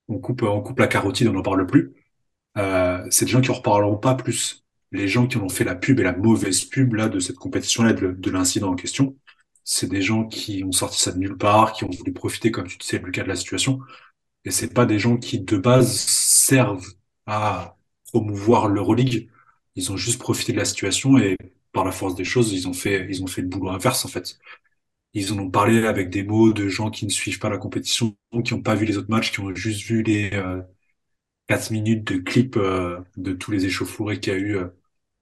on 0.08 0.18
coupe, 0.18 0.42
on 0.42 0.60
coupe 0.62 0.78
la 0.80 0.88
carotide, 0.88 1.28
on 1.28 1.32
n'en 1.32 1.42
parle 1.42 1.66
plus. 1.66 1.94
c'est 3.10 3.26
des 3.26 3.30
gens 3.32 3.40
qui 3.40 3.50
en 3.50 3.54
reparleront 3.54 3.98
pas 3.98 4.14
plus. 4.14 4.64
Les 4.92 5.08
gens 5.08 5.26
qui 5.26 5.36
ont 5.38 5.48
fait 5.48 5.64
la 5.64 5.74
pub 5.74 6.00
et 6.00 6.02
la 6.04 6.16
mauvaise 6.16 6.64
pub 6.64 6.94
là 6.94 7.08
de 7.08 7.20
cette 7.20 7.36
compétition-là, 7.36 7.92
de, 7.92 8.12
de 8.12 8.30
l'incident 8.30 8.70
en 8.72 8.76
question, 8.76 9.16
c'est 9.64 9.88
des 9.88 10.02
gens 10.02 10.26
qui 10.26 10.64
ont 10.64 10.72
sorti 10.72 11.00
ça 11.00 11.12
de 11.12 11.18
nulle 11.18 11.36
part, 11.38 11.72
qui 11.72 11.84
ont 11.84 11.90
voulu 11.90 12.12
profiter, 12.12 12.50
comme 12.52 12.68
tu 12.68 12.78
disais, 12.78 12.98
Lucas, 12.98 13.24
de 13.24 13.28
la 13.28 13.36
situation. 13.36 13.80
Et 14.44 14.50
c'est 14.52 14.72
pas 14.72 14.86
des 14.86 14.98
gens 14.98 15.16
qui, 15.18 15.40
de 15.40 15.56
base, 15.58 15.92
servent 15.96 16.86
à 17.26 17.76
promouvoir 18.06 18.68
l'Euroleague. 18.68 19.28
Ils 19.76 19.92
ont 19.92 19.96
juste 19.96 20.20
profité 20.20 20.52
de 20.52 20.58
la 20.58 20.64
situation 20.64 21.18
et 21.18 21.36
par 21.76 21.84
la 21.86 21.92
force 21.92 22.16
des 22.16 22.24
choses, 22.24 22.52
ils 22.54 22.68
ont 22.68 22.74
fait, 22.74 23.06
ils 23.10 23.22
ont 23.22 23.28
fait 23.28 23.42
le 23.42 23.48
boulot 23.48 23.70
inverse, 23.70 24.04
en 24.06 24.08
fait. 24.08 24.38
Ils 25.14 25.32
en 25.32 25.38
ont 25.40 25.50
parlé 25.50 25.86
avec 25.86 26.10
des 26.10 26.24
mots 26.24 26.52
de 26.52 26.68
gens 26.68 26.90
qui 26.90 27.06
ne 27.06 27.10
suivent 27.12 27.38
pas 27.40 27.50
la 27.50 27.58
compétition, 27.58 28.16
qui 28.44 28.54
n'ont 28.54 28.62
pas 28.62 28.74
vu 28.76 28.86
les 28.86 28.98
autres 28.98 29.10
matchs, 29.10 29.32
qui 29.32 29.40
ont 29.40 29.54
juste 29.54 29.82
vu 29.86 30.02
les 30.02 30.30
euh, 30.34 30.62
4 31.48 31.70
minutes 31.72 32.04
de 32.12 32.18
clip 32.18 32.56
euh, 32.56 33.00
de 33.16 33.32
tous 33.32 33.50
les 33.52 33.66
échauffourés 33.66 34.20
qu'il 34.20 34.32
y 34.32 34.36
a 34.36 34.38
eu 34.38 34.56
euh, 34.56 34.68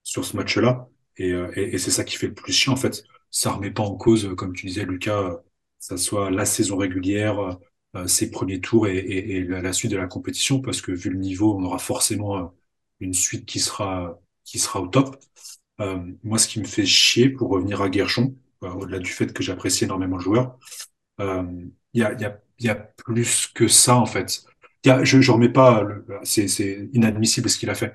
sur 0.02 0.24
ce 0.24 0.36
match-là. 0.36 0.88
Et, 1.16 1.32
euh, 1.32 1.50
et, 1.56 1.78
c'est 1.78 1.90
ça 1.90 2.04
qui 2.04 2.16
fait 2.16 2.28
le 2.28 2.34
plus 2.34 2.52
chiant, 2.52 2.72
en 2.74 2.76
fait. 2.76 3.04
Ça 3.30 3.52
remet 3.52 3.70
pas 3.70 3.82
en 3.82 3.96
cause, 3.96 4.34
comme 4.36 4.54
tu 4.54 4.66
disais, 4.66 4.84
Lucas, 4.84 5.40
ça 5.78 5.96
soit 5.96 6.30
la 6.30 6.46
saison 6.46 6.76
régulière, 6.76 7.58
ses 8.06 8.30
premiers 8.30 8.60
tours 8.60 8.88
et, 8.88 8.96
et, 8.98 9.36
et, 9.38 9.44
la 9.44 9.72
suite 9.72 9.92
de 9.92 9.96
la 9.96 10.06
compétition, 10.08 10.60
parce 10.60 10.80
que 10.82 10.92
vu 10.92 11.10
le 11.10 11.18
niveau, 11.18 11.54
on 11.56 11.64
aura 11.64 11.78
forcément 11.78 12.52
une 13.00 13.14
suite 13.14 13.46
qui 13.46 13.60
sera 13.60 14.20
qui 14.44 14.58
sera 14.58 14.80
au 14.80 14.88
top. 14.88 15.16
Euh, 15.80 15.98
moi, 16.22 16.38
ce 16.38 16.48
qui 16.48 16.60
me 16.60 16.64
fait 16.66 16.86
chier, 16.86 17.28
pour 17.28 17.50
revenir 17.50 17.82
à 17.82 17.88
Guerchon, 17.88 18.34
euh, 18.62 18.70
au-delà 18.70 18.98
du 18.98 19.10
fait 19.10 19.32
que 19.32 19.42
j'apprécie 19.42 19.84
énormément 19.84 20.16
le 20.16 20.22
joueur, 20.22 20.58
euh, 21.20 21.44
il 21.94 22.00
y, 22.00 22.04
a, 22.04 22.12
y, 22.14 22.24
a, 22.24 22.40
y 22.60 22.68
a 22.68 22.74
plus 22.74 23.48
que 23.54 23.68
ça, 23.68 23.96
en 23.96 24.06
fait. 24.06 24.44
Y 24.84 24.90
a, 24.90 25.04
je 25.04 25.18
ne 25.18 25.30
remets 25.30 25.48
pas, 25.48 25.84
c'est 26.22 26.88
inadmissible 26.92 27.48
ce 27.48 27.58
qu'il 27.58 27.70
a 27.70 27.74
fait. 27.74 27.94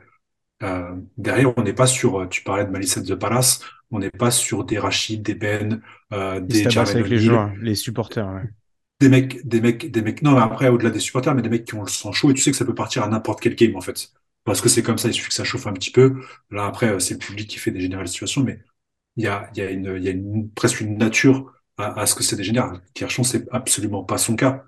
Euh, 0.63 0.95
derrière, 1.17 1.57
on 1.57 1.63
n'est 1.63 1.73
pas 1.73 1.87
sur, 1.87 2.27
tu 2.29 2.43
parlais 2.43 2.65
de 2.65 2.69
Malice 2.69 2.97
de 2.97 3.15
Palace, 3.15 3.61
on 3.91 3.99
n'est 3.99 4.11
pas 4.11 4.31
sur 4.31 4.65
des 4.65 4.77
Rachid, 4.77 5.21
des 5.21 5.35
Ben, 5.35 5.81
euh, 6.13 6.39
des 6.39 6.67
avec 6.77 7.07
les 7.07 7.19
joueurs, 7.19 7.51
les 7.61 7.75
supporters. 7.75 8.27
Ouais. 8.27 8.49
Des 8.99 9.09
mecs, 9.09 9.47
des 9.47 9.61
mecs, 9.61 9.89
des 9.91 10.01
mecs. 10.01 10.21
Non, 10.21 10.33
mais 10.33 10.41
après, 10.41 10.67
au-delà 10.67 10.89
des 10.89 10.99
supporters, 10.99 11.33
mais 11.33 11.41
des 11.41 11.49
mecs 11.49 11.65
qui 11.65 11.75
ont 11.75 11.83
le 11.83 11.89
sang 11.89 12.11
chaud 12.11 12.29
et 12.31 12.33
tu 12.33 12.41
sais 12.41 12.51
que 12.51 12.57
ça 12.57 12.65
peut 12.65 12.75
partir 12.75 13.03
à 13.03 13.07
n'importe 13.07 13.39
quel 13.39 13.55
game 13.55 13.75
en 13.75 13.81
fait 13.81 14.11
parce 14.49 14.61
que 14.61 14.69
c'est 14.69 14.81
comme 14.83 14.97
ça, 14.97 15.09
il 15.09 15.13
suffit 15.13 15.29
que 15.29 15.35
ça 15.35 15.43
chauffe 15.43 15.67
un 15.67 15.73
petit 15.73 15.91
peu. 15.91 16.15
Là, 16.49 16.65
après, 16.65 16.87
euh, 16.89 16.99
c'est 16.99 17.13
le 17.13 17.19
public 17.19 17.47
qui 17.47 17.59
fait 17.59 17.69
dégénérer 17.71 18.01
la 18.01 18.07
situation, 18.07 18.43
mais 18.43 18.59
il 19.15 19.23
y 19.25 19.27
a, 19.27 19.51
y 19.55 19.61
a, 19.61 19.69
une, 19.71 20.01
y 20.01 20.07
a 20.07 20.11
une, 20.11 20.49
presque 20.51 20.81
une 20.81 20.97
nature 20.97 21.53
à, 21.77 22.05
ce 22.07 22.15
que 22.15 22.23
ça 22.23 22.35
dégénère. 22.35 22.81
Kirchon, 22.95 23.23
c'est 23.23 23.47
absolument 23.51 24.03
pas 24.03 24.17
son 24.17 24.35
cas. 24.35 24.65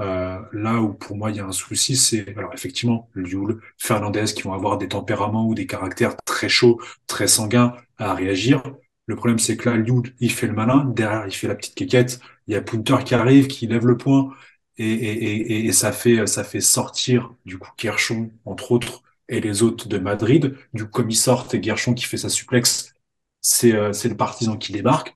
Euh, 0.00 0.40
là 0.52 0.80
où 0.80 0.94
pour 0.94 1.16
moi 1.16 1.30
il 1.30 1.36
y 1.36 1.40
a 1.40 1.46
un 1.46 1.52
souci, 1.52 1.96
c'est 1.96 2.36
alors 2.36 2.52
effectivement 2.54 3.10
Lioul, 3.14 3.60
Fernandez 3.78 4.24
qui 4.34 4.42
vont 4.42 4.52
avoir 4.54 4.78
des 4.78 4.88
tempéraments 4.88 5.46
ou 5.48 5.54
des 5.54 5.66
caractères 5.66 6.16
très 6.24 6.48
chauds, 6.48 6.80
très 7.06 7.28
sanguins 7.28 7.74
à 7.98 8.14
réagir. 8.14 8.62
Le 9.06 9.16
problème 9.16 9.38
c'est 9.38 9.56
que 9.56 9.70
là 9.70 9.76
Lioul 9.76 10.12
il 10.20 10.32
fait 10.32 10.48
le 10.48 10.54
malin, 10.54 10.84
derrière 10.86 11.26
il 11.26 11.32
fait 11.32 11.48
la 11.48 11.54
petite 11.54 11.76
quéquette, 11.76 12.20
il 12.48 12.54
y 12.54 12.56
a 12.56 12.62
Punter 12.62 12.98
qui 13.04 13.14
arrive, 13.14 13.46
qui 13.46 13.66
lève 13.68 13.86
le 13.86 13.96
poing 13.96 14.30
et, 14.78 14.84
et, 14.92 15.36
et, 15.62 15.66
et 15.66 15.72
ça 15.72 15.92
fait 15.92 16.26
ça 16.26 16.44
fait 16.44 16.60
sortir 16.60 17.32
du 17.46 17.58
coup 17.58 17.70
Kershon 17.76 18.30
entre 18.44 18.72
autres 18.72 19.02
et 19.28 19.40
les 19.40 19.62
autres 19.62 19.88
de 19.88 19.98
Madrid. 19.98 20.56
Du 20.74 20.84
sortent 21.14 21.54
et 21.54 21.60
Guerchon 21.60 21.94
qui 21.94 22.04
fait 22.04 22.16
sa 22.16 22.28
suplex, 22.28 22.94
c'est 23.40 23.72
euh, 23.74 23.92
le 24.04 24.16
partisan 24.16 24.56
qui 24.56 24.72
débarque. 24.72 25.14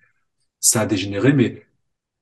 Ça 0.61 0.83
a 0.83 0.87
dégénéré, 0.87 1.33
mais 1.33 1.67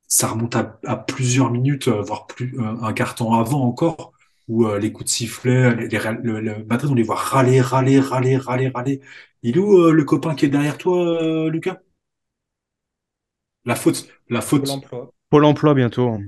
ça 0.08 0.28
remonte 0.28 0.56
à, 0.56 0.78
à 0.86 0.96
plusieurs 0.96 1.50
minutes, 1.50 1.88
euh, 1.88 2.02
voire 2.02 2.26
plus 2.26 2.58
euh, 2.60 2.76
un 2.82 2.92
quart 2.92 3.14
temps 3.14 3.34
avant 3.38 3.62
encore, 3.64 4.12
où 4.48 4.68
les 4.76 4.92
coups 4.92 5.10
de 5.10 5.14
sifflet, 5.16 5.74
les, 5.76 5.88
le, 6.22 6.64
Madrid, 6.66 6.90
on 6.90 6.94
les 6.94 7.02
voit 7.02 7.16
râler, 7.16 7.60
râler, 7.60 8.00
râler, 8.00 8.36
râler, 8.36 8.68
râler. 8.68 9.00
Il 9.42 9.56
est 9.56 9.60
où 9.60 9.90
le 9.90 10.04
copain 10.04 10.34
qui 10.36 10.46
est 10.46 10.48
derrière 10.48 10.78
toi, 10.78 11.50
Lucas? 11.50 11.78
La 13.64 13.74
faute, 13.74 14.08
la 14.28 14.40
faute. 14.40 14.64
Pôle 14.64 14.70
emploi. 14.70 15.12
Pôle 15.28 15.44
emploi 15.44 15.74
bientôt. 15.74 16.18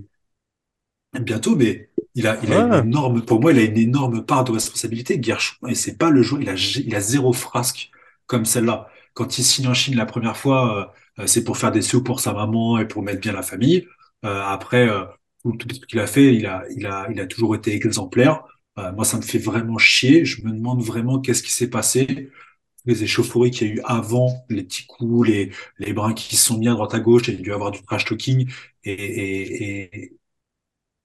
Bientôt, 1.21 1.57
mais 1.57 1.88
il 2.15 2.27
a, 2.27 2.39
il 2.43 2.53
a 2.53 2.79
une 2.79 2.89
énorme, 2.89 3.23
pour 3.23 3.41
moi, 3.41 3.53
il 3.53 3.59
a 3.59 3.63
une 3.63 3.79
énorme 3.79 4.25
part 4.25 4.45
de 4.45 4.53
responsabilité, 4.53 5.19
Gershon. 5.23 5.57
Et 5.69 5.75
c'est 5.75 5.97
pas 5.97 6.11
le 6.11 6.23
joueur, 6.23 6.43
il 6.43 6.49
a, 6.49 6.55
il 6.55 6.95
a 6.95 7.01
zéro 7.01 7.33
frasque 7.33 7.91
comme 8.27 8.45
celle-là. 8.45 8.89
Quand 9.15 9.39
il 9.39 9.45
signe 9.45 9.69
en 9.69 9.75
Chine 9.75 9.97
la 9.97 10.07
première 10.07 10.37
fois, 10.37 10.93
euh, 11.19 11.27
c'est 11.27 11.45
pour 11.45 11.57
faire 11.57 11.73
des 11.73 11.83
sous 11.83 12.03
pour 12.03 12.21
sa 12.21 12.33
maman 12.33 12.79
et 12.79 12.87
pour 12.87 13.03
mettre 13.03 13.21
bien 13.21 13.33
la 13.33 13.43
famille. 13.43 13.87
Euh, 14.25 14.43
après, 14.43 14.89
euh, 14.89 15.05
tout, 15.45 15.57
ce 15.73 15.81
qu'il 15.87 15.99
a 16.01 16.07
fait, 16.07 16.35
il 16.35 16.47
a, 16.47 16.65
il 16.77 16.87
a, 16.87 17.09
il 17.11 17.21
a 17.21 17.27
toujours 17.27 17.55
été 17.55 17.75
exemplaire. 17.75 18.45
Euh, 18.79 18.93
moi, 18.93 19.05
ça 19.05 19.17
me 19.17 19.23
fait 19.23 19.39
vraiment 19.39 19.79
chier. 19.79 20.25
Je 20.25 20.45
me 20.45 20.53
demande 20.53 20.83
vraiment 20.83 21.21
qu'est-ce 21.21 21.43
qui 21.43 21.53
s'est 21.53 21.71
passé. 21.71 22.31
Les 22.87 23.03
échauffourées 23.05 23.51
qu'il 23.51 23.69
y 23.69 23.71
a 23.73 23.75
eu 23.75 23.81
avant, 23.85 24.45
les 24.49 24.65
petits 24.65 24.87
coups, 24.87 25.29
les, 25.29 25.51
les 25.79 25.93
brins 25.93 26.15
qui 26.15 26.37
se 26.37 26.45
sont 26.47 26.59
mis 26.59 26.69
à 26.69 26.73
droite 26.73 26.95
à 26.95 27.01
gauche, 27.01 27.29
il 27.29 27.35
y 27.35 27.39
a 27.39 27.41
dû 27.43 27.53
avoir 27.53 27.71
du 27.71 27.83
trash 27.83 28.05
talking. 28.05 28.51
Et, 28.85 28.93
et, 28.93 29.97
et, 30.05 30.18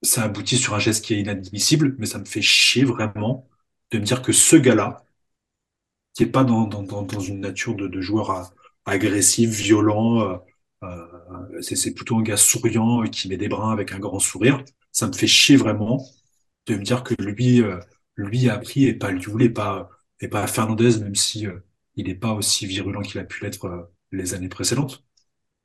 ça 0.03 0.23
aboutit 0.23 0.57
sur 0.57 0.75
un 0.75 0.79
geste 0.79 1.05
qui 1.05 1.15
est 1.15 1.19
inadmissible, 1.21 1.95
mais 1.99 2.05
ça 2.05 2.19
me 2.19 2.25
fait 2.25 2.41
chier 2.41 2.83
vraiment 2.83 3.49
de 3.91 3.99
me 3.99 4.03
dire 4.03 4.21
que 4.21 4.33
ce 4.33 4.55
gars-là, 4.55 5.05
qui 6.13 6.23
est 6.23 6.27
pas 6.27 6.43
dans, 6.43 6.65
dans, 6.65 6.83
dans, 6.83 7.19
une 7.19 7.39
nature 7.39 7.75
de, 7.75 7.87
de 7.87 8.01
joueur 8.01 8.53
agressif, 8.85 9.49
violent, 9.49 10.21
euh, 10.21 10.37
euh, 10.83 11.61
c'est 11.61 11.93
plutôt 11.93 12.17
un 12.17 12.23
gars 12.23 12.37
souriant 12.37 13.03
qui 13.03 13.29
met 13.29 13.37
des 13.37 13.47
brins 13.47 13.71
avec 13.71 13.91
un 13.93 13.99
grand 13.99 14.19
sourire. 14.19 14.63
Ça 14.91 15.07
me 15.07 15.13
fait 15.13 15.27
chier 15.27 15.55
vraiment 15.55 16.05
de 16.67 16.75
me 16.75 16.83
dire 16.83 17.03
que 17.03 17.15
lui, 17.21 17.61
euh, 17.61 17.79
lui 18.15 18.49
a 18.49 18.55
appris 18.55 18.85
et 18.85 18.93
pas 18.93 19.11
Lioul 19.11 19.43
et 19.43 19.49
pas 19.49 19.89
et 20.21 20.27
pas 20.29 20.47
Fernandez, 20.47 20.99
même 20.99 21.15
si 21.15 21.47
il 21.95 22.07
n'est 22.07 22.15
pas 22.15 22.33
aussi 22.33 22.65
virulent 22.65 23.01
qu'il 23.01 23.19
a 23.19 23.25
pu 23.25 23.43
l'être 23.43 23.91
les 24.11 24.33
années 24.33 24.49
précédentes. 24.49 25.03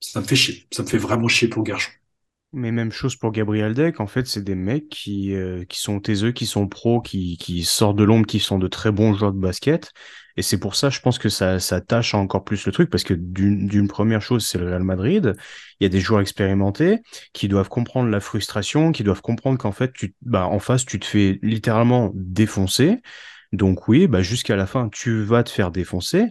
Ça 0.00 0.20
me 0.20 0.26
fait 0.26 0.36
chier. 0.36 0.66
Ça 0.72 0.82
me 0.82 0.88
fait 0.88 0.98
vraiment 0.98 1.28
chier 1.28 1.48
pour 1.48 1.64
Gershon. 1.66 1.92
Mais 2.54 2.72
même 2.72 2.92
chose 2.92 3.14
pour 3.14 3.30
Gabriel 3.32 3.74
Deck, 3.74 4.00
en 4.00 4.06
fait, 4.06 4.26
c'est 4.26 4.42
des 4.42 4.54
mecs 4.54 4.88
qui, 4.88 5.34
euh, 5.34 5.64
qui 5.66 5.78
sont 5.78 6.00
taiseux, 6.00 6.32
qui 6.32 6.46
sont 6.46 6.66
pros, 6.66 7.02
qui, 7.02 7.36
qui 7.36 7.62
sortent 7.62 7.96
de 7.96 8.04
l'ombre, 8.04 8.26
qui 8.26 8.40
sont 8.40 8.58
de 8.58 8.68
très 8.68 8.90
bons 8.90 9.12
joueurs 9.12 9.34
de 9.34 9.38
basket. 9.38 9.92
Et 10.38 10.42
c'est 10.42 10.58
pour 10.58 10.74
ça, 10.74 10.88
je 10.88 11.00
pense 11.00 11.18
que 11.18 11.28
ça, 11.28 11.60
ça 11.60 11.82
tâche 11.82 12.14
encore 12.14 12.44
plus 12.44 12.64
le 12.64 12.72
truc, 12.72 12.88
parce 12.88 13.04
que 13.04 13.12
d'une 13.12 13.86
première 13.88 14.22
chose, 14.22 14.46
c'est 14.46 14.56
le 14.56 14.66
Real 14.66 14.82
Madrid. 14.82 15.34
Il 15.78 15.84
y 15.84 15.86
a 15.86 15.90
des 15.90 16.00
joueurs 16.00 16.22
expérimentés 16.22 17.00
qui 17.34 17.48
doivent 17.48 17.68
comprendre 17.68 18.08
la 18.08 18.20
frustration, 18.20 18.92
qui 18.92 19.04
doivent 19.04 19.20
comprendre 19.20 19.58
qu'en 19.58 19.72
fait, 19.72 19.92
tu, 19.92 20.14
bah, 20.22 20.46
en 20.46 20.58
face, 20.58 20.86
tu 20.86 20.98
te 20.98 21.04
fais 21.04 21.38
littéralement 21.42 22.12
défoncer. 22.14 22.96
Donc 23.52 23.88
oui, 23.88 24.06
bah, 24.06 24.22
jusqu'à 24.22 24.56
la 24.56 24.66
fin, 24.66 24.88
tu 24.88 25.22
vas 25.22 25.42
te 25.42 25.50
faire 25.50 25.70
défoncer. 25.70 26.26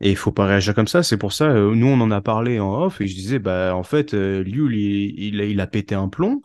Et 0.00 0.10
il 0.10 0.16
faut 0.16 0.32
pas 0.32 0.46
réagir 0.46 0.74
comme 0.74 0.88
ça. 0.88 1.02
C'est 1.02 1.16
pour 1.16 1.32
ça, 1.32 1.46
euh, 1.46 1.74
nous, 1.74 1.86
on 1.86 2.00
en 2.00 2.10
a 2.10 2.20
parlé 2.20 2.60
en 2.60 2.82
off 2.82 3.00
et 3.00 3.06
je 3.06 3.14
disais, 3.14 3.38
bah, 3.38 3.74
en 3.74 3.82
fait, 3.82 4.14
euh, 4.14 4.44
il, 4.46 5.60
a 5.60 5.66
pété 5.66 5.94
un 5.94 6.08
plomb. 6.08 6.42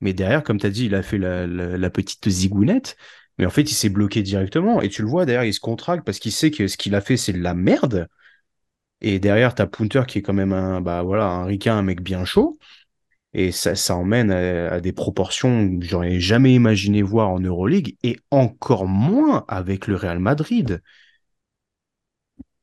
Mais 0.00 0.12
derrière, 0.12 0.44
comme 0.44 0.58
tu 0.60 0.66
as 0.66 0.70
dit, 0.70 0.86
il 0.86 0.94
a 0.94 1.02
fait 1.02 1.18
la, 1.18 1.90
petite 1.90 2.28
zigounette. 2.28 2.96
Mais 3.38 3.46
en 3.46 3.50
fait, 3.50 3.62
il 3.70 3.74
s'est 3.74 3.88
bloqué 3.88 4.22
directement. 4.22 4.80
Et 4.82 4.88
tu 4.88 5.02
le 5.02 5.08
vois, 5.08 5.26
derrière, 5.26 5.44
il 5.44 5.54
se 5.54 5.60
contracte 5.60 6.04
parce 6.04 6.18
qu'il 6.20 6.32
sait 6.32 6.50
que 6.50 6.68
ce 6.68 6.76
qu'il 6.76 6.94
a 6.94 7.00
fait, 7.00 7.16
c'est 7.16 7.32
de 7.32 7.42
la 7.42 7.54
merde. 7.54 8.08
Et 9.00 9.18
derrière, 9.20 9.54
tu 9.54 9.62
as 9.62 9.66
Punter 9.66 10.02
qui 10.08 10.18
est 10.18 10.22
quand 10.22 10.32
même 10.32 10.52
un, 10.52 10.80
bah, 10.80 11.02
voilà, 11.02 11.26
un 11.26 11.44
ricain, 11.44 11.76
un 11.78 11.82
mec 11.82 12.02
bien 12.02 12.24
chaud. 12.24 12.58
Et 13.34 13.52
ça, 13.52 13.74
ça 13.74 13.96
emmène 13.96 14.30
à, 14.30 14.72
à 14.74 14.80
des 14.80 14.92
proportions 14.92 15.78
que 15.78 15.84
j'aurais 15.84 16.20
jamais 16.20 16.54
imaginé 16.54 17.02
voir 17.02 17.30
en 17.30 17.40
Euroleague 17.40 17.96
et 18.02 18.18
encore 18.30 18.86
moins 18.86 19.44
avec 19.48 19.86
le 19.86 19.96
Real 19.96 20.18
Madrid 20.18 20.80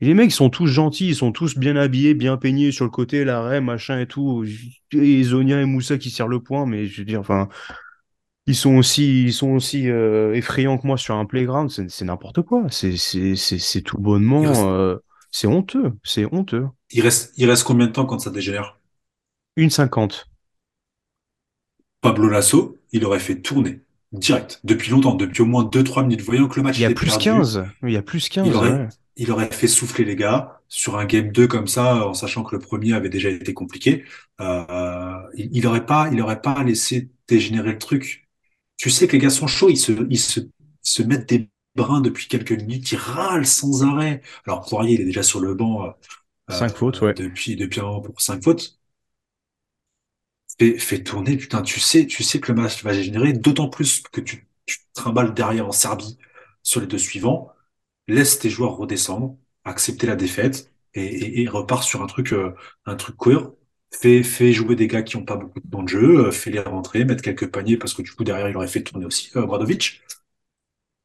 les 0.01 0.13
mecs 0.13 0.31
sont 0.31 0.49
tous 0.49 0.67
gentils, 0.67 1.09
ils 1.09 1.15
sont 1.15 1.31
tous 1.31 1.57
bien 1.57 1.75
habillés, 1.75 2.13
bien 2.13 2.37
peignés 2.37 2.71
sur 2.71 2.85
le 2.85 2.91
côté, 2.91 3.23
l'arrêt, 3.23 3.61
machin 3.61 3.99
et 3.99 4.07
tout. 4.07 4.45
Et 4.91 5.23
Zonia 5.23 5.61
et 5.61 5.65
Moussa 5.65 5.97
qui 5.97 6.09
serrent 6.09 6.27
le 6.27 6.41
point, 6.41 6.65
mais 6.65 6.85
je 6.85 7.01
veux 7.01 7.05
dire, 7.05 7.19
enfin, 7.19 7.47
ils 8.45 8.55
sont 8.55 8.75
aussi, 8.75 9.23
ils 9.23 9.33
sont 9.33 9.51
aussi 9.51 9.89
euh, 9.89 10.33
effrayants 10.33 10.77
que 10.77 10.85
moi 10.85 10.97
sur 10.97 11.15
un 11.15 11.25
playground. 11.25 11.69
C'est 11.69 12.05
n'importe 12.05 12.41
quoi. 12.41 12.67
C'est 12.69 13.81
tout 13.83 13.97
bonnement. 13.97 14.69
Euh, 14.69 14.97
c'est 15.31 15.47
honteux. 15.47 15.93
C'est 16.03 16.25
honteux. 16.31 16.67
Il 16.91 17.01
reste, 17.01 17.33
il 17.37 17.49
reste 17.49 17.63
combien 17.63 17.87
de 17.87 17.91
temps 17.91 18.05
quand 18.05 18.19
ça 18.19 18.29
dégénère? 18.29 18.79
Une 19.55 19.69
cinquante. 19.69 20.29
Pablo 22.01 22.29
Lasso, 22.29 22.77
il 22.91 23.03
aurait 23.05 23.19
fait 23.19 23.41
tourner 23.41 23.81
direct 24.11 24.59
depuis 24.63 24.91
longtemps, 24.91 25.15
depuis 25.15 25.41
au 25.41 25.45
moins 25.45 25.63
2-3 25.63 26.03
minutes, 26.03 26.21
voyant 26.21 26.47
que 26.47 26.57
le 26.57 26.63
match 26.63 26.77
il 26.77 26.81
y 26.81 26.85
a 26.85 26.91
plus 26.91 27.17
15. 27.17 27.65
Il 27.83 27.91
y 27.91 27.97
a 27.97 28.01
plus 28.01 28.29
15 28.29 28.47
il 28.47 28.53
aurait 28.53 28.87
fait 29.51 29.67
souffler 29.67 30.05
les 30.05 30.15
gars 30.15 30.61
sur 30.67 30.97
un 30.97 31.05
game 31.05 31.31
2 31.31 31.47
comme 31.47 31.67
ça, 31.67 32.07
en 32.07 32.13
sachant 32.13 32.43
que 32.43 32.55
le 32.55 32.59
premier 32.61 32.93
avait 32.93 33.09
déjà 33.09 33.29
été 33.29 33.53
compliqué. 33.53 34.03
Euh, 34.41 35.17
il, 35.35 35.49
il 35.55 35.67
aurait 35.67 35.85
pas, 35.85 36.09
il 36.11 36.21
aurait 36.21 36.41
pas 36.41 36.63
laissé 36.63 37.09
dégénérer 37.27 37.71
le 37.73 37.77
truc. 37.77 38.27
Tu 38.77 38.89
sais 38.89 39.07
que 39.07 39.13
les 39.13 39.19
gars 39.19 39.29
sont 39.29 39.47
chauds, 39.47 39.69
ils 39.69 39.77
se, 39.77 39.91
ils 40.09 40.19
se, 40.19 40.41
se 40.81 41.03
mettent 41.03 41.29
des 41.29 41.49
brins 41.75 42.01
depuis 42.01 42.27
quelques 42.27 42.51
minutes, 42.53 42.91
ils 42.91 42.97
râlent 42.97 43.47
sans 43.47 43.83
arrêt. 43.83 44.21
Alors 44.45 44.65
Poirier, 44.67 44.95
il 44.95 45.01
est 45.01 45.05
déjà 45.05 45.23
sur 45.23 45.39
le 45.39 45.53
banc. 45.55 45.85
Euh, 45.87 45.91
Cinq 46.49 46.75
fautes, 46.75 47.01
ouais. 47.01 47.15
Depuis, 47.15 47.55
depuis 47.55 47.79
un 47.81 47.85
an 47.85 48.01
pour 48.01 48.21
cinq 48.21 48.43
fautes. 48.43 48.79
Fais, 50.59 50.77
fais 50.79 51.03
tourner, 51.03 51.35
putain, 51.37 51.61
tu 51.61 51.79
sais, 51.79 52.07
tu 52.07 52.23
sais 52.23 52.39
que 52.39 52.51
le 52.53 52.61
match 52.61 52.83
va 52.83 52.93
générer, 52.93 53.33
d'autant 53.33 53.67
plus 53.69 54.01
que 54.11 54.21
tu, 54.21 54.47
tu 54.65 54.77
trimbales 54.93 55.33
derrière 55.33 55.67
en 55.67 55.71
Serbie 55.71 56.17
sur 56.63 56.79
les 56.81 56.87
deux 56.87 56.97
suivants. 56.97 57.51
Laisse 58.07 58.39
tes 58.39 58.49
joueurs 58.49 58.77
redescendre, 58.77 59.37
accepter 59.63 60.07
la 60.07 60.15
défaite 60.15 60.71
et, 60.93 61.41
et, 61.41 61.47
repart 61.47 61.83
sur 61.83 62.01
un 62.01 62.07
truc, 62.07 62.33
euh, 62.33 62.53
un 62.85 62.95
truc 62.95 63.17
cohérent. 63.17 63.55
Fais, 63.91 64.23
fais 64.23 64.51
jouer 64.51 64.75
des 64.75 64.87
gars 64.87 65.03
qui 65.03 65.15
ont 65.15 65.25
pas 65.25 65.37
beaucoup 65.37 65.59
de 65.59 65.69
temps 65.69 65.83
de 65.83 65.89
jeu, 65.89 66.27
euh, 66.27 66.31
fais 66.31 66.51
les 66.51 66.59
rentrer, 66.59 67.05
mettre 67.05 67.21
quelques 67.21 67.49
paniers 67.51 67.77
parce 67.77 67.93
que 67.93 68.01
du 68.01 68.11
coup 68.11 68.23
derrière 68.23 68.49
il 68.49 68.57
aurait 68.57 68.67
fait 68.67 68.83
tourner 68.83 69.05
aussi 69.05 69.31
euh, 69.35 69.45
Bradovic. 69.45 70.01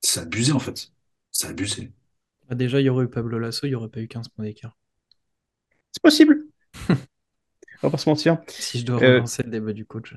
C'est 0.03 0.21
abusé 0.21 0.53
en 0.53 0.59
fait. 0.59 0.93
C'est 1.31 1.49
abusé. 1.49 1.93
Bah, 2.49 2.57
déjà, 2.57 2.81
il 2.81 2.85
y 2.85 2.89
aurait 2.89 3.05
eu 3.05 3.09
Pablo 3.09 3.39
Lasso, 3.39 3.67
il 3.67 3.71
n'y 3.71 3.75
aurait 3.77 3.89
pas 3.89 4.01
eu 4.01 4.09
15 4.09 4.29
points 4.29 4.45
d'écart. 4.45 4.77
C'est 5.93 6.03
possible. 6.03 6.45
On 6.89 7.87
va 7.87 7.91
pas 7.91 7.99
se 7.99 8.09
mentir. 8.09 8.39
Si 8.49 8.81
je 8.81 8.85
dois 8.85 8.99
relancer 8.99 9.43
le 9.43 9.51
débat 9.51 9.73
du 9.73 9.87
coach. 9.87 10.15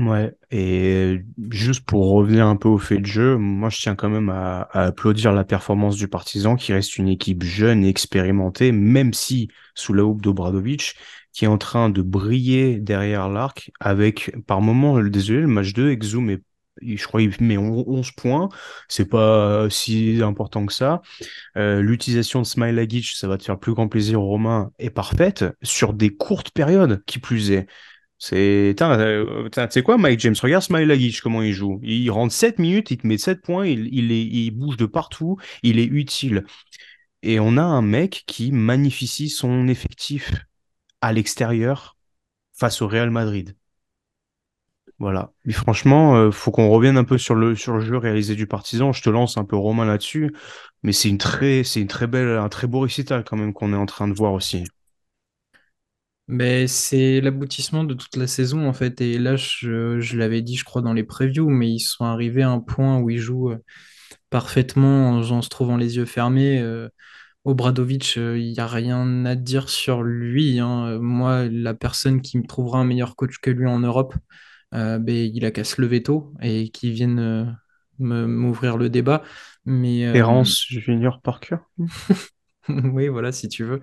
Ouais, 0.00 0.32
et 0.50 1.20
juste 1.50 1.84
pour 1.84 2.10
revenir 2.10 2.46
un 2.46 2.56
peu 2.56 2.68
au 2.68 2.78
fait 2.78 2.96
de 2.96 3.04
jeu, 3.04 3.36
moi 3.36 3.68
je 3.68 3.80
tiens 3.80 3.94
quand 3.94 4.08
même 4.08 4.30
à, 4.30 4.62
applaudir 4.72 5.30
la 5.34 5.44
performance 5.44 5.96
du 5.96 6.08
Partizan 6.08 6.56
qui 6.56 6.72
reste 6.72 6.96
une 6.96 7.08
équipe 7.08 7.42
jeune 7.42 7.84
et 7.84 7.90
expérimentée, 7.90 8.72
même 8.72 9.12
si 9.12 9.48
sous 9.74 9.92
la 9.92 10.02
houppe 10.04 10.22
d'Obradovic, 10.22 10.94
qui 11.34 11.44
est 11.44 11.48
en 11.48 11.58
train 11.58 11.90
de 11.90 12.00
briller 12.00 12.78
derrière 12.78 13.28
l'arc 13.28 13.72
avec 13.78 14.34
par 14.46 14.62
moment, 14.62 14.98
désolé, 15.02 15.40
le 15.40 15.48
match 15.48 15.74
2, 15.74 15.90
Exum 15.90 16.30
est 16.30 16.42
je 16.82 17.06
crois 17.06 17.20
qu'il 17.20 17.34
met 17.40 17.58
11 17.58 18.12
points, 18.12 18.48
c'est 18.88 19.04
pas 19.04 19.68
si 19.68 20.20
important 20.22 20.64
que 20.64 20.72
ça. 20.72 21.02
Euh, 21.58 21.82
L'utilisation 21.82 22.40
de 22.40 22.46
Smilagic, 22.46 23.12
ça 23.16 23.28
va 23.28 23.36
te 23.36 23.44
faire 23.44 23.58
plus 23.58 23.74
grand 23.74 23.88
plaisir, 23.88 24.20
Romain, 24.20 24.70
est 24.78 24.88
parfaite 24.88 25.44
sur 25.62 25.92
des 25.92 26.16
courtes 26.16 26.52
périodes, 26.52 27.02
qui 27.04 27.18
plus 27.18 27.50
est. 27.50 27.66
C'est, 28.22 28.76
euh, 28.82 29.48
tu 29.50 29.60
sais 29.70 29.82
quoi, 29.82 29.96
Mike 29.96 30.20
James, 30.20 30.34
regarde 30.42 30.62
Smilagic, 30.62 31.22
comment 31.22 31.40
il 31.40 31.54
joue. 31.54 31.80
Il 31.82 32.10
rentre 32.10 32.34
7 32.34 32.58
minutes, 32.58 32.90
il 32.90 32.98
te 32.98 33.06
met 33.06 33.16
7 33.16 33.40
points, 33.40 33.66
il, 33.66 34.50
bouge 34.52 34.76
de 34.76 34.84
partout, 34.84 35.38
il 35.62 35.78
est 35.78 35.86
utile. 35.86 36.44
Et 37.22 37.40
on 37.40 37.56
a 37.56 37.62
un 37.62 37.82
mec 37.82 38.24
qui 38.26 38.52
magnifie 38.52 39.30
son 39.30 39.68
effectif 39.68 40.34
à 41.00 41.14
l'extérieur 41.14 41.96
face 42.52 42.82
au 42.82 42.88
Real 42.88 43.10
Madrid. 43.10 43.56
Voilà. 44.98 45.32
Mais 45.46 45.54
franchement, 45.54 46.16
euh, 46.16 46.30
faut 46.30 46.50
qu'on 46.50 46.68
revienne 46.68 46.98
un 46.98 47.04
peu 47.04 47.16
sur 47.16 47.34
le, 47.34 47.56
sur 47.56 47.72
le 47.74 47.80
jeu 47.80 47.96
réalisé 47.96 48.34
du 48.34 48.46
partisan. 48.46 48.92
Je 48.92 49.02
te 49.02 49.08
lance 49.08 49.38
un 49.38 49.44
peu 49.44 49.56
Romain 49.56 49.86
là-dessus. 49.86 50.34
Mais 50.82 50.92
c'est 50.92 51.08
une 51.08 51.18
très, 51.18 51.64
c'est 51.64 51.80
une 51.80 51.88
très 51.88 52.06
belle, 52.06 52.36
un 52.36 52.50
très 52.50 52.66
beau 52.66 52.80
récital 52.80 53.24
quand 53.24 53.38
même 53.38 53.54
qu'on 53.54 53.72
est 53.72 53.76
en 53.76 53.86
train 53.86 54.08
de 54.08 54.14
voir 54.14 54.34
aussi. 54.34 54.64
Mais 56.30 56.68
c'est 56.68 57.20
l'aboutissement 57.20 57.82
de 57.82 57.92
toute 57.92 58.14
la 58.14 58.28
saison 58.28 58.68
en 58.68 58.72
fait. 58.72 59.00
Et 59.00 59.18
là, 59.18 59.34
je, 59.34 60.16
l'avais 60.16 60.42
dit, 60.42 60.56
je 60.56 60.64
crois, 60.64 60.80
dans 60.80 60.92
les 60.92 61.02
previews, 61.02 61.48
mais 61.48 61.68
ils 61.68 61.80
sont 61.80 62.04
arrivés 62.04 62.42
à 62.42 62.50
un 62.50 62.60
point 62.60 62.98
où 63.00 63.10
ils 63.10 63.18
jouent 63.18 63.50
euh, 63.50 63.58
parfaitement 64.30 65.18
en, 65.18 65.42
se 65.42 65.48
trouvant 65.48 65.76
les 65.76 65.96
yeux 65.96 66.04
fermés. 66.04 66.60
Euh, 66.60 66.88
Obradovic, 67.44 68.14
euh, 68.16 68.38
il 68.38 68.52
n'y 68.52 68.60
a 68.60 68.68
rien 68.68 69.24
à 69.24 69.34
dire 69.34 69.68
sur 69.68 70.04
lui. 70.04 70.60
Hein. 70.60 71.00
Moi, 71.00 71.48
la 71.50 71.74
personne 71.74 72.20
qui 72.22 72.38
me 72.38 72.46
trouvera 72.46 72.78
un 72.78 72.84
meilleur 72.84 73.16
coach 73.16 73.38
que 73.42 73.50
lui 73.50 73.66
en 73.66 73.80
Europe, 73.80 74.14
ben, 74.72 75.02
il 75.08 75.44
a 75.44 75.50
qu'à 75.50 75.64
se 75.64 75.82
lever 75.82 76.04
tôt 76.04 76.32
et 76.40 76.68
qu'il 76.68 76.92
vienne 76.92 77.58
m'ouvrir 77.98 78.76
le 78.76 78.88
débat. 78.88 79.24
Mais, 79.64 80.12
Terence 80.12 80.64
Junior 80.68 81.20
Parker 81.20 81.56
Oui, 82.92 83.08
voilà, 83.08 83.32
si 83.32 83.48
tu 83.48 83.64
veux 83.64 83.80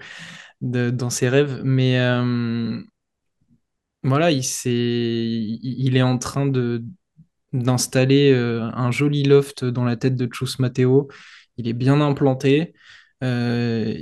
dans 0.61 1.09
ses 1.09 1.30
rêves. 1.30 1.61
Mais 1.64 1.99
euh, 1.99 2.81
voilà, 4.03 4.31
il, 4.31 4.39
est, 4.39 5.59
il 5.64 5.97
est 5.97 6.01
en 6.01 6.18
train 6.18 6.45
de 6.45 6.84
d'installer 7.53 8.34
euh, 8.34 8.64
un 8.73 8.91
joli 8.91 9.23
loft 9.23 9.65
dans 9.65 9.85
la 9.85 9.97
tête 9.97 10.15
de 10.15 10.30
Chus 10.31 10.59
Matteo. 10.59 11.09
Il 11.57 11.68
est 11.68 11.73
bien 11.73 12.01
implanté. 12.01 12.73
Euh, 13.23 13.95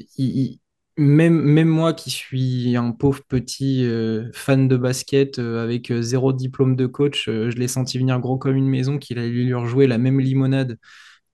même, 0.98 1.42
même 1.42 1.68
moi 1.68 1.94
qui 1.94 2.10
suis 2.10 2.76
un 2.78 2.92
pauvre 2.92 3.22
petit 3.28 3.86
fan 4.34 4.68
de 4.68 4.78
basket 4.78 5.40
avec 5.40 5.92
zéro 6.02 6.32
diplôme 6.34 6.76
de 6.76 6.86
coach, 6.86 7.26
je 7.26 7.50
l'ai 7.58 7.68
senti 7.68 7.98
venir 8.00 8.20
gros 8.20 8.38
comme 8.38 8.56
une 8.56 8.70
maison 8.70 8.98
qu'il 8.98 9.20
allait 9.20 9.30
lui 9.30 9.54
rejouer 9.54 9.88
la 9.88 9.98
même 9.98 10.20
limonade 10.22 10.78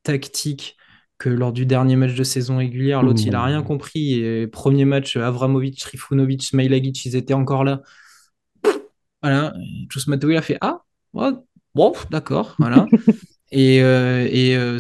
tactique 0.04 0.78
que 1.22 1.30
lors 1.30 1.54
du 1.54 1.68
dernier 1.68 1.96
match 1.96 2.16
de 2.16 2.24
saison 2.24 2.58
régulière, 2.58 3.04
l'autre, 3.04 3.22
il 3.24 3.36
a 3.36 3.44
rien 3.44 3.62
compris. 3.62 4.16
Et 4.16 4.48
premier 4.48 4.86
match, 4.86 5.18
Avramovic, 5.18 5.78
Trifunovic, 5.78 6.42
Smailagic, 6.42 7.06
ils 7.06 7.16
étaient 7.16 7.36
encore 7.36 7.64
là. 7.64 7.84
Voilà, 9.22 9.54
Mateo, 10.08 10.32
il 10.32 10.38
a 10.38 10.42
fait 10.42 10.58
Ah, 10.62 10.82
bon, 11.14 11.94
d'accord, 12.10 12.56
voilà. 12.58 12.88
et 13.52 13.84
euh, 13.84 14.28
et 14.32 14.58
euh, 14.58 14.80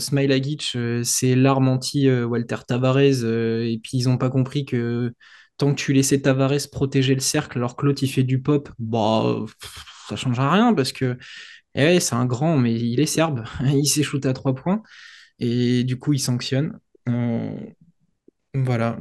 euh, 0.76 1.03
c'est 1.03 1.35
l'arme 1.35 1.68
anti-Walter 1.68 2.57
Tavares. 2.68 2.97
et 2.97 3.80
puis, 3.84 3.99
ils 3.99 4.07
n'ont 4.07 4.18
pas 4.18 4.31
compris 4.31 4.65
que 4.65 5.13
tant 5.57 5.76
que 5.76 5.80
tu 5.80 5.93
laissais 5.93 6.22
Tavares 6.22 6.72
protéger 6.72 7.13
le 7.13 7.19
cercle 7.19 7.59
alors 7.59 7.76
que 7.76 7.85
l'autre, 7.85 8.01
il 8.01 8.09
fait 8.09 8.23
du 8.23 8.41
pop, 8.41 8.68
bah, 8.80 9.45
ça 10.09 10.15
change 10.15 10.39
rien 10.39 10.73
parce 10.73 10.91
que 10.91 11.19
eh 11.76 11.99
c'est 11.99 12.15
un 12.15 12.26
grand, 12.26 12.57
mais 12.57 12.73
il 12.73 12.99
est 12.99 13.05
serbe. 13.05 13.43
il 13.63 13.85
s'est 13.85 14.01
shooté 14.01 14.27
à 14.27 14.34
trois 14.34 14.55
points. 14.55 14.81
Et 15.41 15.84
du 15.84 15.99
coup, 15.99 16.13
il 16.13 16.19
sanctionne. 16.19 16.80
Voilà, 18.53 18.97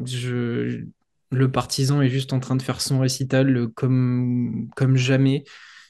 le 1.33 1.51
partisan 1.51 2.01
est 2.03 2.09
juste 2.09 2.33
en 2.33 2.41
train 2.41 2.57
de 2.57 2.63
faire 2.63 2.81
son 2.81 3.01
récital 3.01 3.69
comme, 3.75 4.69
comme 4.77 4.97
jamais. 4.97 5.45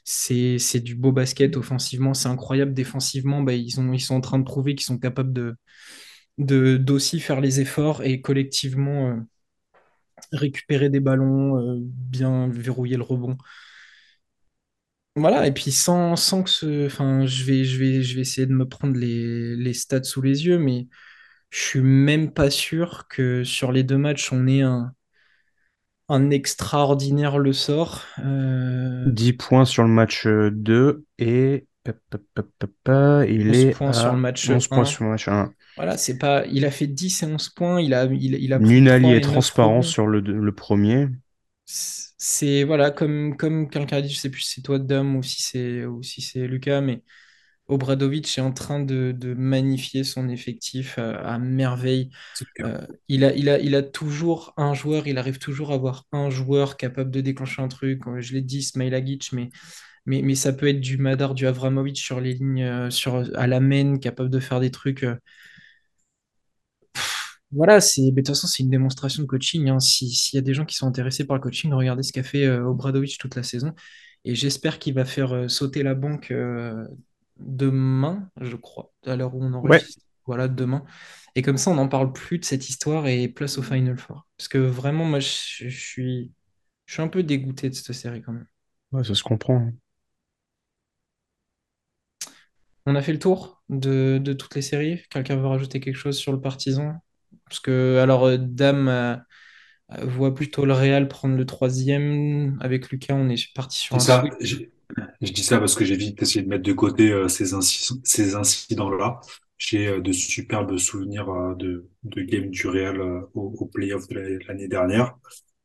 C'est 0.05 0.81
du 0.81 0.94
beau 0.94 1.12
basket 1.12 1.56
offensivement, 1.56 2.14
c'est 2.14 2.28
incroyable. 2.28 2.74
Défensivement, 2.74 3.43
bah, 3.43 3.52
ils, 3.55 3.78
ont, 3.81 3.93
ils 3.93 4.01
sont 4.01 4.14
en 4.16 4.20
train 4.20 4.39
de 4.39 4.44
prouver 4.44 4.74
qu'ils 4.74 4.86
sont 4.86 4.98
capables 4.98 5.32
de 5.32 5.56
d'aussi 6.39 7.20
faire 7.20 7.40
les 7.40 7.60
efforts 7.60 8.02
et 8.02 8.20
collectivement 8.22 9.09
euh, 9.10 9.16
récupérer 10.32 10.89
des 10.90 11.01
ballons, 11.01 11.59
euh, 11.59 11.78
bien 11.81 12.48
verrouiller 12.48 12.97
le 12.97 13.02
rebond. 13.02 13.36
Voilà, 15.16 15.47
et 15.47 15.53
puis 15.53 15.73
sans, 15.73 16.16
sans 16.16 16.43
que 16.43 16.51
ce. 16.51 16.87
Enfin, 16.87 17.27
je 17.27 17.45
vais, 17.45 17.65
je 17.65 17.78
vais, 17.78 18.03
je 18.03 18.15
vais 18.15 18.20
essayer 18.23 18.47
de 18.47 18.55
me 18.55 18.66
prendre 18.66 18.97
les, 18.97 19.57
les 19.57 19.74
stats 19.74 20.05
sous 20.05 20.23
les 20.23 20.47
yeux, 20.47 20.59
mais 20.59 20.89
je 21.51 21.59
suis 21.61 21.81
même 21.81 22.32
pas 22.32 22.51
sûr 22.51 23.07
que 23.09 23.45
sur 23.45 23.73
les 23.73 23.82
deux 23.82 23.99
matchs, 23.99 24.32
on 24.32 24.47
ait 24.47 24.62
un, 24.62 24.95
un 26.09 26.31
extraordinaire 26.31 27.39
le 27.39 27.53
sort. 27.53 28.05
10 28.19 28.24
euh, 28.24 29.37
points 29.39 29.65
sur 29.65 29.85
le 29.85 29.89
match 29.89 30.27
2 30.27 31.05
et 31.19 31.66
il 33.28 33.55
est 33.55 33.70
points 33.73 33.93
sur 33.93 34.12
le 34.12 34.19
match 34.19 34.49
11 34.51 34.69
points 34.69 34.85
sur 34.85 35.05
le 35.05 35.11
match 35.11 35.28
1. 35.28 35.53
Voilà, 35.77 35.97
c'est 35.97 36.19
pas, 36.19 36.45
il 36.47 36.65
a 36.65 36.70
fait 36.70 36.87
10 36.87 37.23
et 37.23 37.27
11 37.27 37.49
points, 37.51 37.81
il 37.81 37.95
a, 37.95 38.05
il, 38.05 38.35
il 38.35 38.53
a 38.53 38.59
Nunali 38.59 39.12
est 39.12 39.20
transparent 39.20 39.82
sur 39.82 40.07
le, 40.07 40.20
le 40.20 40.53
premier 40.53 41.09
c'est 42.19 42.65
voilà 42.65 42.91
comme 42.91 43.37
comme 43.37 43.69
quelqu'un 43.71 43.99
a 43.99 44.03
dit, 44.03 44.11
je 44.11 44.19
sais 44.19 44.31
plus 44.31 44.43
si 44.43 44.55
c'est 44.57 44.63
toi 44.63 44.79
Dom 44.79 45.17
ou 45.17 45.23
si 45.23 45.43
c'est 45.43 45.87
ou 45.87 46.03
si 46.03 46.21
c'est 46.23 46.47
Lucas, 46.47 46.81
mais 46.81 47.03
Obradovic 47.69 48.37
est 48.39 48.41
en 48.41 48.53
train 48.53 48.81
de, 48.81 49.15
magnifier 49.37 50.05
son 50.05 50.29
effectif 50.29 50.99
à, 50.99 51.39
merveille. 51.39 52.11
Euh, 52.61 52.87
il 53.09 53.25
a 53.25 53.33
il 53.35 53.49
a 53.49 53.59
il 53.61 53.75
a 53.75 53.83
toujours 53.83 54.53
un 54.57 54.75
joueur, 54.75 55.07
il 55.07 55.19
arrive 55.19 55.39
toujours 55.39 55.71
à 55.73 55.75
avoir 55.75 56.07
un 56.13 56.31
joueur 56.31 56.77
capable 56.77 57.11
de 57.11 57.21
déclencher 57.21 57.63
un 57.63 57.69
truc. 57.69 58.03
Je 58.19 58.35
l'ai 58.35 58.43
dit, 58.43 58.63
Smilagic, 58.63 59.33
mais 59.33 59.51
mais, 60.07 60.23
mais 60.23 60.35
ça 60.35 60.53
peut 60.53 60.69
être 60.69 60.81
du 60.81 60.99
Madar, 60.99 61.35
du 61.35 61.47
Avramovic 61.47 61.99
sur 61.99 62.21
les 62.21 62.35
lignes, 62.35 62.63
euh, 62.63 62.91
sur, 62.91 63.17
à 63.37 63.47
la 63.47 63.61
main, 63.61 63.99
capable 63.99 64.31
de 64.31 64.41
faire 64.41 64.61
des 64.61 64.71
trucs. 64.71 65.05
Voilà, 67.52 67.81
c'est, 67.81 68.10
de 68.12 68.14
toute 68.14 68.28
façon, 68.28 68.47
c'est 68.47 68.62
une 68.62 68.70
démonstration 68.70 69.22
de 69.22 69.27
coaching. 69.27 69.68
Hein. 69.70 69.81
S'il 69.81 70.36
y 70.36 70.39
a 70.39 70.43
des 70.43 70.55
gens 70.55 70.64
qui 70.64 70.77
sont 70.77 70.86
intéressés 70.86 71.27
par 71.27 71.36
le 71.36 71.43
coaching, 71.43 71.72
regardez 71.72 72.02
ce 72.05 72.12
qu'a 72.12 72.22
fait 72.22 72.47
euh, 72.47 72.64
Obradovic 72.64 73.18
toute 73.18 73.35
la 73.35 73.43
saison. 73.43 73.74
Et 74.24 74.35
j'espère 74.36 74.78
qu'il 74.78 74.94
va 74.94 75.05
faire 75.05 75.32
euh, 75.32 75.48
sauter 75.48 75.82
la 75.82 75.94
banque 75.94 76.31
euh, 76.31 76.86
demain, 77.39 78.31
je 78.40 78.55
crois, 78.55 78.93
à 79.05 79.16
l'heure 79.16 79.35
où 79.35 79.43
on 79.43 79.52
enregistre. 79.52 80.05
Voilà, 80.27 80.47
demain. 80.47 80.85
Et 81.35 81.43
comme 81.43 81.56
ça, 81.56 81.72
on 81.72 81.74
n'en 81.74 81.89
parle 81.89 82.12
plus 82.12 82.39
de 82.39 82.44
cette 82.44 82.68
histoire 82.68 83.09
et 83.09 83.27
place 83.27 83.59
au 83.59 83.62
Final 83.62 83.98
Four. 83.98 84.28
Parce 84.36 84.47
que 84.47 84.59
vraiment, 84.59 85.05
moi, 85.05 85.18
je, 85.18 85.27
suis, 85.27 86.31
je 86.86 86.93
suis 86.93 87.02
un 87.02 87.09
peu 87.09 87.24
dégoûté 87.24 87.68
de 87.68 87.74
cette 87.74 87.93
série 87.97 88.22
quand 88.22 88.32
même. 88.32 88.47
Ouais, 88.93 89.02
ça 89.02 89.14
se 89.14 89.24
comprend. 89.24 89.72
On 92.86 92.94
a 92.94 93.02
fait 93.02 93.12
le 93.12 93.18
tour 93.18 93.60
de, 93.68 94.20
de 94.22 94.32
toutes 94.35 94.55
les 94.55 94.62
séries. 94.62 95.02
Quelqu'un 95.10 95.36
veut 95.36 95.47
rajouter 95.47 95.81
quelque 95.81 95.97
chose 95.97 96.16
sur 96.16 96.31
le 96.31 96.40
partisan 96.40 97.01
parce 97.51 97.61
que, 97.61 97.98
alors, 97.98 98.27
euh, 98.27 98.39
Dame 98.39 98.89
euh, 98.89 99.16
euh, 99.93 100.05
voit 100.05 100.35
plutôt 100.35 100.65
le 100.65 100.73
Real 100.73 101.09
prendre 101.09 101.36
le 101.36 101.44
troisième. 101.44 102.57
Avec 102.61 102.90
Lucas, 102.90 103.15
on 103.15 103.28
est 103.28 103.52
parti 103.55 103.78
sur 103.78 103.97
un 103.97 103.98
ça, 103.98 104.24
je, 104.40 104.57
dis 105.20 105.43
ça 105.43 105.59
parce 105.59 105.74
que 105.74 105.85
j'ai 105.85 105.97
vite 105.97 106.23
essayé 106.23 106.44
de 106.44 106.48
mettre 106.48 106.62
de 106.62 106.73
côté 106.73 107.12
ces, 107.28 107.55
incidents-là. 107.55 109.20
J'ai 109.59 110.01
de 110.01 110.12
superbes 110.12 110.78
souvenirs 110.78 111.57
de, 111.57 111.89
de 112.05 112.23
games 112.23 112.51
du 112.51 112.66
Real 112.69 113.01
au, 113.01 113.28
au 113.35 113.66
playoff 113.66 114.09
de 114.09 114.39
l'année 114.47 114.69
dernière. 114.69 115.16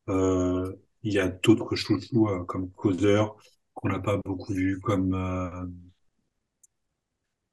il 0.07 0.73
y 1.03 1.19
a 1.19 1.27
d'autres 1.27 1.75
chouchous 1.75 2.27
comme 2.47 2.71
Causeur 2.71 3.37
qu'on 3.73 3.89
n'a 3.89 3.99
pas 3.99 4.19
beaucoup 4.25 4.53
vu, 4.53 4.79
comme 4.79 5.71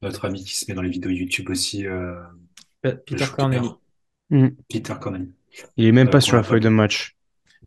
notre 0.01 0.25
ami 0.25 0.43
qui 0.43 0.57
se 0.57 0.65
met 0.69 0.75
dans 0.75 0.83
les 0.83 0.91
vidéos 0.91 1.11
YouTube 1.11 1.51
aussi. 1.51 1.85
Peter 2.83 3.27
Corneli. 3.35 3.69
Mm. 4.33 4.49
Peter 4.69 4.95
Corneli. 5.01 5.31
Il 5.77 5.87
est 5.87 5.93
même 5.93 6.11
pas 6.11 6.21
sur 6.21 6.37
la 6.37 6.43
feuille 6.43 6.61
de 6.61 6.69
match. 6.69 7.17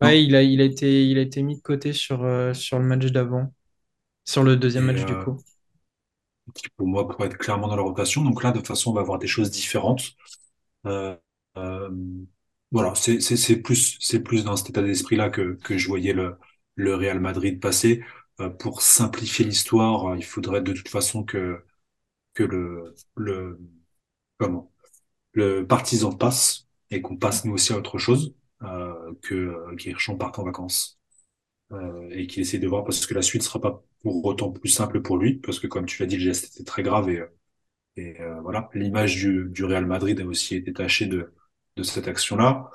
Ouais, 0.02 0.22
il 0.22 0.36
a, 0.36 0.44
il, 0.44 0.60
a 0.60 0.66
été, 0.66 1.06
il 1.08 1.18
a 1.18 1.22
été 1.22 1.42
mis 1.42 1.56
de 1.56 1.62
côté 1.62 1.94
sur, 1.94 2.28
sur 2.54 2.80
le 2.80 2.86
match 2.86 3.06
d'avant. 3.06 3.54
Sur 4.26 4.44
le 4.44 4.58
deuxième 4.58 4.86
match, 4.86 5.06
du 5.06 5.16
coup 5.16 5.38
qui 6.54 6.70
pour 6.78 6.88
moi 6.88 7.08
pourrait 7.08 7.28
être 7.28 7.38
clairement 7.38 7.68
dans 7.68 7.76
la 7.76 7.82
rotation. 7.82 8.24
Donc 8.24 8.44
là, 8.44 8.52
de 8.52 8.58
toute 8.58 8.68
façon, 8.68 8.92
on 8.92 8.94
va 8.94 9.02
avoir 9.02 9.20
des 9.20 9.28
choses 9.28 9.52
différentes. 9.52 10.16
Euh, 10.86 11.16
euh, 11.58 11.90
voilà, 12.72 12.94
c'est 12.96 13.62
plus 13.62 13.98
c'est 14.02 14.22
plus 14.22 14.44
dans 14.44 14.56
cet 14.58 14.70
état 14.72 14.82
d'esprit-là 14.82 15.30
que, 15.30 15.54
que 15.64 15.78
je 15.78 15.88
voyais 15.88 16.14
le, 16.14 16.38
le 16.76 16.96
Real 16.96 17.20
Madrid 17.20 17.60
passer. 17.60 18.04
Euh, 18.42 18.50
pour 18.50 18.82
simplifier 18.82 19.46
l'histoire, 19.46 20.16
il 20.18 20.24
faudrait 20.26 20.62
de 20.62 20.74
toute 20.74 20.90
façon 20.90 21.24
que 21.24 21.64
que 22.34 22.44
le 22.44 22.96
le 23.16 23.60
comment? 24.38 24.72
Le 25.36 25.68
partisan 25.68 26.14
passe 26.14 26.68
et 26.92 27.02
qu'on 27.02 27.18
passe 27.18 27.46
nous 27.46 27.54
aussi 27.54 27.74
à 27.74 27.78
autre 27.78 27.98
chose 28.00 28.36
euh, 28.64 29.14
que 29.24 29.76
qu'Hirchon 29.78 30.18
parte 30.18 30.40
en 30.40 30.46
vacances 30.46 31.00
euh, 31.74 32.10
et 32.12 32.28
qu'il 32.28 32.42
essaie 32.44 32.60
de 32.60 32.68
voir 32.68 32.84
parce 32.86 33.06
que 33.06 33.14
la 33.14 33.22
suite 33.22 33.44
sera 33.44 33.62
pas 33.62 33.84
pour 34.04 34.26
autant 34.26 34.52
plus 34.52 34.70
simple 34.70 35.02
pour 35.02 35.18
lui, 35.18 35.36
parce 35.38 35.60
que 35.60 35.68
comme 35.68 35.86
tu 35.88 36.02
l'as 36.02 36.08
dit, 36.08 36.18
le 36.18 36.24
geste 36.24 36.54
était 36.56 36.64
très 36.66 36.84
grave 36.84 37.10
et, 37.10 37.24
et 37.98 38.22
euh, 38.22 38.42
voilà, 38.42 38.70
l'image 38.74 39.16
du, 39.18 39.46
du 39.50 39.66
Real 39.66 39.86
Madrid 39.86 40.20
a 40.22 40.26
aussi 40.26 40.56
été 40.56 40.74
tachée 40.74 41.08
de, 41.08 41.34
de 41.78 41.84
cette 41.84 42.08
action-là. 42.08 42.72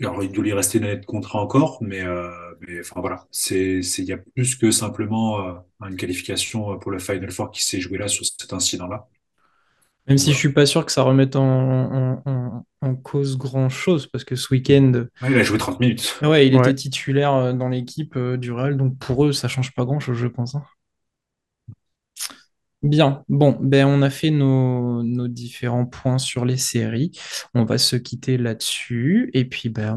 Alors, 0.00 0.22
il 0.22 0.32
doit 0.32 0.44
lui 0.44 0.52
rester 0.52 0.78
une 0.78 0.84
année 0.84 0.96
de 1.00 1.06
contrat 1.06 1.40
encore, 1.40 1.78
mais, 1.82 2.02
euh, 2.02 2.28
mais 2.60 2.80
enfin 2.80 3.00
voilà, 3.00 3.26
c'est 3.30 3.78
il 3.80 4.04
y 4.04 4.12
a 4.12 4.18
plus 4.18 4.56
que 4.56 4.70
simplement 4.70 5.40
euh, 5.48 5.54
une 5.88 5.96
qualification 5.96 6.78
pour 6.78 6.90
le 6.90 6.98
Final 6.98 7.30
Four 7.30 7.50
qui 7.52 7.62
s'est 7.64 7.80
joué 7.80 7.96
là 7.98 8.08
sur 8.08 8.24
cet 8.26 8.52
incident-là. 8.52 9.08
Même 10.06 10.18
si 10.18 10.32
je 10.32 10.36
suis 10.36 10.52
pas 10.52 10.66
sûr 10.66 10.84
que 10.84 10.92
ça 10.92 11.02
remette 11.02 11.34
en, 11.36 12.22
en, 12.26 12.94
cause 12.96 13.38
grand 13.38 13.70
chose, 13.70 14.06
parce 14.06 14.24
que 14.24 14.36
ce 14.36 14.52
week-end. 14.52 15.06
il 15.26 15.34
a 15.34 15.42
joué 15.42 15.56
30 15.56 15.80
minutes. 15.80 16.18
Ouais, 16.22 16.46
il 16.46 16.54
était 16.54 16.74
titulaire 16.74 17.32
euh, 17.34 17.52
dans 17.54 17.68
l'équipe 17.68 18.14
euh, 18.16 18.36
du 18.36 18.52
Real, 18.52 18.76
donc 18.76 18.98
pour 18.98 19.24
eux, 19.24 19.32
ça 19.32 19.48
change 19.48 19.72
pas 19.72 19.86
grand 19.86 20.00
chose, 20.00 20.18
je 20.18 20.26
pense. 20.26 20.54
Hein. 20.54 20.62
Bien, 22.84 23.24
bon, 23.30 23.56
ben 23.62 23.86
on 23.86 24.02
a 24.02 24.10
fait 24.10 24.28
nos, 24.28 25.02
différents 25.26 25.86
points 25.86 26.18
sur 26.18 26.44
les 26.44 26.58
séries. 26.58 27.12
On 27.54 27.64
va 27.64 27.78
se 27.78 27.96
quitter 27.96 28.36
là-dessus 28.36 29.30
et 29.32 29.46
puis 29.46 29.70
ben 29.70 29.96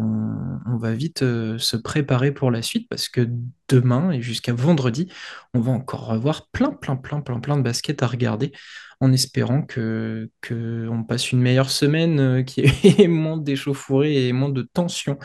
on, 0.66 0.78
va 0.78 0.94
vite 0.94 1.22
euh, 1.22 1.58
se 1.58 1.76
préparer 1.76 2.32
pour 2.32 2.50
la 2.50 2.62
suite 2.62 2.88
parce 2.88 3.10
que 3.10 3.28
demain 3.68 4.12
et 4.12 4.22
jusqu'à 4.22 4.54
vendredi, 4.54 5.10
on 5.54 5.60
va 5.60 5.74
encore 5.74 6.06
revoir 6.08 6.48
plein, 6.48 6.72
plein, 6.72 6.96
plein, 6.96 7.20
plein, 7.20 7.42
plein 7.42 7.58
de 7.58 7.62
baskets 7.62 8.04
à 8.04 8.08
regarder 8.08 8.54
en 9.02 9.12
espérant 9.12 9.64
que, 9.64 10.32
que 10.40 10.90
passe 11.10 11.34
une 11.34 11.42
meilleure 11.42 11.70
semaine, 11.70 12.20
euh, 12.22 12.44
qui 12.44 12.62
ait 12.62 13.08
moins 13.10 13.38
d'échauffourées 13.38 14.30
et 14.30 14.32
moins 14.32 14.50
de 14.50 14.62
tension, 14.62 15.20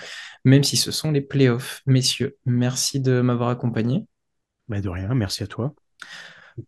même 0.44 0.64
si 0.64 0.76
ce 0.76 0.90
sont 0.90 1.12
les 1.12 1.20
playoffs. 1.20 1.82
Messieurs, 1.86 2.36
merci 2.44 2.98
de 2.98 3.20
m'avoir 3.20 3.50
accompagné. 3.50 4.04
Bah, 4.66 4.80
de 4.80 4.88
rien, 4.88 5.14
merci 5.14 5.44
à 5.44 5.46
toi. 5.46 5.76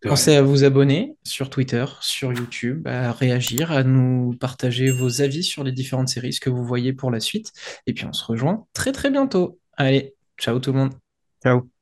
Pensez 0.03 0.35
à 0.35 0.43
vous 0.43 0.65
abonner 0.65 1.17
sur 1.25 1.51
Twitter, 1.51 1.85
sur 2.01 2.33
YouTube, 2.33 2.87
à 2.87 3.13
réagir, 3.13 3.73
à 3.73 3.83
nous 3.83 4.35
partager 4.39 4.91
vos 4.91 5.21
avis 5.21 5.43
sur 5.43 5.65
les 5.65 5.73
différentes 5.73 6.09
séries, 6.09 6.33
ce 6.33 6.41
que 6.41 6.51
vous 6.51 6.65
voyez 6.65 6.93
pour 6.93 7.11
la 7.11 7.21
suite. 7.21 7.53
Et 7.87 7.93
puis 7.93 8.05
on 8.07 8.13
se 8.13 8.25
rejoint 8.25 8.67
très 8.73 8.93
très 8.93 9.11
bientôt. 9.11 9.59
Allez, 9.77 10.15
ciao 10.39 10.59
tout 10.59 10.73
le 10.73 10.79
monde. 10.79 10.95
Ciao. 11.43 11.74